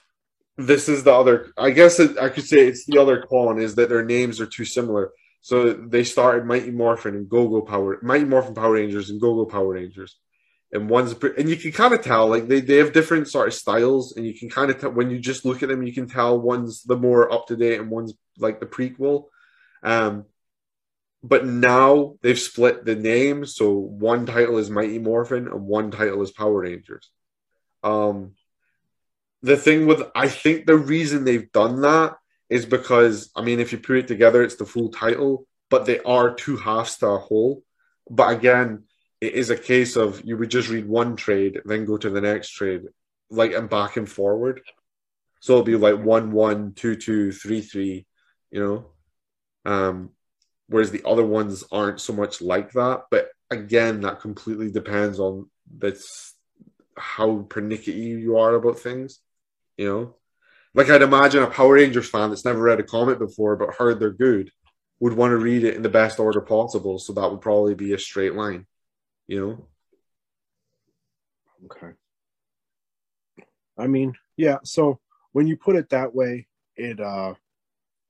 this 0.58 0.89
is 0.89 1.04
the 1.04 1.14
other 1.14 1.52
i 1.58 1.70
guess 1.70 1.99
it, 1.99 2.18
i 2.18 2.30
could 2.30 2.43
say 2.45 2.68
it's 2.68 2.86
the 2.86 2.97
other 2.97 3.26
con 3.30 3.60
is 3.60 3.76
that 3.76 3.89
their 3.89 4.06
names 4.06 4.39
are 4.39 4.45
too 4.45 4.66
similar. 4.66 5.12
So 5.41 5.74
they 5.74 6.04
started 6.04 6.45
mighty 6.45 6.70
morphin 6.70 7.16
and 7.16 7.28
go-go 7.28 7.62
power 7.62 7.99
mighty 8.04 8.26
morphin 8.26 8.54
power 8.54 8.74
rangers 8.74 9.10
and 9.10 9.20
go-go 9.20 9.45
power 9.45 9.74
rangers. 9.74 10.18
And 10.72 10.89
one's 10.89 11.14
and 11.38 11.49
you 11.49 11.58
can 11.58 11.72
kind 11.72 11.93
of 11.93 12.02
tell 12.02 12.28
like 12.28 12.47
they, 12.47 12.62
they 12.62 12.78
have 12.78 12.93
different 12.93 13.28
sort 13.28 13.47
of 13.47 13.54
styles 13.54 14.16
and 14.16 14.26
you 14.26 14.38
can 14.38 14.49
kind 14.49 14.72
of 14.72 14.80
tell 14.80 14.91
when 14.91 15.10
you 15.10 15.20
just 15.20 15.43
look 15.43 15.64
at 15.64 15.70
them 15.70 15.84
you 15.84 15.93
can 15.93 16.08
tell 16.08 16.39
one's 16.39 16.84
the 16.84 16.95
more 16.95 17.32
up 17.34 17.47
to 17.47 17.58
date 17.58 17.80
and 17.80 17.89
one's 17.89 18.14
like 18.38 18.60
the 18.60 18.66
prequel. 18.66 19.26
Um 19.84 20.26
but 21.24 21.45
now 21.45 22.16
they've 22.22 22.39
split 22.39 22.86
the 22.86 22.95
name 22.95 23.45
so 23.45 23.72
one 23.72 24.26
title 24.26 24.58
is 24.60 24.70
mighty 24.70 24.97
morphin 24.97 25.47
and 25.47 25.66
one 25.66 25.91
title 25.91 26.22
is 26.22 26.32
power 26.32 26.62
rangers 26.62 27.10
um, 27.84 28.36
the 29.42 29.58
thing 29.58 29.88
with 29.88 30.04
I 30.16 30.28
think 30.28 30.66
the 30.66 30.78
reason 30.78 31.24
they've 31.24 31.52
done 31.52 31.82
that 31.82 32.16
is 32.50 32.66
because 32.66 33.32
I 33.36 33.42
mean, 33.42 33.60
if 33.60 33.72
you 33.72 33.80
put 33.80 33.98
it 33.98 34.08
together, 34.08 34.44
it's 34.44 34.56
the 34.56 34.66
full 34.66 34.90
title, 34.90 35.48
but 35.70 35.86
they 35.86 36.00
are 36.02 36.36
two 36.36 36.58
halves 36.58 36.98
to 36.98 37.08
a 37.08 37.18
whole. 37.18 37.64
But 38.10 38.36
again, 38.36 38.84
it 39.22 39.34
is 39.34 39.50
a 39.50 39.58
case 39.58 39.96
of 39.96 40.24
you 40.26 40.38
would 40.38 40.50
just 40.50 40.70
read 40.70 40.88
one 40.88 41.16
trade, 41.16 41.62
then 41.66 41.86
go 41.86 41.98
to 41.98 42.10
the 42.10 42.22
next 42.22 42.50
trade, 42.50 42.82
like 43.30 43.54
and 43.54 43.70
back 43.70 43.98
and 43.98 44.10
forward. 44.10 44.62
So 45.40 45.54
it'll 45.54 45.64
be 45.64 45.76
like 45.76 46.00
one, 46.00 46.32
one, 46.32 46.74
two, 46.74 46.96
two, 46.96 47.32
three, 47.32 47.62
three, 47.62 48.06
you 48.52 48.60
know. 48.60 48.86
Um, 49.64 50.12
whereas 50.68 50.92
the 50.92 51.04
other 51.06 51.26
ones 51.26 51.64
aren't 51.72 52.00
so 52.00 52.14
much 52.14 52.42
like 52.42 52.72
that. 52.74 53.04
But 53.10 53.30
again, 53.50 54.02
that 54.02 54.22
completely 54.22 54.72
depends 54.72 55.20
on 55.20 55.50
this 55.70 56.31
how 56.98 57.46
pernickety 57.50 57.92
you 57.92 58.38
are 58.38 58.56
about 58.56 58.80
things. 58.80 59.20
You 59.78 59.88
know, 59.88 60.16
like 60.74 60.89
I'd 60.89 61.02
imagine 61.02 61.44
a 61.44 61.48
Power 61.48 61.74
Rangers 61.74 62.10
fan 62.10 62.30
that's 62.30 62.46
never 62.46 62.62
read 62.62 62.80
a 62.80 62.84
comic 62.84 63.20
before 63.20 63.56
but 63.56 63.76
heard 63.76 64.00
they're 64.00 64.12
good 64.12 64.52
would 65.00 65.14
want 65.14 65.32
to 65.32 65.38
read 65.38 65.64
it 65.64 65.76
in 65.76 65.82
the 65.82 65.89
best 65.89 66.20
order 66.20 66.42
possible. 66.42 67.00
So 67.00 67.14
that 67.14 67.30
would 67.30 67.42
probably 67.42 67.74
be 67.74 67.94
a 67.94 68.00
straight 68.00 68.36
line. 68.36 68.68
You 69.28 69.48
know. 69.48 69.68
Okay. 71.66 71.94
I 73.78 73.88
mean, 73.88 74.14
yeah. 74.38 74.58
So 74.64 75.00
when 75.32 75.48
you 75.48 75.58
put 75.58 75.76
it 75.76 75.89
that 75.89 76.14
way, 76.14 76.48
it 76.76 77.00
uh, 77.00 77.34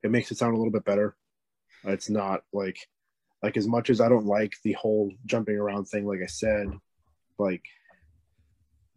it 0.02 0.10
makes 0.10 0.30
it 0.30 0.38
sound 0.38 0.54
a 0.54 0.58
little 0.58 0.72
bit 0.72 0.84
better. 0.84 1.16
It's 1.84 2.10
not 2.10 2.42
like 2.52 2.76
like 3.42 3.56
as 3.56 3.66
much 3.66 3.90
as 3.90 4.00
I 4.00 4.08
don't 4.08 4.26
like 4.26 4.54
the 4.62 4.72
whole 4.74 5.12
jumping 5.24 5.56
around 5.56 5.86
thing. 5.86 6.06
Like 6.06 6.20
I 6.22 6.26
said, 6.26 6.68
like 7.38 7.62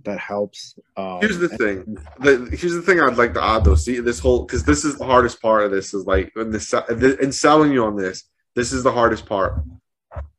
that 0.06 0.20
helps. 0.20 0.78
Um, 0.98 1.20
here's 1.22 1.38
the 1.38 1.50
thing. 1.50 1.98
The, 2.20 2.48
here's 2.52 2.74
the 2.74 2.82
thing 2.82 3.00
I'd 3.00 3.18
like 3.18 3.34
to 3.34 3.44
add 3.44 3.64
though. 3.64 3.76
See 3.76 4.00
this 4.00 4.20
whole 4.20 4.46
because 4.46 4.64
this 4.64 4.86
is 4.86 4.98
the 4.98 5.06
hardest 5.06 5.42
part 5.42 5.66
of 5.66 5.72
this 5.72 5.94
is 5.94 6.06
like 6.06 6.32
in 6.36 6.52
the 6.52 7.18
in 7.22 7.32
selling 7.32 7.72
you 7.72 7.84
on 7.84 7.96
this. 7.96 8.24
This 8.56 8.72
is 8.72 8.84
the 8.84 8.92
hardest 8.92 9.26
part. 9.26 9.62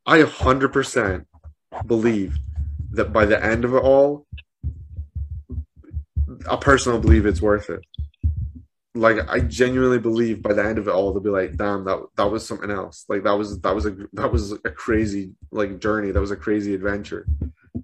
I 0.07 0.23
100% 0.23 1.27
believe 1.87 2.39
that 2.93 3.13
by 3.13 3.27
the 3.27 3.43
end 3.45 3.65
of 3.65 3.75
it 3.75 3.83
all, 3.83 4.27
I 6.49 6.57
personally 6.57 7.01
believe 7.01 7.27
it's 7.27 7.43
worth 7.43 7.69
it. 7.69 7.81
Like 8.95 9.29
I 9.29 9.41
genuinely 9.41 9.99
believe 9.99 10.43
by 10.43 10.55
the 10.55 10.65
end 10.65 10.79
of 10.79 10.89
it 10.89 10.93
all, 10.93 11.13
they'll 11.13 11.23
be 11.23 11.29
like, 11.29 11.57
"Damn, 11.57 11.85
that 11.85 12.03
that 12.17 12.31
was 12.31 12.47
something 12.47 12.71
else. 12.71 13.05
Like 13.09 13.25
that 13.25 13.37
was 13.37 13.61
that 13.61 13.75
was 13.75 13.85
a 13.85 13.95
that 14.15 14.33
was 14.33 14.53
a 14.53 14.71
crazy 14.71 15.33
like 15.51 15.81
journey. 15.81 16.13
That 16.13 16.21
was 16.21 16.31
a 16.31 16.37
crazy 16.37 16.73
adventure." 16.75 17.27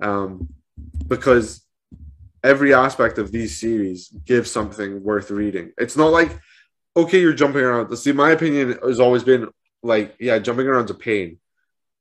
Um, 0.00 0.48
because 1.08 1.62
every 2.42 2.74
aspect 2.74 3.18
of 3.18 3.32
these 3.32 3.58
series 3.58 4.08
gives 4.08 4.50
something 4.50 5.02
worth 5.02 5.30
reading. 5.30 5.72
It's 5.78 5.96
not 5.96 6.12
like 6.12 6.38
okay, 6.96 7.20
you're 7.20 7.32
jumping 7.32 7.62
around. 7.62 7.94
See, 7.96 8.12
my 8.12 8.32
opinion 8.32 8.78
has 8.82 9.00
always 9.00 9.24
been 9.24 9.48
like, 9.82 10.14
yeah, 10.20 10.38
jumping 10.38 10.66
around's 10.66 10.90
a 10.90 10.94
pain, 10.94 11.38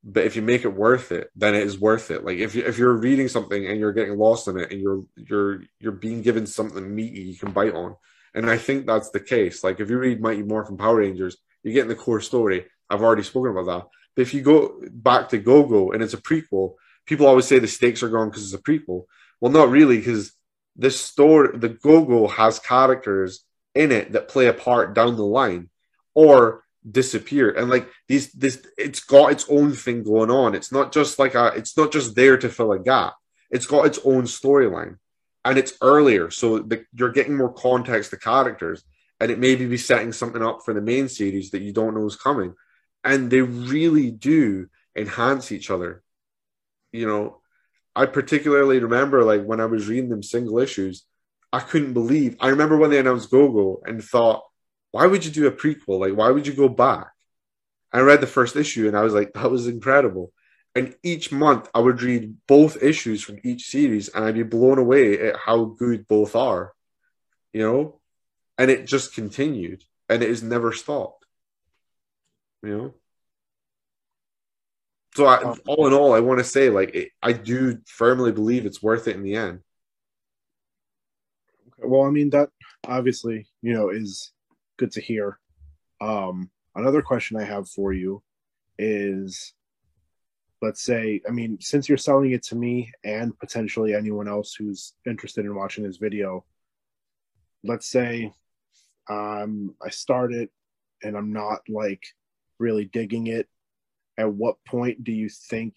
but 0.04 0.26
if 0.26 0.36
you 0.36 0.42
make 0.42 0.64
it 0.66 0.74
worth 0.74 1.12
it, 1.12 1.30
then 1.36 1.56
it 1.56 1.64
is 1.64 1.80
worth 1.80 2.12
it. 2.12 2.24
Like 2.26 2.38
if 2.38 2.56
you 2.56 2.64
if 2.66 2.78
you're 2.78 2.94
reading 2.94 3.28
something 3.28 3.68
and 3.68 3.80
you're 3.80 3.94
getting 3.94 4.18
lost 4.18 4.48
in 4.48 4.58
it 4.58 4.72
and 4.72 4.82
you're 4.82 5.04
you're 5.16 5.64
you're 5.80 5.92
being 5.92 6.22
given 6.22 6.46
something 6.46 6.94
meaty 6.94 7.22
you 7.22 7.38
can 7.38 7.52
bite 7.52 7.74
on, 7.74 7.96
and 8.34 8.50
I 8.50 8.58
think 8.58 8.86
that's 8.86 9.12
the 9.12 9.20
case. 9.20 9.64
Like 9.64 9.80
if 9.80 9.90
you 9.90 9.98
read 9.98 10.22
Mighty 10.22 10.44
Morphin 10.44 10.78
Power 10.78 10.98
Rangers, 10.98 11.38
you're 11.64 11.74
getting 11.74 11.90
the 11.90 11.96
core 11.96 12.22
story. 12.22 12.66
I've 12.90 13.04
already 13.04 13.24
spoken 13.24 13.52
about 13.52 13.66
that. 13.66 13.88
But 14.16 14.22
if 14.24 14.34
you 14.34 14.42
go 14.42 14.82
back 14.92 15.30
to 15.30 15.38
Go 15.38 15.64
Go 15.66 15.92
and 15.94 16.04
it's 16.04 16.14
a 16.14 16.22
prequel, 16.22 16.76
people 17.06 17.26
always 17.28 17.46
say 17.46 17.60
the 17.60 17.68
stakes 17.68 18.04
are 18.04 18.10
gone 18.10 18.30
because 18.30 18.44
it's 18.44 18.60
a 18.60 18.64
prequel. 18.64 19.06
Well, 19.42 19.52
not 19.52 19.70
really, 19.70 19.98
because 19.98 20.32
this 20.78 21.02
story, 21.02 21.58
the 21.58 21.70
Go-Go 21.70 22.28
has 22.28 22.60
characters 22.60 23.44
in 23.76 23.92
it 23.92 24.14
that 24.14 24.30
play 24.30 24.48
a 24.48 24.54
part 24.54 24.94
down 24.94 25.18
the 25.18 25.26
line 25.26 25.70
or 26.14 26.64
disappear. 26.90 27.52
And 27.52 27.70
like 27.70 27.90
these, 28.08 28.32
this, 28.32 28.66
it's 28.78 29.02
got 29.02 29.32
its 29.32 29.46
own 29.50 29.74
thing 29.74 30.04
going 30.04 30.32
on. 30.32 30.56
It's 30.56 30.72
not 30.72 30.94
just 30.94 31.20
like 31.20 31.36
a, 31.36 31.48
it's 31.56 31.76
not 31.76 31.92
just 31.92 32.16
there 32.16 32.38
to 32.38 32.48
fill 32.48 32.72
a 32.72 32.80
gap. 32.80 33.16
it's 33.52 33.68
got 33.68 33.86
its 33.86 34.00
own 34.06 34.24
storyline 34.24 34.98
and 35.44 35.58
it's 35.58 35.74
earlier, 35.82 36.30
so 36.30 36.60
the, 36.60 36.86
you're 36.94 37.12
getting 37.12 37.36
more 37.36 37.54
context 37.54 38.12
to 38.12 38.18
characters, 38.18 38.84
and 39.20 39.32
it 39.32 39.40
maybe 39.40 39.66
be 39.66 39.78
setting 39.78 40.12
something 40.12 40.42
up 40.42 40.60
for 40.64 40.74
the 40.74 40.82
main 40.82 41.10
series 41.10 41.52
that 41.52 41.62
you 41.62 41.74
don't 41.74 41.96
know 41.96 42.06
is 42.06 42.16
coming, 42.16 42.54
and 43.04 43.30
they 43.30 43.42
really 43.42 44.12
do 44.12 44.68
enhance 44.96 45.52
each 45.52 45.72
other. 45.72 46.04
You 46.92 47.08
know, 47.08 47.41
I 47.96 48.06
particularly 48.06 48.80
remember 48.80 49.24
like 49.24 49.44
when 49.44 49.60
I 49.60 49.66
was 49.66 49.88
reading 49.88 50.10
them 50.10 50.24
single 50.24 50.60
issues, 50.60 51.06
I 51.52 51.60
couldn't 51.60 51.94
believe. 51.94 52.38
I 52.40 52.50
remember 52.50 52.78
when 52.78 52.90
they 52.90 53.00
announced 53.00 53.32
Go-Go 53.32 53.82
and 53.86 54.04
thought, 54.04 54.44
why 54.92 55.06
would 55.06 55.26
you 55.26 55.32
do 55.32 55.48
a 55.48 55.52
prequel? 55.52 56.00
Like, 56.00 56.16
why 56.16 56.32
would 56.32 56.48
you 56.48 56.54
go 56.54 56.70
back? 56.70 57.08
I 57.94 58.00
read 58.00 58.22
the 58.22 58.28
first 58.28 58.56
issue 58.56 58.88
and 58.88 58.96
I 58.96 59.02
was 59.02 59.14
like, 59.14 59.34
that 59.34 59.52
was 59.52 59.68
incredible. 59.68 60.32
And 60.76 60.96
each 61.04 61.32
month 61.32 61.70
I 61.74 61.80
would 61.80 62.02
read 62.02 62.36
both 62.48 62.82
issues 62.82 63.22
from 63.22 63.40
each 63.44 63.66
series 63.66 64.08
and 64.08 64.24
I'd 64.24 64.36
be 64.36 64.44
blown 64.44 64.78
away 64.78 65.20
at 65.20 65.36
how 65.36 65.66
good 65.66 66.08
both 66.08 66.36
are, 66.36 66.74
you 67.52 67.62
know? 67.62 68.00
And 68.58 68.72
it 68.72 68.86
just 68.86 69.14
continued 69.14 69.84
and 70.08 70.24
it 70.24 70.30
has 70.30 70.42
never 70.42 70.72
stopped, 70.72 71.26
you 72.64 72.78
know? 72.78 72.94
So, 75.16 75.26
I, 75.26 75.56
all 75.68 75.88
in 75.88 75.94
all, 75.94 76.14
I 76.14 76.20
want 76.20 76.40
to 76.40 76.44
say, 76.44 76.70
like, 76.70 76.96
it, 76.96 77.10
I 77.22 77.34
do 77.34 77.80
firmly 77.86 78.32
believe 78.32 78.66
it's 78.66 78.82
worth 78.82 79.08
it 79.08 79.16
in 79.16 79.24
the 79.24 79.36
end. 79.36 79.60
Well, 81.78 82.04
I 82.04 82.12
mean, 82.12 82.30
that 82.30 82.50
obviously, 82.88 83.48
you 83.62 83.74
know, 83.74 83.90
is 83.90 84.32
good 84.78 84.92
to 84.92 85.02
hear. 85.02 85.40
Um, 86.00 86.50
another 86.76 87.02
question 87.02 87.38
I 87.38 87.44
have 87.44 87.68
for 87.68 87.92
you 87.92 88.24
is 88.78 89.54
let's 90.62 90.84
say, 90.84 91.22
I 91.28 91.32
mean, 91.32 91.58
since 91.60 91.90
you're 91.90 91.98
selling 91.98 92.32
it 92.32 92.44
to 92.44 92.56
me 92.56 92.92
and 93.04 93.38
potentially 93.40 93.96
anyone 93.96 94.28
else 94.28 94.54
who's 94.54 94.94
interested 95.08 95.46
in 95.46 95.56
watching 95.56 95.84
this 95.84 95.98
video, 95.98 96.46
let's 97.64 97.88
say 97.88 98.32
um, 99.10 99.76
I 99.84 99.90
start 99.90 100.34
it 100.34 100.52
and 101.04 101.18
I'm 101.18 101.34
not 101.34 101.62
like 101.68 102.04
really 102.60 102.86
digging 102.86 103.28
it. 103.28 103.48
At 104.22 104.34
what 104.34 104.64
point 104.68 105.04
do 105.04 105.12
you 105.12 105.30
think, 105.30 105.76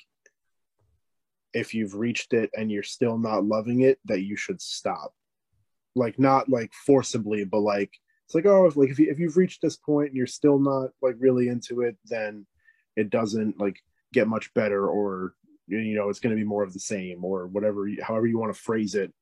if 1.54 1.72
you've 1.72 1.94
reached 1.94 2.34
it 2.34 2.50
and 2.52 2.70
you're 2.70 2.82
still 2.82 3.16
not 3.16 3.44
loving 3.44 3.80
it, 3.80 3.98
that 4.04 4.20
you 4.20 4.36
should 4.36 4.60
stop? 4.60 5.14
Like, 5.94 6.18
not 6.18 6.50
like 6.50 6.72
forcibly, 6.86 7.44
but 7.44 7.60
like, 7.60 7.90
it's 8.26 8.34
like, 8.34 8.44
oh, 8.44 8.66
if, 8.66 8.76
like 8.76 8.90
if, 8.90 8.98
you, 8.98 9.10
if 9.10 9.18
you've 9.18 9.38
reached 9.38 9.62
this 9.62 9.76
point 9.76 10.08
and 10.08 10.16
you're 10.16 10.26
still 10.26 10.58
not 10.58 10.90
like 11.00 11.16
really 11.18 11.48
into 11.48 11.80
it, 11.80 11.96
then 12.04 12.46
it 12.96 13.08
doesn't 13.08 13.58
like 13.58 13.78
get 14.12 14.28
much 14.28 14.52
better 14.52 14.86
or 14.86 15.34
you 15.66 15.96
know 15.96 16.10
it's 16.10 16.20
going 16.20 16.34
to 16.34 16.40
be 16.40 16.46
more 16.46 16.62
of 16.62 16.72
the 16.72 16.78
same 16.78 17.24
or 17.24 17.46
whatever 17.46 17.88
however 18.02 18.26
you 18.26 18.38
want 18.38 18.54
to 18.54 18.60
phrase 18.60 18.94
it 18.94 19.12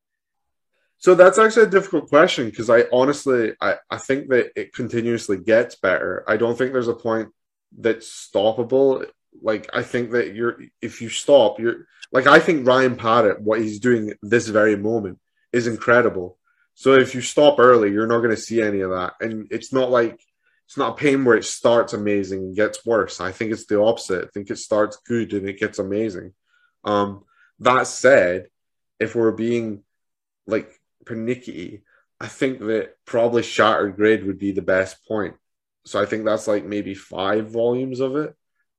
so 0.99 1.15
that's 1.15 1.39
actually 1.39 1.63
a 1.63 1.71
difficult 1.71 2.09
question 2.09 2.47
because 2.47 2.69
i 2.69 2.85
honestly 2.93 3.53
I, 3.61 3.77
I 3.91 3.99
think 3.99 4.29
that 4.31 4.51
it 4.57 4.75
continuously 4.75 5.39
gets 5.39 5.77
better 5.77 6.25
i 6.29 6.37
don't 6.37 6.59
think 6.59 6.73
there's 6.73 6.89
a 6.89 6.95
point 6.95 7.29
that's 7.79 8.31
stoppable 8.33 9.07
like 9.41 9.69
i 9.73 9.83
think 9.83 10.11
that 10.11 10.35
you're 10.35 10.59
if 10.81 11.01
you 11.01 11.09
stop 11.09 11.59
you're 11.59 11.87
like 12.13 12.27
i 12.27 12.39
think 12.39 12.67
ryan 12.67 12.97
Parrott 12.97 13.41
what 13.41 13.61
he's 13.61 13.81
doing 13.81 14.13
this 14.23 14.49
very 14.49 14.77
moment 14.77 15.19
is 15.53 15.67
incredible 15.67 16.39
so 16.75 16.95
if 16.95 17.15
you 17.15 17.21
stop 17.21 17.59
early 17.59 17.91
you're 17.91 18.07
not 18.07 18.19
going 18.19 18.31
to 18.31 18.37
see 18.37 18.61
any 18.61 18.81
of 18.81 18.91
that 18.91 19.15
and 19.21 19.49
it's 19.51 19.73
not 19.73 19.91
like 19.91 20.21
it's 20.73 20.79
not 20.79 20.93
a 20.93 20.97
pain 20.97 21.23
where 21.23 21.37
it 21.37 21.45
starts 21.45 21.93
amazing 21.93 22.39
and 22.39 22.57
gets 22.57 22.87
worse. 22.87 23.21
I 23.21 23.31
think 23.31 23.53
it's 23.53 23.67
the 23.67 23.79
opposite. 23.79 24.25
I 24.25 24.29
think 24.29 24.49
it 24.49 24.57
starts 24.57 24.97
good 25.07 25.35
and 25.35 25.47
it 25.47 25.59
gets 25.59 25.79
amazing. 25.79 26.33
Um, 26.83 27.25
that 27.59 27.87
said, 27.87 28.47
if 28.99 29.15
we're 29.15 29.33
being 29.33 29.83
like 30.47 30.81
pernickety, 31.05 31.83
I 32.19 32.29
think 32.29 32.61
that 32.61 32.97
probably 33.05 33.43
Shattered 33.43 33.97
Grid 33.97 34.27
would 34.27 34.39
be 34.39 34.53
the 34.53 34.63
best 34.63 35.07
point. 35.07 35.35
So 35.85 36.01
I 36.01 36.07
think 36.07 36.25
that's 36.25 36.47
like 36.47 36.65
maybe 36.65 36.95
five 36.95 37.51
volumes 37.51 38.01
of 38.01 38.17
it. 38.17 38.35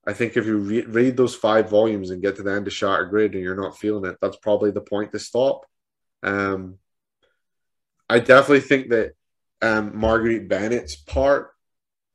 I 0.05 0.13
think 0.13 0.35
if 0.35 0.45
you 0.45 0.57
re- 0.57 0.85
read 0.85 1.17
those 1.17 1.35
five 1.35 1.69
volumes 1.69 2.09
and 2.09 2.21
get 2.21 2.35
to 2.37 2.43
the 2.43 2.51
end 2.51 2.67
of 2.67 2.73
Shattered 2.73 3.09
Grid 3.09 3.33
and 3.33 3.43
you're 3.43 3.55
not 3.55 3.77
feeling 3.77 4.09
it, 4.09 4.17
that's 4.21 4.37
probably 4.37 4.71
the 4.71 4.81
point 4.81 5.11
to 5.11 5.19
stop. 5.19 5.65
Um, 6.21 6.77
I 8.09 8.19
definitely 8.19 8.61
think 8.61 8.89
that 8.89 9.13
um, 9.61 9.97
Marguerite 9.97 10.47
Bennett's 10.47 10.95
part 10.95 11.53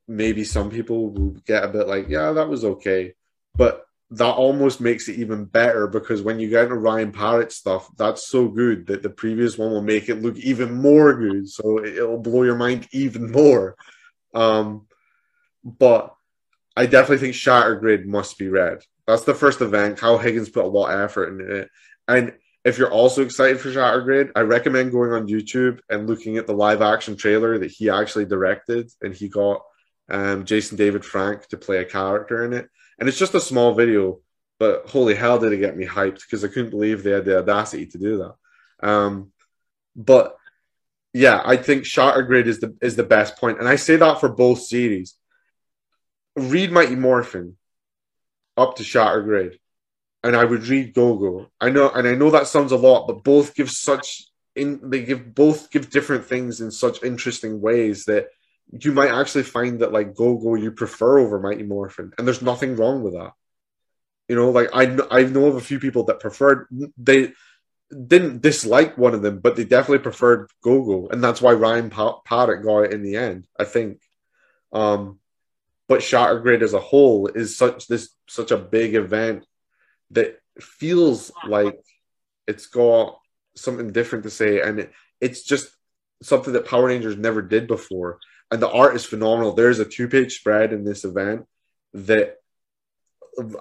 maybe 0.09 0.43
some 0.43 0.71
people 0.71 1.11
will 1.11 1.31
get 1.45 1.63
a 1.63 1.67
bit 1.67 1.87
like, 1.87 2.09
yeah, 2.09 2.31
that 2.31 2.49
was 2.49 2.65
okay. 2.65 3.13
But 3.55 3.85
that 4.11 4.33
almost 4.33 4.81
makes 4.81 5.07
it 5.07 5.19
even 5.19 5.45
better 5.45 5.87
because 5.87 6.23
when 6.23 6.39
you 6.39 6.49
get 6.49 6.63
into 6.63 6.75
Ryan 6.75 7.11
Parrott 7.11 7.51
stuff, 7.51 7.87
that's 7.95 8.27
so 8.27 8.47
good 8.47 8.87
that 8.87 9.03
the 9.03 9.09
previous 9.09 9.57
one 9.57 9.69
will 9.69 9.83
make 9.83 10.09
it 10.09 10.21
look 10.21 10.35
even 10.37 10.73
more 10.73 11.13
good. 11.13 11.47
So 11.47 11.83
it'll 11.85 12.17
blow 12.17 12.41
your 12.43 12.55
mind 12.55 12.87
even 12.91 13.31
more. 13.31 13.75
Um, 14.33 14.87
but 15.63 16.15
I 16.75 16.85
definitely 16.85 17.17
think 17.17 17.35
Shattered 17.35 17.81
Grid 17.81 18.07
must 18.07 18.37
be 18.37 18.47
read. 18.47 18.79
That's 19.07 19.23
the 19.23 19.33
first 19.33 19.61
event. 19.61 19.97
Kyle 19.97 20.17
Higgins 20.17 20.49
put 20.49 20.65
a 20.65 20.67
lot 20.67 20.91
of 20.91 20.99
effort 20.99 21.29
into 21.29 21.55
it. 21.55 21.69
And 22.07 22.33
if 22.63 22.77
you're 22.77 22.91
also 22.91 23.23
excited 23.23 23.59
for 23.59 23.71
Shattered 23.71 24.03
Grid, 24.03 24.31
I 24.35 24.41
recommend 24.41 24.91
going 24.91 25.11
on 25.11 25.27
YouTube 25.27 25.79
and 25.89 26.07
looking 26.07 26.37
at 26.37 26.47
the 26.47 26.53
live 26.53 26.81
action 26.81 27.15
trailer 27.15 27.57
that 27.57 27.71
he 27.71 27.89
actually 27.89 28.25
directed 28.25 28.89
and 29.01 29.13
he 29.13 29.29
got 29.29 29.61
um, 30.09 30.45
Jason 30.45 30.77
David 30.77 31.05
Frank 31.05 31.47
to 31.47 31.57
play 31.57 31.77
a 31.77 31.85
character 31.85 32.45
in 32.45 32.53
it. 32.53 32.69
And 32.99 33.07
it's 33.07 33.17
just 33.17 33.35
a 33.35 33.41
small 33.41 33.73
video, 33.73 34.19
but 34.59 34.89
holy 34.89 35.15
hell 35.15 35.39
did 35.39 35.53
it 35.53 35.57
get 35.57 35.77
me 35.77 35.85
hyped 35.85 36.21
because 36.21 36.43
I 36.43 36.49
couldn't 36.49 36.71
believe 36.71 37.03
they 37.03 37.11
had 37.11 37.25
the 37.25 37.39
audacity 37.39 37.85
to 37.87 37.97
do 37.97 38.17
that. 38.17 38.87
Um, 38.87 39.31
but 39.95 40.37
yeah, 41.13 41.41
I 41.43 41.57
think 41.57 41.85
Shattered 41.85 42.27
Grid 42.27 42.47
is 42.47 42.59
the 42.59 42.75
is 42.81 42.95
the 42.95 43.03
best 43.03 43.37
point, 43.37 43.59
and 43.59 43.67
I 43.67 43.75
say 43.75 43.95
that 43.95 44.19
for 44.19 44.29
both 44.29 44.61
series. 44.61 45.15
Read 46.35 46.71
Mighty 46.71 46.95
Morphin 46.95 47.57
up 48.55 48.75
to 48.75 48.83
Shattered 48.83 49.25
Grid, 49.25 49.59
and 50.23 50.35
I 50.35 50.45
would 50.45 50.67
read 50.67 50.93
Go-Go. 50.93 51.47
I 51.59 51.69
know, 51.71 51.89
and 51.89 52.07
I 52.07 52.15
know 52.15 52.29
that 52.29 52.47
sounds 52.47 52.71
a 52.71 52.77
lot, 52.77 53.07
but 53.07 53.23
both 53.23 53.55
give 53.55 53.71
such 53.71 54.25
in 54.55 54.89
they 54.89 55.03
give 55.03 55.33
both 55.33 55.71
give 55.71 55.89
different 55.89 56.25
things 56.25 56.61
in 56.61 56.69
such 56.71 57.03
interesting 57.03 57.59
ways 57.59 58.05
that 58.05 58.27
you 58.71 58.91
might 58.91 59.11
actually 59.11 59.43
find 59.43 59.79
that 59.79 59.91
like 59.91 60.15
Go-Go 60.15 60.55
you 60.55 60.71
prefer 60.71 61.17
over 61.17 61.39
Mighty 61.39 61.63
Morphin, 61.63 62.13
and 62.17 62.27
there's 62.27 62.43
nothing 62.43 62.75
wrong 62.75 63.01
with 63.01 63.13
that. 63.13 63.33
You 64.27 64.35
know, 64.35 64.51
like 64.51 64.69
I 64.73 64.97
I 65.09 65.23
know 65.23 65.47
of 65.47 65.55
a 65.55 65.61
few 65.61 65.79
people 65.79 66.03
that 66.05 66.19
preferred 66.19 66.67
they 66.97 67.33
didn't 68.07 68.41
dislike 68.41 68.97
one 68.97 69.13
of 69.13 69.21
them, 69.21 69.39
but 69.39 69.55
they 69.55 69.65
definitely 69.65 69.99
preferred 69.99 70.49
Go-Go, 70.61 71.09
and 71.09 71.23
that's 71.23 71.41
why 71.41 71.53
Ryan 71.53 71.89
Parrott 71.89 72.63
got 72.63 72.81
it 72.81 72.93
in 72.93 73.03
the 73.03 73.15
end. 73.15 73.47
I 73.59 73.63
think. 73.63 74.01
Um, 74.71 75.19
but 75.87 76.03
Shattered 76.03 76.43
Grid 76.43 76.61
as 76.61 76.73
a 76.73 76.79
whole 76.79 77.27
is 77.27 77.57
such 77.57 77.87
this 77.87 78.09
such 78.27 78.51
a 78.51 78.57
big 78.57 78.93
event 78.93 79.45
that 80.11 80.39
feels 80.59 81.31
like 81.47 81.79
it's 82.45 82.67
got 82.67 83.19
something 83.55 83.91
different 83.91 84.23
to 84.25 84.29
say, 84.29 84.61
and 84.61 84.79
it, 84.79 84.91
it's 85.19 85.43
just 85.43 85.69
something 86.21 86.53
that 86.53 86.67
Power 86.67 86.87
Rangers 86.87 87.17
never 87.17 87.41
did 87.41 87.67
before 87.67 88.19
and 88.51 88.61
the 88.61 88.69
art 88.69 88.95
is 88.95 89.05
phenomenal. 89.05 89.53
There's 89.53 89.79
a 89.79 89.85
two 89.85 90.07
page 90.07 90.37
spread 90.37 90.73
in 90.73 90.83
this 90.83 91.05
event 91.05 91.45
that 91.93 92.37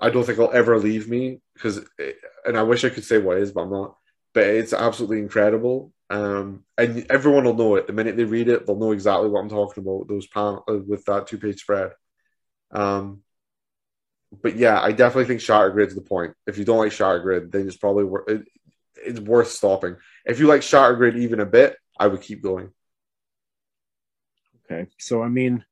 I 0.01 0.11
don't 0.11 0.25
think 0.25 0.39
will 0.39 0.51
ever 0.53 0.79
leave 0.79 1.09
me 1.09 1.41
because, 1.55 1.85
and 2.47 2.57
I 2.57 2.63
wish 2.63 2.85
I 2.85 2.89
could 2.89 3.05
say 3.05 3.19
what 3.19 3.39
is, 3.39 3.53
but 3.53 3.63
I'm 3.63 3.71
not. 3.71 3.97
But 4.39 4.47
it's 4.47 4.73
absolutely 4.73 5.19
incredible, 5.19 5.93
um, 6.11 6.63
and 6.77 7.05
everyone 7.11 7.43
will 7.43 7.57
know 7.57 7.75
it 7.75 7.89
the 7.89 7.93
minute 7.93 8.17
they 8.17 8.23
read 8.23 8.47
it. 8.47 8.65
They'll 8.65 8.79
know 8.79 8.93
exactly 8.93 9.29
what 9.29 9.41
I'm 9.41 9.49
talking 9.49 9.83
about. 9.83 10.07
Those 10.07 10.29
uh, 10.37 10.61
with 10.87 11.05
that 11.07 11.27
two 11.27 11.39
page 11.39 11.61
spread. 11.61 11.91
Um, 12.71 13.25
but 14.41 14.55
yeah, 14.55 14.81
I 14.81 14.93
definitely 14.93 15.25
think 15.25 15.41
Shattered 15.41 15.73
Grid's 15.73 15.97
the 15.97 16.03
point. 16.03 16.35
If 16.47 16.57
you 16.57 16.65
don't 16.65 16.79
like 16.79 16.93
Shattered 16.93 17.23
Grid, 17.23 17.51
then 17.51 17.67
it's 17.67 17.77
probably 17.77 18.05
worth 18.05 18.29
it, 18.29 18.47
it's 18.95 19.19
worth 19.19 19.49
stopping. 19.49 19.97
If 20.25 20.39
you 20.39 20.47
like 20.47 20.63
Shattered 20.63 20.99
Grid 20.99 21.17
even 21.17 21.41
a 21.41 21.45
bit, 21.45 21.77
I 21.99 22.07
would 22.07 22.23
keep 22.23 22.41
going. 22.41 22.71
Okay. 24.71 24.89
So, 25.01 25.21
I 25.21 25.29
mean, 25.29 25.65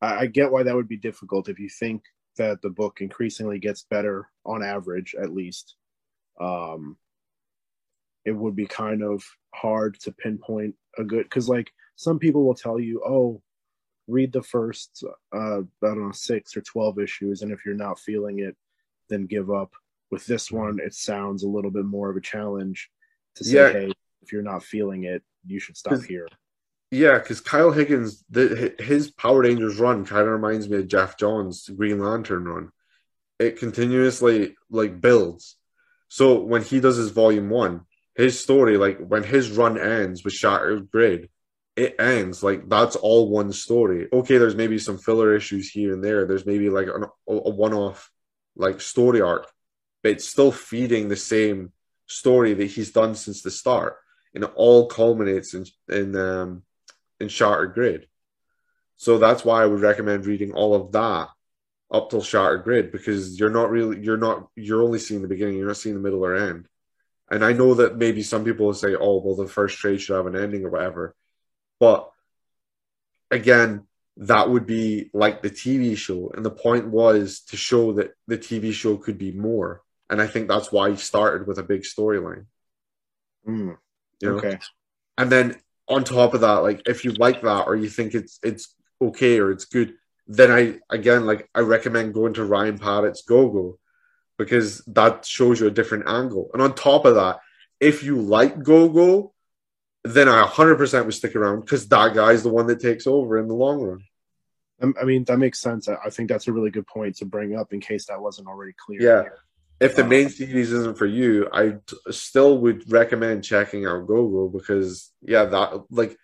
I, 0.00 0.18
I 0.18 0.26
get 0.26 0.52
why 0.52 0.62
that 0.62 0.76
would 0.76 0.86
be 0.86 0.98
difficult 0.98 1.48
if 1.48 1.58
you 1.58 1.68
think 1.68 2.04
that 2.36 2.62
the 2.62 2.70
book 2.70 3.00
increasingly 3.00 3.58
gets 3.58 3.82
better 3.82 4.28
on 4.46 4.62
average, 4.62 5.16
at 5.20 5.34
least. 5.34 5.74
Um, 6.40 6.96
it 8.28 8.36
would 8.36 8.54
be 8.54 8.66
kind 8.66 9.02
of 9.02 9.24
hard 9.54 9.98
to 10.00 10.12
pinpoint 10.12 10.74
a 10.98 11.04
good 11.04 11.24
because, 11.24 11.48
like, 11.48 11.70
some 11.96 12.18
people 12.18 12.44
will 12.44 12.54
tell 12.64 12.78
you, 12.78 13.02
"Oh, 13.04 13.42
read 14.06 14.32
the 14.32 14.42
first, 14.42 15.02
uh, 15.32 15.60
I 15.60 15.88
don't 15.94 16.06
know, 16.06 16.12
six 16.12 16.56
or 16.56 16.62
twelve 16.72 16.98
issues, 16.98 17.42
and 17.42 17.50
if 17.52 17.60
you're 17.64 17.84
not 17.86 17.98
feeling 17.98 18.38
it, 18.40 18.56
then 19.08 19.26
give 19.26 19.50
up." 19.50 19.72
With 20.10 20.24
this 20.26 20.50
one, 20.50 20.78
it 20.88 20.94
sounds 20.94 21.42
a 21.42 21.48
little 21.48 21.70
bit 21.70 21.84
more 21.84 22.08
of 22.10 22.16
a 22.16 22.28
challenge 22.34 22.90
to 23.36 23.44
say, 23.44 23.56
yeah. 23.56 23.72
"Hey, 23.72 23.92
if 24.22 24.32
you're 24.32 24.50
not 24.52 24.62
feeling 24.62 25.04
it, 25.04 25.22
you 25.46 25.58
should 25.60 25.76
stop 25.76 26.02
here." 26.02 26.28
Yeah, 26.90 27.18
because 27.18 27.40
Kyle 27.42 27.72
Higgins, 27.72 28.24
the, 28.30 28.74
his 28.78 29.10
Power 29.10 29.42
Rangers 29.42 29.78
run 29.78 30.06
kind 30.06 30.22
of 30.22 30.32
reminds 30.32 30.68
me 30.68 30.78
of 30.78 30.88
Geoff 30.88 31.18
Johns' 31.18 31.68
Green 31.68 31.98
Lantern 31.98 32.44
run. 32.44 32.70
It 33.38 33.58
continuously 33.58 34.56
like 34.70 35.00
builds, 35.00 35.56
So 36.08 36.40
when 36.40 36.62
he 36.62 36.80
does 36.80 36.96
his 36.96 37.10
volume 37.10 37.50
one, 37.50 37.84
his 38.18 38.38
story, 38.38 38.76
like 38.76 38.98
when 38.98 39.22
his 39.22 39.52
run 39.52 39.78
ends 39.78 40.24
with 40.24 40.34
Shattered 40.34 40.90
Grid, 40.90 41.30
it 41.76 41.94
ends 42.00 42.42
like 42.42 42.68
that's 42.68 42.96
all 42.96 43.30
one 43.30 43.52
story. 43.52 44.08
Okay, 44.12 44.38
there's 44.38 44.56
maybe 44.56 44.78
some 44.80 44.98
filler 44.98 45.36
issues 45.36 45.70
here 45.70 45.94
and 45.94 46.02
there. 46.02 46.26
There's 46.26 46.44
maybe 46.44 46.68
like 46.68 46.88
an, 46.88 47.04
a 47.28 47.50
one-off 47.50 48.10
like 48.56 48.80
story 48.80 49.20
arc, 49.20 49.48
but 50.02 50.12
it's 50.12 50.28
still 50.28 50.50
feeding 50.50 51.08
the 51.08 51.16
same 51.16 51.72
story 52.06 52.54
that 52.54 52.66
he's 52.66 52.90
done 52.90 53.14
since 53.14 53.42
the 53.42 53.52
start, 53.52 53.98
and 54.34 54.42
it 54.42 54.50
all 54.56 54.88
culminates 54.88 55.54
in 55.54 55.66
in 55.88 56.16
um, 56.16 56.64
in 57.20 57.28
Shattered 57.28 57.72
Grid. 57.72 58.08
So 58.96 59.18
that's 59.18 59.44
why 59.44 59.62
I 59.62 59.66
would 59.66 59.80
recommend 59.80 60.26
reading 60.26 60.54
all 60.54 60.74
of 60.74 60.90
that 60.90 61.28
up 61.92 62.10
till 62.10 62.22
Shattered 62.22 62.64
Grid 62.64 62.90
because 62.90 63.38
you're 63.38 63.48
not 63.48 63.70
really 63.70 64.00
you're 64.00 64.16
not 64.16 64.48
you're 64.56 64.82
only 64.82 64.98
seeing 64.98 65.22
the 65.22 65.28
beginning, 65.28 65.56
you're 65.56 65.68
not 65.68 65.76
seeing 65.76 65.94
the 65.94 66.02
middle 66.02 66.24
or 66.24 66.34
end. 66.34 66.66
And 67.30 67.44
I 67.44 67.52
know 67.52 67.74
that 67.74 67.96
maybe 67.96 68.22
some 68.22 68.44
people 68.44 68.66
will 68.66 68.74
say, 68.74 68.94
"Oh, 68.94 69.20
well, 69.20 69.36
the 69.36 69.46
first 69.48 69.78
trade 69.78 70.00
should 70.00 70.16
have 70.16 70.26
an 70.26 70.36
ending 70.36 70.64
or 70.64 70.70
whatever," 70.70 71.14
but 71.80 72.10
again, 73.30 73.86
that 74.16 74.50
would 74.50 74.66
be 74.66 75.10
like 75.14 75.42
the 75.42 75.50
TV 75.50 75.94
show, 75.94 76.30
and 76.34 76.44
the 76.44 76.50
point 76.50 76.88
was 76.88 77.40
to 77.48 77.56
show 77.56 77.92
that 77.92 78.12
the 78.26 78.38
TV 78.38 78.72
show 78.72 78.96
could 78.96 79.18
be 79.18 79.32
more. 79.32 79.82
And 80.10 80.20
I 80.20 80.26
think 80.26 80.48
that's 80.48 80.72
why 80.72 80.90
he 80.90 80.96
started 80.96 81.46
with 81.46 81.58
a 81.58 81.62
big 81.62 81.82
storyline. 81.82 82.46
Mm, 83.46 83.76
You 84.20 84.32
know? 84.32 84.38
okay. 84.38 84.58
And 85.16 85.30
then 85.30 85.56
on 85.88 86.04
top 86.04 86.34
of 86.34 86.42
that, 86.42 86.62
like 86.62 86.82
if 86.86 87.04
you 87.04 87.12
like 87.12 87.42
that 87.42 87.66
or 87.66 87.76
you 87.76 87.88
think 87.88 88.14
it's 88.14 88.38
it's 88.42 88.74
okay 89.00 89.38
or 89.38 89.50
it's 89.50 89.64
good, 89.64 89.94
then 90.26 90.50
I 90.50 90.78
again 90.90 91.26
like 91.26 91.48
I 91.54 91.60
recommend 91.60 92.14
going 92.14 92.34
to 92.34 92.44
Ryan 92.44 92.78
Parrott's 92.78 93.22
Go 93.22 93.48
Go 93.50 93.78
because 94.38 94.82
that 94.86 95.26
shows 95.26 95.60
you 95.60 95.66
a 95.66 95.70
different 95.70 96.08
angle. 96.08 96.50
And 96.52 96.62
on 96.62 96.74
top 96.74 97.04
of 97.04 97.16
that, 97.16 97.40
if 97.80 98.02
you 98.02 98.20
like 98.20 98.62
Go 98.62 98.88
Go, 98.88 99.34
then 100.04 100.28
I 100.28 100.46
100% 100.46 101.04
would 101.04 101.14
stick 101.14 101.36
around 101.36 101.60
because 101.60 101.88
that 101.88 102.14
guy's 102.14 102.42
the 102.42 102.48
one 102.48 102.66
that 102.68 102.80
takes 102.80 103.06
over 103.06 103.36
in 103.38 103.48
the 103.48 103.54
long 103.54 103.82
run. 103.82 104.04
Um, 104.80 104.94
I 105.00 105.04
mean, 105.04 105.24
that 105.24 105.38
makes 105.38 105.58
sense. 105.58 105.88
I 105.88 106.08
think 106.10 106.28
that's 106.28 106.46
a 106.46 106.52
really 106.52 106.70
good 106.70 106.86
point 106.86 107.16
to 107.16 107.24
bring 107.24 107.56
up 107.56 107.72
in 107.72 107.80
case 107.80 108.06
that 108.06 108.20
wasn't 108.20 108.46
already 108.48 108.72
clear. 108.78 109.02
Yeah. 109.02 109.22
here. 109.22 109.38
If 109.80 109.96
the 109.96 110.04
Uh, 110.04 110.08
main 110.08 110.28
series 110.28 110.72
isn't 110.72 110.98
for 110.98 111.06
you, 111.06 111.48
I 111.52 111.70
t- 111.86 111.96
still 112.12 112.58
would 112.58 112.90
recommend 112.90 113.44
checking 113.44 113.86
out 113.86 114.06
GoGo 114.06 114.48
because 114.48 115.12
yeah, 115.20 115.44
that 115.46 115.84
like 115.90 116.16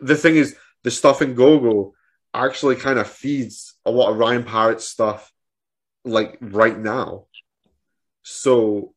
the 0.00 0.16
thing 0.16 0.36
is 0.36 0.56
the 0.82 0.90
stuff 0.90 1.22
in 1.22 1.34
GoGo 1.34 1.92
actually 2.32 2.76
kind 2.76 2.98
of 2.98 3.06
feeds 3.06 3.74
a 3.84 3.90
lot 3.90 4.10
of 4.10 4.18
Ryan 4.18 4.44
Parrott 4.44 4.80
stuff 4.80 5.30
like 6.04 6.38
right 6.40 6.78
now. 6.78 7.26
So 8.22 8.94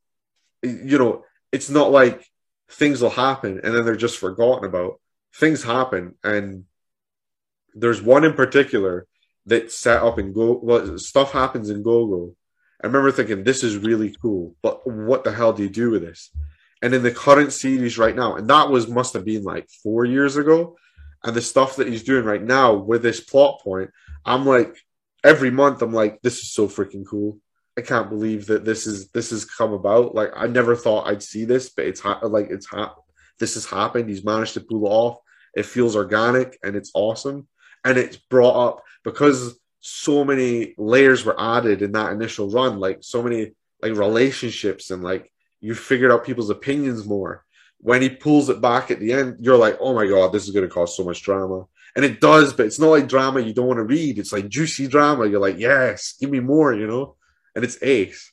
you 0.61 0.97
know, 0.97 1.23
it's 1.51 1.69
not 1.69 1.91
like 1.91 2.25
things 2.69 3.01
will 3.01 3.09
happen 3.09 3.59
and 3.63 3.75
then 3.75 3.85
they're 3.85 3.95
just 3.95 4.17
forgotten 4.17 4.65
about. 4.65 4.99
Things 5.35 5.63
happen 5.63 6.15
and 6.23 6.65
there's 7.73 8.01
one 8.01 8.23
in 8.23 8.33
particular 8.33 9.07
that 9.45 9.71
set 9.71 10.01
up 10.01 10.19
in 10.19 10.31
Go 10.31 10.59
well, 10.61 10.97
stuff 10.97 11.31
happens 11.31 11.69
in 11.69 11.83
GoGo. 11.83 12.33
I 12.83 12.87
remember 12.87 13.11
thinking 13.11 13.43
this 13.43 13.63
is 13.63 13.77
really 13.77 14.15
cool, 14.21 14.55
but 14.61 14.85
what 14.85 15.23
the 15.23 15.31
hell 15.31 15.53
do 15.53 15.63
you 15.63 15.69
do 15.69 15.91
with 15.91 16.01
this? 16.01 16.31
And 16.81 16.93
in 16.93 17.01
the 17.01 17.11
current 17.11 17.53
series 17.53 17.97
right 17.97 18.15
now, 18.15 18.35
and 18.35 18.49
that 18.49 18.69
was 18.69 18.87
must 18.87 19.13
have 19.13 19.25
been 19.25 19.43
like 19.43 19.69
four 19.81 20.05
years 20.05 20.35
ago, 20.35 20.77
and 21.23 21.35
the 21.35 21.41
stuff 21.41 21.77
that 21.77 21.87
he's 21.87 22.03
doing 22.03 22.25
right 22.25 22.43
now 22.43 22.73
with 22.73 23.01
this 23.01 23.21
plot 23.21 23.61
point, 23.61 23.89
I'm 24.25 24.45
like 24.45 24.77
every 25.23 25.51
month 25.51 25.81
I'm 25.81 25.93
like, 25.93 26.21
this 26.21 26.39
is 26.39 26.51
so 26.51 26.67
freaking 26.67 27.05
cool. 27.05 27.39
I 27.77 27.81
can't 27.81 28.09
believe 28.09 28.45
that 28.47 28.65
this 28.65 28.85
is 28.85 29.09
this 29.09 29.31
has 29.31 29.45
come 29.45 29.73
about. 29.73 30.13
Like 30.13 30.31
I 30.35 30.47
never 30.47 30.75
thought 30.75 31.07
I'd 31.07 31.23
see 31.23 31.45
this, 31.45 31.69
but 31.69 31.85
it's 31.85 31.99
ha- 31.99 32.19
like 32.23 32.49
it's 32.49 32.67
ha- 32.67 32.95
this 33.39 33.55
has 33.55 33.65
happened. 33.65 34.09
He's 34.09 34.23
managed 34.23 34.53
to 34.53 34.61
pull 34.61 34.85
it 34.85 34.89
off. 34.89 35.17
It 35.55 35.65
feels 35.65 35.95
organic 35.95 36.57
and 36.63 36.75
it's 36.75 36.91
awesome, 36.93 37.47
and 37.83 37.97
it's 37.97 38.17
brought 38.17 38.67
up 38.67 38.83
because 39.03 39.59
so 39.79 40.23
many 40.23 40.75
layers 40.77 41.25
were 41.25 41.39
added 41.39 41.81
in 41.81 41.91
that 41.93 42.11
initial 42.11 42.49
run. 42.49 42.79
Like 42.79 42.99
so 43.01 43.23
many 43.23 43.53
like 43.81 43.97
relationships 43.97 44.91
and 44.91 45.03
like 45.03 45.31
you 45.59 45.73
figured 45.73 46.11
out 46.11 46.25
people's 46.25 46.49
opinions 46.49 47.05
more. 47.05 47.43
When 47.79 48.01
he 48.01 48.09
pulls 48.09 48.49
it 48.49 48.61
back 48.61 48.91
at 48.91 48.99
the 48.99 49.11
end, 49.11 49.37
you're 49.41 49.57
like, 49.57 49.77
oh 49.81 49.93
my 49.93 50.07
god, 50.07 50.31
this 50.31 50.45
is 50.45 50.51
going 50.51 50.67
to 50.67 50.73
cause 50.73 50.95
so 50.95 51.03
much 51.03 51.21
drama. 51.21 51.65
And 51.95 52.03
it 52.03 52.19
does, 52.19 52.53
but 52.53 52.65
it's 52.65 52.79
not 52.79 52.89
like 52.89 53.07
drama 53.07 53.41
you 53.41 53.53
don't 53.53 53.67
want 53.67 53.77
to 53.77 53.83
read. 53.83 54.17
It's 54.17 54.33
like 54.33 54.49
juicy 54.49 54.87
drama. 54.87 55.27
You're 55.27 55.39
like, 55.39 55.59
yes, 55.59 56.15
give 56.19 56.31
me 56.31 56.39
more, 56.39 56.73
you 56.73 56.87
know? 56.87 57.15
And 57.55 57.63
it's 57.63 57.81
ace. 57.83 58.31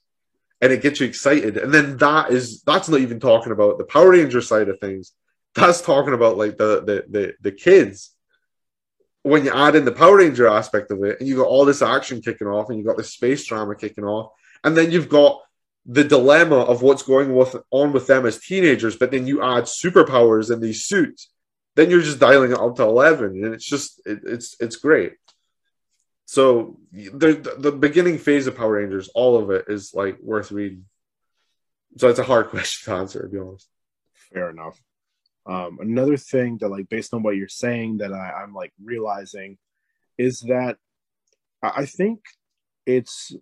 And 0.63 0.73
it 0.73 0.83
gets 0.83 1.01
you 1.01 1.07
excited. 1.07 1.57
And 1.57 1.73
then 1.73 1.99
that 1.99 2.31
is 2.31 2.63
that's 2.63 2.89
not 2.89 3.01
even 3.01 3.21
talking 3.21 3.53
about 3.53 3.79
the 3.79 3.85
Power 3.85 4.11
Ranger 4.11 4.41
side 4.41 4.69
of 4.69 4.79
things. 4.79 5.13
That's 5.55 5.81
talking 5.81 6.15
about 6.15 6.39
like 6.39 6.57
the 6.59 6.83
the 6.85 7.05
the, 7.09 7.35
the 7.41 7.53
kids. 7.53 8.15
When 9.23 9.45
you 9.45 9.53
add 9.53 9.77
in 9.77 9.85
the 9.85 9.93
Power 9.93 10.17
Ranger 10.17 10.49
aspect 10.49 10.91
of 10.91 11.03
it, 11.05 11.21
and 11.21 11.29
you 11.29 11.37
got 11.37 11.47
all 11.47 11.67
this 11.67 11.83
action 11.83 12.23
kicking 12.23 12.47
off, 12.47 12.71
and 12.71 12.79
you 12.79 12.85
got 12.85 12.97
the 12.97 13.05
space 13.05 13.45
drama 13.45 13.75
kicking 13.75 14.05
off, 14.05 14.33
and 14.65 14.77
then 14.77 14.91
you've 14.91 15.09
got 15.09 15.41
the 15.87 16.05
dilemma 16.05 16.57
of 16.57 16.83
what's 16.83 17.03
going 17.03 17.35
with 17.35 17.57
on 17.71 17.93
with 17.93 18.07
them 18.07 18.27
as 18.27 18.39
teenagers, 18.39 18.97
but 18.97 19.11
then 19.11 19.27
you 19.27 19.43
add 19.43 19.65
superpowers 19.65 20.53
in 20.53 20.61
these 20.61 20.85
suits, 20.85 21.30
then 21.77 21.91
you're 21.91 22.03
just 22.03 22.19
dialing 22.19 22.55
up 22.55 22.77
to 22.77 22.83
eleven, 22.83 23.45
and 23.45 23.55
it's 23.55 23.65
just 23.65 24.01
it, 24.07 24.21
it's 24.25 24.57
it's 24.61 24.77
great. 24.77 25.15
So 26.27 26.79
the 26.93 27.57
the 27.59 27.73
beginning 27.73 28.19
phase 28.19 28.47
of 28.47 28.57
Power 28.57 28.75
Rangers, 28.75 29.09
all 29.15 29.37
of 29.37 29.51
it 29.51 29.65
is 29.69 29.95
like 29.95 30.19
worth 30.21 30.53
reading. 30.53 30.85
So 31.97 32.09
it's 32.09 32.19
a 32.19 32.25
hard 32.25 32.49
question 32.51 32.93
to 32.93 32.99
answer, 32.99 33.23
to 33.23 33.29
be 33.29 33.39
honest. 33.39 33.69
Fair 34.33 34.51
enough. 34.51 34.81
Um, 35.47 35.79
another 35.81 36.17
thing 36.17 36.59
that, 36.61 36.69
like, 36.69 36.89
based 36.89 37.15
on 37.15 37.23
what 37.23 37.37
you're 37.37 37.49
saying, 37.49 37.99
that 37.99 38.13
I, 38.13 38.43
I'm 38.43 38.55
like 38.55 38.73
realizing 38.83 39.59
is 40.19 40.41
that 40.43 40.77
I, 41.63 41.87
think 41.87 42.21
it's. 42.87 43.33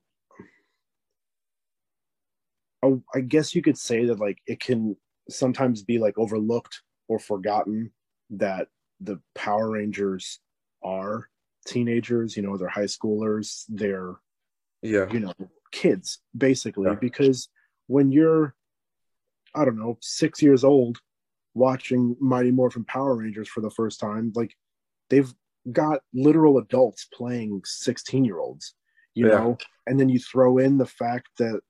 I, 2.83 2.95
I 3.15 3.21
guess 3.21 3.55
you 3.55 3.63
could 3.63 3.77
say 3.77 4.07
that 4.07 4.19
like 4.19 4.39
it 4.47 4.61
can 4.61 4.97
sometimes 5.29 5.83
be 5.83 5.99
like 5.99 6.17
overlooked 6.17 6.81
or 7.09 7.19
forgotten 7.19 7.91
that 8.31 8.69
the 9.01 9.21
Power 9.35 9.71
Rangers 9.71 10.41
are 10.83 11.29
teenagers. 11.67 12.37
You 12.37 12.43
know, 12.43 12.57
they're 12.57 12.69
high 12.69 12.85
schoolers. 12.85 13.65
They're 13.69 14.17
Yeah, 14.83 15.11
you 15.13 15.21
know 15.21 15.35
kids 15.71 16.21
basically 16.37 16.89
Yeah. 16.89 16.95
because 16.95 17.49
when 17.89 18.11
you're 18.11 18.55
i 19.55 19.65
don't 19.67 19.77
know 19.79 19.99
six 20.01 20.41
years 20.41 20.65
old 20.65 20.99
watching 21.53 22.17
mighty 22.21 22.51
morphin 22.51 22.85
power 22.85 23.15
rangers 23.17 23.49
for 23.49 23.61
the 23.61 23.71
first 23.71 24.01
time 24.01 24.33
like 24.35 24.55
they've 25.11 25.31
got 25.73 26.01
literal 26.15 26.57
adults 26.57 27.07
playing 27.13 27.61
16 27.65 28.25
year 28.25 28.39
olds 28.39 28.75
you 29.15 29.27
Yeah. 29.27 29.37
know 29.37 29.59
and 29.87 30.01
then 30.01 30.09
you 30.09 30.19
throw 30.19 30.57
in 30.57 30.79
the 30.79 30.87
fact 30.87 31.29
that 31.39 31.61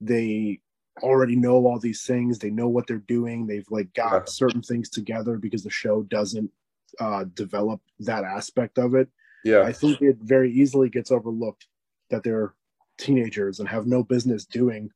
they 0.00 0.60
already 1.02 1.36
know 1.36 1.66
all 1.66 1.78
these 1.78 2.04
things. 2.04 2.38
They 2.38 2.50
know 2.50 2.68
what 2.68 2.86
they're 2.86 2.98
doing. 2.98 3.46
They've 3.46 3.70
like 3.70 3.92
got 3.94 4.12
Yeah. 4.12 4.24
certain 4.26 4.62
things 4.62 4.88
together 4.88 5.36
because 5.38 5.64
the 5.64 5.70
show 5.70 6.02
doesn't 6.02 6.50
uh 7.00 7.24
develop 7.34 7.80
that 8.00 8.22
aspect 8.24 8.78
of 8.78 8.94
it. 8.94 9.08
Yeah, 9.42 9.62
I 9.62 9.72
think 9.72 10.00
it 10.00 10.18
very 10.22 10.52
easily 10.52 10.88
gets 10.88 11.10
overlooked 11.10 11.66
that 12.10 12.22
they're 12.22 12.54
teenagers 12.98 13.58
and 13.58 13.68
have 13.68 13.86
no 13.86 14.04
business 14.04 14.44
doing 14.44 14.90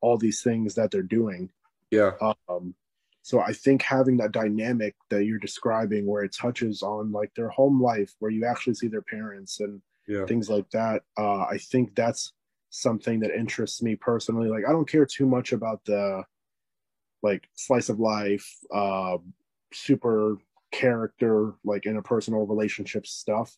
all 0.00 0.18
these 0.18 0.42
things 0.42 0.74
that 0.74 0.90
they're 0.90 1.02
doing. 1.02 1.50
yeah, 1.90 2.12
Um, 2.48 2.74
so 3.22 3.40
I 3.40 3.52
think 3.52 3.80
having 3.82 4.18
that 4.18 4.32
dynamic 4.32 4.96
that 5.08 5.24
you're 5.24 5.38
describing, 5.38 6.04
where 6.06 6.24
it 6.24 6.34
touches 6.34 6.82
on 6.82 7.12
like 7.12 7.32
their 7.34 7.48
home 7.48 7.80
life, 7.80 8.14
where 8.18 8.30
you 8.30 8.44
actually 8.44 8.74
see 8.74 8.88
their 8.88 9.00
parents 9.02 9.60
and 9.60 9.80
yeah, 10.06 10.26
things 10.26 10.50
like 10.50 10.68
that, 10.70 11.04
uh, 11.16 11.44
I 11.44 11.56
think 11.58 11.94
that's 11.94 12.32
something 12.74 13.20
that 13.20 13.30
interests 13.30 13.82
me 13.82 13.94
personally. 13.94 14.48
Like 14.48 14.64
I 14.68 14.72
don't 14.72 14.88
care 14.88 15.06
too 15.06 15.26
much 15.26 15.52
about 15.52 15.84
the 15.84 16.24
like 17.22 17.48
slice 17.54 17.88
of 17.88 18.00
life, 18.00 18.46
uh, 18.72 19.18
super 19.72 20.38
character, 20.72 21.54
like 21.64 21.82
interpersonal 21.82 22.48
relationship 22.48 23.06
stuff. 23.06 23.56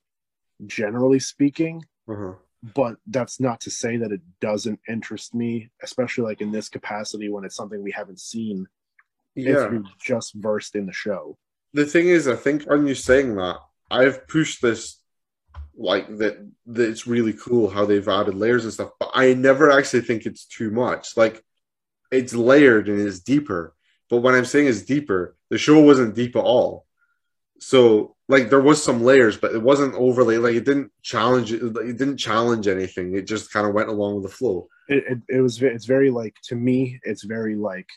Generally 0.67 1.21
speaking, 1.21 1.85
uh-huh. 2.09 2.33
but 2.75 2.97
that's 3.09 3.41
not 3.41 3.61
to 3.61 3.71
say 3.71 3.99
that 3.99 4.11
it 4.11 4.23
doesn't 4.41 4.81
interest 4.89 5.35
me, 5.35 5.71
especially 5.83 6.25
like 6.25 6.41
in 6.41 6.51
this 6.51 6.71
capacity 6.71 7.29
when 7.29 7.45
it's 7.45 7.57
something 7.57 7.83
we 7.83 7.93
haven't 7.93 8.21
seen 8.21 8.67
yeah. 9.35 9.51
if 9.51 9.73
you're 9.73 9.85
just 10.03 10.33
versed 10.35 10.75
in 10.75 10.87
the 10.87 10.93
show. 10.93 11.37
the 11.75 11.85
thing 11.85 12.09
is, 12.09 12.27
I 12.27 12.37
think 12.37 12.65
on 12.71 12.87
you 12.87 12.95
saying 12.95 13.37
that, 13.37 13.59
I've 13.91 14.27
pushed 14.29 14.63
this 14.63 14.99
like 15.77 16.09
that 16.19 16.39
that 16.67 16.89
it's 16.89 17.07
really 17.07 17.33
cool 17.33 17.69
how 17.69 17.85
they've 17.85 18.09
added 18.09 18.35
layers 18.35 18.65
and 18.65 18.73
stuff, 18.73 18.91
but 18.99 19.11
I 19.15 19.35
never 19.35 19.71
actually 19.71 20.01
think 20.03 20.27
it's 20.27 20.45
too 20.45 20.71
much. 20.71 21.17
Like 21.17 21.43
it's 22.11 22.35
layered 22.35 22.89
and 22.89 23.01
it's 23.01 23.21
deeper. 23.21 23.75
But 24.09 24.19
what 24.19 24.35
I'm 24.35 24.45
saying 24.45 24.67
is 24.67 24.85
deeper, 24.85 25.37
the 25.51 25.59
show 25.59 25.81
wasn't 25.81 26.15
deep 26.15 26.37
at 26.37 26.45
all. 26.45 26.87
So 27.59 28.17
like 28.29 28.51
there 28.51 28.61
was 28.61 28.83
some 28.83 29.03
layers, 29.03 29.37
but 29.37 29.53
it 29.55 29.63
wasn't 29.63 29.95
overly 29.95 30.39
like 30.39 30.55
it 30.55 30.65
didn't 30.65 30.93
challenge 31.03 31.53
it. 31.53 31.63
It 31.63 31.97
didn't 31.99 32.19
challenge 32.19 32.69
anything. 32.69 33.15
It 33.15 33.27
just 33.27 33.53
kind 33.53 33.67
of 33.67 33.75
went 33.75 33.89
along 33.89 34.17
with 34.17 34.25
the 34.25 34.37
flow. 34.37 34.69
It, 34.89 35.05
it, 35.09 35.19
it 35.37 35.41
was 35.41 35.63
it's 35.63 35.87
very 35.87 36.11
like 36.11 36.37
to 36.45 36.55
me 36.55 37.01
it's 37.03 37.25
very 37.25 37.57
like 37.57 37.89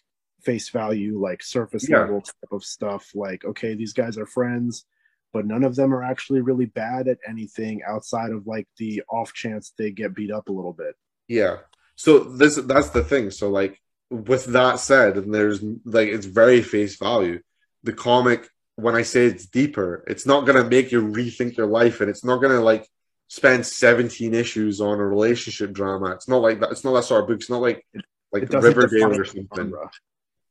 face 0.41 0.69
value 0.69 1.19
like 1.19 1.43
surface 1.43 1.87
Yeah. 1.87 1.99
level 1.99 2.21
type 2.21 2.51
of 2.51 2.63
stuff 2.63 3.11
like 3.13 3.43
okay 3.45 3.75
these 3.75 3.93
guys 3.93 4.17
are 4.17 4.25
friends 4.25 4.85
but 5.33 5.45
none 5.45 5.63
of 5.63 5.75
them 5.75 5.93
are 5.93 6.03
actually 6.03 6.41
really 6.41 6.65
bad 6.65 7.07
at 7.07 7.17
anything 7.27 7.81
outside 7.87 8.31
of 8.31 8.47
like 8.47 8.67
the 8.77 9.03
off 9.09 9.33
chance 9.33 9.73
they 9.77 9.91
get 9.91 10.15
beat 10.15 10.31
up 10.31 10.49
a 10.49 10.51
little 10.51 10.73
bit 10.73 10.95
Yeah. 11.27 11.57
So 11.95 12.19
this 12.19 12.55
that's 12.55 12.89
the 12.89 13.03
thing. 13.03 13.29
So 13.31 13.49
like 13.49 13.79
with 14.09 14.45
that 14.45 14.79
said, 14.79 15.17
and 15.17 15.33
there's 15.33 15.61
like 15.85 16.07
it's 16.09 16.25
very 16.25 16.61
face 16.61 16.97
value. 16.97 17.41
The 17.83 17.93
comic, 17.93 18.49
when 18.75 18.95
I 18.95 19.03
say 19.03 19.25
it's 19.25 19.45
deeper, 19.45 20.03
it's 20.07 20.25
not 20.25 20.45
gonna 20.45 20.63
make 20.63 20.91
you 20.91 21.01
rethink 21.01 21.57
your 21.57 21.67
life, 21.67 22.01
and 22.01 22.09
it's 22.09 22.23
not 22.23 22.41
gonna 22.41 22.61
like 22.61 22.87
spend 23.27 23.65
17 23.65 24.33
issues 24.33 24.81
on 24.81 24.99
a 24.99 25.05
relationship 25.05 25.71
drama. 25.71 26.11
It's 26.11 26.27
not 26.27 26.41
like 26.41 26.59
that. 26.61 26.71
It's 26.71 26.83
not 26.83 26.93
that 26.93 27.03
sort 27.03 27.21
of 27.21 27.27
book. 27.27 27.39
It's 27.41 27.49
not 27.49 27.61
like 27.61 27.85
like 28.31 28.51
Riverdale 28.51 29.19
or 29.19 29.25
something. 29.25 29.47
genre. 29.55 29.91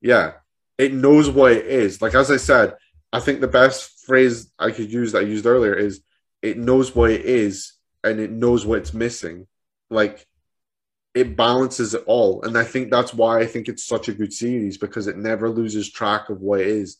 Yeah. 0.01 0.33
It 0.76 0.93
knows 0.93 1.29
what 1.29 1.53
it 1.53 1.66
is. 1.66 2.01
Like 2.01 2.14
as 2.14 2.31
I 2.31 2.37
said, 2.37 2.74
I 3.13 3.21
think 3.21 3.41
the 3.41 3.49
best 3.49 4.05
phrase 4.07 4.51
I 4.59 4.71
could 4.71 4.93
use 4.93 5.13
that 5.13 5.23
I 5.23 5.27
used 5.27 5.47
earlier 5.47 5.75
is 5.75 6.03
it 6.43 6.59
knows 6.59 6.95
what 6.95 7.11
it 7.11 7.25
is 7.25 7.73
and 8.05 8.21
it 8.21 8.31
knows 8.31 8.67
what 8.67 8.79
it's 8.79 8.95
missing. 8.95 9.47
Like 9.91 10.27
it 11.15 11.37
balances 11.37 11.95
it 11.95 12.05
all. 12.07 12.43
And 12.43 12.57
I 12.57 12.65
think 12.65 12.91
that's 12.91 13.15
why 13.15 13.41
I 13.41 13.47
think 13.47 13.69
it's 13.69 13.85
such 13.85 14.09
a 14.09 14.15
good 14.15 14.33
series 14.33 14.79
because 14.79 15.07
it 15.07 15.17
never 15.17 15.49
loses 15.49 15.91
track 15.91 16.29
of 16.29 16.41
what 16.41 16.61
it 16.61 16.69
is. 16.69 16.99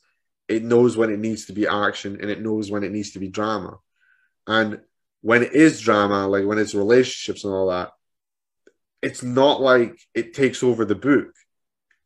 It 0.49 0.65
knows 0.65 0.97
when 0.97 1.11
it 1.11 1.19
needs 1.19 1.47
to 1.47 1.53
be 1.53 1.67
action 1.67 2.19
and 2.21 2.31
it 2.31 2.41
knows 2.41 2.71
when 2.71 2.85
it 2.85 2.93
needs 2.93 3.11
to 3.13 3.19
be 3.19 3.29
drama. 3.29 3.79
And 4.47 4.81
when 5.21 5.43
it 5.43 5.53
is 5.53 5.81
drama, 5.81 6.27
like 6.27 6.47
when 6.47 6.59
it's 6.59 6.75
relationships 6.75 7.45
and 7.45 7.53
all 7.53 7.69
that, 7.69 7.93
it's 9.03 9.23
not 9.23 9.61
like 9.61 10.01
it 10.15 10.33
takes 10.33 10.63
over 10.63 10.85
the 10.85 10.95
book 10.95 11.35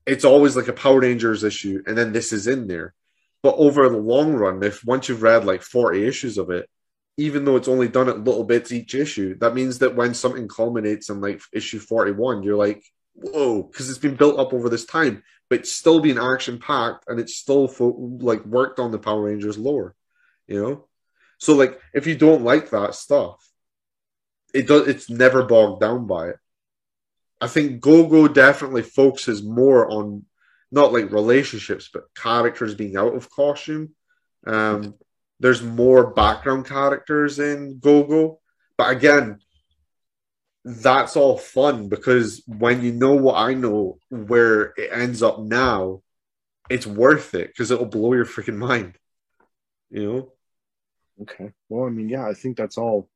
it's 0.06 0.24
always 0.24 0.56
like 0.56 0.68
a 0.68 0.72
Power 0.72 1.00
Rangers 1.00 1.44
issue, 1.44 1.82
and 1.86 1.96
then 1.96 2.12
this 2.12 2.32
is 2.32 2.46
in 2.46 2.66
there. 2.66 2.94
But 3.42 3.56
over 3.56 3.88
the 3.88 3.96
long 3.96 4.34
run, 4.34 4.62
if 4.62 4.84
once 4.84 5.08
you've 5.08 5.22
read 5.22 5.44
like 5.44 5.62
40 5.62 6.06
issues 6.06 6.38
of 6.38 6.50
it, 6.50 6.68
even 7.16 7.44
though 7.44 7.56
it's 7.56 7.68
only 7.68 7.88
done 7.88 8.08
at 8.08 8.24
little 8.24 8.44
bits 8.44 8.72
each 8.72 8.94
issue, 8.94 9.36
that 9.38 9.54
means 9.54 9.80
that 9.80 9.96
when 9.96 10.14
something 10.14 10.48
culminates 10.48 11.10
in 11.10 11.20
like 11.20 11.42
issue 11.52 11.78
41, 11.78 12.42
you're 12.42 12.56
like, 12.56 12.82
whoa, 13.14 13.62
because 13.62 13.90
it's 13.90 13.98
been 13.98 14.16
built 14.16 14.38
up 14.38 14.52
over 14.52 14.68
this 14.68 14.86
time, 14.86 15.22
but 15.50 15.60
it's 15.60 15.72
still 15.72 16.00
being 16.00 16.18
action 16.18 16.58
packed 16.58 17.04
and 17.08 17.20
it's 17.20 17.36
still 17.36 17.68
fo- 17.68 18.16
like 18.20 18.44
worked 18.46 18.78
on 18.78 18.90
the 18.90 18.98
Power 18.98 19.22
Rangers 19.22 19.58
lore, 19.58 19.94
you 20.46 20.62
know? 20.62 20.88
So, 21.38 21.54
like, 21.54 21.80
if 21.92 22.06
you 22.06 22.16
don't 22.16 22.44
like 22.44 22.70
that 22.70 22.94
stuff, 22.94 23.46
it 24.54 24.68
does, 24.68 24.86
it's 24.86 25.10
never 25.10 25.42
bogged 25.42 25.80
down 25.80 26.06
by 26.06 26.28
it. 26.28 26.36
I 27.40 27.48
think 27.48 27.80
Go-Go 27.80 28.28
definitely 28.28 28.82
focuses 28.82 29.42
more 29.42 29.90
on 29.90 30.24
not 30.72 30.92
like 30.92 31.12
relationships, 31.12 31.90
but 31.92 32.04
characters 32.16 32.74
being 32.74 32.96
out 32.96 33.14
of 33.14 33.30
costume. 33.30 33.90
Um, 34.46 34.94
there's 35.38 35.62
more 35.62 36.12
background 36.12 36.66
characters 36.66 37.38
in 37.38 37.78
Go-Go, 37.78 38.40
but 38.76 38.90
again, 38.90 39.38
that's 40.64 41.16
all 41.16 41.36
fun 41.36 41.88
because 41.88 42.42
when 42.46 42.82
you 42.82 42.92
know 42.92 43.14
what 43.14 43.36
I 43.36 43.54
know, 43.54 43.98
where 44.08 44.72
it 44.76 44.90
ends 44.92 45.22
up 45.22 45.40
now, 45.40 46.02
it's 46.70 46.86
worth 46.86 47.34
it 47.34 47.48
because 47.48 47.70
it'll 47.70 47.86
blow 47.86 48.14
your 48.14 48.24
freaking 48.24 48.56
mind. 48.56 48.96
You 49.90 50.12
know? 50.12 50.32
Okay. 51.22 51.50
Well, 51.68 51.86
I 51.86 51.90
mean, 51.90 52.08
yeah, 52.08 52.26
I 52.26 52.34
think 52.34 52.56
that's 52.56 52.78
all 52.78 53.08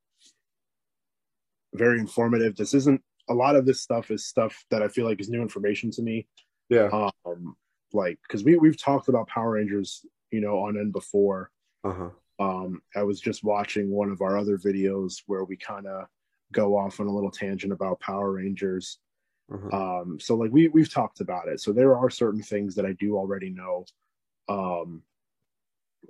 very 1.75 1.99
informative. 2.01 2.57
This 2.57 2.75
isn't 2.75 3.01
a 3.29 3.35
lot 3.35 3.57
of 3.57 3.67
this 3.67 3.81
stuff 3.81 4.11
is 4.11 4.27
stuff 4.27 4.65
that 4.71 4.83
I 4.83 4.89
feel 4.89 5.07
like 5.07 5.21
is 5.21 5.29
new 5.29 5.43
information 5.43 5.91
to 5.93 6.03
me. 6.03 6.27
Yeah. 6.69 7.11
Um, 7.25 7.57
like 7.93 8.19
because 8.23 8.45
we 8.45 8.57
we've 8.57 8.81
talked 8.81 9.09
about 9.09 9.29
Power 9.29 9.53
Rangers, 9.53 10.05
you 10.31 10.41
know, 10.41 10.59
on 10.61 10.79
end 10.79 10.93
before. 10.93 11.51
Uh 11.85 11.93
huh. 11.93 12.11
Um, 12.39 12.83
I 12.95 13.03
was 13.03 13.21
just 13.21 13.45
watching 13.45 13.91
one 13.91 14.11
of 14.11 14.21
our 14.21 14.37
other 14.37 14.59
videos 14.59 15.23
where 15.27 15.45
we 15.45 15.57
kind 15.57 15.87
of 15.87 16.07
go 16.53 16.77
off 16.77 17.01
on 17.01 17.07
a 17.07 17.15
little 17.15 17.31
tangent 17.31 17.73
about 17.73 18.01
Power 18.01 18.33
Rangers. 18.33 18.99
Uh-huh. 19.53 20.01
Um, 20.01 20.21
so 20.21 20.35
like 20.35 20.51
we 20.51 20.69
we've 20.69 20.93
talked 20.93 21.21
about 21.21 21.49
it. 21.49 21.61
So 21.61 21.73
there 21.73 21.97
are 21.97 22.11
certain 22.11 22.43
things 22.43 22.75
that 22.75 22.85
I 22.85 22.93
do 22.93 23.17
already 23.17 23.51
know. 23.51 23.87
Um, 24.49 25.03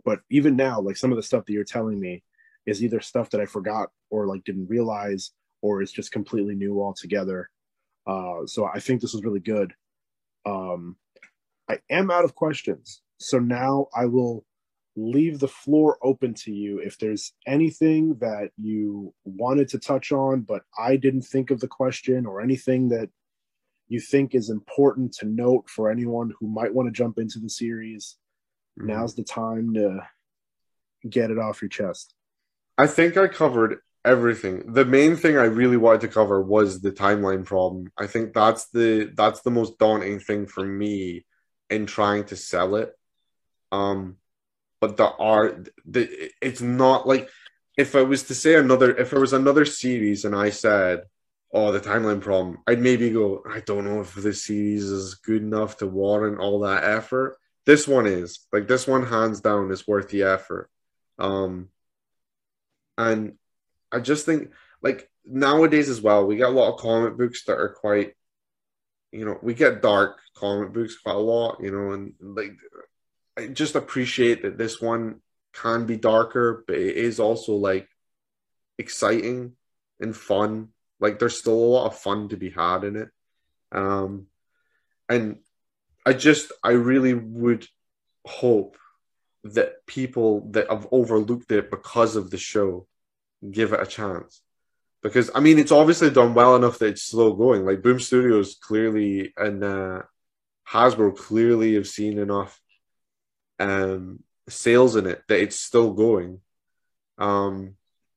but 0.04 0.20
even 0.30 0.56
now, 0.56 0.80
like 0.80 0.96
some 0.96 1.12
of 1.12 1.16
the 1.16 1.22
stuff 1.22 1.44
that 1.46 1.52
you're 1.52 1.64
telling 1.64 2.00
me 2.00 2.22
is 2.66 2.82
either 2.82 3.00
stuff 3.00 3.30
that 3.30 3.40
I 3.40 3.46
forgot 3.46 3.90
or 4.10 4.26
like 4.26 4.44
didn't 4.44 4.68
realize, 4.68 5.32
or 5.62 5.82
is 5.82 5.92
just 5.92 6.12
completely 6.12 6.54
new 6.54 6.80
altogether. 6.82 7.50
Uh, 8.06 8.46
so 8.46 8.66
I 8.66 8.80
think 8.80 9.00
this 9.00 9.14
is 9.14 9.22
really 9.22 9.40
good. 9.40 9.74
Um, 10.46 10.96
I 11.68 11.78
am 11.90 12.10
out 12.10 12.24
of 12.24 12.34
questions, 12.34 13.02
so 13.18 13.38
now 13.38 13.88
I 13.94 14.06
will 14.06 14.44
leave 14.96 15.40
the 15.40 15.48
floor 15.48 15.98
open 16.02 16.32
to 16.32 16.52
you 16.52 16.78
if 16.78 16.98
there's 16.98 17.34
anything 17.46 18.14
that 18.20 18.50
you 18.56 19.12
wanted 19.24 19.68
to 19.68 19.78
touch 19.78 20.10
on, 20.12 20.40
but 20.40 20.62
I 20.78 20.96
didn't 20.96 21.22
think 21.22 21.50
of 21.50 21.60
the 21.60 21.68
question 21.68 22.24
or 22.24 22.40
anything 22.40 22.88
that 22.88 23.10
you 23.88 24.00
think 24.00 24.34
is 24.34 24.48
important 24.48 25.12
to 25.14 25.26
note 25.26 25.68
for 25.68 25.90
anyone 25.90 26.32
who 26.40 26.48
might 26.48 26.72
want 26.72 26.86
to 26.86 26.92
jump 26.92 27.18
into 27.18 27.38
the 27.38 27.50
series. 27.50 28.16
Mhm. 28.78 28.86
Now's 28.86 29.14
the 29.14 29.24
time 29.24 29.74
to 29.74 30.00
get 31.08 31.30
it 31.30 31.38
off 31.38 31.60
your 31.60 31.68
chest. 31.68 32.14
I 32.78 32.86
think 32.86 33.16
I 33.16 33.28
covered 33.28 33.80
everything. 34.06 34.72
The 34.72 34.84
main 34.84 35.16
thing 35.16 35.36
I 35.36 35.44
really 35.44 35.76
wanted 35.76 36.02
to 36.02 36.08
cover 36.08 36.40
was 36.40 36.80
the 36.80 36.92
timeline 36.92 37.44
problem. 37.44 37.90
I 37.98 38.06
think 38.06 38.32
that's 38.32 38.68
the 38.70 39.12
that's 39.14 39.40
the 39.42 39.50
most 39.50 39.78
daunting 39.78 40.20
thing 40.20 40.46
for 40.46 40.64
me 40.64 41.26
in 41.68 41.86
trying 41.86 42.24
to 42.26 42.36
sell 42.36 42.76
it. 42.76 42.94
Um, 43.72 44.16
but 44.80 44.96
the 44.96 45.08
art, 45.08 45.68
the 45.84 46.30
it's 46.40 46.60
not 46.60 47.06
like 47.06 47.28
if 47.76 47.94
I 47.96 48.02
was 48.02 48.22
to 48.24 48.34
say 48.34 48.54
another 48.54 48.96
if 48.96 49.10
there 49.10 49.20
was 49.20 49.32
another 49.32 49.64
series 49.64 50.24
and 50.24 50.34
I 50.34 50.50
said, 50.50 51.02
"Oh, 51.52 51.72
the 51.72 51.80
timeline 51.80 52.20
problem," 52.20 52.58
I'd 52.66 52.80
maybe 52.80 53.10
go, 53.10 53.42
"I 53.50 53.60
don't 53.60 53.84
know 53.84 54.00
if 54.00 54.14
this 54.14 54.44
series 54.46 54.84
is 54.84 55.16
good 55.16 55.42
enough 55.42 55.78
to 55.78 55.86
warrant 55.86 56.38
all 56.40 56.60
that 56.60 56.84
effort." 56.84 57.36
This 57.66 57.88
one 57.88 58.06
is 58.06 58.46
like 58.52 58.68
this 58.68 58.86
one, 58.86 59.04
hands 59.06 59.40
down, 59.40 59.72
is 59.72 59.88
worth 59.88 60.08
the 60.10 60.22
effort. 60.22 60.70
Um, 61.18 61.70
and 62.98 63.38
I 63.92 64.00
just 64.00 64.26
think 64.26 64.50
like 64.82 65.10
nowadays 65.24 65.88
as 65.88 66.00
well, 66.00 66.26
we 66.26 66.36
get 66.36 66.48
a 66.48 66.52
lot 66.52 66.72
of 66.72 66.80
comic 66.80 67.16
books 67.16 67.44
that 67.44 67.58
are 67.58 67.70
quite, 67.70 68.14
you 69.12 69.24
know, 69.24 69.38
we 69.42 69.54
get 69.54 69.82
dark 69.82 70.18
comic 70.34 70.72
books 70.72 70.96
quite 70.98 71.16
a 71.16 71.18
lot, 71.18 71.58
you 71.60 71.70
know, 71.70 71.92
and 71.92 72.14
like 72.20 72.56
I 73.36 73.48
just 73.48 73.74
appreciate 73.74 74.42
that 74.42 74.58
this 74.58 74.80
one 74.80 75.20
can 75.52 75.86
be 75.86 75.96
darker, 75.96 76.64
but 76.66 76.76
it 76.76 76.96
is 76.96 77.20
also 77.20 77.54
like 77.54 77.88
exciting 78.78 79.52
and 80.00 80.16
fun. 80.16 80.68
Like 81.00 81.18
there's 81.18 81.38
still 81.38 81.54
a 81.54 81.72
lot 81.74 81.86
of 81.86 81.98
fun 81.98 82.28
to 82.30 82.36
be 82.36 82.50
had 82.50 82.84
in 82.84 82.96
it. 82.96 83.08
Um, 83.72 84.26
and 85.08 85.38
I 86.04 86.12
just, 86.12 86.52
I 86.62 86.72
really 86.72 87.14
would 87.14 87.66
hope 88.24 88.76
that 89.44 89.86
people 89.86 90.48
that 90.52 90.70
have 90.70 90.88
overlooked 90.90 91.52
it 91.52 91.70
because 91.70 92.16
of 92.16 92.30
the 92.30 92.38
show 92.38 92.86
give 93.50 93.72
it 93.72 93.80
a 93.80 93.86
chance. 93.86 94.42
Because 95.02 95.30
I 95.34 95.40
mean, 95.40 95.58
it's 95.58 95.72
obviously 95.72 96.10
done 96.10 96.34
well 96.34 96.56
enough 96.56 96.78
that 96.78 96.88
it's 96.88 97.02
slow 97.02 97.32
going. 97.34 97.64
Like 97.64 97.82
Boom 97.82 98.00
Studios 98.00 98.56
clearly 98.60 99.32
and 99.36 99.62
uh, 99.62 100.02
Hasbro 100.68 101.16
clearly 101.16 101.74
have 101.74 101.86
seen 101.86 102.18
enough 102.18 102.60
um, 103.58 104.20
sales 104.48 104.96
in 104.96 105.06
it 105.06 105.22
that 105.28 105.40
it's 105.40 105.56
still 105.56 105.92
going. 105.92 106.40
Um, 107.18 107.76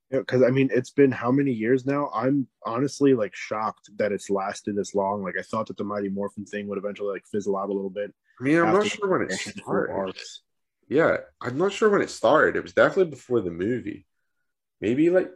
because 0.10 0.42
I 0.42 0.50
mean, 0.50 0.70
it's 0.74 0.90
been 0.90 1.12
how 1.12 1.32
many 1.32 1.52
years 1.52 1.86
now? 1.86 2.10
I'm 2.14 2.48
honestly 2.66 3.14
like 3.14 3.36
shocked 3.36 3.92
that 3.98 4.12
it's 4.12 4.30
lasted 4.30 4.76
this 4.76 4.96
long. 4.96 5.24
Like 5.24 5.36
I 5.38 5.44
thought 5.44 5.68
that 5.68 5.78
the 5.78 5.84
Mighty 5.84 6.10
Morphin 6.10 6.46
thing 6.46 6.68
would 6.68 6.80
eventually 6.80 7.14
like 7.14 7.28
fizzle 7.28 7.58
out 7.58 7.70
a 7.70 7.74
little 7.74 7.92
bit. 7.92 8.14
I 8.40 8.44
mean, 8.44 8.58
I'm 8.58 8.74
not 8.74 8.88
sure 8.88 9.10
when 9.10 9.30
it 9.30 9.34
started. 9.34 10.16
Yeah, 10.88 11.18
I'm 11.40 11.58
not 11.58 11.72
sure 11.72 11.90
when 11.90 12.02
it 12.02 12.10
started. 12.10 12.56
It 12.56 12.64
was 12.64 12.74
definitely 12.74 13.12
before 13.12 13.42
the 13.42 13.52
movie. 13.52 14.08
Maybe 14.82 15.10
like 15.10 15.32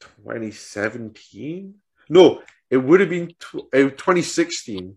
2017? 0.00 1.74
No, 2.08 2.42
it 2.70 2.76
would 2.76 3.00
have 3.00 3.10
been 3.10 3.34
tw- 3.38 3.66
uh, 3.72 3.90
2016. 3.90 4.96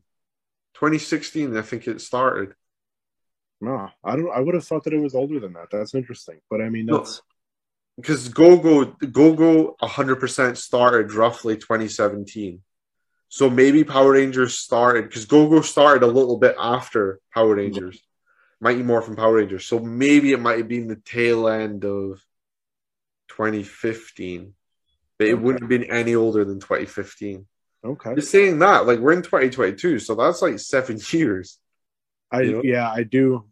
2016, 0.76 1.56
I 1.56 1.62
think 1.62 1.88
it 1.88 2.02
started. 2.02 2.54
No, 3.62 3.90
I 4.04 4.16
don't. 4.16 4.32
I 4.32 4.40
would 4.40 4.56
have 4.56 4.66
thought 4.66 4.84
that 4.84 4.94
it 4.94 5.00
was 5.00 5.16
older 5.16 5.40
than 5.40 5.54
that. 5.54 5.70
That's 5.72 5.96
interesting. 5.96 6.40
But 6.50 6.62
I 6.62 6.70
mean, 6.70 6.86
that's 6.86 7.22
Because 7.96 8.28
GoGo 8.28 8.86
GoGo 8.86 9.76
100% 9.82 10.58
started 10.58 11.14
roughly 11.14 11.56
2017. 11.56 12.62
So 13.30 13.50
maybe 13.50 13.84
Power 13.84 14.12
Rangers 14.12 14.60
started 14.60 15.06
because 15.06 15.26
GoGo 15.26 15.62
started 15.62 16.04
a 16.04 16.08
little 16.08 16.38
bit 16.38 16.56
after 16.60 17.20
Power 17.34 17.56
Rangers. 17.56 18.02
Mighty 18.60 18.84
Morphin 18.84 19.16
Power 19.16 19.36
Rangers. 19.36 19.66
So 19.66 19.80
maybe 19.80 20.34
it 20.34 20.40
might 20.40 20.58
have 20.58 20.68
been 20.68 20.88
the 20.88 20.98
tail 20.98 21.48
end 21.48 21.84
of 21.86 22.22
2015, 23.38 24.54
but 25.18 25.28
it 25.28 25.34
Okay. 25.34 25.42
wouldn't 25.42 25.62
have 25.64 25.70
been 25.70 25.84
any 25.92 26.16
older 26.16 26.46
than 26.46 26.60
2015. 26.60 27.46
Okay. 27.86 28.16
Just 28.16 28.32
saying 28.32 28.60
that, 28.60 28.86
like 28.88 29.00
we're 29.00 29.14
in 29.14 29.22
2022, 29.22 30.00
so 30.00 30.16
that's 30.16 30.42
like 30.42 30.60
seven 30.60 31.00
years. 31.12 31.60
I 32.32 32.42
you 32.42 32.52
know? 32.54 32.62
yeah, 32.64 32.90
I 32.90 33.04
do 33.04 33.46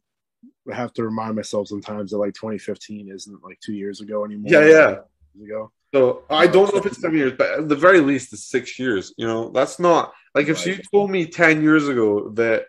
have 0.71 0.93
to 0.93 1.03
remind 1.03 1.35
myself 1.35 1.67
sometimes 1.67 2.11
that 2.11 2.17
like 2.17 2.33
2015 2.33 3.09
isn't 3.11 3.43
like 3.43 3.59
two 3.59 3.73
years 3.73 4.01
ago 4.01 4.23
anymore. 4.25 4.51
Yeah, 4.51 4.65
yeah. 4.65 5.43
Ago. 5.43 5.71
So 5.93 6.23
I 6.29 6.47
don't 6.47 6.71
know 6.73 6.79
if 6.79 6.85
it's 6.85 7.01
seven 7.01 7.17
years, 7.17 7.33
but 7.37 7.59
at 7.59 7.67
the 7.69 7.75
very 7.75 7.99
least, 7.99 8.31
it's 8.33 8.45
six 8.45 8.79
years. 8.79 9.13
You 9.17 9.27
know, 9.27 9.49
that's 9.49 9.77
not 9.79 10.13
like 10.33 10.47
if 10.47 10.65
you 10.65 10.79
told 10.91 11.11
me 11.11 11.25
10 11.25 11.61
years 11.61 11.89
ago 11.89 12.29
that 12.35 12.65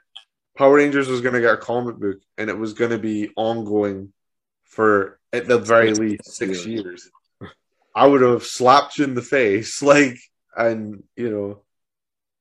Power 0.58 0.74
Rangers 0.76 1.08
was 1.08 1.20
going 1.20 1.34
to 1.34 1.40
get 1.40 1.54
a 1.54 1.56
comic 1.56 1.96
book 1.98 2.18
and 2.36 2.50
it 2.50 2.58
was 2.58 2.72
going 2.72 2.90
to 2.90 2.98
be 2.98 3.30
ongoing 3.36 4.12
for 4.64 5.20
at 5.32 5.46
the 5.46 5.58
very 5.58 5.92
least 5.94 6.24
six 6.26 6.66
years. 6.66 6.84
years, 6.84 7.10
I 7.94 8.06
would 8.06 8.22
have 8.22 8.44
slapped 8.44 8.98
you 8.98 9.04
in 9.04 9.14
the 9.14 9.22
face, 9.22 9.82
like, 9.94 10.18
and 10.56 11.02
you 11.16 11.30
know, 11.30 11.62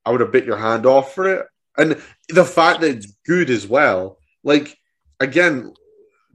I 0.05 0.11
would 0.11 0.21
have 0.21 0.31
bit 0.31 0.45
your 0.45 0.57
hand 0.57 0.85
off 0.85 1.15
for 1.15 1.27
it. 1.27 1.47
And 1.77 2.01
the 2.29 2.45
fact 2.45 2.81
that 2.81 2.91
it's 2.91 3.13
good 3.25 3.49
as 3.49 3.65
well, 3.65 4.17
like, 4.43 4.77
again, 5.19 5.73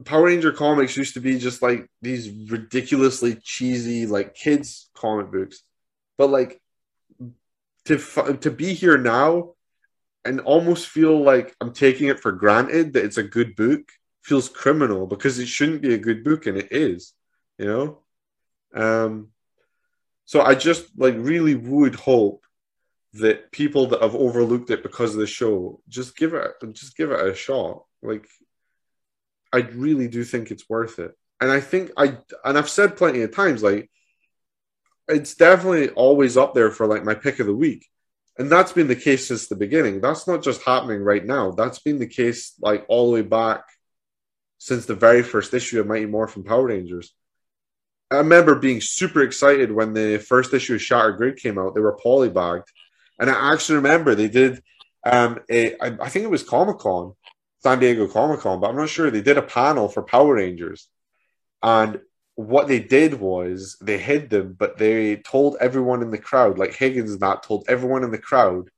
Power 0.03 0.25
Ranger 0.25 0.51
comics 0.51 0.97
used 0.97 1.15
to 1.15 1.19
be 1.19 1.39
just 1.39 1.61
like 1.61 1.87
these 2.01 2.29
ridiculously 2.49 3.35
cheesy, 3.43 4.05
like 4.05 4.35
kids 4.35 4.89
comic 4.93 5.31
books, 5.31 5.61
but 6.17 6.29
like 6.29 6.61
to 7.85 7.97
to 8.41 8.51
be 8.51 8.73
here 8.73 8.97
now 8.97 9.53
and 10.23 10.41
almost 10.41 10.87
feel 10.87 11.21
like 11.23 11.55
I'm 11.61 11.73
taking 11.73 12.09
it 12.09 12.19
for 12.19 12.31
granted 12.31 12.93
that 12.93 13.05
it's 13.05 13.17
a 13.17 13.23
good 13.23 13.55
book 13.55 13.81
feels 14.27 14.49
criminal 14.49 15.07
because 15.07 15.39
it 15.39 15.47
shouldn't 15.47 15.81
be 15.81 15.93
a 15.93 15.97
good 15.97 16.21
book 16.21 16.47
and 16.47 16.57
it 16.57 16.67
is, 16.71 17.13
you 17.57 17.65
know. 17.65 17.99
Um, 18.75 19.29
so 20.25 20.41
I 20.41 20.53
just 20.53 20.85
like 20.97 21.15
really 21.17 21.55
would 21.55 21.95
hope 21.95 22.43
that 23.13 23.53
people 23.53 23.87
that 23.87 24.01
have 24.01 24.15
overlooked 24.15 24.69
it 24.69 24.83
because 24.83 25.13
of 25.13 25.21
the 25.21 25.27
show 25.27 25.79
just 25.87 26.17
give 26.17 26.33
it 26.33 26.51
just 26.73 26.97
give 26.97 27.11
it 27.11 27.25
a 27.25 27.33
shot. 27.33 27.85
Like 28.03 28.27
I 29.53 29.59
really 29.59 30.09
do 30.09 30.25
think 30.25 30.51
it's 30.51 30.69
worth 30.69 30.99
it. 30.99 31.17
And 31.39 31.49
I 31.49 31.61
think 31.61 31.91
I 31.95 32.17
and 32.43 32.57
I've 32.57 32.69
said 32.69 32.97
plenty 32.97 33.21
of 33.21 33.33
times 33.33 33.63
like 33.63 33.89
it's 35.07 35.35
definitely 35.35 35.89
always 35.91 36.35
up 36.35 36.53
there 36.53 36.69
for 36.69 36.85
like 36.85 37.05
my 37.05 37.15
pick 37.15 37.39
of 37.39 37.47
the 37.47 37.55
week. 37.55 37.87
And 38.37 38.51
that's 38.51 38.73
been 38.73 38.87
the 38.87 38.95
case 38.95 39.29
since 39.29 39.47
the 39.47 39.55
beginning. 39.55 40.01
That's 40.01 40.27
not 40.27 40.43
just 40.43 40.63
happening 40.63 41.01
right 41.01 41.25
now. 41.25 41.51
That's 41.51 41.79
been 41.79 41.97
the 41.97 42.07
case 42.07 42.55
like 42.59 42.85
all 42.89 43.07
the 43.07 43.13
way 43.13 43.21
back 43.21 43.63
since 44.57 44.85
the 44.85 44.95
very 44.95 45.23
first 45.23 45.53
issue 45.53 45.79
of 45.79 45.87
Mighty 45.87 46.05
Morphin 46.05 46.43
Power 46.43 46.67
Rangers. 46.67 47.13
I 48.09 48.17
remember 48.17 48.55
being 48.55 48.81
super 48.81 49.21
excited 49.21 49.71
when 49.71 49.93
the 49.93 50.17
first 50.17 50.53
issue 50.53 50.75
of 50.75 50.81
Shattered 50.81 51.17
Grid 51.17 51.37
came 51.37 51.57
out. 51.57 51.75
They 51.75 51.81
were 51.81 51.97
polybagged. 52.03 52.67
And 53.19 53.29
I 53.29 53.53
actually 53.53 53.75
remember 53.77 54.15
they 54.15 54.29
did 54.29 54.61
um 55.05 55.39
a 55.49 55.73
I, 55.79 55.97
I 56.01 56.09
think 56.09 56.25
it 56.25 56.31
was 56.31 56.43
Comic 56.43 56.79
Con, 56.79 57.13
San 57.59 57.79
Diego 57.79 58.07
Comic 58.07 58.41
Con, 58.41 58.59
but 58.59 58.69
I'm 58.69 58.77
not 58.77 58.89
sure. 58.89 59.11
They 59.11 59.21
did 59.21 59.37
a 59.37 59.41
panel 59.41 59.89
for 59.89 60.03
Power 60.03 60.35
Rangers. 60.35 60.87
And 61.61 61.99
what 62.35 62.67
they 62.67 62.79
did 62.79 63.15
was 63.15 63.77
they 63.81 63.97
hid 63.97 64.29
them, 64.29 64.55
but 64.57 64.77
they 64.77 65.17
told 65.17 65.57
everyone 65.59 66.03
in 66.03 66.11
the 66.11 66.19
crowd, 66.19 66.59
like 66.59 66.75
Higgins 66.75 67.11
and 67.11 67.21
that 67.21 67.43
told 67.43 67.65
everyone 67.67 68.03
in 68.03 68.11
the 68.11 68.19
crowd 68.19 68.69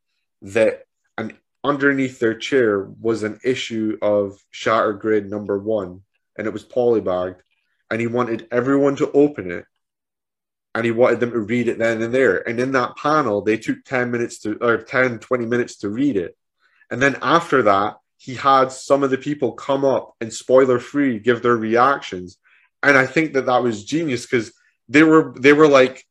that 0.41 0.83
and 1.17 1.35
underneath 1.63 2.19
their 2.19 2.35
chair 2.35 2.81
was 2.99 3.23
an 3.23 3.39
issue 3.43 3.97
of 4.01 4.43
Shattered 4.51 4.99
Grid 4.99 5.29
number 5.29 5.57
one, 5.57 6.01
and 6.37 6.47
it 6.47 6.53
was 6.53 6.63
polybagged, 6.63 7.39
and 7.91 7.99
he 7.99 8.07
wanted 8.07 8.47
everyone 8.51 8.95
to 8.97 9.11
open 9.11 9.51
it, 9.51 9.65
and 10.75 10.85
he 10.85 10.91
wanted 10.91 11.19
them 11.19 11.31
to 11.31 11.39
read 11.39 11.67
it 11.67 11.79
then 11.79 12.01
and 12.01 12.13
there. 12.13 12.47
And 12.47 12.59
in 12.59 12.71
that 12.73 12.95
panel, 12.95 13.41
they 13.41 13.57
took 13.57 13.83
10 13.83 14.11
minutes 14.11 14.39
to 14.39 14.57
or 14.61 14.77
10, 14.77 15.19
20 15.19 15.45
minutes 15.45 15.77
to 15.77 15.89
read 15.89 16.15
it. 16.15 16.37
And 16.91 17.01
then 17.01 17.17
after 17.21 17.63
that, 17.63 17.97
he 18.17 18.35
had 18.35 18.71
some 18.71 19.03
of 19.03 19.09
the 19.09 19.17
people 19.17 19.53
come 19.53 19.85
up 19.85 20.15
and 20.21 20.31
spoiler 20.31 20.79
free 20.79 21.19
give 21.19 21.41
their 21.41 21.55
reactions 21.55 22.37
and 22.81 22.97
I 22.97 23.05
think 23.05 23.33
that 23.33 23.45
that 23.47 23.63
was 23.63 23.83
genius 23.83 24.25
because 24.25 24.53
they 24.87 25.03
were 25.03 25.33
they 25.37 25.53
were 25.53 25.67
like, 25.67 26.05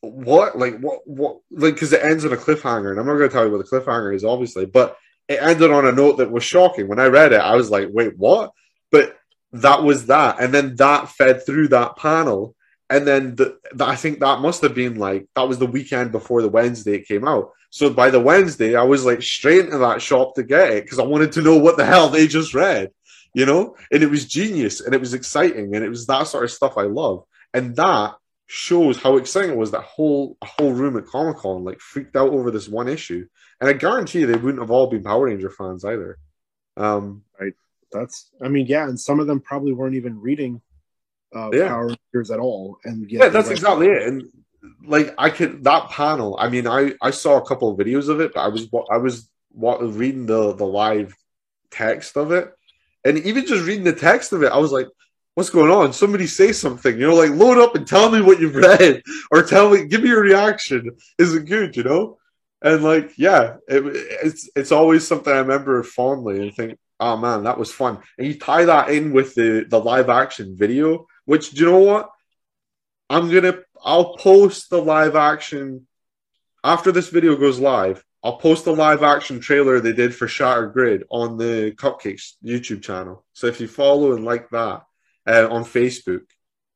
what 0.00 0.58
like 0.58 0.78
what 0.78 1.00
what 1.06 1.38
like 1.50 1.74
because 1.74 1.92
it 1.92 2.04
ends 2.04 2.24
on 2.24 2.32
a 2.32 2.36
cliffhanger, 2.36 2.90
and 2.90 3.00
I'm 3.00 3.06
not 3.06 3.16
going 3.16 3.28
to 3.28 3.34
tell 3.34 3.44
you 3.44 3.52
what 3.52 3.58
the 3.58 3.70
cliffhanger 3.70 4.14
is, 4.14 4.24
obviously, 4.24 4.66
but 4.66 4.96
it 5.28 5.42
ended 5.42 5.70
on 5.70 5.86
a 5.86 5.92
note 5.92 6.18
that 6.18 6.30
was 6.30 6.44
shocking. 6.44 6.88
When 6.88 7.00
I 7.00 7.06
read 7.06 7.32
it, 7.32 7.40
I 7.40 7.56
was 7.56 7.70
like, 7.70 7.88
wait, 7.90 8.16
what? 8.16 8.52
But 8.90 9.16
that 9.52 9.82
was 9.82 10.06
that, 10.06 10.40
and 10.40 10.52
then 10.52 10.76
that 10.76 11.08
fed 11.10 11.44
through 11.44 11.68
that 11.68 11.96
panel, 11.96 12.54
and 12.88 13.06
then 13.06 13.34
the, 13.34 13.58
the 13.72 13.84
I 13.84 13.96
think 13.96 14.20
that 14.20 14.40
must 14.40 14.62
have 14.62 14.74
been 14.74 14.96
like 14.96 15.26
that 15.34 15.48
was 15.48 15.58
the 15.58 15.66
weekend 15.66 16.12
before 16.12 16.42
the 16.42 16.48
Wednesday 16.48 16.96
it 16.96 17.08
came 17.08 17.26
out. 17.26 17.50
So 17.70 17.90
by 17.90 18.10
the 18.10 18.20
Wednesday, 18.20 18.76
I 18.76 18.84
was 18.84 19.04
like 19.04 19.22
straight 19.22 19.66
into 19.66 19.78
that 19.78 20.00
shop 20.00 20.34
to 20.36 20.42
get 20.42 20.70
it 20.70 20.84
because 20.84 20.98
I 20.98 21.04
wanted 21.04 21.32
to 21.32 21.42
know 21.42 21.58
what 21.58 21.76
the 21.76 21.84
hell 21.84 22.08
they 22.08 22.26
just 22.26 22.54
read 22.54 22.90
you 23.34 23.46
know 23.46 23.76
and 23.92 24.02
it 24.02 24.10
was 24.10 24.26
genius 24.26 24.80
and 24.80 24.94
it 24.94 25.00
was 25.00 25.14
exciting 25.14 25.74
and 25.74 25.84
it 25.84 25.88
was 25.88 26.06
that 26.06 26.26
sort 26.26 26.44
of 26.44 26.50
stuff 26.50 26.76
i 26.76 26.82
love 26.82 27.24
and 27.54 27.76
that 27.76 28.14
shows 28.50 28.96
how 28.98 29.18
exciting 29.18 29.50
it 29.50 29.56
was 29.56 29.70
that 29.70 29.82
whole 29.82 30.36
whole 30.42 30.72
room 30.72 30.96
at 30.96 31.04
comic-con 31.06 31.64
like 31.64 31.78
freaked 31.80 32.16
out 32.16 32.30
over 32.30 32.50
this 32.50 32.66
one 32.66 32.88
issue. 32.88 33.26
And 33.60 33.68
i 33.68 33.74
guarantee 33.74 34.20
you 34.20 34.26
they 34.26 34.38
wouldn't 34.38 34.62
have 34.62 34.70
all 34.70 34.86
been 34.88 35.02
power 35.04 35.26
ranger 35.26 35.50
fans 35.50 35.84
either. 35.84 36.18
Um 36.76 37.22
That's 37.92 38.30
I 38.42 38.48
mean, 38.48 38.66
yeah, 38.66 38.88
and 38.88 38.98
some 38.98 39.20
of 39.20 39.26
them 39.26 39.40
probably 39.40 39.74
weren't 39.74 39.96
even 39.96 40.18
reading 40.20 40.62
uh 41.36 41.50
Yeah. 41.52 41.68
Power 41.68 41.88
Rangers 41.88 42.30
at 42.30 42.40
all. 42.40 42.78
And 42.84 43.08
yeah 43.10 43.28
that's 43.28 43.50
exactly 43.50 43.88
it. 43.88 44.02
And 44.08 44.24
like 44.84 45.14
i 45.18 45.30
could 45.30 45.62
that 45.64 45.88
panel 45.90 46.36
i 46.40 46.48
mean 46.48 46.66
i 46.66 46.92
i 47.00 47.10
saw 47.10 47.36
a 47.36 47.46
couple 47.46 47.70
of 47.70 47.78
videos 47.78 48.08
of 48.08 48.20
it 48.20 48.34
but 48.34 48.40
i 48.40 48.48
was 48.48 48.70
wa- 48.72 48.84
i 48.90 48.96
was 48.96 49.30
wa- 49.52 49.78
reading 49.80 50.26
the 50.26 50.52
the 50.54 50.66
live 50.66 51.14
text 51.70 52.16
of 52.16 52.32
it. 52.32 52.52
And 53.04 53.18
even 53.18 53.46
just 53.46 53.64
reading 53.66 53.84
the 53.84 53.92
text 53.92 54.32
of 54.32 54.42
it 54.42 54.50
i 54.52 54.58
was 54.58 54.72
like 54.72 54.88
what's 55.38 55.50
going 55.50 55.70
on? 55.70 55.92
Somebody 55.92 56.26
say 56.26 56.50
something. 56.50 56.98
You 56.98 57.06
know 57.06 57.14
like 57.14 57.30
load 57.30 57.58
up 57.58 57.76
and 57.76 57.86
tell 57.86 58.10
me 58.10 58.20
what 58.20 58.40
you've 58.40 58.56
read. 58.56 59.02
Or 59.30 59.42
tell 59.42 59.70
me 59.70 59.84
give 59.84 60.02
me 60.02 60.08
your 60.08 60.22
reaction. 60.22 60.96
Is 61.16 61.32
it 61.32 61.46
good 61.46 61.76
you 61.76 61.84
know? 61.84 62.18
And 62.60 62.82
like 62.82 63.16
yeah 63.16 63.58
it, 63.68 63.84
it's 64.24 64.50
it's 64.56 64.72
always 64.72 65.06
something 65.06 65.32
i 65.32 65.38
remember 65.38 65.80
fondly 65.84 66.42
and 66.42 66.52
think 66.52 66.76
oh 66.98 67.16
man 67.16 67.44
that 67.44 67.56
was 67.56 67.70
fun. 67.72 68.00
And 68.18 68.26
you 68.26 68.34
tie 68.36 68.64
that 68.64 68.90
in 68.90 69.12
with 69.12 69.36
the 69.36 69.64
the 69.68 69.78
live 69.78 70.08
action 70.08 70.56
video 70.56 71.06
which 71.24 71.52
do 71.52 71.60
you 71.60 71.70
know 71.70 71.78
what? 71.78 72.10
I'm 73.08 73.30
gonna 73.30 73.58
i'll 73.84 74.16
post 74.16 74.70
the 74.70 74.82
live 74.82 75.14
action 75.14 75.86
after 76.64 76.90
this 76.90 77.10
video 77.10 77.36
goes 77.36 77.60
live. 77.60 78.04
I'll 78.24 78.38
post 78.38 78.64
the 78.64 78.74
live 78.74 79.04
action 79.04 79.38
trailer 79.38 79.78
they 79.78 79.92
did 79.92 80.12
for 80.16 80.26
Shattered 80.26 80.72
Grid 80.72 81.04
on 81.10 81.36
the 81.36 81.72
Cupcakes 81.76 82.32
YouTube 82.44 82.82
channel. 82.82 83.24
So 83.34 83.46
if 83.46 83.60
you 83.60 83.68
follow 83.68 84.14
and 84.14 84.24
like 84.24 84.50
that 84.50 84.82
uh, 85.28 85.48
on 85.50 85.64
Facebook, 85.64 86.22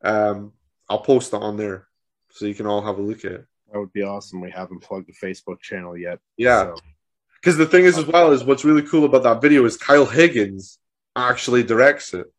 um, 0.02 0.52
I'll 0.88 1.00
post 1.00 1.30
that 1.30 1.38
on 1.38 1.56
there 1.56 1.88
so 2.30 2.46
you 2.46 2.54
can 2.54 2.66
all 2.66 2.82
have 2.82 2.98
a 2.98 3.02
look 3.02 3.24
at 3.24 3.32
it. 3.32 3.46
That 3.72 3.78
would 3.78 3.92
be 3.92 4.02
awesome. 4.02 4.40
We 4.40 4.50
haven't 4.50 4.80
plugged 4.80 5.08
the 5.08 5.14
Facebook 5.26 5.60
channel 5.60 5.96
yet. 5.96 6.18
Yeah, 6.36 6.74
so- 6.74 6.76
because 7.42 7.56
the 7.56 7.66
thing 7.66 7.84
is, 7.84 7.98
as 7.98 8.06
well, 8.06 8.30
is 8.30 8.44
what's 8.44 8.64
really 8.64 8.82
cool 8.82 9.04
about 9.04 9.24
that 9.24 9.42
video 9.42 9.64
is 9.64 9.76
Kyle 9.76 10.06
Higgins 10.06 10.78
actually 11.16 11.64
directs 11.64 12.14
it 12.14 12.32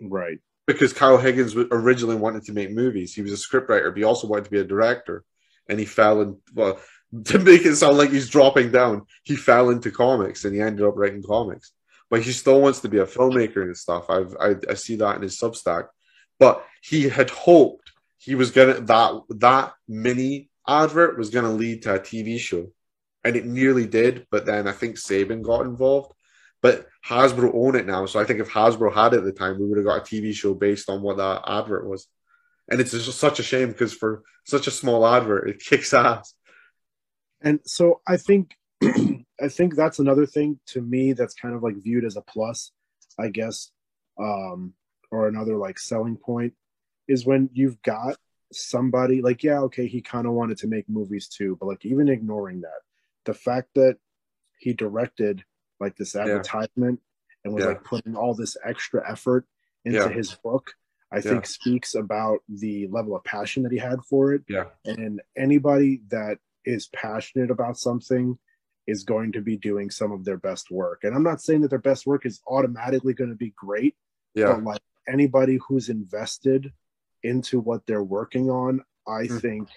right. 0.00 0.38
because 0.66 0.92
Kyle 0.92 1.16
Higgins 1.16 1.54
originally 1.54 2.16
wanted 2.16 2.42
to 2.44 2.52
make 2.52 2.72
movies. 2.72 3.14
He 3.14 3.22
was 3.22 3.32
a 3.32 3.36
scriptwriter, 3.36 3.90
but 3.90 3.98
he 3.98 4.02
also 4.02 4.26
wanted 4.26 4.46
to 4.46 4.50
be 4.50 4.58
a 4.58 4.64
director, 4.64 5.22
and 5.68 5.78
he 5.78 5.84
fell 5.84 6.22
in. 6.22 6.38
Well, 6.54 6.80
to 7.26 7.38
make 7.38 7.64
it 7.64 7.76
sound 7.76 7.98
like 7.98 8.10
he's 8.10 8.28
dropping 8.28 8.72
down, 8.72 9.02
he 9.22 9.36
fell 9.36 9.70
into 9.70 9.92
comics 9.92 10.44
and 10.44 10.52
he 10.52 10.60
ended 10.60 10.84
up 10.84 10.96
writing 10.96 11.22
comics. 11.22 11.70
But 12.10 12.22
he 12.22 12.32
still 12.32 12.60
wants 12.60 12.80
to 12.80 12.88
be 12.88 12.98
a 12.98 13.06
filmmaker 13.06 13.62
and 13.62 13.76
stuff. 13.76 14.08
I've, 14.08 14.36
I 14.40 14.54
I 14.70 14.74
see 14.74 14.96
that 14.96 15.16
in 15.16 15.22
his 15.22 15.38
Substack. 15.38 15.88
But 16.38 16.64
he 16.82 17.08
had 17.08 17.30
hoped 17.30 17.92
he 18.18 18.34
was 18.34 18.50
gonna 18.50 18.80
that 18.82 19.22
that 19.30 19.72
mini 19.88 20.50
advert 20.68 21.18
was 21.18 21.30
gonna 21.30 21.52
lead 21.52 21.82
to 21.82 21.94
a 21.94 21.98
TV 21.98 22.38
show, 22.38 22.70
and 23.24 23.36
it 23.36 23.46
nearly 23.46 23.86
did. 23.86 24.26
But 24.30 24.46
then 24.46 24.68
I 24.68 24.72
think 24.72 24.96
Saban 24.96 25.42
got 25.42 25.62
involved. 25.62 26.12
But 26.62 26.86
Hasbro 27.06 27.54
own 27.54 27.76
it 27.76 27.86
now, 27.86 28.06
so 28.06 28.18
I 28.18 28.24
think 28.24 28.40
if 28.40 28.48
Hasbro 28.48 28.92
had 28.92 29.14
it 29.14 29.18
at 29.18 29.24
the 29.24 29.32
time, 29.32 29.58
we 29.58 29.66
would 29.66 29.78
have 29.78 29.86
got 29.86 29.98
a 29.98 30.00
TV 30.00 30.32
show 30.32 30.54
based 30.54 30.88
on 30.88 31.02
what 31.02 31.18
that 31.18 31.42
advert 31.46 31.86
was. 31.86 32.08
And 32.68 32.80
it's 32.80 32.90
just 32.90 33.18
such 33.18 33.38
a 33.38 33.44
shame 33.44 33.68
because 33.68 33.94
for 33.94 34.22
such 34.44 34.66
a 34.66 34.72
small 34.72 35.06
advert, 35.06 35.48
it 35.48 35.60
kicks 35.60 35.94
ass. 35.94 36.34
And 37.40 37.60
so 37.64 38.00
I 38.06 38.16
think 38.16 38.56
I 39.40 39.48
think 39.48 39.74
that's 39.74 39.98
another 39.98 40.26
thing 40.26 40.58
to 40.68 40.80
me 40.80 41.12
that's 41.12 41.34
kind 41.34 41.54
of 41.54 41.62
like 41.62 41.76
viewed 41.82 42.04
as 42.04 42.16
a 42.16 42.22
plus, 42.22 42.72
I 43.18 43.28
guess, 43.28 43.70
um, 44.18 44.72
or 45.10 45.28
another 45.28 45.56
like 45.56 45.78
selling 45.78 46.16
point 46.16 46.54
is 47.08 47.26
when 47.26 47.50
you've 47.52 47.80
got 47.82 48.16
somebody 48.52 49.20
like, 49.20 49.42
yeah, 49.42 49.60
okay, 49.60 49.86
he 49.86 50.00
kind 50.00 50.26
of 50.26 50.32
wanted 50.32 50.56
to 50.58 50.66
make 50.66 50.88
movies 50.88 51.28
too, 51.28 51.56
but 51.60 51.66
like 51.66 51.84
even 51.84 52.08
ignoring 52.08 52.62
that, 52.62 52.80
the 53.24 53.34
fact 53.34 53.68
that 53.74 53.98
he 54.58 54.72
directed 54.72 55.44
like 55.80 55.96
this 55.96 56.16
advertisement 56.16 57.00
and 57.44 57.52
was 57.52 57.62
Yeah. 57.62 57.68
like 57.68 57.84
putting 57.84 58.16
all 58.16 58.34
this 58.34 58.56
extra 58.64 59.08
effort 59.08 59.46
into 59.84 59.98
Yeah. 59.98 60.08
his 60.08 60.34
book, 60.42 60.72
I 61.12 61.16
Yeah. 61.16 61.22
think 61.22 61.46
speaks 61.46 61.94
about 61.94 62.38
the 62.48 62.86
level 62.88 63.14
of 63.14 63.22
passion 63.24 63.62
that 63.64 63.72
he 63.72 63.78
had 63.78 64.02
for 64.04 64.32
it. 64.32 64.44
Yeah. 64.48 64.70
And 64.84 65.20
anybody 65.36 66.02
that 66.08 66.38
is 66.64 66.88
passionate 66.88 67.50
about 67.50 67.78
something 67.78 68.38
is 68.86 69.04
going 69.04 69.32
to 69.32 69.40
be 69.40 69.56
doing 69.56 69.90
some 69.90 70.12
of 70.12 70.24
their 70.24 70.36
best 70.36 70.70
work. 70.70 71.00
And 71.02 71.14
I'm 71.14 71.22
not 71.22 71.40
saying 71.40 71.62
that 71.62 71.68
their 71.70 71.78
best 71.78 72.06
work 72.06 72.24
is 72.24 72.40
automatically 72.46 73.14
going 73.14 73.30
to 73.30 73.36
be 73.36 73.52
great, 73.56 73.96
Yeah. 74.34 74.54
but 74.54 74.64
like 74.64 74.80
anybody 75.08 75.58
who's 75.66 75.88
invested 75.88 76.72
into 77.22 77.58
what 77.58 77.86
they're 77.86 78.02
working 78.02 78.50
on, 78.50 78.84
I 79.06 79.26
Mhm. 79.26 79.40
think 79.40 79.68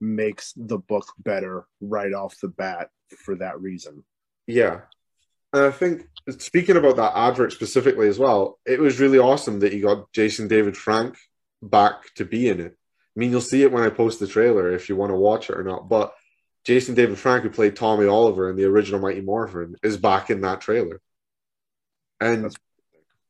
makes 0.00 0.52
the 0.56 0.78
book 0.78 1.06
better 1.18 1.66
right 1.80 2.12
off 2.12 2.38
the 2.40 2.48
bat 2.48 2.90
for 3.16 3.36
that 3.36 3.60
reason. 3.60 4.04
Yeah. 4.46 4.82
And 5.52 5.62
I 5.62 5.70
think 5.70 6.08
speaking 6.38 6.76
about 6.76 6.96
that 6.96 7.16
advert 7.16 7.52
specifically 7.52 8.08
as 8.08 8.18
well, 8.18 8.58
it 8.66 8.80
was 8.80 9.00
really 9.00 9.18
awesome 9.18 9.60
that 9.60 9.72
you 9.72 9.82
got 9.82 10.12
Jason 10.12 10.48
David 10.48 10.76
Frank 10.76 11.16
back 11.62 12.12
to 12.16 12.24
be 12.24 12.48
in 12.48 12.60
it. 12.60 12.76
I 13.16 13.20
mean, 13.20 13.30
you'll 13.30 13.40
see 13.40 13.62
it 13.62 13.70
when 13.70 13.84
I 13.84 13.90
post 13.90 14.18
the 14.18 14.26
trailer 14.26 14.72
if 14.72 14.88
you 14.88 14.96
want 14.96 15.10
to 15.10 15.16
watch 15.16 15.48
it 15.48 15.56
or 15.56 15.62
not. 15.62 15.88
But 15.88 16.12
Jason 16.64 16.94
David 16.94 17.18
Frank, 17.18 17.42
who 17.44 17.50
played 17.50 17.76
Tommy 17.76 18.06
Oliver 18.06 18.48
in 18.50 18.56
the 18.56 18.64
original 18.64 19.00
Mighty 19.00 19.20
Morphin, 19.20 19.76
is 19.82 19.96
back 19.96 20.30
in 20.30 20.40
that 20.42 20.60
trailer. 20.60 21.00
And 22.20 22.44
That's- 22.44 22.56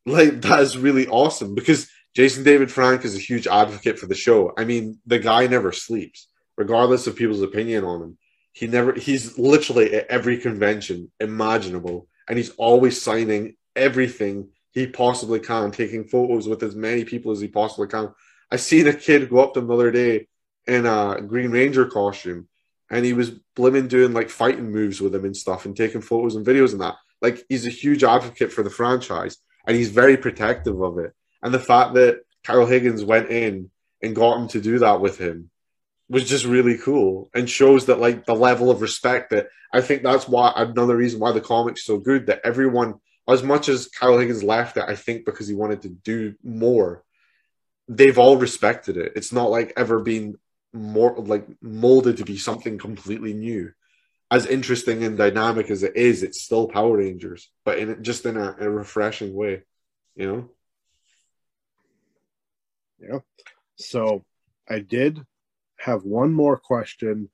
like 0.07 0.43
that 0.43 0.61
is 0.61 0.77
really 0.77 1.07
awesome 1.09 1.55
because 1.55 1.89
Jason 2.15 2.45
David 2.45 2.71
Frank 2.71 3.05
is 3.05 3.17
a 3.17 3.21
huge 3.21 3.47
advocate 3.47 3.99
for 3.99 4.07
the 4.07 4.15
show. 4.15 4.53
I 4.57 4.65
mean, 4.65 5.01
the 5.07 5.19
guy 5.19 5.47
never 5.47 5.73
sleeps, 5.73 6.29
regardless 6.57 7.07
of 7.07 7.17
people's 7.17 7.43
opinion 7.43 7.85
on 7.85 8.03
him. 8.03 8.19
He 8.53 8.67
never 8.69 8.93
he's 8.93 9.37
literally 9.37 9.95
at 9.95 10.07
every 10.07 10.39
convention 10.39 11.11
imaginable 11.19 12.07
and 12.29 12.39
he's 12.39 12.51
always 12.51 13.03
signing 13.03 13.57
everything 13.75 14.51
he 14.71 14.87
possibly 14.87 15.41
can, 15.41 15.71
taking 15.71 16.05
photos 16.05 16.49
with 16.49 16.63
as 16.63 16.77
many 16.77 17.05
people 17.05 17.33
as 17.33 17.41
he 17.41 17.49
possibly 17.49 17.89
can. 17.89 18.15
I 18.51 18.57
seen 18.57 18.87
a 18.87 18.93
kid 18.93 19.29
go 19.29 19.39
up 19.39 19.55
to 19.55 19.61
him 19.61 19.67
the 19.67 19.75
other 19.75 19.91
day 19.91 20.29
in 20.67 20.87
a 20.87 21.21
Green 21.21 21.51
Ranger 21.51 21.87
costume 21.87 22.49
and 22.91 23.05
he 23.05 23.13
was 23.13 23.33
blimmin' 23.57 23.89
doing 23.89 24.13
like 24.13 24.31
fighting 24.31 24.71
moves 24.71 25.01
with 25.01 25.15
him 25.15 25.25
and 25.25 25.37
stuff 25.37 25.65
and 25.65 25.77
taking 25.77 26.01
photos 26.01 26.37
and 26.37 26.47
videos 26.47 26.73
and 26.73 26.81
that. 26.81 26.97
Like 27.21 27.45
he's 27.49 27.67
a 27.67 27.71
huge 27.71 28.05
advocate 28.05 28.53
for 28.53 28.63
the 28.63 28.71
franchise 28.71 29.39
and 29.67 29.77
he's 29.77 29.91
very 29.91 30.17
protective 30.17 30.81
of 30.81 30.99
it. 30.99 31.13
And 31.43 31.53
the 31.53 31.59
fact 31.59 31.95
that 31.95 32.21
Kyle 32.43 32.67
Higgins 32.67 33.05
went 33.05 33.31
in 33.31 33.71
and 34.03 34.15
got 34.15 34.39
him 34.39 34.49
to 34.49 34.61
do 34.61 34.79
that 34.81 35.01
with 35.01 35.19
him 35.19 35.51
was 36.09 36.29
just 36.29 36.45
really 36.45 36.77
cool 36.77 37.31
and 37.35 37.49
shows 37.49 37.87
that 37.87 38.01
like 38.01 38.27
the 38.27 38.35
level 38.35 38.71
of 38.71 38.83
respect 38.83 39.31
that 39.31 39.49
I 39.73 39.81
think 39.81 40.03
that's 40.03 40.29
why 40.29 40.53
another 40.55 40.97
reason 40.97 41.21
why 41.21 41.33
the 41.33 41.41
comic's 41.41 41.85
so 41.85 41.99
good 41.99 42.27
that 42.27 42.43
everyone 42.45 42.95
as 43.29 43.43
much 43.43 43.69
as 43.69 43.89
Kyle 43.89 44.19
Higgins 44.19 44.43
left 44.43 44.77
it, 44.77 44.85
I 44.87 44.97
think 44.97 45.25
because 45.25 45.49
he 45.49 45.55
wanted 45.55 45.83
to 45.83 45.89
do 45.89 46.35
more, 46.43 47.03
they've 47.89 48.19
all 48.19 48.37
respected 48.37 48.97
it. 48.97 49.13
It's 49.17 49.33
not 49.33 49.51
like 49.51 49.73
ever 49.77 50.01
been 50.01 50.37
more 50.75 51.15
like 51.17 51.47
molded 51.63 52.19
to 52.19 52.25
be 52.25 52.37
something 52.37 52.77
completely 52.79 53.33
new. 53.33 53.73
As 54.31 54.47
interesting 54.47 55.05
and 55.05 55.17
dynamic 55.17 55.71
as 55.71 55.83
it 55.83 55.97
is, 55.97 56.23
it's 56.23 56.43
still 56.43 56.67
Power 56.67 56.97
Rangers, 56.97 57.51
but 57.65 57.79
in 57.79 58.03
just 58.03 58.27
in 58.27 58.37
a, 58.37 58.57
a 58.59 58.69
refreshing 58.69 59.33
way, 59.35 59.63
you 60.17 60.27
know. 60.27 60.51
Yeah. 62.99 63.19
So 63.77 64.25
I 64.69 64.81
did 64.81 65.21
have 65.79 66.05
one 66.05 66.33
more 66.33 66.57
question. 66.57 67.29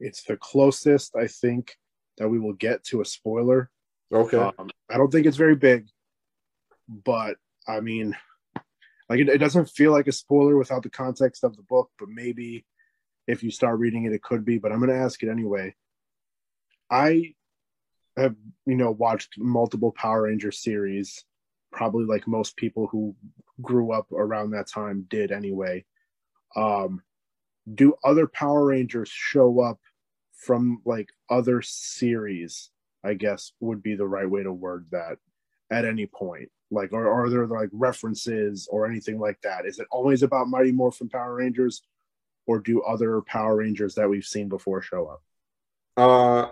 It's 0.00 0.24
the 0.24 0.36
closest 0.36 1.16
I 1.16 1.28
think 1.28 1.76
that 2.18 2.28
we 2.28 2.38
will 2.38 2.52
get 2.52 2.84
to 2.84 3.00
a 3.00 3.04
spoiler. 3.04 3.70
Okay. 4.12 4.36
Um, 4.36 4.70
I 4.90 4.98
don't 4.98 5.10
think 5.10 5.26
it's 5.26 5.36
very 5.36 5.56
big, 5.56 5.86
but 6.88 7.36
I 7.66 7.80
mean, 7.80 8.14
like 9.08 9.20
it, 9.20 9.28
it 9.28 9.38
doesn't 9.38 9.70
feel 9.70 9.92
like 9.92 10.08
a 10.08 10.12
spoiler 10.12 10.56
without 10.56 10.82
the 10.82 10.90
context 10.90 11.44
of 11.44 11.56
the 11.56 11.62
book, 11.62 11.90
but 11.98 12.08
maybe 12.08 12.66
if 13.26 13.42
you 13.42 13.50
start 13.50 13.78
reading 13.78 14.04
it, 14.04 14.12
it 14.12 14.22
could 14.22 14.44
be. 14.44 14.58
But 14.58 14.72
I'm 14.72 14.78
going 14.78 14.90
to 14.90 15.04
ask 15.04 15.22
it 15.22 15.30
anyway. 15.30 15.74
I 16.90 17.34
have, 18.16 18.34
you 18.66 18.76
know, 18.76 18.90
watched 18.90 19.34
multiple 19.38 19.92
Power 19.92 20.22
Ranger 20.22 20.52
series, 20.52 21.24
probably 21.72 22.04
like 22.04 22.28
most 22.28 22.56
people 22.56 22.86
who 22.86 23.16
grew 23.62 23.92
up 23.92 24.10
around 24.12 24.50
that 24.50 24.68
time 24.68 25.06
did 25.08 25.32
anyway. 25.32 25.84
Um, 26.54 27.02
do 27.72 27.94
other 28.04 28.26
Power 28.26 28.66
Rangers 28.66 29.08
show 29.08 29.60
up 29.60 29.80
from 30.34 30.82
like 30.84 31.08
other 31.30 31.62
series? 31.62 32.70
I 33.02 33.14
guess 33.14 33.52
would 33.60 33.82
be 33.82 33.96
the 33.96 34.06
right 34.06 34.28
way 34.28 34.42
to 34.42 34.52
word 34.52 34.86
that 34.92 35.18
at 35.70 35.84
any 35.84 36.06
point. 36.06 36.50
Like, 36.70 36.92
are 36.92 37.28
there 37.28 37.46
like 37.46 37.68
references 37.72 38.66
or 38.70 38.86
anything 38.86 39.20
like 39.20 39.40
that? 39.42 39.66
Is 39.66 39.78
it 39.78 39.86
always 39.90 40.22
about 40.22 40.48
Mighty 40.48 40.72
Morphin 40.72 41.08
Power 41.08 41.34
Rangers, 41.34 41.82
or 42.46 42.58
do 42.58 42.82
other 42.82 43.20
Power 43.22 43.56
Rangers 43.56 43.94
that 43.94 44.08
we've 44.08 44.24
seen 44.24 44.48
before 44.48 44.82
show 44.82 45.06
up? 45.06 45.22
Uh, 45.96 46.50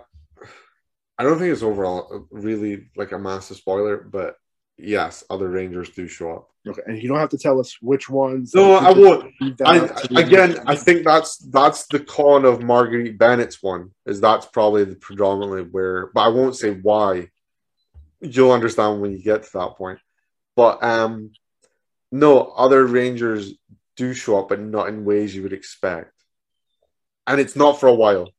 I 1.17 1.23
don't 1.23 1.37
think 1.37 1.51
it's 1.51 1.63
overall 1.63 2.27
really 2.31 2.89
like 2.95 3.11
a 3.11 3.19
massive 3.19 3.57
spoiler, 3.57 3.97
but 3.97 4.37
yes, 4.77 5.23
other 5.29 5.47
Rangers 5.47 5.89
do 5.89 6.07
show 6.07 6.31
up. 6.31 6.49
Okay, 6.65 6.81
and 6.87 7.01
you 7.01 7.09
don't 7.09 7.19
have 7.19 7.29
to 7.29 7.37
tell 7.37 7.59
us 7.59 7.77
which 7.81 8.09
ones. 8.09 8.55
No, 8.55 8.75
I 8.75 8.91
won't. 8.91 9.33
I, 9.65 9.79
up 9.79 9.95
to 9.97 10.07
the 10.07 10.19
again. 10.19 10.59
I 10.65 10.75
think 10.75 11.03
that's 11.03 11.37
that's 11.37 11.87
the 11.87 11.99
con 11.99 12.45
of 12.45 12.63
Marguerite 12.63 13.17
Bennett's 13.17 13.61
one. 13.61 13.91
Is 14.05 14.21
that's 14.21 14.45
probably 14.45 14.85
the 14.85 14.95
predominantly 14.95 15.63
where, 15.63 16.07
but 16.13 16.21
I 16.21 16.29
won't 16.29 16.55
say 16.55 16.71
why. 16.71 17.29
You'll 18.21 18.53
understand 18.53 19.01
when 19.01 19.11
you 19.11 19.21
get 19.21 19.43
to 19.43 19.49
that 19.55 19.75
point. 19.75 19.99
But 20.55 20.81
um, 20.81 21.31
no, 22.11 22.43
other 22.43 22.85
Rangers 22.85 23.53
do 23.95 24.13
show 24.13 24.39
up, 24.39 24.49
but 24.49 24.59
not 24.59 24.89
in 24.89 25.05
ways 25.05 25.35
you 25.35 25.43
would 25.43 25.53
expect, 25.53 26.13
and 27.27 27.39
it's 27.39 27.55
not 27.55 27.79
for 27.79 27.87
a 27.87 27.93
while. 27.93 28.29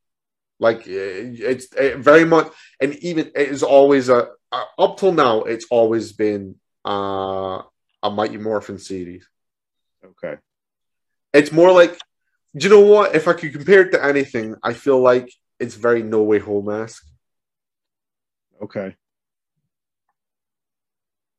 Like 0.61 0.87
eh, 0.87 1.35
it's 1.53 1.73
it 1.75 1.99
very 1.99 2.25
much, 2.25 2.53
and 2.81 2.95
even 2.97 3.31
it 3.35 3.49
is 3.49 3.63
always 3.63 4.09
a 4.09 4.29
uh, 4.53 4.65
up 4.79 4.99
till 4.99 5.13
now. 5.13 5.43
It's 5.43 5.67
always 5.71 6.13
been 6.13 6.57
uh, 6.85 7.63
a 8.03 8.11
Mighty 8.11 8.39
Morphin 8.39 8.79
series. 8.79 9.29
okay. 10.05 10.37
It's 11.33 11.51
more 11.51 11.73
like, 11.73 11.99
do 12.55 12.69
you 12.69 12.73
know 12.73 12.87
what? 12.87 13.17
If 13.17 13.27
I 13.27 13.33
could 13.33 13.53
compare 13.53 13.81
it 13.83 13.91
to 13.91 14.05
anything, 14.05 14.55
I 14.63 14.73
feel 14.73 15.01
like 15.01 15.29
it's 15.59 15.75
very 15.75 16.03
No 16.03 16.23
Way 16.23 16.39
Home 16.39 16.71
esque. 16.71 17.05
Okay. 18.63 18.95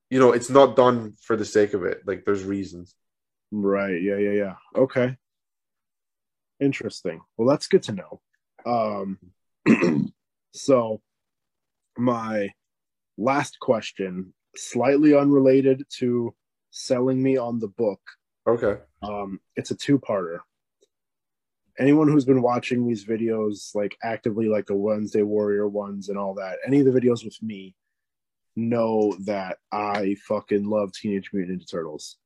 You 0.09 0.19
know, 0.19 0.33
it's 0.33 0.49
not 0.49 0.75
done 0.75 1.13
for 1.21 1.37
the 1.37 1.45
sake 1.45 1.73
of 1.73 1.83
it. 1.83 2.01
Like, 2.05 2.25
there's 2.25 2.43
reasons. 2.43 2.93
Right. 3.51 4.01
Yeah. 4.01 4.17
Yeah. 4.17 4.31
Yeah. 4.31 4.55
Okay. 4.75 5.17
Interesting. 6.59 7.21
Well, 7.37 7.47
that's 7.47 7.67
good 7.67 7.83
to 7.83 7.93
know. 7.93 8.21
Um, 8.65 9.19
so, 10.53 11.01
my 11.97 12.49
last 13.17 13.59
question, 13.59 14.33
slightly 14.55 15.15
unrelated 15.15 15.83
to 15.97 16.33
selling 16.71 17.21
me 17.21 17.37
on 17.37 17.59
the 17.59 17.67
book. 17.67 17.99
Okay. 18.47 18.77
Um, 19.01 19.39
it's 19.55 19.71
a 19.71 19.75
two-parter. 19.75 20.39
Anyone 21.77 22.07
who's 22.07 22.25
been 22.25 22.41
watching 22.41 22.87
these 22.87 23.05
videos, 23.05 23.75
like 23.75 23.97
actively, 24.03 24.47
like 24.47 24.65
the 24.65 24.75
Wednesday 24.75 25.23
Warrior 25.23 25.67
ones 25.67 26.09
and 26.09 26.17
all 26.17 26.35
that, 26.35 26.57
any 26.65 26.79
of 26.79 26.85
the 26.85 26.97
videos 26.97 27.23
with 27.25 27.37
me, 27.41 27.75
know 28.55 29.13
that 29.25 29.57
I 29.71 30.15
fucking 30.27 30.69
love 30.69 30.93
Teenage 30.93 31.31
Mutant 31.33 31.61
Ninja 31.61 31.69
Turtles. 31.69 32.17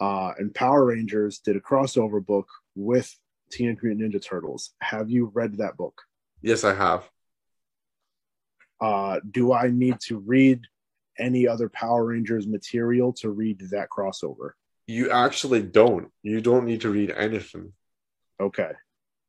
Uh, 0.00 0.32
and 0.38 0.54
Power 0.54 0.86
Rangers 0.86 1.38
did 1.38 1.56
a 1.56 1.60
crossover 1.60 2.24
book 2.24 2.48
with 2.74 3.14
Teenage 3.50 3.78
Mutant 3.82 4.12
Ninja 4.12 4.22
Turtles. 4.22 4.72
Have 4.80 5.10
you 5.10 5.30
read 5.34 5.58
that 5.58 5.76
book? 5.76 6.02
Yes, 6.40 6.64
I 6.64 6.74
have. 6.74 7.08
Uh, 8.80 9.20
do 9.30 9.52
I 9.52 9.68
need 9.68 10.00
to 10.06 10.18
read 10.18 10.62
any 11.18 11.46
other 11.46 11.68
Power 11.68 12.06
Rangers 12.06 12.46
material 12.46 13.12
to 13.14 13.30
read 13.30 13.60
that 13.70 13.88
crossover? 13.90 14.52
You 14.86 15.10
actually 15.10 15.62
don't. 15.62 16.10
You 16.22 16.40
don't 16.40 16.64
need 16.64 16.80
to 16.80 16.90
read 16.90 17.12
anything. 17.12 17.72
Okay. 18.40 18.72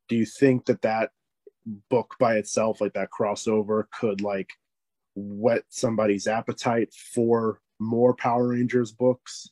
Do 0.10 0.16
you 0.16 0.26
think 0.26 0.66
that 0.66 0.82
that 0.82 1.12
book 1.90 2.16
by 2.20 2.38
itself, 2.38 2.82
like 2.82 2.94
that 2.94 3.10
crossover, 3.18 3.84
could 4.00 4.22
like 4.22 4.50
whet 5.16 5.64
somebody's 5.70 6.28
appetite 6.28 6.92
for 6.94 7.60
more 7.80 8.16
Power 8.16 8.50
Rangers 8.50 8.92
books? 8.92 9.50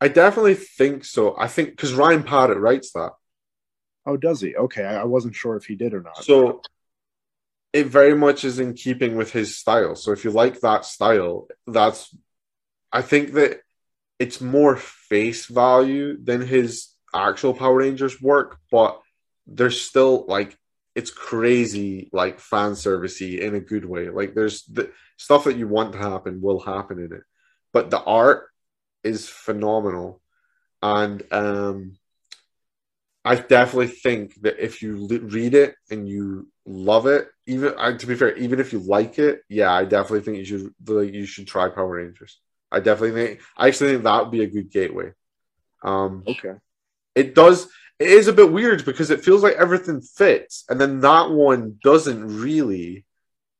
I 0.00 0.08
definitely 0.08 0.54
think 0.54 1.04
so. 1.04 1.36
I 1.38 1.48
think 1.48 1.70
because 1.70 1.94
Ryan 1.94 2.22
Parrott 2.22 2.58
writes 2.58 2.92
that. 2.92 3.12
Oh, 4.04 4.16
does 4.16 4.40
he? 4.40 4.54
Okay, 4.54 4.84
I, 4.84 5.00
I 5.00 5.04
wasn't 5.04 5.34
sure 5.34 5.56
if 5.56 5.64
he 5.64 5.74
did 5.74 5.94
or 5.94 6.02
not. 6.02 6.22
So 6.22 6.62
it 7.72 7.86
very 7.86 8.14
much 8.14 8.44
is 8.44 8.58
in 8.58 8.74
keeping 8.74 9.16
with 9.16 9.32
his 9.32 9.58
style. 9.58 9.96
So 9.96 10.12
if 10.12 10.24
you 10.24 10.30
like 10.30 10.60
that 10.60 10.84
style, 10.84 11.48
that's 11.66 12.14
I 12.92 13.02
think 13.02 13.32
that 13.32 13.60
it's 14.18 14.40
more 14.40 14.76
face 14.76 15.46
value 15.46 16.16
than 16.22 16.40
his 16.40 16.88
actual 17.14 17.54
Power 17.54 17.76
Rangers 17.76 18.20
work, 18.20 18.58
but 18.70 19.00
there's 19.46 19.80
still 19.80 20.24
like 20.26 20.56
it's 20.94 21.10
crazy 21.10 22.08
like 22.12 22.40
fan 22.40 22.72
servicey 22.72 23.38
in 23.38 23.54
a 23.54 23.60
good 23.60 23.84
way. 23.84 24.08
Like 24.08 24.34
there's 24.34 24.62
the 24.64 24.90
stuff 25.16 25.44
that 25.44 25.56
you 25.56 25.68
want 25.68 25.92
to 25.92 25.98
happen 25.98 26.40
will 26.40 26.60
happen 26.60 26.98
in 26.98 27.12
it, 27.12 27.22
but 27.72 27.90
the 27.90 28.02
art 28.02 28.48
is 29.06 29.28
phenomenal, 29.28 30.20
and 30.82 31.22
um, 31.32 31.98
I 33.24 33.36
definitely 33.36 33.88
think 33.88 34.40
that 34.42 34.62
if 34.62 34.82
you 34.82 35.06
read 35.06 35.54
it 35.54 35.74
and 35.90 36.08
you 36.08 36.48
love 36.66 37.06
it, 37.06 37.28
even 37.46 37.74
to 37.98 38.06
be 38.06 38.14
fair, 38.14 38.36
even 38.36 38.60
if 38.60 38.72
you 38.72 38.80
like 38.80 39.18
it, 39.18 39.40
yeah, 39.48 39.72
I 39.72 39.84
definitely 39.84 40.20
think 40.20 40.38
you 40.38 40.44
should 40.44 40.74
like, 40.86 41.12
you 41.12 41.26
should 41.26 41.46
try 41.46 41.68
Power 41.68 41.96
Rangers. 41.96 42.40
I 42.70 42.80
definitely 42.80 43.20
think 43.20 43.40
I 43.56 43.68
actually 43.68 43.92
think 43.92 44.04
that 44.04 44.22
would 44.22 44.30
be 44.30 44.42
a 44.42 44.46
good 44.48 44.70
gateway. 44.70 45.12
Um, 45.82 46.24
okay, 46.26 46.54
it 47.14 47.34
does 47.34 47.68
it 47.98 48.08
is 48.08 48.28
a 48.28 48.32
bit 48.32 48.52
weird 48.52 48.84
because 48.84 49.10
it 49.10 49.24
feels 49.24 49.42
like 49.42 49.56
everything 49.56 50.02
fits, 50.02 50.64
and 50.68 50.80
then 50.80 51.00
that 51.00 51.30
one 51.30 51.78
doesn't 51.82 52.40
really, 52.40 53.05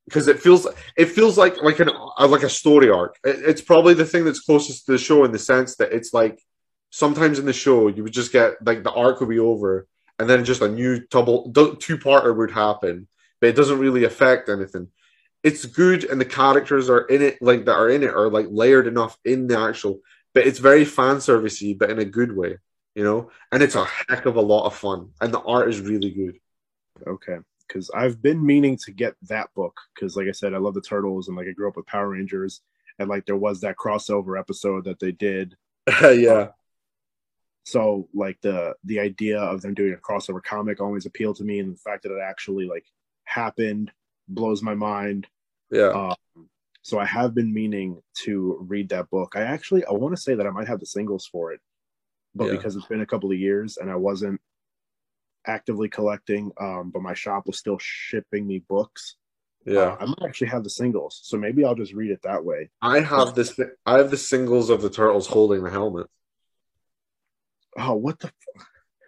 because 0.06 0.28
it 0.28 0.40
feels 0.40 0.66
it 0.96 1.06
feels 1.06 1.36
like 1.36 1.62
like 1.62 1.80
an 1.80 1.90
uh, 1.90 2.28
like 2.28 2.42
a 2.42 2.48
story 2.48 2.90
arc. 2.90 3.18
It, 3.24 3.36
it's 3.44 3.60
probably 3.60 3.94
the 3.94 4.04
thing 4.04 4.24
that's 4.24 4.40
closest 4.40 4.86
to 4.86 4.92
the 4.92 4.98
show 4.98 5.24
in 5.24 5.32
the 5.32 5.38
sense 5.38 5.76
that 5.76 5.92
it's 5.92 6.14
like 6.14 6.40
sometimes 6.90 7.38
in 7.38 7.46
the 7.46 7.52
show 7.52 7.88
you 7.88 8.02
would 8.02 8.12
just 8.12 8.32
get 8.32 8.54
like 8.64 8.82
the 8.82 8.92
arc 8.92 9.20
would 9.20 9.28
be 9.28 9.38
over, 9.38 9.86
and 10.18 10.28
then 10.28 10.44
just 10.44 10.62
a 10.62 10.68
new 10.68 11.00
double 11.10 11.50
two 11.50 11.98
parter 11.98 12.34
would 12.34 12.50
happen, 12.50 13.08
but 13.40 13.48
it 13.48 13.56
doesn't 13.56 13.78
really 13.78 14.04
affect 14.04 14.48
anything. 14.48 14.88
It's 15.42 15.64
good, 15.64 16.04
and 16.04 16.20
the 16.20 16.24
characters 16.24 16.88
are 16.90 17.02
in 17.02 17.22
it 17.22 17.42
like 17.42 17.64
that 17.66 17.76
are 17.76 17.90
in 17.90 18.02
it 18.02 18.14
are 18.14 18.30
like 18.30 18.46
layered 18.50 18.86
enough 18.86 19.18
in 19.24 19.46
the 19.46 19.58
actual, 19.58 20.00
but 20.34 20.46
it's 20.46 20.58
very 20.58 20.84
fan 20.84 21.16
servicey, 21.16 21.78
but 21.78 21.90
in 21.90 21.98
a 21.98 22.04
good 22.04 22.36
way 22.36 22.58
you 22.96 23.04
know, 23.04 23.30
and 23.52 23.62
it's 23.62 23.74
a 23.74 23.84
heck 23.84 24.24
of 24.24 24.36
a 24.36 24.40
lot 24.40 24.64
of 24.64 24.74
fun, 24.74 25.10
and 25.20 25.32
the 25.32 25.40
art 25.40 25.68
is 25.68 25.80
really 25.80 26.10
good. 26.10 26.38
Okay, 27.06 27.36
because 27.66 27.90
I've 27.94 28.22
been 28.22 28.44
meaning 28.44 28.76
to 28.84 28.92
get 28.92 29.14
that 29.22 29.52
book 29.54 29.78
because, 29.94 30.16
like 30.16 30.28
I 30.28 30.32
said, 30.32 30.54
I 30.54 30.58
love 30.58 30.74
the 30.74 30.80
turtles, 30.80 31.28
and 31.28 31.36
like 31.36 31.46
I 31.48 31.52
grew 31.52 31.68
up 31.68 31.76
with 31.76 31.86
Power 31.86 32.10
Rangers, 32.10 32.60
and 32.98 33.08
like 33.08 33.26
there 33.26 33.36
was 33.36 33.60
that 33.60 33.76
crossover 33.76 34.38
episode 34.38 34.84
that 34.84 35.00
they 35.00 35.12
did. 35.12 35.56
yeah. 36.02 36.48
So 37.64 38.08
like 38.14 38.40
the 38.42 38.74
the 38.84 39.00
idea 39.00 39.38
of 39.40 39.62
them 39.62 39.74
doing 39.74 39.94
a 39.94 39.96
crossover 39.96 40.42
comic 40.42 40.80
always 40.80 41.06
appealed 41.06 41.36
to 41.36 41.44
me, 41.44 41.58
and 41.58 41.74
the 41.74 41.78
fact 41.78 42.02
that 42.04 42.12
it 42.12 42.22
actually 42.22 42.66
like 42.66 42.86
happened 43.24 43.90
blows 44.28 44.62
my 44.62 44.74
mind. 44.74 45.26
Yeah. 45.70 45.88
Um, 45.88 46.48
so 46.82 47.00
I 47.00 47.04
have 47.04 47.34
been 47.34 47.52
meaning 47.52 48.00
to 48.24 48.64
read 48.68 48.90
that 48.90 49.10
book. 49.10 49.32
I 49.34 49.42
actually 49.42 49.84
I 49.84 49.92
want 49.92 50.14
to 50.14 50.20
say 50.20 50.34
that 50.34 50.46
I 50.46 50.50
might 50.50 50.68
have 50.68 50.80
the 50.80 50.86
singles 50.86 51.26
for 51.26 51.52
it 51.52 51.60
but 52.36 52.46
yeah. 52.46 52.52
because 52.52 52.76
it's 52.76 52.86
been 52.86 53.00
a 53.00 53.06
couple 53.06 53.32
of 53.32 53.38
years 53.38 53.78
and 53.78 53.90
I 53.90 53.96
wasn't 53.96 54.40
actively 55.46 55.88
collecting, 55.88 56.52
um, 56.60 56.90
but 56.92 57.02
my 57.02 57.14
shop 57.14 57.46
was 57.46 57.58
still 57.58 57.78
shipping 57.80 58.46
me 58.46 58.60
books. 58.68 59.16
Yeah, 59.64 59.80
uh, 59.80 59.96
I 60.00 60.04
might 60.06 60.22
actually 60.24 60.48
have 60.48 60.64
the 60.64 60.70
singles, 60.70 61.20
so 61.24 61.36
maybe 61.36 61.64
I'll 61.64 61.74
just 61.74 61.92
read 61.92 62.10
it 62.10 62.22
that 62.22 62.44
way. 62.44 62.70
I 62.80 63.00
have 63.00 63.34
this. 63.34 63.58
I 63.84 63.98
have 63.98 64.10
the 64.10 64.16
singles 64.16 64.70
of 64.70 64.80
the 64.82 64.90
turtles 64.90 65.26
holding 65.26 65.64
the 65.64 65.70
helmet. 65.70 66.06
Oh, 67.76 67.94
what 67.94 68.20
the? 68.20 68.30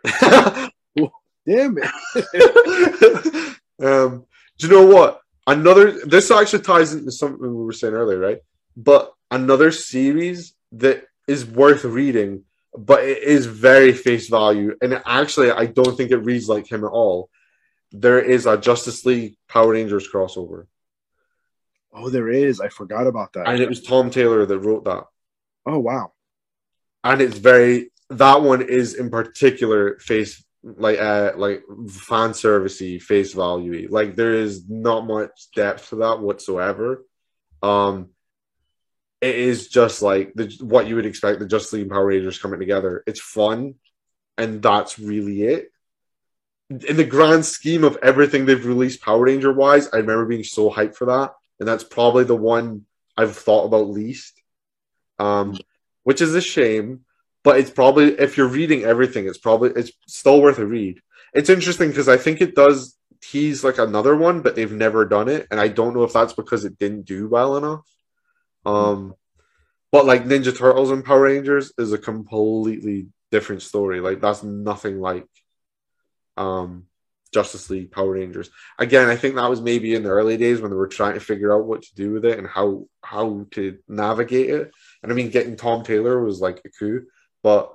F- 0.04 0.70
Damn 1.46 1.78
it! 1.78 3.56
um, 3.82 4.26
do 4.58 4.66
you 4.66 4.72
know 4.72 4.86
what? 4.86 5.20
Another. 5.46 6.04
This 6.04 6.30
actually 6.30 6.62
ties 6.62 6.92
into 6.92 7.12
something 7.12 7.40
we 7.40 7.64
were 7.64 7.72
saying 7.72 7.94
earlier, 7.94 8.18
right? 8.18 8.38
But 8.76 9.12
another 9.30 9.70
series 9.70 10.54
that 10.72 11.04
is 11.26 11.46
worth 11.46 11.84
reading 11.84 12.44
but 12.78 13.02
it 13.02 13.22
is 13.22 13.46
very 13.46 13.92
face 13.92 14.28
value. 14.28 14.76
And 14.80 15.02
actually, 15.04 15.50
I 15.50 15.66
don't 15.66 15.96
think 15.96 16.10
it 16.10 16.18
reads 16.18 16.48
like 16.48 16.70
him 16.70 16.84
at 16.84 16.90
all. 16.90 17.28
There 17.90 18.20
is 18.20 18.46
a 18.46 18.56
Justice 18.56 19.04
League 19.04 19.36
Power 19.48 19.72
Rangers 19.72 20.08
crossover. 20.08 20.66
Oh, 21.92 22.10
there 22.10 22.28
is. 22.28 22.60
I 22.60 22.68
forgot 22.68 23.06
about 23.06 23.32
that. 23.32 23.48
And 23.48 23.60
it 23.60 23.68
was 23.68 23.82
Tom 23.82 24.10
Taylor 24.10 24.46
that 24.46 24.58
wrote 24.58 24.84
that. 24.84 25.04
Oh, 25.66 25.78
wow. 25.78 26.12
And 27.02 27.20
it's 27.20 27.38
very 27.38 27.90
that 28.10 28.42
one 28.42 28.62
is 28.62 28.94
in 28.94 29.10
particular 29.10 29.98
face 29.98 30.44
like 30.62 30.98
uh 30.98 31.32
like 31.36 31.62
fan 31.88 32.30
servicey 32.30 33.00
face 33.00 33.32
value 33.32 33.86
like 33.90 34.16
there 34.16 34.34
is 34.34 34.68
not 34.68 35.06
much 35.06 35.48
depth 35.54 35.90
to 35.90 35.96
that 35.96 36.18
whatsoever 36.18 37.04
um 37.62 38.08
it 39.20 39.34
is 39.34 39.68
just 39.68 40.00
like 40.02 40.32
the, 40.34 40.54
what 40.60 40.86
you 40.86 40.94
would 40.94 41.06
expect 41.06 41.40
the 41.40 41.46
Justice 41.46 41.72
League 41.72 41.82
and 41.82 41.90
Power 41.90 42.06
Rangers 42.06 42.38
coming 42.38 42.60
together. 42.60 43.02
It's 43.06 43.20
fun, 43.20 43.74
and 44.36 44.62
that's 44.62 44.98
really 44.98 45.42
it. 45.42 45.72
In 46.70 46.96
the 46.96 47.04
grand 47.04 47.44
scheme 47.44 47.82
of 47.82 47.98
everything 48.02 48.44
they've 48.44 48.64
released 48.64 49.02
Power 49.02 49.24
Ranger 49.24 49.52
wise, 49.52 49.88
I 49.92 49.98
remember 49.98 50.26
being 50.26 50.44
so 50.44 50.70
hyped 50.70 50.94
for 50.94 51.06
that, 51.06 51.32
and 51.58 51.66
that's 51.68 51.84
probably 51.84 52.24
the 52.24 52.36
one 52.36 52.84
I've 53.16 53.36
thought 53.36 53.64
about 53.64 53.88
least. 53.88 54.40
Um, 55.18 55.58
which 56.04 56.22
is 56.22 56.34
a 56.34 56.40
shame, 56.40 57.00
but 57.42 57.58
it's 57.58 57.70
probably 57.70 58.12
if 58.12 58.36
you're 58.36 58.46
reading 58.46 58.84
everything, 58.84 59.26
it's 59.26 59.38
probably 59.38 59.70
it's 59.70 59.90
still 60.06 60.40
worth 60.40 60.58
a 60.58 60.66
read. 60.66 61.00
It's 61.34 61.50
interesting 61.50 61.88
because 61.88 62.08
I 62.08 62.16
think 62.16 62.40
it 62.40 62.54
does 62.54 62.96
tease 63.20 63.64
like 63.64 63.78
another 63.78 64.14
one, 64.14 64.42
but 64.42 64.54
they've 64.54 64.70
never 64.70 65.04
done 65.04 65.28
it, 65.28 65.48
and 65.50 65.58
I 65.58 65.66
don't 65.66 65.94
know 65.94 66.04
if 66.04 66.12
that's 66.12 66.34
because 66.34 66.64
it 66.64 66.78
didn't 66.78 67.02
do 67.02 67.28
well 67.28 67.56
enough 67.56 67.84
um, 68.68 69.14
but 69.90 70.04
like 70.04 70.24
Ninja 70.24 70.56
Turtles 70.56 70.90
and 70.90 71.04
Power 71.04 71.22
Rangers 71.22 71.72
is 71.78 71.92
a 71.92 71.98
completely 71.98 73.08
different 73.30 73.62
story. 73.62 74.00
Like 74.00 74.20
that's 74.20 74.42
nothing 74.42 75.00
like 75.00 75.26
um, 76.36 76.84
Justice 77.32 77.70
League, 77.70 77.90
Power 77.90 78.12
Rangers. 78.12 78.50
Again, 78.78 79.08
I 79.08 79.16
think 79.16 79.36
that 79.36 79.48
was 79.48 79.62
maybe 79.62 79.94
in 79.94 80.02
the 80.02 80.10
early 80.10 80.36
days 80.36 80.60
when 80.60 80.70
they 80.70 80.76
were 80.76 80.88
trying 80.88 81.14
to 81.14 81.20
figure 81.20 81.54
out 81.54 81.66
what 81.66 81.82
to 81.82 81.94
do 81.94 82.12
with 82.12 82.24
it 82.24 82.38
and 82.38 82.46
how 82.46 82.86
how 83.02 83.46
to 83.52 83.78
navigate 83.88 84.50
it. 84.50 84.72
And 85.02 85.10
I 85.10 85.14
mean, 85.14 85.30
getting 85.30 85.56
Tom 85.56 85.82
Taylor 85.82 86.22
was 86.22 86.40
like 86.40 86.60
a 86.64 86.68
coup, 86.68 87.06
but 87.42 87.74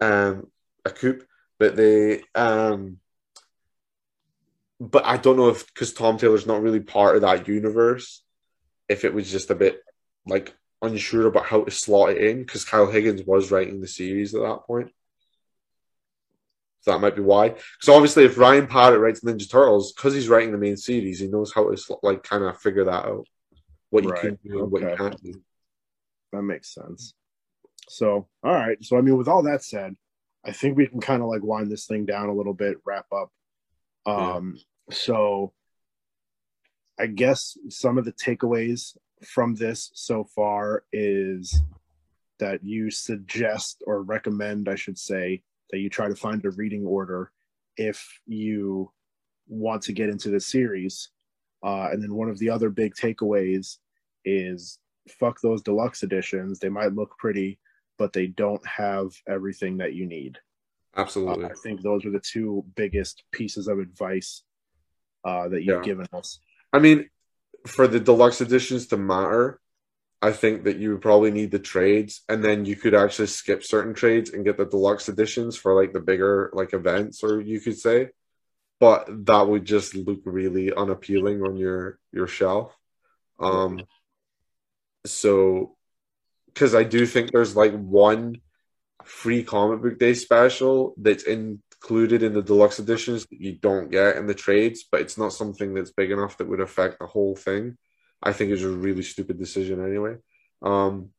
um, 0.00 0.50
a 0.84 0.90
coup. 0.90 1.22
But 1.58 1.76
they 1.76 2.22
um, 2.34 2.98
but 4.78 5.06
I 5.06 5.16
don't 5.16 5.36
know 5.38 5.48
if 5.48 5.66
because 5.66 5.94
Tom 5.94 6.18
Taylor's 6.18 6.46
not 6.46 6.60
really 6.60 6.80
part 6.80 7.16
of 7.16 7.22
that 7.22 7.48
universe, 7.48 8.22
if 8.88 9.04
it 9.06 9.14
was 9.14 9.30
just 9.30 9.50
a 9.50 9.54
bit 9.54 9.80
like 10.26 10.54
unsure 10.80 11.26
about 11.26 11.46
how 11.46 11.62
to 11.62 11.70
slot 11.70 12.10
it 12.10 12.18
in 12.18 12.40
because 12.40 12.64
Kyle 12.64 12.90
Higgins 12.90 13.22
was 13.24 13.50
writing 13.50 13.80
the 13.80 13.88
series 13.88 14.34
at 14.34 14.42
that 14.42 14.66
point. 14.66 14.90
So 16.80 16.90
that 16.90 17.00
might 17.00 17.14
be 17.14 17.22
why. 17.22 17.50
Because 17.50 17.88
obviously, 17.88 18.24
if 18.24 18.36
Ryan 18.36 18.66
Parrott 18.66 19.00
writes 19.00 19.20
Ninja 19.20 19.48
Turtles, 19.48 19.92
because 19.92 20.14
he's 20.14 20.28
writing 20.28 20.50
the 20.50 20.58
main 20.58 20.76
series, 20.76 21.20
he 21.20 21.28
knows 21.28 21.52
how 21.54 21.70
to 21.70 21.98
like 22.02 22.24
kind 22.24 22.42
of 22.42 22.58
figure 22.60 22.84
that 22.84 23.06
out, 23.06 23.26
what 23.90 24.02
you 24.02 24.10
right. 24.10 24.20
can 24.20 24.38
do 24.44 24.62
and 24.62 24.70
what 24.70 24.82
you 24.82 24.94
can't 24.96 25.22
do. 25.22 25.40
That 26.32 26.42
makes 26.42 26.74
sense. 26.74 27.14
So, 27.88 28.26
all 28.42 28.52
right. 28.52 28.82
So, 28.82 28.98
I 28.98 29.00
mean, 29.00 29.16
with 29.16 29.28
all 29.28 29.44
that 29.44 29.62
said, 29.62 29.94
I 30.44 30.50
think 30.50 30.76
we 30.76 30.88
can 30.88 31.00
kind 31.00 31.22
of 31.22 31.28
like 31.28 31.42
wind 31.42 31.70
this 31.70 31.86
thing 31.86 32.04
down 32.04 32.28
a 32.28 32.34
little 32.34 32.54
bit, 32.54 32.78
wrap 32.84 33.06
up. 33.12 33.30
Um, 34.04 34.56
yeah. 34.56 34.94
so 34.94 35.52
I 36.98 37.06
guess 37.06 37.56
some 37.68 37.98
of 37.98 38.04
the 38.04 38.12
takeaways 38.12 38.96
from 39.24 39.54
this 39.54 39.90
so 39.94 40.24
far 40.24 40.84
is 40.92 41.60
that 42.38 42.64
you 42.64 42.90
suggest 42.90 43.82
or 43.86 44.02
recommend, 44.02 44.68
I 44.68 44.74
should 44.74 44.98
say, 44.98 45.42
that 45.70 45.78
you 45.78 45.88
try 45.88 46.08
to 46.08 46.14
find 46.14 46.44
a 46.44 46.50
reading 46.50 46.84
order 46.84 47.30
if 47.76 48.20
you 48.26 48.90
want 49.48 49.82
to 49.82 49.92
get 49.92 50.08
into 50.08 50.30
the 50.30 50.40
series. 50.40 51.10
Uh, 51.62 51.88
and 51.92 52.02
then 52.02 52.14
one 52.14 52.28
of 52.28 52.38
the 52.38 52.50
other 52.50 52.70
big 52.70 52.94
takeaways 52.94 53.78
is 54.24 54.78
fuck 55.08 55.40
those 55.40 55.62
deluxe 55.62 56.02
editions. 56.02 56.58
They 56.58 56.68
might 56.68 56.94
look 56.94 57.16
pretty, 57.18 57.58
but 57.98 58.12
they 58.12 58.26
don't 58.26 58.64
have 58.66 59.10
everything 59.28 59.78
that 59.78 59.94
you 59.94 60.06
need. 60.06 60.38
Absolutely. 60.96 61.44
Uh, 61.44 61.48
I 61.48 61.54
think 61.62 61.80
those 61.80 62.04
are 62.04 62.10
the 62.10 62.20
two 62.20 62.64
biggest 62.74 63.24
pieces 63.32 63.68
of 63.68 63.78
advice 63.78 64.42
uh, 65.24 65.48
that 65.48 65.62
you've 65.62 65.78
yeah. 65.78 65.82
given 65.82 66.06
us. 66.12 66.40
I 66.72 66.78
mean, 66.78 67.08
for 67.66 67.86
the 67.86 68.00
deluxe 68.00 68.40
editions 68.40 68.86
to 68.88 68.96
matter, 68.96 69.60
I 70.20 70.32
think 70.32 70.64
that 70.64 70.76
you 70.76 70.90
would 70.92 71.00
probably 71.00 71.30
need 71.30 71.50
the 71.50 71.58
trades, 71.58 72.22
and 72.28 72.44
then 72.44 72.64
you 72.64 72.76
could 72.76 72.94
actually 72.94 73.26
skip 73.26 73.64
certain 73.64 73.94
trades 73.94 74.30
and 74.30 74.44
get 74.44 74.56
the 74.56 74.66
deluxe 74.66 75.08
editions 75.08 75.56
for 75.56 75.74
like 75.74 75.92
the 75.92 76.00
bigger 76.00 76.50
like 76.52 76.74
events, 76.74 77.24
or 77.24 77.40
you 77.40 77.60
could 77.60 77.78
say. 77.78 78.10
But 78.78 79.08
that 79.26 79.48
would 79.48 79.64
just 79.64 79.94
look 79.94 80.20
really 80.24 80.72
unappealing 80.72 81.42
on 81.42 81.56
your 81.56 81.98
your 82.12 82.28
shelf. 82.28 82.76
Um, 83.40 83.82
so 85.04 85.76
because 86.46 86.74
I 86.74 86.84
do 86.84 87.06
think 87.06 87.30
there's 87.30 87.56
like 87.56 87.72
one 87.72 88.36
free 89.04 89.42
comic 89.42 89.82
book 89.82 89.98
day 89.98 90.14
special 90.14 90.94
that's 90.96 91.24
in 91.24 91.60
included 91.82 92.22
in 92.22 92.32
the 92.32 92.42
deluxe 92.42 92.78
editions 92.78 93.26
that 93.26 93.40
you 93.40 93.54
don't 93.54 93.90
get 93.90 94.16
in 94.16 94.26
the 94.26 94.34
trades, 94.34 94.84
but 94.90 95.00
it's 95.00 95.18
not 95.18 95.32
something 95.32 95.74
that's 95.74 95.90
big 95.90 96.12
enough 96.12 96.36
that 96.38 96.48
would 96.48 96.60
affect 96.60 97.00
the 97.00 97.06
whole 97.06 97.34
thing. 97.34 97.76
I 98.22 98.32
think 98.32 98.52
it's 98.52 98.62
a 98.62 98.68
really 98.68 99.02
stupid 99.02 99.36
decision 99.38 99.84
anyway. 99.84 100.16
Um, 100.62 101.10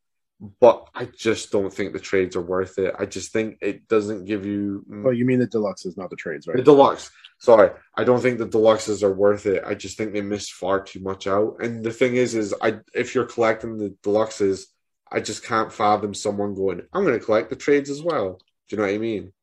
but 0.61 0.87
I 0.95 1.05
just 1.05 1.51
don't 1.51 1.73
think 1.73 1.91
the 1.91 1.99
trades 1.99 2.37
are 2.37 2.41
worth 2.41 2.79
it. 2.79 2.95
I 2.97 3.05
just 3.05 3.33
think 3.33 3.57
it 3.61 3.87
doesn't 3.89 4.25
give 4.25 4.45
you. 4.45 4.85
Oh, 5.05 5.11
you 5.11 5.25
mean 5.25 5.39
the 5.39 5.47
deluxe 5.47 5.85
is 5.85 5.97
not 5.97 6.09
the 6.09 6.15
trades, 6.15 6.47
right? 6.47 6.55
The 6.57 6.63
deluxe. 6.63 7.11
sorry, 7.39 7.71
I 7.97 8.05
don't 8.05 8.21
think 8.21 8.39
the 8.39 8.47
deluxes 8.47 9.03
are 9.03 9.13
worth 9.13 9.45
it. 9.45 9.63
I 9.65 9.73
just 9.73 9.97
think 9.97 10.13
they 10.13 10.21
missed 10.21 10.53
far 10.53 10.81
too 10.81 11.01
much 11.01 11.27
out. 11.27 11.57
And 11.61 11.83
the 11.83 11.91
thing 11.91 12.15
is, 12.15 12.35
is 12.35 12.53
I 12.61 12.79
if 12.93 13.13
you're 13.13 13.25
collecting 13.25 13.77
the 13.77 13.95
deluxes, 14.01 14.65
I 15.11 15.19
just 15.19 15.43
can't 15.45 15.73
fathom 15.73 16.13
someone 16.13 16.55
going, 16.55 16.81
I'm 16.93 17.03
going 17.03 17.19
to 17.19 17.25
collect 17.25 17.49
the 17.49 17.55
trades 17.57 17.89
as 17.89 18.01
well. 18.01 18.39
Do 18.67 18.75
you 18.75 18.77
know 18.77 18.87
what 18.87 18.95
I 18.95 18.97
mean? 18.97 19.33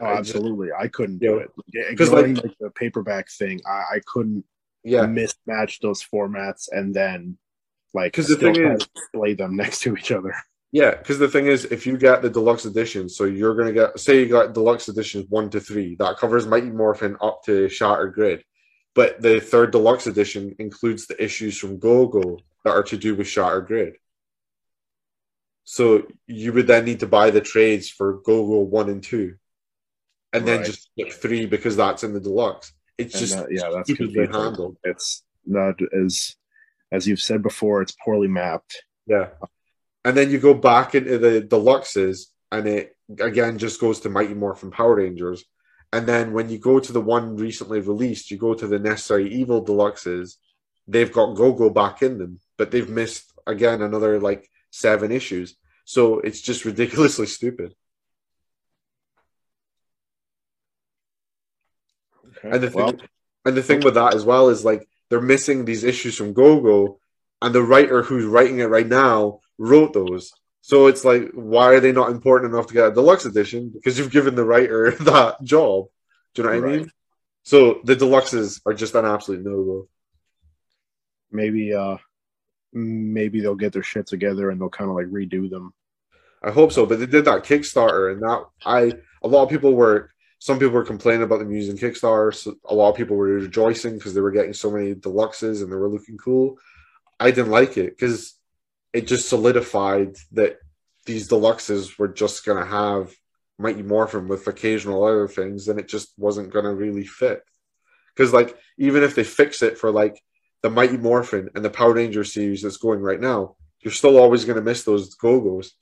Oh, 0.00 0.06
absolutely, 0.06 0.68
I 0.72 0.88
couldn't 0.88 1.18
do 1.18 1.38
it. 1.38 1.50
Because 1.90 2.10
like, 2.10 2.26
like, 2.26 2.58
the 2.58 2.70
paperback 2.70 3.30
thing, 3.30 3.60
I, 3.66 3.96
I 3.96 4.00
couldn't 4.06 4.44
yeah 4.84 5.04
mismatch 5.04 5.80
those 5.80 6.04
formats 6.04 6.68
and 6.70 6.94
then 6.94 7.38
like 7.94 8.12
because 8.12 8.28
the 8.28 8.36
thing 8.36 8.56
is 8.56 8.86
play 9.14 9.32
them 9.32 9.56
next 9.62 9.80
to 9.80 9.96
each 9.96 10.12
other. 10.12 10.34
Yeah, 10.72 10.90
because 10.90 11.20
the 11.20 11.28
thing 11.28 11.46
is, 11.46 11.66
if 11.66 11.86
you 11.86 11.96
get 11.96 12.20
the 12.20 12.28
deluxe 12.28 12.64
edition, 12.64 13.08
so 13.08 13.24
you're 13.24 13.54
gonna 13.54 13.72
get 13.72 13.98
say 13.98 14.18
you 14.20 14.28
got 14.28 14.54
deluxe 14.54 14.88
editions 14.88 15.26
one 15.28 15.48
to 15.50 15.60
three, 15.60 15.94
that 16.00 16.16
covers 16.16 16.46
Mighty 16.46 16.70
Morphin 16.70 17.16
up 17.20 17.44
to 17.44 17.68
Shattered 17.68 18.14
Grid, 18.14 18.44
but 18.94 19.22
the 19.22 19.40
third 19.40 19.70
deluxe 19.70 20.08
edition 20.08 20.56
includes 20.58 21.06
the 21.06 21.22
issues 21.22 21.56
from 21.56 21.78
GoGo 21.78 22.38
that 22.64 22.70
are 22.70 22.82
to 22.82 22.96
do 22.96 23.14
with 23.14 23.28
Shattered 23.28 23.66
Grid. 23.66 23.94
So 25.62 26.08
you 26.26 26.52
would 26.52 26.66
then 26.66 26.84
need 26.84 27.00
to 27.00 27.06
buy 27.06 27.30
the 27.30 27.40
trades 27.40 27.88
for 27.88 28.20
GoGo 28.24 28.62
one 28.62 28.90
and 28.90 29.02
two, 29.02 29.36
and 30.34 30.46
right. 30.46 30.56
then 30.56 30.64
just 30.64 30.90
get 30.96 31.12
three 31.12 31.46
because 31.46 31.76
that's 31.76 32.02
in 32.02 32.12
the 32.12 32.20
deluxe. 32.20 32.72
It's 32.98 33.14
and 33.14 33.20
just 33.20 33.36
that, 33.36 33.46
yeah, 33.50 33.70
that's 33.72 33.88
stupidly 33.88 34.26
handled. 34.26 34.76
It's 34.82 35.22
not 35.46 35.76
as 35.92 36.34
as 36.92 37.06
you've 37.06 37.20
said 37.20 37.42
before, 37.42 37.82
it's 37.82 37.96
poorly 38.04 38.28
mapped. 38.28 38.82
Yeah, 39.06 39.28
and 40.04 40.16
then 40.16 40.30
you 40.30 40.38
go 40.38 40.54
back 40.54 40.94
into 40.94 41.18
the 41.18 41.40
deluxes, 41.40 42.26
and 42.50 42.66
it 42.66 42.96
again 43.20 43.58
just 43.58 43.80
goes 43.80 44.00
to 44.00 44.10
Mighty 44.10 44.34
Morphin 44.34 44.70
Power 44.70 44.96
Rangers. 44.96 45.44
And 45.92 46.08
then 46.08 46.32
when 46.32 46.48
you 46.48 46.58
go 46.58 46.80
to 46.80 46.92
the 46.92 47.00
one 47.00 47.36
recently 47.36 47.78
released, 47.78 48.32
you 48.32 48.36
go 48.36 48.54
to 48.54 48.66
the 48.66 48.80
Necessary 48.80 49.32
Evil 49.32 49.64
deluxes. 49.64 50.34
They've 50.88 51.12
got 51.12 51.36
Go 51.36 51.52
Go 51.52 51.70
back 51.70 52.02
in 52.02 52.18
them, 52.18 52.40
but 52.58 52.72
they've 52.72 52.88
missed 52.88 53.32
again 53.46 53.80
another 53.80 54.18
like 54.18 54.50
seven 54.70 55.12
issues. 55.12 55.54
So 55.84 56.18
it's 56.18 56.40
just 56.40 56.64
ridiculously 56.64 57.26
stupid. 57.38 57.74
Okay. 62.44 62.54
And 62.54 62.62
the 62.62 62.70
thing, 62.70 62.84
well, 62.84 62.94
and 63.46 63.56
the 63.56 63.62
thing 63.62 63.80
with 63.80 63.94
that 63.94 64.14
as 64.14 64.24
well 64.24 64.48
is 64.48 64.64
like 64.64 64.86
they're 65.08 65.20
missing 65.20 65.64
these 65.64 65.84
issues 65.84 66.16
from 66.16 66.32
Go 66.32 66.60
Go, 66.60 67.00
and 67.40 67.54
the 67.54 67.62
writer 67.62 68.02
who's 68.02 68.24
writing 68.24 68.58
it 68.58 68.64
right 68.64 68.86
now 68.86 69.40
wrote 69.58 69.92
those. 69.92 70.32
So 70.60 70.86
it's 70.86 71.04
like, 71.04 71.30
why 71.34 71.74
are 71.74 71.80
they 71.80 71.92
not 71.92 72.10
important 72.10 72.52
enough 72.52 72.68
to 72.68 72.74
get 72.74 72.88
a 72.88 72.94
deluxe 72.94 73.26
edition? 73.26 73.70
Because 73.70 73.98
you've 73.98 74.10
given 74.10 74.34
the 74.34 74.44
writer 74.44 74.90
that 75.00 75.42
job. 75.42 75.86
Do 76.34 76.42
you 76.42 76.48
know 76.48 76.54
what 76.54 76.64
right. 76.64 76.74
I 76.74 76.78
mean? 76.78 76.90
So 77.42 77.80
the 77.84 77.96
deluxes 77.96 78.60
are 78.64 78.72
just 78.72 78.94
an 78.94 79.04
absolute 79.04 79.44
no 79.44 79.62
go. 79.62 79.88
Maybe, 81.30 81.74
uh, 81.74 81.98
maybe 82.72 83.40
they'll 83.40 83.54
get 83.54 83.72
their 83.72 83.82
shit 83.82 84.06
together 84.06 84.50
and 84.50 84.60
they'll 84.60 84.70
kind 84.70 84.88
of 84.88 84.96
like 84.96 85.06
redo 85.06 85.50
them. 85.50 85.74
I 86.42 86.50
hope 86.50 86.72
so, 86.72 86.84
but 86.84 86.98
they 86.98 87.06
did 87.06 87.24
that 87.24 87.44
Kickstarter, 87.44 88.12
and 88.12 88.22
that 88.22 88.44
I 88.66 88.92
a 89.22 89.28
lot 89.28 89.44
of 89.44 89.48
people 89.48 89.74
were 89.74 90.10
some 90.44 90.58
people 90.58 90.74
were 90.74 90.84
complaining 90.84 91.22
about 91.22 91.38
them 91.38 91.50
using 91.50 91.74
Kickstarter. 91.74 92.34
So 92.34 92.56
a 92.66 92.74
lot 92.74 92.90
of 92.90 92.96
people 92.96 93.16
were 93.16 93.28
rejoicing 93.28 93.94
because 93.94 94.12
they 94.12 94.20
were 94.20 94.30
getting 94.30 94.52
so 94.52 94.70
many 94.70 94.94
deluxes 94.94 95.62
and 95.62 95.72
they 95.72 95.76
were 95.76 95.88
looking 95.88 96.18
cool. 96.18 96.58
I 97.18 97.30
didn't 97.30 97.50
like 97.50 97.78
it 97.78 97.96
because 97.96 98.34
it 98.92 99.06
just 99.06 99.30
solidified 99.30 100.16
that 100.32 100.58
these 101.06 101.30
deluxes 101.30 101.98
were 101.98 102.08
just 102.08 102.44
going 102.44 102.62
to 102.62 102.70
have 102.70 103.14
Mighty 103.58 103.82
Morphin 103.82 104.28
with 104.28 104.46
occasional 104.46 105.04
other 105.04 105.28
things, 105.28 105.68
and 105.68 105.80
it 105.80 105.88
just 105.88 106.12
wasn't 106.18 106.52
going 106.52 106.66
to 106.66 106.74
really 106.74 107.06
fit. 107.06 107.42
Because 108.14 108.34
like 108.34 108.54
even 108.76 109.02
if 109.02 109.14
they 109.14 109.24
fix 109.24 109.62
it 109.62 109.78
for 109.78 109.90
like 109.90 110.22
the 110.60 110.68
Mighty 110.68 110.98
Morphin 110.98 111.48
and 111.54 111.64
the 111.64 111.70
Power 111.70 111.94
Ranger 111.94 112.22
series 112.22 112.60
that's 112.60 112.76
going 112.76 113.00
right 113.00 113.18
now, 113.18 113.56
you're 113.80 113.92
still 113.92 114.18
always 114.18 114.44
going 114.44 114.56
to 114.56 114.62
miss 114.62 114.84
those 114.84 115.14
Go-Go's. 115.14 115.72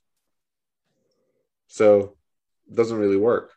So 1.66 2.14
it 2.70 2.76
doesn't 2.76 2.98
really 2.98 3.16
work. 3.16 3.50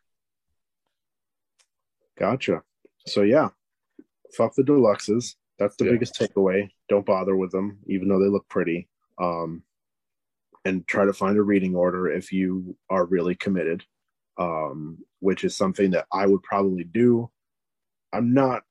Gotcha. 2.18 2.64
So 3.08 3.22
yeah, 3.22 3.50
fuck 4.36 4.56
the 4.56 4.64
deluxes. 4.64 5.36
That's 5.60 5.76
the 5.78 5.86
yeah. 5.86 5.92
biggest 5.92 6.20
takeaway. 6.20 6.70
Don't 6.90 7.06
bother 7.06 7.36
with 7.36 7.52
them, 7.52 7.80
even 7.88 8.08
though 8.08 8.20
they 8.20 8.30
look 8.30 8.48
pretty. 8.50 8.88
Um, 9.22 9.64
and 10.66 10.86
try 10.88 11.06
to 11.06 11.14
find 11.14 11.38
a 11.38 11.44
reading 11.44 11.76
order 11.76 12.10
if 12.10 12.34
you 12.34 12.76
are 12.90 13.06
really 13.06 13.36
committed, 13.36 13.84
um, 14.38 14.98
which 15.20 15.44
is 15.44 15.56
something 15.56 15.92
that 15.92 16.08
I 16.12 16.26
would 16.26 16.44
probably 16.44 16.84
do. 16.84 17.30
I'm 18.12 18.34
not. 18.34 18.64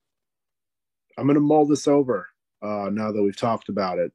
I'm 1.17 1.25
going 1.25 1.35
to 1.35 1.41
mull 1.41 1.65
this 1.65 1.87
over 1.87 2.27
uh, 2.61 2.89
now 2.91 3.11
that 3.11 3.23
we've 3.23 3.37
talked 3.37 3.69
about 3.69 3.99
it. 3.99 4.11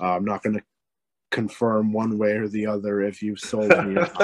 Uh, 0.00 0.14
I'm 0.14 0.24
not 0.24 0.42
going 0.42 0.56
to 0.56 0.62
confirm 1.32 1.92
one 1.92 2.18
way 2.18 2.32
or 2.32 2.46
the 2.46 2.66
other 2.66 3.02
if 3.02 3.22
you've 3.22 3.40
sold 3.40 3.70
me. 3.70 3.94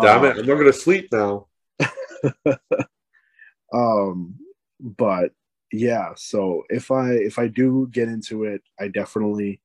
Damn 0.00 0.24
it! 0.24 0.38
I'm 0.38 0.46
not 0.46 0.46
going 0.46 0.64
to 0.66 0.72
sleep 0.72 1.08
now. 1.12 1.48
um 3.72 4.34
but 4.80 5.30
yeah 5.72 6.10
so 6.16 6.62
if 6.68 6.90
i 6.90 7.10
if 7.10 7.38
i 7.38 7.46
do 7.46 7.88
get 7.92 8.08
into 8.08 8.44
it 8.44 8.62
i 8.80 8.88
definitely 8.88 9.60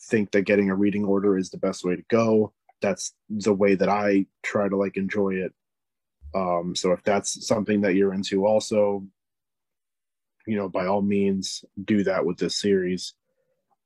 think 0.00 0.30
that 0.32 0.42
getting 0.42 0.70
a 0.70 0.74
reading 0.74 1.04
order 1.04 1.36
is 1.36 1.50
the 1.50 1.58
best 1.58 1.84
way 1.84 1.96
to 1.96 2.02
go. 2.08 2.52
That's 2.82 3.14
the 3.28 3.54
way 3.54 3.74
that 3.74 3.88
i 3.88 4.26
try 4.42 4.68
to 4.68 4.76
like 4.76 4.96
enjoy 4.96 5.34
it. 5.34 5.52
Um 6.34 6.74
so 6.74 6.92
if 6.92 7.02
that's 7.02 7.46
something 7.46 7.80
that 7.82 7.94
you're 7.94 8.14
into 8.14 8.46
also 8.46 9.04
you 10.46 10.56
know 10.56 10.68
by 10.68 10.86
all 10.86 11.02
means 11.02 11.64
do 11.82 12.04
that 12.04 12.24
with 12.24 12.38
this 12.38 12.60
series. 12.60 13.14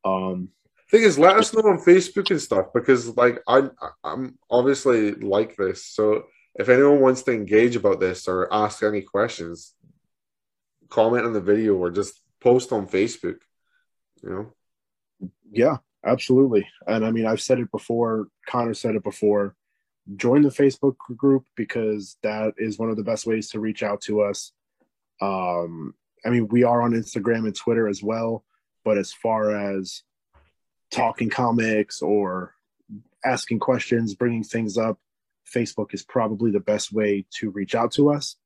Um 0.05 0.49
thing 0.91 1.03
is 1.03 1.19
let 1.19 1.37
us 1.37 1.55
know 1.55 1.61
on 1.61 1.79
facebook 1.79 2.33
and 2.33 2.41
stuff 2.41 2.67
because 2.75 3.17
like 3.17 3.41
i 3.47 3.63
i'm 4.03 4.37
obviously 4.51 5.13
like 5.13 5.57
this. 5.57 5.85
So 5.85 6.25
if 6.61 6.69
anyone 6.69 7.01
wants 7.01 7.23
to 7.23 7.33
engage 7.33 7.75
about 7.75 8.01
this 8.01 8.29
or 8.29 8.53
ask 8.53 8.83
any 8.83 9.01
questions, 9.01 9.75
comment 10.91 11.25
on 11.25 11.33
the 11.33 11.41
video 11.41 11.75
or 11.75 11.91
just 11.91 12.21
post 12.39 12.71
on 12.71 12.87
Facebook. 12.87 13.39
You 14.23 14.29
know? 14.29 15.29
Yeah, 15.51 15.79
absolutely. 16.05 16.69
And 16.87 17.07
I 17.07 17.13
mean, 17.13 17.25
I've 17.25 17.41
said 17.41 17.61
it 17.61 17.71
before. 17.71 18.29
Connor 18.47 18.75
said 18.75 18.95
it 18.95 19.03
before. 19.03 19.57
Join 20.17 20.43
the 20.43 20.51
Facebook 20.51 20.97
group 21.17 21.47
because 21.57 22.19
that 22.23 22.53
is 22.59 22.79
one 22.79 22.91
of 22.91 22.97
the 22.97 23.05
best 23.05 23.27
ways 23.27 23.49
to 23.51 23.61
reach 23.61 23.83
out 23.83 24.03
to 24.03 24.21
us. 24.21 24.53
Um, 25.23 25.95
I 26.27 26.29
mean, 26.29 26.47
we 26.49 26.63
are 26.65 26.83
on 26.83 26.93
Instagram 26.93 27.47
and 27.47 27.57
Twitter 27.57 27.89
as 27.89 28.03
well. 28.03 28.45
But 28.85 28.99
as 28.99 29.15
far 29.15 29.51
as 29.57 30.03
talking 30.91 31.31
comics 31.31 32.03
or 32.03 32.55
asking 33.25 33.61
questions, 33.61 34.15
bringing 34.15 34.45
things 34.45 34.77
up, 34.77 34.99
Facebook 35.53 35.95
is 35.95 36.03
probably 36.03 36.51
the 36.51 36.61
best 36.61 36.93
way 36.93 37.27
to 37.39 37.51
reach 37.51 37.75
out 37.75 37.93
to 37.93 38.13
us. 38.13 38.37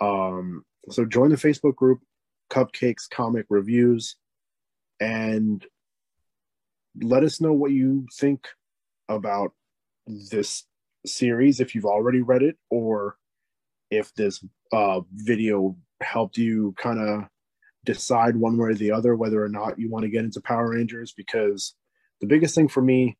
Um, 0.00 0.64
so 0.88 1.04
join 1.04 1.30
the 1.30 1.36
Facebook 1.36 1.76
group, 1.76 2.00
Cupcakes 2.50 3.08
Comic 3.10 3.46
Reviews, 3.50 4.16
and 4.98 5.64
let 7.00 7.22
us 7.22 7.40
know 7.40 7.52
what 7.52 7.70
you 7.70 8.06
think 8.18 8.48
about 9.08 9.52
this 10.06 10.64
series 11.06 11.60
if 11.60 11.74
you've 11.74 11.84
already 11.86 12.20
read 12.20 12.42
it 12.42 12.56
or 12.68 13.16
if 13.90 14.14
this 14.14 14.44
uh, 14.72 15.00
video 15.12 15.76
helped 16.00 16.36
you 16.36 16.74
kind 16.78 17.00
of 17.00 17.24
decide 17.84 18.36
one 18.36 18.58
way 18.58 18.68
or 18.68 18.74
the 18.74 18.92
other 18.92 19.16
whether 19.16 19.42
or 19.42 19.48
not 19.48 19.78
you 19.78 19.90
want 19.90 20.02
to 20.02 20.10
get 20.10 20.24
into 20.24 20.40
Power 20.40 20.70
Rangers 20.70 21.12
because 21.16 21.74
the 22.20 22.26
biggest 22.26 22.54
thing 22.54 22.68
for 22.68 22.82
me 22.82 23.16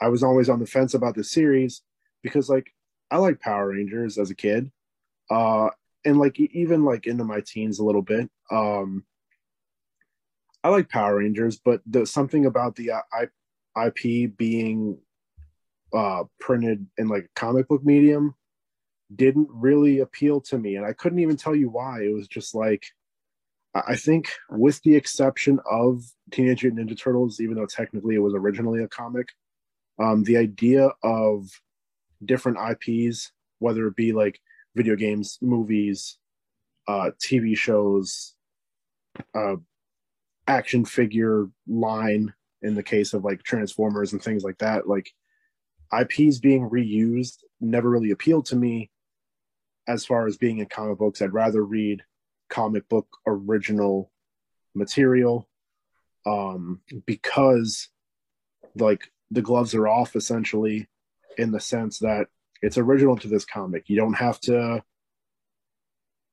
I 0.00 0.08
was 0.08 0.22
always 0.22 0.48
on 0.48 0.60
the 0.60 0.66
fence 0.66 0.94
about 0.94 1.14
the 1.14 1.24
series 1.24 1.82
because 2.26 2.48
like 2.48 2.72
I 3.10 3.18
like 3.18 3.40
Power 3.40 3.68
Rangers 3.68 4.18
as 4.18 4.30
a 4.30 4.34
kid, 4.34 4.70
uh, 5.30 5.70
and 6.04 6.18
like 6.18 6.38
even 6.40 6.84
like 6.84 7.06
into 7.06 7.24
my 7.24 7.40
teens 7.46 7.78
a 7.78 7.84
little 7.84 8.02
bit. 8.02 8.28
Um, 8.50 9.04
I 10.64 10.68
like 10.70 10.88
Power 10.88 11.18
Rangers, 11.18 11.60
but 11.64 11.80
there's 11.86 12.10
something 12.10 12.46
about 12.46 12.74
the 12.74 12.90
uh, 12.90 13.26
IP 13.86 14.36
being 14.36 14.98
uh, 15.94 16.24
printed 16.40 16.86
in 16.98 17.08
like 17.08 17.24
a 17.24 17.38
comic 17.40 17.68
book 17.68 17.84
medium 17.84 18.34
didn't 19.14 19.48
really 19.52 20.00
appeal 20.00 20.40
to 20.40 20.58
me, 20.58 20.74
and 20.74 20.84
I 20.84 20.92
couldn't 20.92 21.20
even 21.20 21.36
tell 21.36 21.54
you 21.54 21.70
why. 21.70 22.02
It 22.02 22.12
was 22.12 22.26
just 22.26 22.54
like 22.54 22.86
I 23.86 23.96
think, 23.96 24.30
with 24.50 24.80
the 24.82 24.96
exception 24.96 25.60
of 25.70 26.02
Teenage 26.30 26.62
Mutant 26.62 26.90
Ninja 26.90 26.98
Turtles, 26.98 27.40
even 27.40 27.56
though 27.56 27.66
technically 27.66 28.14
it 28.14 28.20
was 28.20 28.34
originally 28.34 28.82
a 28.82 28.88
comic, 28.88 29.28
um, 29.98 30.24
the 30.24 30.36
idea 30.36 30.90
of 31.02 31.48
different 32.24 32.58
IPs, 32.58 33.32
whether 33.58 33.86
it 33.86 33.96
be 33.96 34.12
like 34.12 34.40
video 34.74 34.96
games, 34.96 35.38
movies, 35.40 36.18
uh, 36.88 37.10
TV 37.18 37.56
shows, 37.56 38.34
uh, 39.34 39.56
action 40.46 40.84
figure 40.84 41.48
line 41.66 42.32
in 42.62 42.74
the 42.74 42.82
case 42.82 43.14
of 43.14 43.24
like 43.24 43.42
Transformers 43.42 44.12
and 44.12 44.22
things 44.22 44.44
like 44.44 44.58
that. 44.58 44.88
Like 44.88 45.12
IPs 45.92 46.38
being 46.38 46.68
reused 46.68 47.38
never 47.60 47.88
really 47.88 48.10
appealed 48.10 48.46
to 48.46 48.56
me. 48.56 48.90
as 49.88 50.04
far 50.04 50.26
as 50.26 50.36
being 50.36 50.58
in 50.58 50.66
comic 50.66 50.98
books, 50.98 51.22
I'd 51.22 51.32
rather 51.32 51.64
read 51.64 52.02
comic 52.50 52.88
book 52.88 53.06
original 53.26 54.10
material 54.74 55.48
um, 56.26 56.80
because 57.06 57.88
like 58.74 59.12
the 59.30 59.42
gloves 59.42 59.74
are 59.74 59.88
off 59.88 60.16
essentially 60.16 60.88
in 61.36 61.52
the 61.52 61.60
sense 61.60 61.98
that 62.00 62.26
it's 62.62 62.78
original 62.78 63.16
to 63.18 63.28
this 63.28 63.44
comic. 63.44 63.88
You 63.88 63.96
don't 63.96 64.14
have 64.14 64.40
to 64.40 64.82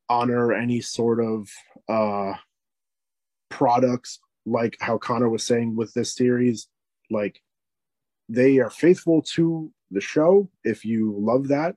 honor 0.09 0.53
any 0.53 0.81
sort 0.81 1.23
of 1.23 1.49
uh, 1.89 2.33
products 3.49 4.19
like 4.45 4.77
how 4.79 4.97
Connor 4.97 5.29
was 5.29 5.43
saying 5.43 5.75
with 5.75 5.93
this 5.93 6.13
series. 6.13 6.67
Like 7.09 7.41
they 8.29 8.59
are 8.59 8.69
faithful 8.69 9.21
to 9.33 9.71
the 9.91 10.01
show 10.01 10.49
if 10.63 10.85
you 10.85 11.15
love 11.17 11.49
that, 11.49 11.75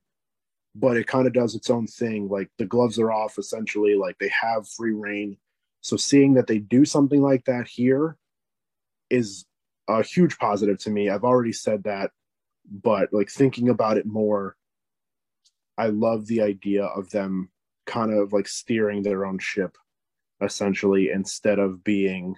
but 0.74 0.97
it 0.97 1.07
kind 1.07 1.27
of 1.27 1.32
does 1.32 1.55
its 1.55 1.70
own 1.70 1.86
thing. 1.86 2.28
Like 2.28 2.51
the 2.59 2.66
gloves 2.66 2.98
are 2.98 3.12
off 3.12 3.39
essentially, 3.39 3.94
like 3.94 4.19
they 4.19 4.31
have 4.40 4.69
free 4.69 4.93
reign. 4.93 5.36
So 5.81 5.97
seeing 5.97 6.35
that 6.35 6.47
they 6.47 6.59
do 6.59 6.85
something 6.85 7.23
like 7.23 7.44
that 7.44 7.69
here 7.69 8.16
is 9.11 9.44
a 9.89 10.03
huge 10.03 10.39
positive 10.39 10.78
to 10.78 10.90
me. 10.90 11.09
I've 11.09 11.24
already 11.24 11.53
said 11.53 11.85
that, 11.85 12.11
but 12.70 13.12
like 13.12 13.30
thinking 13.30 13.68
about 13.68 13.97
it 13.97 14.06
more, 14.06 14.56
I 15.78 15.88
love 15.88 16.26
the 16.26 16.43
idea 16.43 16.84
of 16.84 17.10
them 17.10 17.51
kind 17.86 18.12
of 18.12 18.32
like 18.32 18.48
steering 18.48 19.02
their 19.02 19.24
own 19.24 19.38
ship 19.38 19.76
essentially 20.43 21.10
instead 21.10 21.59
of 21.59 21.82
being 21.84 22.36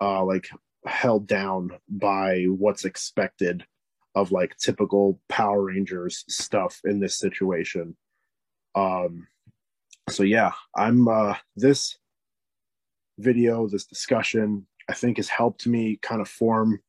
uh 0.00 0.22
like 0.24 0.48
held 0.84 1.26
down 1.26 1.70
by 1.88 2.44
what's 2.44 2.84
expected 2.84 3.64
of 4.14 4.32
like 4.32 4.56
typical 4.56 5.20
Power 5.28 5.64
Rangers 5.64 6.24
stuff 6.28 6.80
in 6.84 6.98
this 6.98 7.18
situation. 7.18 7.96
Um 8.74 9.28
so 10.10 10.22
yeah, 10.22 10.52
I'm 10.76 11.08
uh 11.08 11.36
this 11.56 11.96
video, 13.18 13.68
this 13.68 13.84
discussion, 13.84 14.66
I 14.88 14.94
think 14.94 15.16
has 15.16 15.28
helped 15.28 15.66
me 15.66 15.98
kind 16.02 16.20
of 16.20 16.28
form 16.28 16.80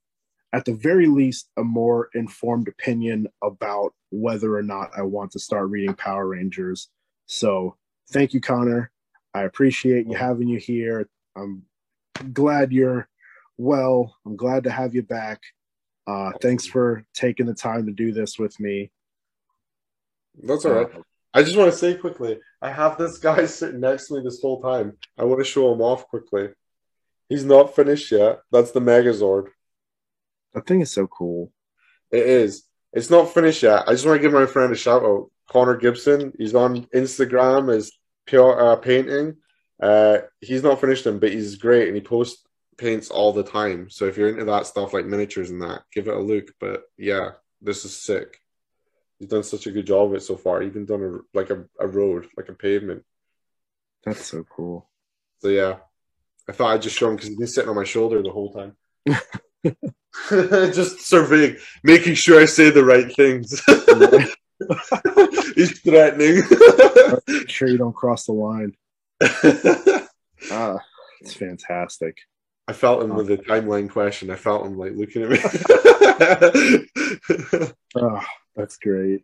at 0.53 0.65
the 0.65 0.73
very 0.73 1.07
least 1.07 1.49
a 1.57 1.63
more 1.63 2.09
informed 2.13 2.67
opinion 2.67 3.27
about 3.43 3.93
whether 4.11 4.55
or 4.55 4.63
not 4.63 4.91
I 4.97 5.03
want 5.03 5.31
to 5.31 5.39
start 5.39 5.69
reading 5.69 5.93
Power 5.93 6.27
Rangers. 6.27 6.89
So 7.27 7.75
thank 8.11 8.33
you, 8.33 8.41
Connor. 8.41 8.91
I 9.33 9.43
appreciate 9.43 10.07
you 10.07 10.15
having 10.15 10.47
you 10.47 10.57
here. 10.57 11.07
I'm 11.35 11.63
glad 12.33 12.71
you're 12.71 13.07
well. 13.57 14.15
I'm 14.25 14.35
glad 14.35 14.63
to 14.63 14.71
have 14.71 14.95
you 14.95 15.03
back. 15.03 15.41
Uh, 16.07 16.31
thanks 16.41 16.65
for 16.65 17.05
taking 17.13 17.45
the 17.45 17.53
time 17.53 17.85
to 17.85 17.91
do 17.91 18.11
this 18.11 18.39
with 18.39 18.59
me. 18.59 18.91
That's 20.41 20.65
all 20.65 20.71
right. 20.71 20.89
I 21.33 21.43
just 21.43 21.57
want 21.57 21.71
to 21.71 21.77
say 21.77 21.93
quickly, 21.93 22.39
I 22.61 22.71
have 22.71 22.97
this 22.97 23.19
guy 23.19 23.45
sitting 23.47 23.81
next 23.81 24.07
to 24.07 24.15
me 24.15 24.21
this 24.23 24.41
whole 24.41 24.61
time. 24.61 24.97
I 25.17 25.25
want 25.25 25.39
to 25.39 25.45
show 25.45 25.71
him 25.71 25.81
off 25.81 26.07
quickly. 26.07 26.49
He's 27.27 27.45
not 27.45 27.75
finished 27.75 28.11
yet. 28.11 28.39
That's 28.51 28.71
the 28.71 28.79
Megazord. 28.79 29.49
That 30.53 30.67
thing 30.67 30.81
is 30.81 30.91
so 30.91 31.07
cool. 31.07 31.51
It 32.11 32.25
is. 32.25 32.63
It's 32.93 33.09
not 33.09 33.33
finished 33.33 33.63
yet. 33.63 33.83
I 33.87 33.91
just 33.91 34.05
want 34.05 34.17
to 34.17 34.21
give 34.21 34.33
my 34.33 34.45
friend 34.45 34.71
a 34.71 34.75
shout 34.75 35.03
out. 35.03 35.29
Connor 35.49 35.77
Gibson. 35.77 36.33
He's 36.37 36.55
on 36.55 36.85
Instagram 36.87 37.75
as 37.75 37.91
pure 38.25 38.59
uh, 38.59 38.75
painting. 38.75 39.37
Uh, 39.81 40.19
he's 40.41 40.63
not 40.63 40.81
finished 40.81 41.03
them, 41.03 41.19
but 41.19 41.31
he's 41.31 41.55
great 41.55 41.87
and 41.87 41.95
he 41.95 42.01
posts 42.01 42.43
paints 42.77 43.09
all 43.09 43.33
the 43.33 43.43
time. 43.43 43.89
So 43.89 44.05
if 44.05 44.17
you're 44.17 44.29
into 44.29 44.45
that 44.45 44.65
stuff 44.65 44.93
like 44.93 45.05
miniatures 45.05 45.49
and 45.49 45.61
that, 45.61 45.83
give 45.93 46.07
it 46.07 46.15
a 46.15 46.19
look. 46.19 46.51
But 46.59 46.83
yeah, 46.97 47.31
this 47.61 47.85
is 47.85 47.95
sick. 47.95 48.39
He's 49.19 49.29
done 49.29 49.43
such 49.43 49.67
a 49.67 49.71
good 49.71 49.85
job 49.85 50.09
of 50.09 50.15
it 50.15 50.21
so 50.21 50.37
far. 50.37 50.63
Even 50.63 50.85
done 50.85 51.03
a, 51.03 51.37
like 51.37 51.49
a, 51.49 51.65
a 51.79 51.87
road, 51.87 52.27
like 52.37 52.49
a 52.49 52.53
pavement. 52.53 53.03
That's 54.05 54.25
so 54.25 54.43
cool. 54.43 54.89
So 55.39 55.49
yeah, 55.49 55.77
I 56.47 56.53
thought 56.53 56.71
I'd 56.71 56.81
just 56.81 56.97
show 56.97 57.09
him 57.09 57.15
because 57.15 57.29
he's 57.29 57.37
been 57.37 57.47
sitting 57.47 57.69
on 57.69 57.75
my 57.75 57.83
shoulder 57.83 58.21
the 58.21 58.31
whole 58.31 58.53
time. 58.53 58.75
just 60.29 61.01
surveying, 61.01 61.57
making 61.83 62.15
sure 62.15 62.41
I 62.41 62.45
say 62.45 62.69
the 62.69 62.83
right 62.83 63.13
things. 63.15 63.61
he's 65.55 65.79
threatening. 65.79 66.43
Make 67.27 67.49
sure 67.49 67.67
you 67.67 67.77
don't 67.77 67.95
cross 67.95 68.25
the 68.25 68.33
line. 68.33 68.75
ah, 70.51 70.77
it's 71.21 71.33
fantastic. 71.33 72.17
I 72.67 72.73
felt 72.73 73.03
him 73.03 73.15
with 73.15 73.27
the 73.27 73.37
timeline 73.37 73.89
question. 73.89 74.29
I 74.29 74.35
felt 74.35 74.65
him 74.65 74.77
like 74.77 74.93
looking 74.95 75.23
at 75.23 75.31
me. 75.31 75.39
oh, 77.95 78.21
that's 78.55 78.77
great. 78.77 79.23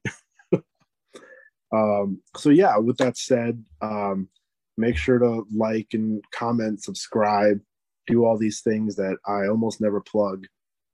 um, 1.72 2.22
so 2.36 2.50
yeah, 2.50 2.78
with 2.78 2.98
that 2.98 3.18
said, 3.18 3.64
um, 3.82 4.30
make 4.78 4.98
sure 4.98 5.20
to 5.20 5.46
like 5.56 5.90
and 5.94 6.24
comment, 6.32 6.84
subscribe, 6.84 7.62
do 8.08 8.26
all 8.26 8.38
these 8.38 8.62
things 8.62 8.96
that 8.96 9.18
I 9.26 9.48
almost 9.48 9.82
never 9.82 10.02
plug. 10.02 10.46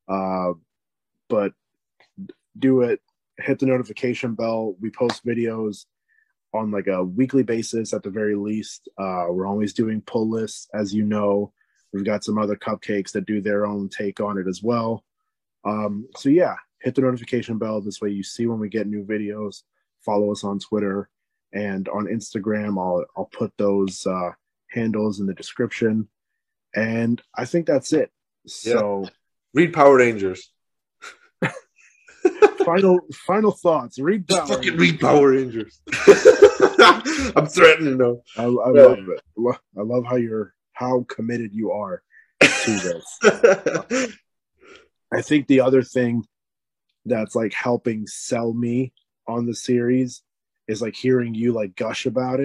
Uh, 0.08 0.54
but 1.30 1.54
do 2.58 2.82
it. 2.82 3.00
Hit 3.40 3.60
the 3.60 3.66
notification 3.66 4.36
bell. 4.36 4.76
We 4.80 4.90
post 4.90 5.26
videos 5.26 5.86
on 6.54 6.72
like 6.72 6.88
a 6.88 7.04
weekly 7.04 7.44
basis 7.44 7.94
at 7.94 8.04
the 8.04 8.10
very 8.10 8.36
least. 8.36 8.90
Uh, 8.98 9.26
we're 9.30 9.48
always 9.48 9.74
doing 9.74 10.02
pull 10.02 10.30
lists, 10.30 10.68
as 10.74 10.94
you 10.94 11.04
know. 11.04 11.54
We've 11.94 12.06
got 12.06 12.24
some 12.24 12.38
other 12.38 12.56
cupcakes 12.56 13.12
that 13.12 13.26
do 13.26 13.42
their 13.42 13.66
own 13.66 13.90
take 13.90 14.20
on 14.20 14.38
it 14.38 14.48
as 14.48 14.62
well. 14.62 15.04
Um, 15.66 16.08
so 16.18 16.30
yeah, 16.30 16.56
hit 16.82 16.96
the 16.96 17.02
notification 17.02 17.58
bell. 17.58 17.82
This 17.82 18.02
way 18.02 18.10
you 18.10 18.24
see 18.24 18.48
when 18.48 18.60
we 18.60 18.70
get 18.70 18.88
new 18.88 19.04
videos. 19.04 19.64
Follow 20.06 20.32
us 20.32 20.44
on 20.44 20.60
Twitter 20.60 21.10
and 21.54 21.88
on 21.90 22.08
Instagram. 22.08 22.80
I'll 22.80 23.06
I'll 23.16 23.30
put 23.32 23.52
those 23.58 24.06
uh, 24.06 24.32
handles 24.72 25.20
in 25.20 25.26
the 25.26 25.34
description. 25.34 26.08
And 26.76 27.22
I 27.36 27.46
think 27.46 27.66
that's 27.66 27.94
it. 27.94 28.12
So 28.48 29.04
yeah. 29.04 29.10
read 29.54 29.74
Power 29.74 29.98
Rangers. 29.98 30.52
final 32.66 33.00
final 33.28 33.52
thoughts. 33.52 34.00
Read 34.00 34.28
Power 34.28 34.40
Just 34.40 34.54
fucking 34.54 34.78
read 34.78 35.00
Power 35.00 35.32
Rangers. 35.32 35.82
I'm 37.36 37.48
threatening 37.48 37.98
though. 37.98 38.24
I, 38.38 38.44
I 38.44 38.46
love 38.46 39.00
it. 39.00 39.22
I 39.78 39.82
love 39.82 40.06
how 40.06 40.16
you're 40.16 40.54
how 40.74 41.06
committed 41.08 41.54
you 41.54 41.72
are 41.72 42.02
to 42.40 42.72
this. 42.72 43.20
I 45.14 45.22
think 45.22 45.48
the 45.48 45.62
other 45.62 45.84
thing 45.84 46.24
that's 47.06 47.36
like 47.36 47.54
helping 47.54 48.08
sell 48.08 48.54
me 48.54 48.94
on 49.28 49.46
the 49.46 49.56
series 49.56 50.24
is 50.68 50.82
like 50.82 50.96
hearing 50.96 51.34
you 51.34 51.52
like 51.52 51.76
gush 51.76 52.06
about 52.06 52.36
it 52.36 52.40